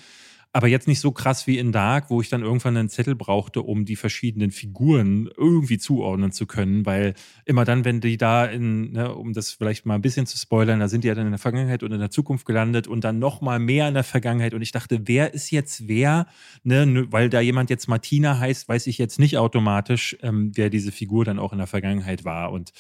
Aber 0.54 0.68
jetzt 0.68 0.88
nicht 0.88 1.00
so 1.00 1.12
krass 1.12 1.48
wie 1.48 1.58
in 1.58 1.72
Dark, 1.72 2.10
wo 2.10 2.20
ich 2.20 2.28
dann 2.28 2.42
irgendwann 2.42 2.76
einen 2.76 2.90
Zettel 2.90 3.16
brauchte, 3.16 3.62
um 3.62 3.86
die 3.86 3.96
verschiedenen 3.96 4.52
Figuren 4.52 5.30
irgendwie 5.38 5.78
zuordnen 5.78 6.34
zu 6.34 6.46
können, 6.46 6.86
weil 6.86 7.14
immer 7.46 7.64
dann, 7.64 7.86
wenn 7.86 8.02
die 8.02 8.18
da 8.18 8.46
in, 8.46 8.92
ne, 8.92 9.16
um 9.16 9.32
das 9.32 9.52
vielleicht 9.52 9.86
mal 9.86 9.96
ein 9.96 10.02
bisschen 10.02 10.26
zu 10.26 10.38
spoilern, 10.38 10.82
da 10.82 10.90
sind 10.90 11.06
die 11.06 11.08
ja 11.08 11.16
dann 11.16 11.26
in 11.26 11.32
der 11.32 11.40
Vergangenheit 11.40 11.84
und 11.84 11.94
in 11.94 12.00
der 12.00 12.10
Zukunft 12.10 12.46
gelandet 12.46 12.88
und 12.88 13.06
dann 13.06 13.18
noch 13.18 13.40
mal 13.40 13.60
mehr 13.60 13.88
in 13.88 13.94
der 13.94 14.04
Vergangenheit 14.04 14.54
und 14.54 14.62
ich 14.62 14.74
dachte, 14.74 15.08
wer 15.08 15.34
ist 15.34 15.52
jetzt 15.52 15.88
wer? 15.88 16.28
Ne, 16.64 17.08
weil 17.12 17.30
da 17.30 17.40
jemand 17.40 17.70
jetzt 17.70 17.88
Martina 17.88 18.38
heißt, 18.38 18.68
weiß 18.68 18.88
ich 18.88 18.98
jetzt 18.98 19.20
nicht 19.20 19.38
automatisch, 19.38 20.18
ähm, 20.22 20.52
wer 20.56 20.70
diese 20.70 20.92
Figur 20.92 21.24
dann 21.24 21.40
auch 21.40 21.54
in 21.54 21.60
der 21.60 21.68
Vergangenheit 21.68 22.26
war 22.26 22.52
und 22.52 22.74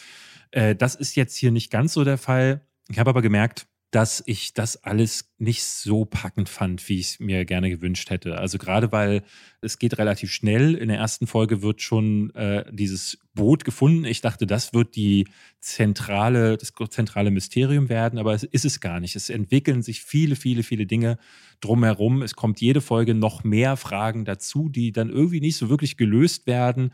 äh, 0.52 0.76
das 0.76 0.96
ist 0.96 1.16
jetzt 1.16 1.38
hier 1.38 1.52
nicht 1.52 1.72
ganz 1.72 1.94
so 1.94 2.04
der 2.04 2.18
Fall. 2.18 2.66
Ich 2.90 3.00
habe 3.00 3.10
aber 3.10 3.22
gemerkt, 3.22 3.68
dass 3.92 4.24
ich 4.26 4.54
das 4.54 4.84
alles 4.86 5.34
nicht 5.38 5.64
so 5.64 6.06
packend 6.06 6.48
fand, 6.48 6.88
wie 6.88 7.00
ich 7.00 7.08
es 7.08 7.20
mir 7.20 7.44
gerne 7.44 7.70
gewünscht 7.70 8.10
hätte. 8.10 8.38
Also 8.38 8.58
gerade 8.58 8.94
weil 8.94 9.22
es 9.60 9.80
geht 9.80 9.98
relativ 9.98 10.32
schnell. 10.32 10.76
In 10.76 10.88
der 10.88 10.98
ersten 10.98 11.28
Folge 11.28 11.62
wird 11.62 11.82
schon 11.82 12.34
äh, 12.34 12.64
dieses 12.72 13.20
Boot 13.34 13.66
gefunden. 13.66 14.06
Ich 14.06 14.22
dachte, 14.22 14.48
das 14.48 14.74
wird 14.74 14.96
die 14.96 15.28
zentrale, 15.60 16.58
das 16.58 16.72
zentrale 16.90 17.32
Mysterium 17.32 17.90
werden, 17.90 18.18
aber 18.18 18.34
es 18.34 18.44
ist 18.44 18.64
es 18.64 18.80
gar 18.80 19.02
nicht. 19.02 19.18
Es 19.18 19.30
entwickeln 19.30 19.82
sich 19.82 20.02
viele, 20.02 20.38
viele, 20.38 20.64
viele 20.64 20.86
Dinge 20.86 21.18
drumherum. 21.60 22.22
Es 22.22 22.36
kommt 22.36 22.62
jede 22.62 22.80
Folge 22.80 23.14
noch 23.14 23.44
mehr 23.44 23.76
Fragen 23.76 24.24
dazu, 24.24 24.70
die 24.70 24.94
dann 24.94 25.10
irgendwie 25.10 25.42
nicht 25.42 25.58
so 25.58 25.70
wirklich 25.70 25.98
gelöst 25.98 26.48
werden. 26.48 26.94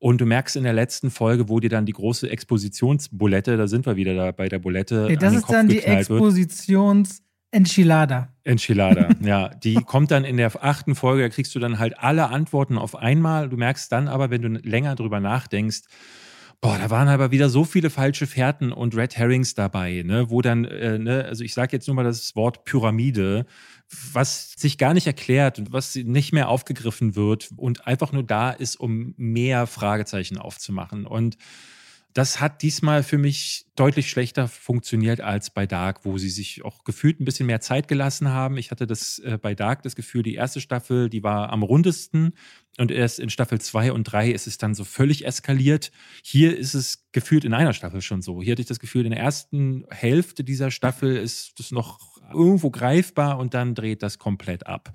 Und 0.00 0.20
du 0.20 0.26
merkst 0.26 0.56
in 0.56 0.64
der 0.64 0.72
letzten 0.72 1.10
Folge, 1.10 1.48
wo 1.48 1.60
dir 1.60 1.70
dann 1.70 1.86
die 1.86 1.92
große 1.92 2.28
Expositionsbulette, 2.28 3.56
da 3.56 3.68
sind 3.68 3.86
wir 3.86 3.96
wieder 3.96 4.14
da 4.14 4.32
bei 4.32 4.48
der 4.48 4.58
Bulette. 4.58 5.06
Ja, 5.10 5.16
das 5.16 5.34
ist 5.34 5.42
Kopf 5.42 5.52
dann 5.52 5.68
die 5.68 5.82
Expositions- 5.82 7.20
Enchilada. 7.52 8.28
Enchilada, 8.44 9.08
ja. 9.22 9.48
Die 9.48 9.74
kommt 9.74 10.10
dann 10.10 10.24
in 10.24 10.36
der 10.36 10.52
achten 10.64 10.94
Folge, 10.94 11.22
da 11.22 11.28
kriegst 11.28 11.54
du 11.54 11.58
dann 11.58 11.78
halt 11.78 11.98
alle 11.98 12.28
Antworten 12.28 12.78
auf 12.78 12.94
einmal. 12.94 13.48
Du 13.48 13.56
merkst 13.56 13.90
dann 13.90 14.08
aber, 14.08 14.30
wenn 14.30 14.42
du 14.42 14.48
länger 14.48 14.94
drüber 14.94 15.20
nachdenkst, 15.20 15.82
boah, 16.60 16.78
da 16.78 16.90
waren 16.90 17.08
aber 17.08 17.30
wieder 17.30 17.48
so 17.48 17.64
viele 17.64 17.90
falsche 17.90 18.26
Fährten 18.26 18.70
und 18.72 18.96
Red 18.96 19.16
Herrings 19.16 19.54
dabei, 19.54 20.02
ne, 20.04 20.30
wo 20.30 20.42
dann, 20.42 20.64
äh, 20.64 20.98
ne, 20.98 21.24
also 21.24 21.42
ich 21.42 21.54
sage 21.54 21.76
jetzt 21.76 21.86
nur 21.88 21.96
mal 21.96 22.04
das 22.04 22.36
Wort 22.36 22.64
Pyramide, 22.64 23.46
was 24.12 24.52
sich 24.52 24.78
gar 24.78 24.94
nicht 24.94 25.06
erklärt 25.06 25.58
und 25.58 25.72
was 25.72 25.94
nicht 25.96 26.32
mehr 26.32 26.48
aufgegriffen 26.48 27.16
wird 27.16 27.50
und 27.56 27.86
einfach 27.86 28.12
nur 28.12 28.22
da 28.22 28.50
ist, 28.50 28.76
um 28.76 29.14
mehr 29.16 29.66
Fragezeichen 29.66 30.38
aufzumachen. 30.38 31.06
Und 31.06 31.36
das 32.12 32.40
hat 32.40 32.62
diesmal 32.62 33.04
für 33.04 33.18
mich 33.18 33.66
deutlich 33.76 34.10
schlechter 34.10 34.48
funktioniert 34.48 35.20
als 35.20 35.50
bei 35.50 35.66
Dark, 35.66 36.04
wo 36.04 36.18
sie 36.18 36.28
sich 36.28 36.64
auch 36.64 36.82
gefühlt 36.82 37.20
ein 37.20 37.24
bisschen 37.24 37.46
mehr 37.46 37.60
Zeit 37.60 37.86
gelassen 37.86 38.30
haben. 38.30 38.56
Ich 38.56 38.72
hatte 38.72 38.86
das 38.86 39.20
äh, 39.20 39.38
bei 39.40 39.54
Dark 39.54 39.82
das 39.84 39.94
Gefühl, 39.94 40.24
die 40.24 40.34
erste 40.34 40.60
Staffel, 40.60 41.08
die 41.08 41.22
war 41.22 41.50
am 41.50 41.62
rundesten 41.62 42.32
und 42.78 42.90
erst 42.90 43.20
in 43.20 43.30
Staffel 43.30 43.60
2 43.60 43.92
und 43.92 44.04
3 44.04 44.30
ist 44.30 44.46
es 44.48 44.58
dann 44.58 44.74
so 44.74 44.84
völlig 44.84 45.24
eskaliert. 45.24 45.92
Hier 46.24 46.56
ist 46.56 46.74
es 46.74 47.06
gefühlt 47.12 47.44
in 47.44 47.54
einer 47.54 47.74
Staffel 47.74 48.02
schon 48.02 48.22
so. 48.22 48.42
Hier 48.42 48.52
hatte 48.52 48.62
ich 48.62 48.68
das 48.68 48.80
Gefühl, 48.80 49.04
in 49.04 49.12
der 49.12 49.20
ersten 49.20 49.84
Hälfte 49.90 50.42
dieser 50.42 50.72
Staffel 50.72 51.16
ist 51.16 51.58
das 51.60 51.70
noch 51.70 52.19
irgendwo 52.32 52.70
greifbar 52.70 53.38
und 53.38 53.54
dann 53.54 53.74
dreht 53.74 54.02
das 54.02 54.18
komplett 54.18 54.66
ab. 54.66 54.92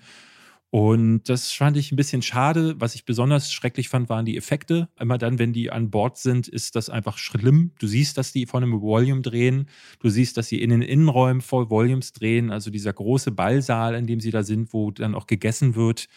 Und 0.78 1.30
das 1.30 1.54
fand 1.54 1.78
ich 1.78 1.94
ein 1.94 1.96
bisschen 1.96 2.22
schade. 2.22 2.76
Was 2.80 2.96
ich 2.96 3.06
besonders 3.06 3.50
schrecklich 3.50 3.88
fand, 3.88 4.10
waren 4.10 4.26
die 4.26 4.36
Effekte. 4.36 4.90
Immer 5.00 5.18
dann, 5.18 5.40
wenn 5.40 5.54
die 5.54 5.72
an 5.72 5.90
Bord 5.90 6.18
sind, 6.18 6.50
ist 6.50 6.76
das 6.76 6.90
einfach 6.90 7.18
schlimm. 7.18 7.72
Du 7.80 7.88
siehst, 7.88 8.18
dass 8.18 8.34
die 8.34 8.46
von 8.46 8.62
einem 8.62 8.82
Volume 8.82 9.22
drehen. 9.22 9.70
Du 10.00 10.10
siehst, 10.10 10.36
dass 10.36 10.50
sie 10.50 10.62
in 10.62 10.72
den 10.72 10.82
Innenräumen 10.82 11.42
voll 11.42 11.70
Volumes 11.70 12.12
drehen. 12.12 12.52
Also 12.52 12.72
dieser 12.72 12.92
große 12.92 13.32
Ballsaal, 13.32 13.96
in 13.96 14.06
dem 14.06 14.20
sie 14.20 14.32
da 14.32 14.44
sind, 14.44 14.74
wo 14.74 14.92
dann 14.92 15.16
auch 15.16 15.28
gegessen 15.28 15.76
wird. 15.76 16.10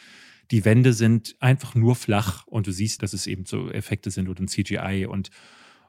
Die 0.51 0.65
Wände 0.65 0.93
sind 0.93 1.37
einfach 1.39 1.77
nur 1.77 1.95
flach 1.95 2.45
und 2.49 2.67
du 2.67 2.73
siehst, 2.73 3.03
dass 3.05 3.13
es 3.13 3.29
eben 3.29 3.45
so 3.45 3.71
Effekte 3.71 4.11
sind 4.11 4.29
oder 4.29 4.43
ein 4.43 4.49
CGI. 4.49 5.07
Und 5.07 5.31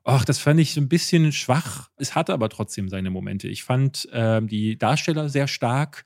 ach, 0.09 0.25
das 0.25 0.39
fand 0.39 0.59
ich 0.59 0.73
so 0.73 0.81
ein 0.81 0.89
bisschen 0.89 1.31
schwach. 1.31 1.89
Es 1.97 2.15
hatte 2.15 2.33
aber 2.33 2.49
trotzdem 2.49 2.89
seine 2.89 3.09
Momente. 3.09 3.47
Ich 3.47 3.63
fand 3.63 4.07
äh, 4.11 4.41
die 4.41 4.77
Darsteller 4.77 5.29
sehr 5.29 5.47
stark. 5.47 6.05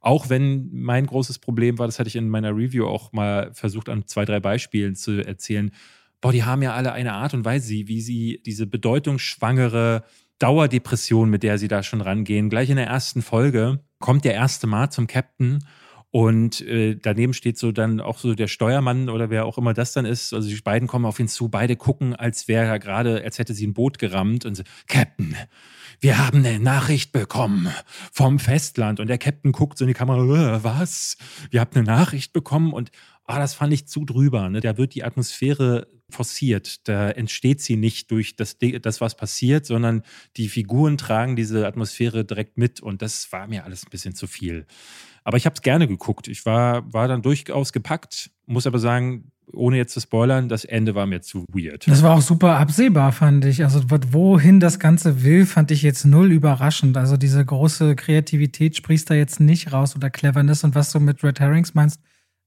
Auch 0.00 0.28
wenn 0.28 0.68
mein 0.72 1.06
großes 1.06 1.38
Problem 1.38 1.78
war, 1.78 1.86
das 1.86 1.98
hatte 1.98 2.08
ich 2.08 2.16
in 2.16 2.28
meiner 2.28 2.54
Review 2.54 2.86
auch 2.86 3.12
mal 3.12 3.52
versucht, 3.54 3.88
an 3.88 4.06
zwei, 4.06 4.24
drei 4.24 4.40
Beispielen 4.40 4.96
zu 4.96 5.24
erzählen. 5.24 5.70
Boah, 6.20 6.32
die 6.32 6.44
haben 6.44 6.62
ja 6.62 6.74
alle 6.74 6.92
eine 6.92 7.14
Art 7.14 7.34
und 7.34 7.44
Weise, 7.44 7.72
wie 7.72 8.00
sie 8.00 8.42
diese 8.44 8.66
bedeutungsschwangere 8.66 10.04
Dauerdepression, 10.38 11.30
mit 11.30 11.42
der 11.42 11.58
sie 11.58 11.68
da 11.68 11.82
schon 11.82 12.00
rangehen. 12.00 12.50
Gleich 12.50 12.70
in 12.70 12.76
der 12.76 12.86
ersten 12.86 13.22
Folge 13.22 13.80
kommt 13.98 14.24
der 14.24 14.34
erste 14.34 14.66
Mal 14.66 14.90
zum 14.90 15.06
Captain 15.06 15.64
und 16.14 16.60
äh, 16.60 16.94
daneben 16.94 17.34
steht 17.34 17.58
so 17.58 17.72
dann 17.72 18.00
auch 18.00 18.20
so 18.20 18.36
der 18.36 18.46
Steuermann 18.46 19.08
oder 19.08 19.30
wer 19.30 19.46
auch 19.46 19.58
immer 19.58 19.74
das 19.74 19.94
dann 19.94 20.04
ist. 20.04 20.32
Also 20.32 20.48
die 20.48 20.54
beiden 20.60 20.86
kommen 20.86 21.06
auf 21.06 21.18
ihn 21.18 21.26
zu, 21.26 21.48
beide 21.48 21.74
gucken, 21.74 22.14
als 22.14 22.46
wäre 22.46 22.66
er 22.66 22.78
gerade, 22.78 23.24
als 23.24 23.40
hätte 23.40 23.52
sie 23.52 23.66
ein 23.66 23.74
Boot 23.74 23.98
gerammt 23.98 24.44
und 24.44 24.54
so, 24.54 24.62
Captain, 24.86 25.34
wir 25.98 26.18
haben 26.18 26.46
eine 26.46 26.60
Nachricht 26.60 27.10
bekommen 27.10 27.66
vom 28.12 28.38
Festland. 28.38 29.00
Und 29.00 29.08
der 29.08 29.18
Captain 29.18 29.50
guckt 29.50 29.76
so 29.76 29.84
in 29.84 29.88
die 29.88 29.94
Kamera, 29.94 30.54
äh, 30.54 30.62
was? 30.62 31.16
Wir 31.50 31.60
haben 31.60 31.72
eine 31.74 31.82
Nachricht 31.82 32.32
bekommen 32.32 32.72
und 32.72 32.92
ah, 33.24 33.40
das 33.40 33.54
fand 33.54 33.72
ich 33.72 33.88
zu 33.88 34.04
drüber. 34.04 34.48
Ne? 34.50 34.60
Da 34.60 34.78
wird 34.78 34.94
die 34.94 35.02
Atmosphäre 35.02 35.88
forciert. 36.10 36.86
Da 36.86 37.10
entsteht 37.10 37.60
sie 37.60 37.74
nicht 37.74 38.12
durch 38.12 38.36
das, 38.36 38.58
das, 38.82 39.00
was 39.00 39.16
passiert, 39.16 39.66
sondern 39.66 40.04
die 40.36 40.48
Figuren 40.48 40.96
tragen 40.96 41.34
diese 41.34 41.66
Atmosphäre 41.66 42.24
direkt 42.24 42.56
mit 42.56 42.78
und 42.78 43.02
das 43.02 43.32
war 43.32 43.48
mir 43.48 43.64
alles 43.64 43.84
ein 43.84 43.90
bisschen 43.90 44.14
zu 44.14 44.28
viel. 44.28 44.66
Aber 45.24 45.36
ich 45.36 45.46
habe 45.46 45.54
es 45.54 45.62
gerne 45.62 45.88
geguckt. 45.88 46.28
Ich 46.28 46.46
war, 46.46 46.92
war 46.92 47.08
dann 47.08 47.22
durchaus 47.22 47.72
gepackt, 47.72 48.30
muss 48.46 48.66
aber 48.66 48.78
sagen, 48.78 49.32
ohne 49.52 49.76
jetzt 49.76 49.92
zu 49.92 50.00
spoilern, 50.00 50.48
das 50.48 50.64
Ende 50.64 50.94
war 50.94 51.06
mir 51.06 51.20
zu 51.20 51.44
weird. 51.52 51.86
Das 51.86 52.02
war 52.02 52.14
auch 52.14 52.22
super 52.22 52.58
absehbar, 52.58 53.12
fand 53.12 53.44
ich. 53.44 53.64
Also 53.64 53.82
wohin 54.10 54.60
das 54.60 54.78
Ganze 54.78 55.22
will, 55.22 55.46
fand 55.46 55.70
ich 55.70 55.82
jetzt 55.82 56.04
null 56.04 56.32
überraschend. 56.32 56.96
Also 56.96 57.16
diese 57.16 57.44
große 57.44 57.96
Kreativität 57.96 58.76
sprichst 58.76 59.10
da 59.10 59.14
jetzt 59.14 59.40
nicht 59.40 59.72
raus 59.72 59.96
oder 59.96 60.10
Cleverness 60.10 60.64
und 60.64 60.74
was 60.74 60.92
du 60.92 61.00
mit 61.00 61.22
Red 61.22 61.40
Herrings 61.40 61.74
meinst. 61.74 62.00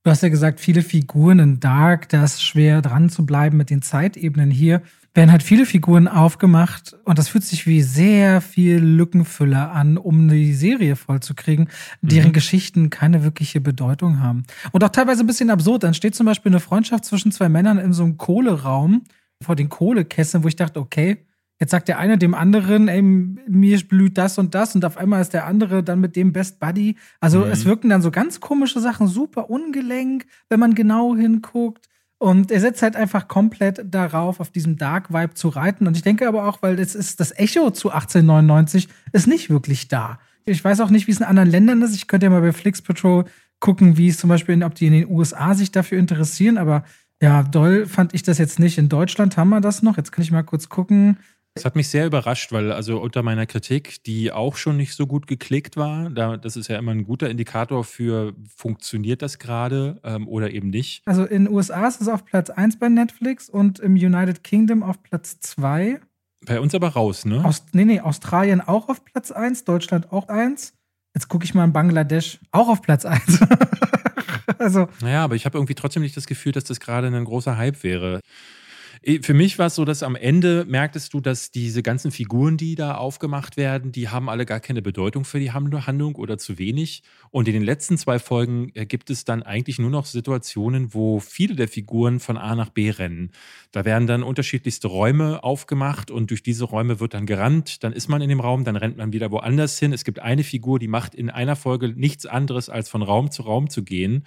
Du 0.04 0.12
hast 0.12 0.24
ja 0.24 0.30
gesagt, 0.30 0.60
viele 0.60 0.84
Figuren 0.84 1.40
in 1.40 1.60
Dark, 1.60 2.08
da 2.10 2.24
ist 2.24 2.42
schwer 2.42 2.82
dran 2.82 3.10
zu 3.10 3.26
bleiben 3.26 3.58
mit 3.58 3.70
den 3.70 3.82
Zeitebenen 3.82 4.52
hier 4.52 4.82
werden 5.18 5.32
halt 5.32 5.42
viele 5.42 5.66
Figuren 5.66 6.08
aufgemacht 6.08 6.96
und 7.04 7.18
das 7.18 7.28
fühlt 7.28 7.44
sich 7.44 7.66
wie 7.66 7.82
sehr 7.82 8.40
viel 8.40 8.78
Lückenfüller 8.78 9.72
an, 9.72 9.98
um 9.98 10.30
die 10.30 10.54
Serie 10.54 10.96
vollzukriegen, 10.96 11.70
deren 12.02 12.30
mhm. 12.30 12.34
Geschichten 12.34 12.92
keine 12.92 13.24
wirkliche 13.24 13.60
Bedeutung 13.60 14.22
haben. 14.22 14.44
Und 14.72 14.84
auch 14.84 14.90
teilweise 14.90 15.24
ein 15.24 15.28
bisschen 15.28 15.50
absurd. 15.50 15.82
Dann 15.82 15.96
steht 15.96 16.14
zum 16.14 16.28
Beispiel 16.28 16.52
eine 16.52 16.60
Freundschaft 16.60 17.04
zwischen 17.04 17.32
zwei 17.32 17.50
Männern 17.50 17.80
in 17.80 17.94
so 17.94 18.04
einem 18.04 18.18
Kohleraum 18.18 19.06
vor 19.42 19.56
den 19.56 19.70
Kohlekesseln, 19.70 20.44
wo 20.44 20.50
ich 20.50 20.56
dachte, 20.56 20.80
okay, 20.80 21.26
jetzt 21.60 21.72
sagt 21.72 21.88
der 21.88 22.00
eine 22.00 22.18
dem 22.18 22.34
anderen, 22.34 22.88
ey, 22.88 23.02
mir 23.02 23.80
blüht 23.88 24.18
das 24.18 24.38
und 24.38 24.56
das 24.56 24.76
und 24.76 24.86
auf 24.86 24.98
einmal 24.98 25.22
ist 25.22 25.34
der 25.34 25.46
andere 25.46 25.84
dann 25.84 26.00
mit 26.00 26.16
dem 26.16 26.34
Best 26.34 26.60
Buddy. 26.60 26.96
Also 27.20 27.40
mhm. 27.40 27.52
es 27.52 27.66
wirken 27.66 27.90
dann 27.90 28.02
so 28.02 28.12
ganz 28.12 28.40
komische 28.40 28.80
Sachen, 28.80 29.08
super 29.08 29.50
ungelenk, 29.50 30.26
wenn 30.50 30.60
man 30.60 30.76
genau 30.76 31.16
hinguckt. 31.16 31.88
Und 32.20 32.52
er 32.52 32.60
setzt 32.60 32.82
halt 32.82 32.96
einfach 32.96 33.28
komplett 33.28 33.86
darauf, 33.86 34.40
auf 34.40 34.50
diesem 34.50 34.78
Dark 34.78 35.14
Vibe 35.14 35.36
zu 35.36 35.50
reiten. 35.50 35.86
Und 35.86 35.96
ich 35.96 36.02
denke 36.04 36.28
aber 36.28 36.46
auch, 36.48 36.62
weil 36.62 36.80
es 36.80 36.96
ist 36.96 37.20
das 37.20 37.32
Echo 37.38 37.70
zu 37.70 37.92
1899 37.92 38.88
ist 39.12 39.28
nicht 39.28 39.50
wirklich 39.52 39.88
da. 39.88 40.20
Ich 40.46 40.64
weiß 40.64 40.80
auch 40.80 40.90
nicht, 40.90 41.08
wie 41.08 41.12
es 41.12 41.20
in 41.20 41.26
anderen 41.26 41.50
Ländern 41.50 41.82
ist. 41.82 41.96
Ich 41.96 42.08
könnte 42.08 42.26
ja 42.26 42.30
mal 42.32 42.42
bei 42.42 42.54
Flix 42.54 42.82
Patrol 42.82 43.26
gucken, 43.60 43.98
wie 43.98 44.08
es 44.08 44.18
zum 44.18 44.30
Beispiel, 44.30 44.56
in, 44.56 44.64
ob 44.64 44.76
die 44.76 44.88
in 44.88 44.94
den 44.94 45.10
USA 45.10 45.54
sich 45.54 45.72
dafür 45.72 46.00
interessieren. 46.00 46.58
Aber 46.58 46.84
ja, 47.22 47.44
doll 47.44 47.86
fand 47.86 48.14
ich 48.16 48.24
das 48.24 48.40
jetzt 48.40 48.58
nicht. 48.58 48.78
In 48.78 48.90
Deutschland 48.90 49.38
haben 49.38 49.50
wir 49.50 49.62
das 49.62 49.84
noch. 49.84 49.98
Jetzt 49.98 50.12
kann 50.12 50.24
ich 50.24 50.32
mal 50.32 50.44
kurz 50.44 50.70
gucken. 50.70 51.18
Das 51.58 51.66
hat 51.66 51.76
mich 51.76 51.90
sehr 51.90 52.06
überrascht, 52.06 52.52
weil 52.52 52.72
also 52.72 53.00
unter 53.00 53.24
meiner 53.24 53.46
Kritik, 53.46 54.04
die 54.04 54.32
auch 54.32 54.56
schon 54.56 54.78
nicht 54.78 54.94
so 54.94 55.08
gut 55.08 55.28
geklickt 55.28 55.78
war, 55.78 56.10
da, 56.10 56.38
das 56.38 56.56
ist 56.56 56.68
ja 56.68 56.78
immer 56.78 56.92
ein 56.92 57.04
guter 57.04 57.30
Indikator 57.30 57.84
für, 57.84 58.34
funktioniert 58.56 59.22
das 59.22 59.40
gerade 59.40 60.00
ähm, 60.04 60.28
oder 60.28 60.52
eben 60.52 60.70
nicht. 60.70 61.02
Also 61.06 61.26
in 61.26 61.46
den 61.46 61.54
USA 61.54 61.88
ist 61.88 62.02
es 62.02 62.08
auf 62.08 62.26
Platz 62.26 62.50
1 62.50 62.80
bei 62.80 62.90
Netflix 62.90 63.50
und 63.50 63.80
im 63.80 63.94
United 63.94 64.44
Kingdom 64.44 64.84
auf 64.84 65.02
Platz 65.04 65.40
2. 65.40 66.00
Bei 66.46 66.60
uns 66.60 66.76
aber 66.76 66.90
raus, 66.90 67.26
ne? 67.26 67.44
Aus, 67.44 67.66
nee, 67.74 67.86
nee, 67.86 68.00
Australien 68.00 68.62
auch 68.62 68.90
auf 68.90 69.04
Platz 69.04 69.32
1, 69.32 69.66
Deutschland 69.66 70.12
auch 70.12 70.30
1. 70.30 70.74
Jetzt 71.16 71.30
gucke 71.30 71.46
ich 71.46 71.54
mal 71.54 71.64
in 71.64 71.74
Bangladesch 71.74 72.40
auch 72.52 72.70
auf 72.70 72.82
Platz 72.82 73.06
1. 73.06 73.40
also. 74.60 74.88
Naja, 75.02 75.24
aber 75.24 75.36
ich 75.36 75.46
habe 75.46 75.58
irgendwie 75.58 75.76
trotzdem 75.76 76.04
nicht 76.04 76.16
das 76.16 76.28
Gefühl, 76.28 76.52
dass 76.52 76.64
das 76.64 76.80
gerade 76.80 77.08
ein 77.08 77.26
großer 77.26 77.58
Hype 77.58 77.84
wäre. 77.84 78.20
Für 79.22 79.34
mich 79.34 79.58
war 79.58 79.68
es 79.68 79.76
so, 79.76 79.86
dass 79.86 80.04
am 80.04 80.18
Ende 80.18 80.66
merktest 80.68 81.14
du, 81.14 81.22
dass 81.22 81.50
diese 81.50 81.82
ganzen 81.82 82.12
Figuren, 82.12 82.58
die 82.58 82.76
da 82.76 82.96
aufgemacht 82.96 83.56
werden, 83.56 83.94
die 83.94 84.10
haben 84.10 84.28
alle 84.28 84.46
gar 84.46 84.60
keine 84.60 84.82
Bedeutung 84.82 85.24
für 85.24 85.40
die 85.40 85.54
Handlung 85.54 86.16
oder 86.16 86.38
zu 86.38 86.58
wenig. 86.58 87.04
Und 87.30 87.48
in 87.48 87.54
den 87.54 87.64
letzten 87.64 87.98
zwei 87.98 88.20
Folgen 88.20 88.70
äh, 88.74 88.86
gibt 88.86 89.10
es 89.10 89.24
dann 89.24 89.44
eigentlich 89.44 89.80
nur 89.80 89.90
noch 89.90 90.06
Situationen, 90.06 90.94
wo 90.94 91.22
viele 91.22 91.56
der 91.56 91.70
Figuren 91.70 92.20
von 92.20 92.36
A 92.36 92.54
nach 92.54 92.68
B 92.68 92.90
rennen. 92.90 93.32
Da 93.72 93.86
werden 93.86 94.08
dann 94.08 94.24
unterschiedlichste 94.24 94.90
Räume 94.90 95.42
aufgemacht 95.42 96.12
und 96.12 96.30
durch 96.30 96.44
diese 96.44 96.66
Räume 96.66 97.00
wird 97.00 97.14
dann 97.14 97.26
gerannt. 97.26 97.86
Dann 97.86 97.94
ist 97.94 98.10
man 98.10 98.22
in 98.22 98.28
dem 98.28 98.42
Raum, 98.42 98.66
dann 98.66 98.76
rennt 98.76 98.98
man 98.98 99.14
wieder 99.14 99.32
woanders 99.32 99.80
hin. 99.80 99.94
Es 99.94 100.04
gibt 100.04 100.20
eine 100.20 100.44
Figur, 100.44 100.80
die 100.80 100.90
macht 100.90 101.16
in 101.16 101.30
einer 101.30 101.56
Folge 101.56 101.94
nichts 101.96 102.26
anderes, 102.26 102.68
als 102.68 102.90
von 102.90 103.04
Raum 103.04 103.32
zu 103.32 103.44
Raum 103.44 103.70
zu 103.70 103.86
gehen 103.86 104.26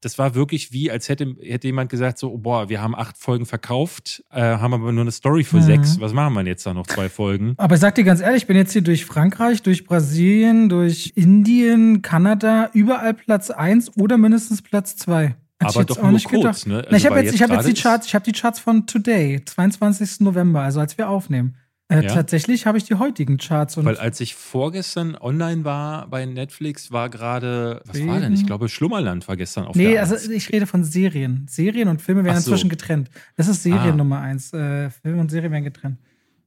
das 0.00 0.18
war 0.18 0.34
wirklich 0.34 0.72
wie, 0.72 0.90
als 0.90 1.08
hätte, 1.08 1.36
hätte 1.40 1.66
jemand 1.66 1.90
gesagt, 1.90 2.18
so, 2.18 2.32
oh, 2.32 2.38
boah, 2.38 2.68
wir 2.68 2.80
haben 2.80 2.94
acht 2.94 3.16
Folgen 3.16 3.46
verkauft, 3.46 4.24
äh, 4.30 4.40
haben 4.40 4.74
aber 4.74 4.92
nur 4.92 5.02
eine 5.02 5.12
Story 5.12 5.44
für 5.44 5.56
mhm. 5.56 5.62
sechs. 5.62 6.00
Was 6.00 6.12
machen 6.12 6.34
wir 6.34 6.44
jetzt 6.46 6.66
da 6.66 6.74
noch 6.74 6.86
zwei 6.86 7.08
Folgen? 7.08 7.54
Aber 7.56 7.74
ich 7.74 7.80
sag 7.80 7.94
dir 7.94 8.04
ganz 8.04 8.20
ehrlich, 8.20 8.42
ich 8.42 8.46
bin 8.46 8.56
jetzt 8.56 8.72
hier 8.72 8.82
durch 8.82 9.04
Frankreich, 9.04 9.62
durch 9.62 9.84
Brasilien, 9.84 10.68
durch 10.68 11.12
Indien, 11.14 12.02
Kanada, 12.02 12.70
überall 12.72 13.14
Platz 13.14 13.50
eins 13.50 13.96
oder 13.96 14.18
mindestens 14.18 14.62
Platz 14.62 14.96
zwei. 14.96 15.36
aber 15.60 15.84
doch 15.84 16.02
nur 16.02 16.20
kurz, 16.20 16.66
ne? 16.66 16.76
Also 16.76 16.88
Na, 16.90 16.96
ich 16.96 17.06
habe 17.06 17.16
jetzt, 17.16 17.26
jetzt, 17.26 17.34
ich 17.34 17.42
hab 17.42 17.50
jetzt 17.50 17.68
die 17.68 17.80
Charts, 17.80 18.06
ich 18.06 18.14
habe 18.14 18.24
die 18.24 18.32
Charts 18.32 18.60
von 18.60 18.86
Today, 18.86 19.42
22. 19.44 20.20
November, 20.20 20.60
also 20.60 20.80
als 20.80 20.98
wir 20.98 21.08
aufnehmen. 21.08 21.56
Äh, 21.88 22.02
ja. 22.02 22.14
Tatsächlich 22.14 22.66
habe 22.66 22.78
ich 22.78 22.84
die 22.84 22.94
heutigen 22.94 23.36
Charts. 23.36 23.82
Weil 23.84 23.98
als 23.98 24.18
ich 24.20 24.34
vorgestern 24.34 25.16
online 25.16 25.64
war 25.64 26.08
bei 26.08 26.24
Netflix, 26.24 26.90
war 26.92 27.10
gerade, 27.10 27.82
was 27.84 27.96
Reden. 27.96 28.08
war 28.08 28.20
denn? 28.20 28.32
Ich 28.32 28.46
glaube, 28.46 28.70
Schlummerland 28.70 29.28
war 29.28 29.36
gestern 29.36 29.66
auf 29.66 29.76
nee, 29.76 29.92
der 29.92 30.00
also 30.00 30.30
ich 30.30 30.50
rede 30.50 30.66
von 30.66 30.82
Serien. 30.82 31.46
Serien 31.48 31.88
und 31.88 32.00
Filme 32.00 32.24
werden 32.24 32.40
so. 32.40 32.50
inzwischen 32.50 32.70
getrennt. 32.70 33.10
Das 33.36 33.48
ist 33.48 33.62
Serien 33.62 33.92
ah. 33.92 33.96
Nummer 33.96 34.20
eins. 34.20 34.52
Äh, 34.54 34.88
Filme 34.90 35.20
und 35.20 35.30
Serien 35.30 35.52
werden 35.52 35.64
getrennt. 35.64 35.98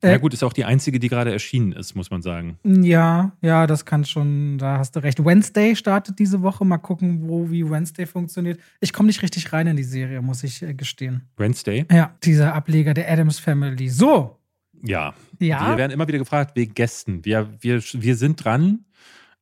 Äh, 0.02 0.12
ja 0.12 0.18
gut, 0.18 0.34
ist 0.34 0.44
auch 0.44 0.54
die 0.54 0.66
einzige, 0.66 1.00
die 1.00 1.08
gerade 1.08 1.32
erschienen 1.32 1.72
ist, 1.72 1.96
muss 1.96 2.12
man 2.12 2.22
sagen. 2.22 2.58
Ja, 2.64 3.32
ja, 3.42 3.66
das 3.66 3.86
kann 3.86 4.06
schon, 4.06 4.58
da 4.58 4.78
hast 4.78 4.96
du 4.96 5.00
recht. 5.00 5.24
Wednesday 5.24 5.76
startet 5.76 6.20
diese 6.20 6.42
Woche. 6.44 6.66
Mal 6.66 6.78
gucken, 6.78 7.28
wo, 7.28 7.50
wie 7.50 7.68
Wednesday 7.68 8.06
funktioniert. 8.06 8.60
Ich 8.80 8.94
komme 8.94 9.08
nicht 9.08 9.22
richtig 9.24 9.52
rein 9.54 9.68
in 9.68 9.76
die 9.76 9.84
Serie, 9.84 10.22
muss 10.22 10.44
ich 10.44 10.62
äh, 10.62 10.74
gestehen. 10.74 11.24
Wednesday? 11.38 11.86
Ja, 11.92 12.16
dieser 12.24 12.54
Ableger 12.54 12.94
der 12.94 13.12
Adams 13.12 13.40
Family. 13.40 13.90
So, 13.90 14.38
ja. 14.84 15.14
ja. 15.40 15.72
Wir 15.72 15.78
werden 15.78 15.92
immer 15.92 16.08
wieder 16.08 16.20
gefragt 16.20 16.56
wegen 16.56 16.74
Gästen. 16.74 17.26
Wir, 17.26 17.50
wir, 17.60 17.82
wir 17.82 18.16
sind 18.16 18.44
dran. 18.44 18.86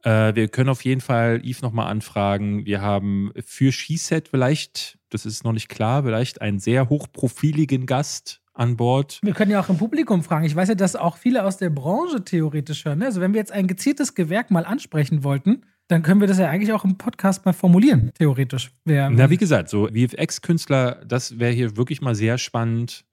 Äh, 0.03 0.36
wir 0.36 0.47
können 0.47 0.69
auf 0.69 0.83
jeden 0.83 1.01
Fall 1.01 1.41
Yves 1.43 1.61
nochmal 1.61 1.88
anfragen. 1.88 2.65
Wir 2.65 2.81
haben 2.81 3.31
für 3.45 3.71
Skiset 3.71 4.27
vielleicht, 4.27 4.97
das 5.09 5.25
ist 5.25 5.43
noch 5.43 5.53
nicht 5.53 5.69
klar, 5.69 6.03
vielleicht 6.03 6.41
einen 6.41 6.59
sehr 6.59 6.89
hochprofiligen 6.89 7.86
Gast 7.86 8.41
an 8.53 8.77
Bord. 8.77 9.19
Wir 9.21 9.33
können 9.33 9.51
ja 9.51 9.59
auch 9.59 9.69
im 9.69 9.77
Publikum 9.77 10.23
fragen. 10.23 10.45
Ich 10.45 10.55
weiß 10.55 10.69
ja, 10.69 10.75
dass 10.75 10.95
auch 10.95 11.17
viele 11.17 11.43
aus 11.43 11.57
der 11.57 11.69
Branche 11.69 12.23
theoretisch 12.23 12.86
hören. 12.86 12.99
Ne? 12.99 13.05
Also 13.05 13.19
wenn 13.19 13.33
wir 13.33 13.39
jetzt 13.39 13.51
ein 13.51 13.67
gezieltes 13.67 14.15
Gewerk 14.15 14.51
mal 14.51 14.65
ansprechen 14.65 15.23
wollten, 15.23 15.63
dann 15.88 16.01
können 16.01 16.19
wir 16.19 16.27
das 16.27 16.39
ja 16.39 16.49
eigentlich 16.49 16.73
auch 16.73 16.83
im 16.83 16.97
Podcast 16.97 17.45
mal 17.45 17.53
formulieren, 17.53 18.11
theoretisch. 18.17 18.71
Wer, 18.86 19.09
Na, 19.09 19.29
wie 19.29 19.38
gesagt, 19.38 19.69
so 19.69 19.88
VFX-Künstler, 19.88 21.03
das 21.05 21.38
wäre 21.38 21.51
hier 21.51 21.77
wirklich 21.77 22.01
mal 22.01 22.15
sehr 22.15 22.38
spannend. 22.38 23.05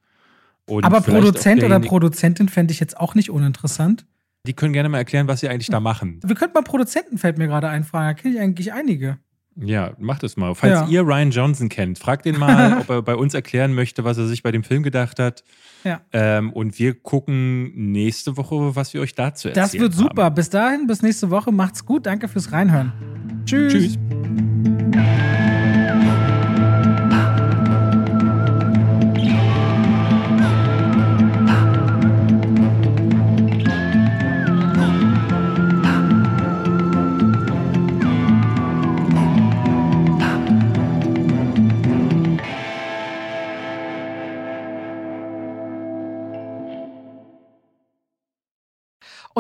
Und 0.66 0.84
Aber 0.84 1.00
Produzent 1.00 1.62
oder 1.62 1.80
Produzentin 1.80 2.48
fände 2.48 2.72
ich 2.72 2.80
jetzt 2.80 2.96
auch 2.96 3.14
nicht 3.14 3.30
uninteressant. 3.30 4.06
Die 4.46 4.54
können 4.54 4.72
gerne 4.72 4.88
mal 4.88 4.98
erklären, 4.98 5.28
was 5.28 5.40
sie 5.40 5.48
eigentlich 5.48 5.68
da 5.68 5.80
machen. 5.80 6.20
Wir 6.24 6.34
könnten 6.34 6.54
mal 6.54 6.62
Produzenten, 6.62 7.18
fällt 7.18 7.38
mir 7.38 7.46
gerade 7.46 7.68
ein, 7.68 7.84
fragen. 7.84 8.16
Da 8.16 8.22
kenne 8.22 8.34
ich 8.34 8.40
eigentlich 8.40 8.72
einige. 8.72 9.18
Ja, 9.56 9.92
macht 9.98 10.22
es 10.24 10.36
mal. 10.36 10.54
Falls 10.54 10.80
ja. 10.80 10.86
ihr 10.88 11.02
Ryan 11.02 11.30
Johnson 11.30 11.68
kennt, 11.68 11.98
fragt 11.98 12.26
ihn 12.26 12.38
mal, 12.38 12.78
ob 12.80 12.88
er 12.88 13.02
bei 13.02 13.14
uns 13.14 13.34
erklären 13.34 13.74
möchte, 13.74 14.02
was 14.04 14.18
er 14.18 14.26
sich 14.26 14.42
bei 14.42 14.50
dem 14.50 14.64
Film 14.64 14.82
gedacht 14.82 15.18
hat. 15.18 15.44
Ja. 15.84 16.00
Ähm, 16.12 16.52
und 16.52 16.78
wir 16.78 16.94
gucken 16.94 17.92
nächste 17.92 18.36
Woche, 18.36 18.74
was 18.74 18.94
wir 18.94 19.00
euch 19.00 19.14
dazu 19.14 19.48
erzählen. 19.48 19.64
Das 19.64 19.74
wird 19.74 19.92
super. 19.92 20.24
Haben. 20.24 20.34
Bis 20.34 20.50
dahin, 20.50 20.86
bis 20.86 21.02
nächste 21.02 21.30
Woche. 21.30 21.52
Macht's 21.52 21.84
gut. 21.84 22.06
Danke 22.06 22.28
fürs 22.28 22.50
Reinhören. 22.52 22.92
Tschüss. 23.44 23.72
Tschüss. 23.72 23.98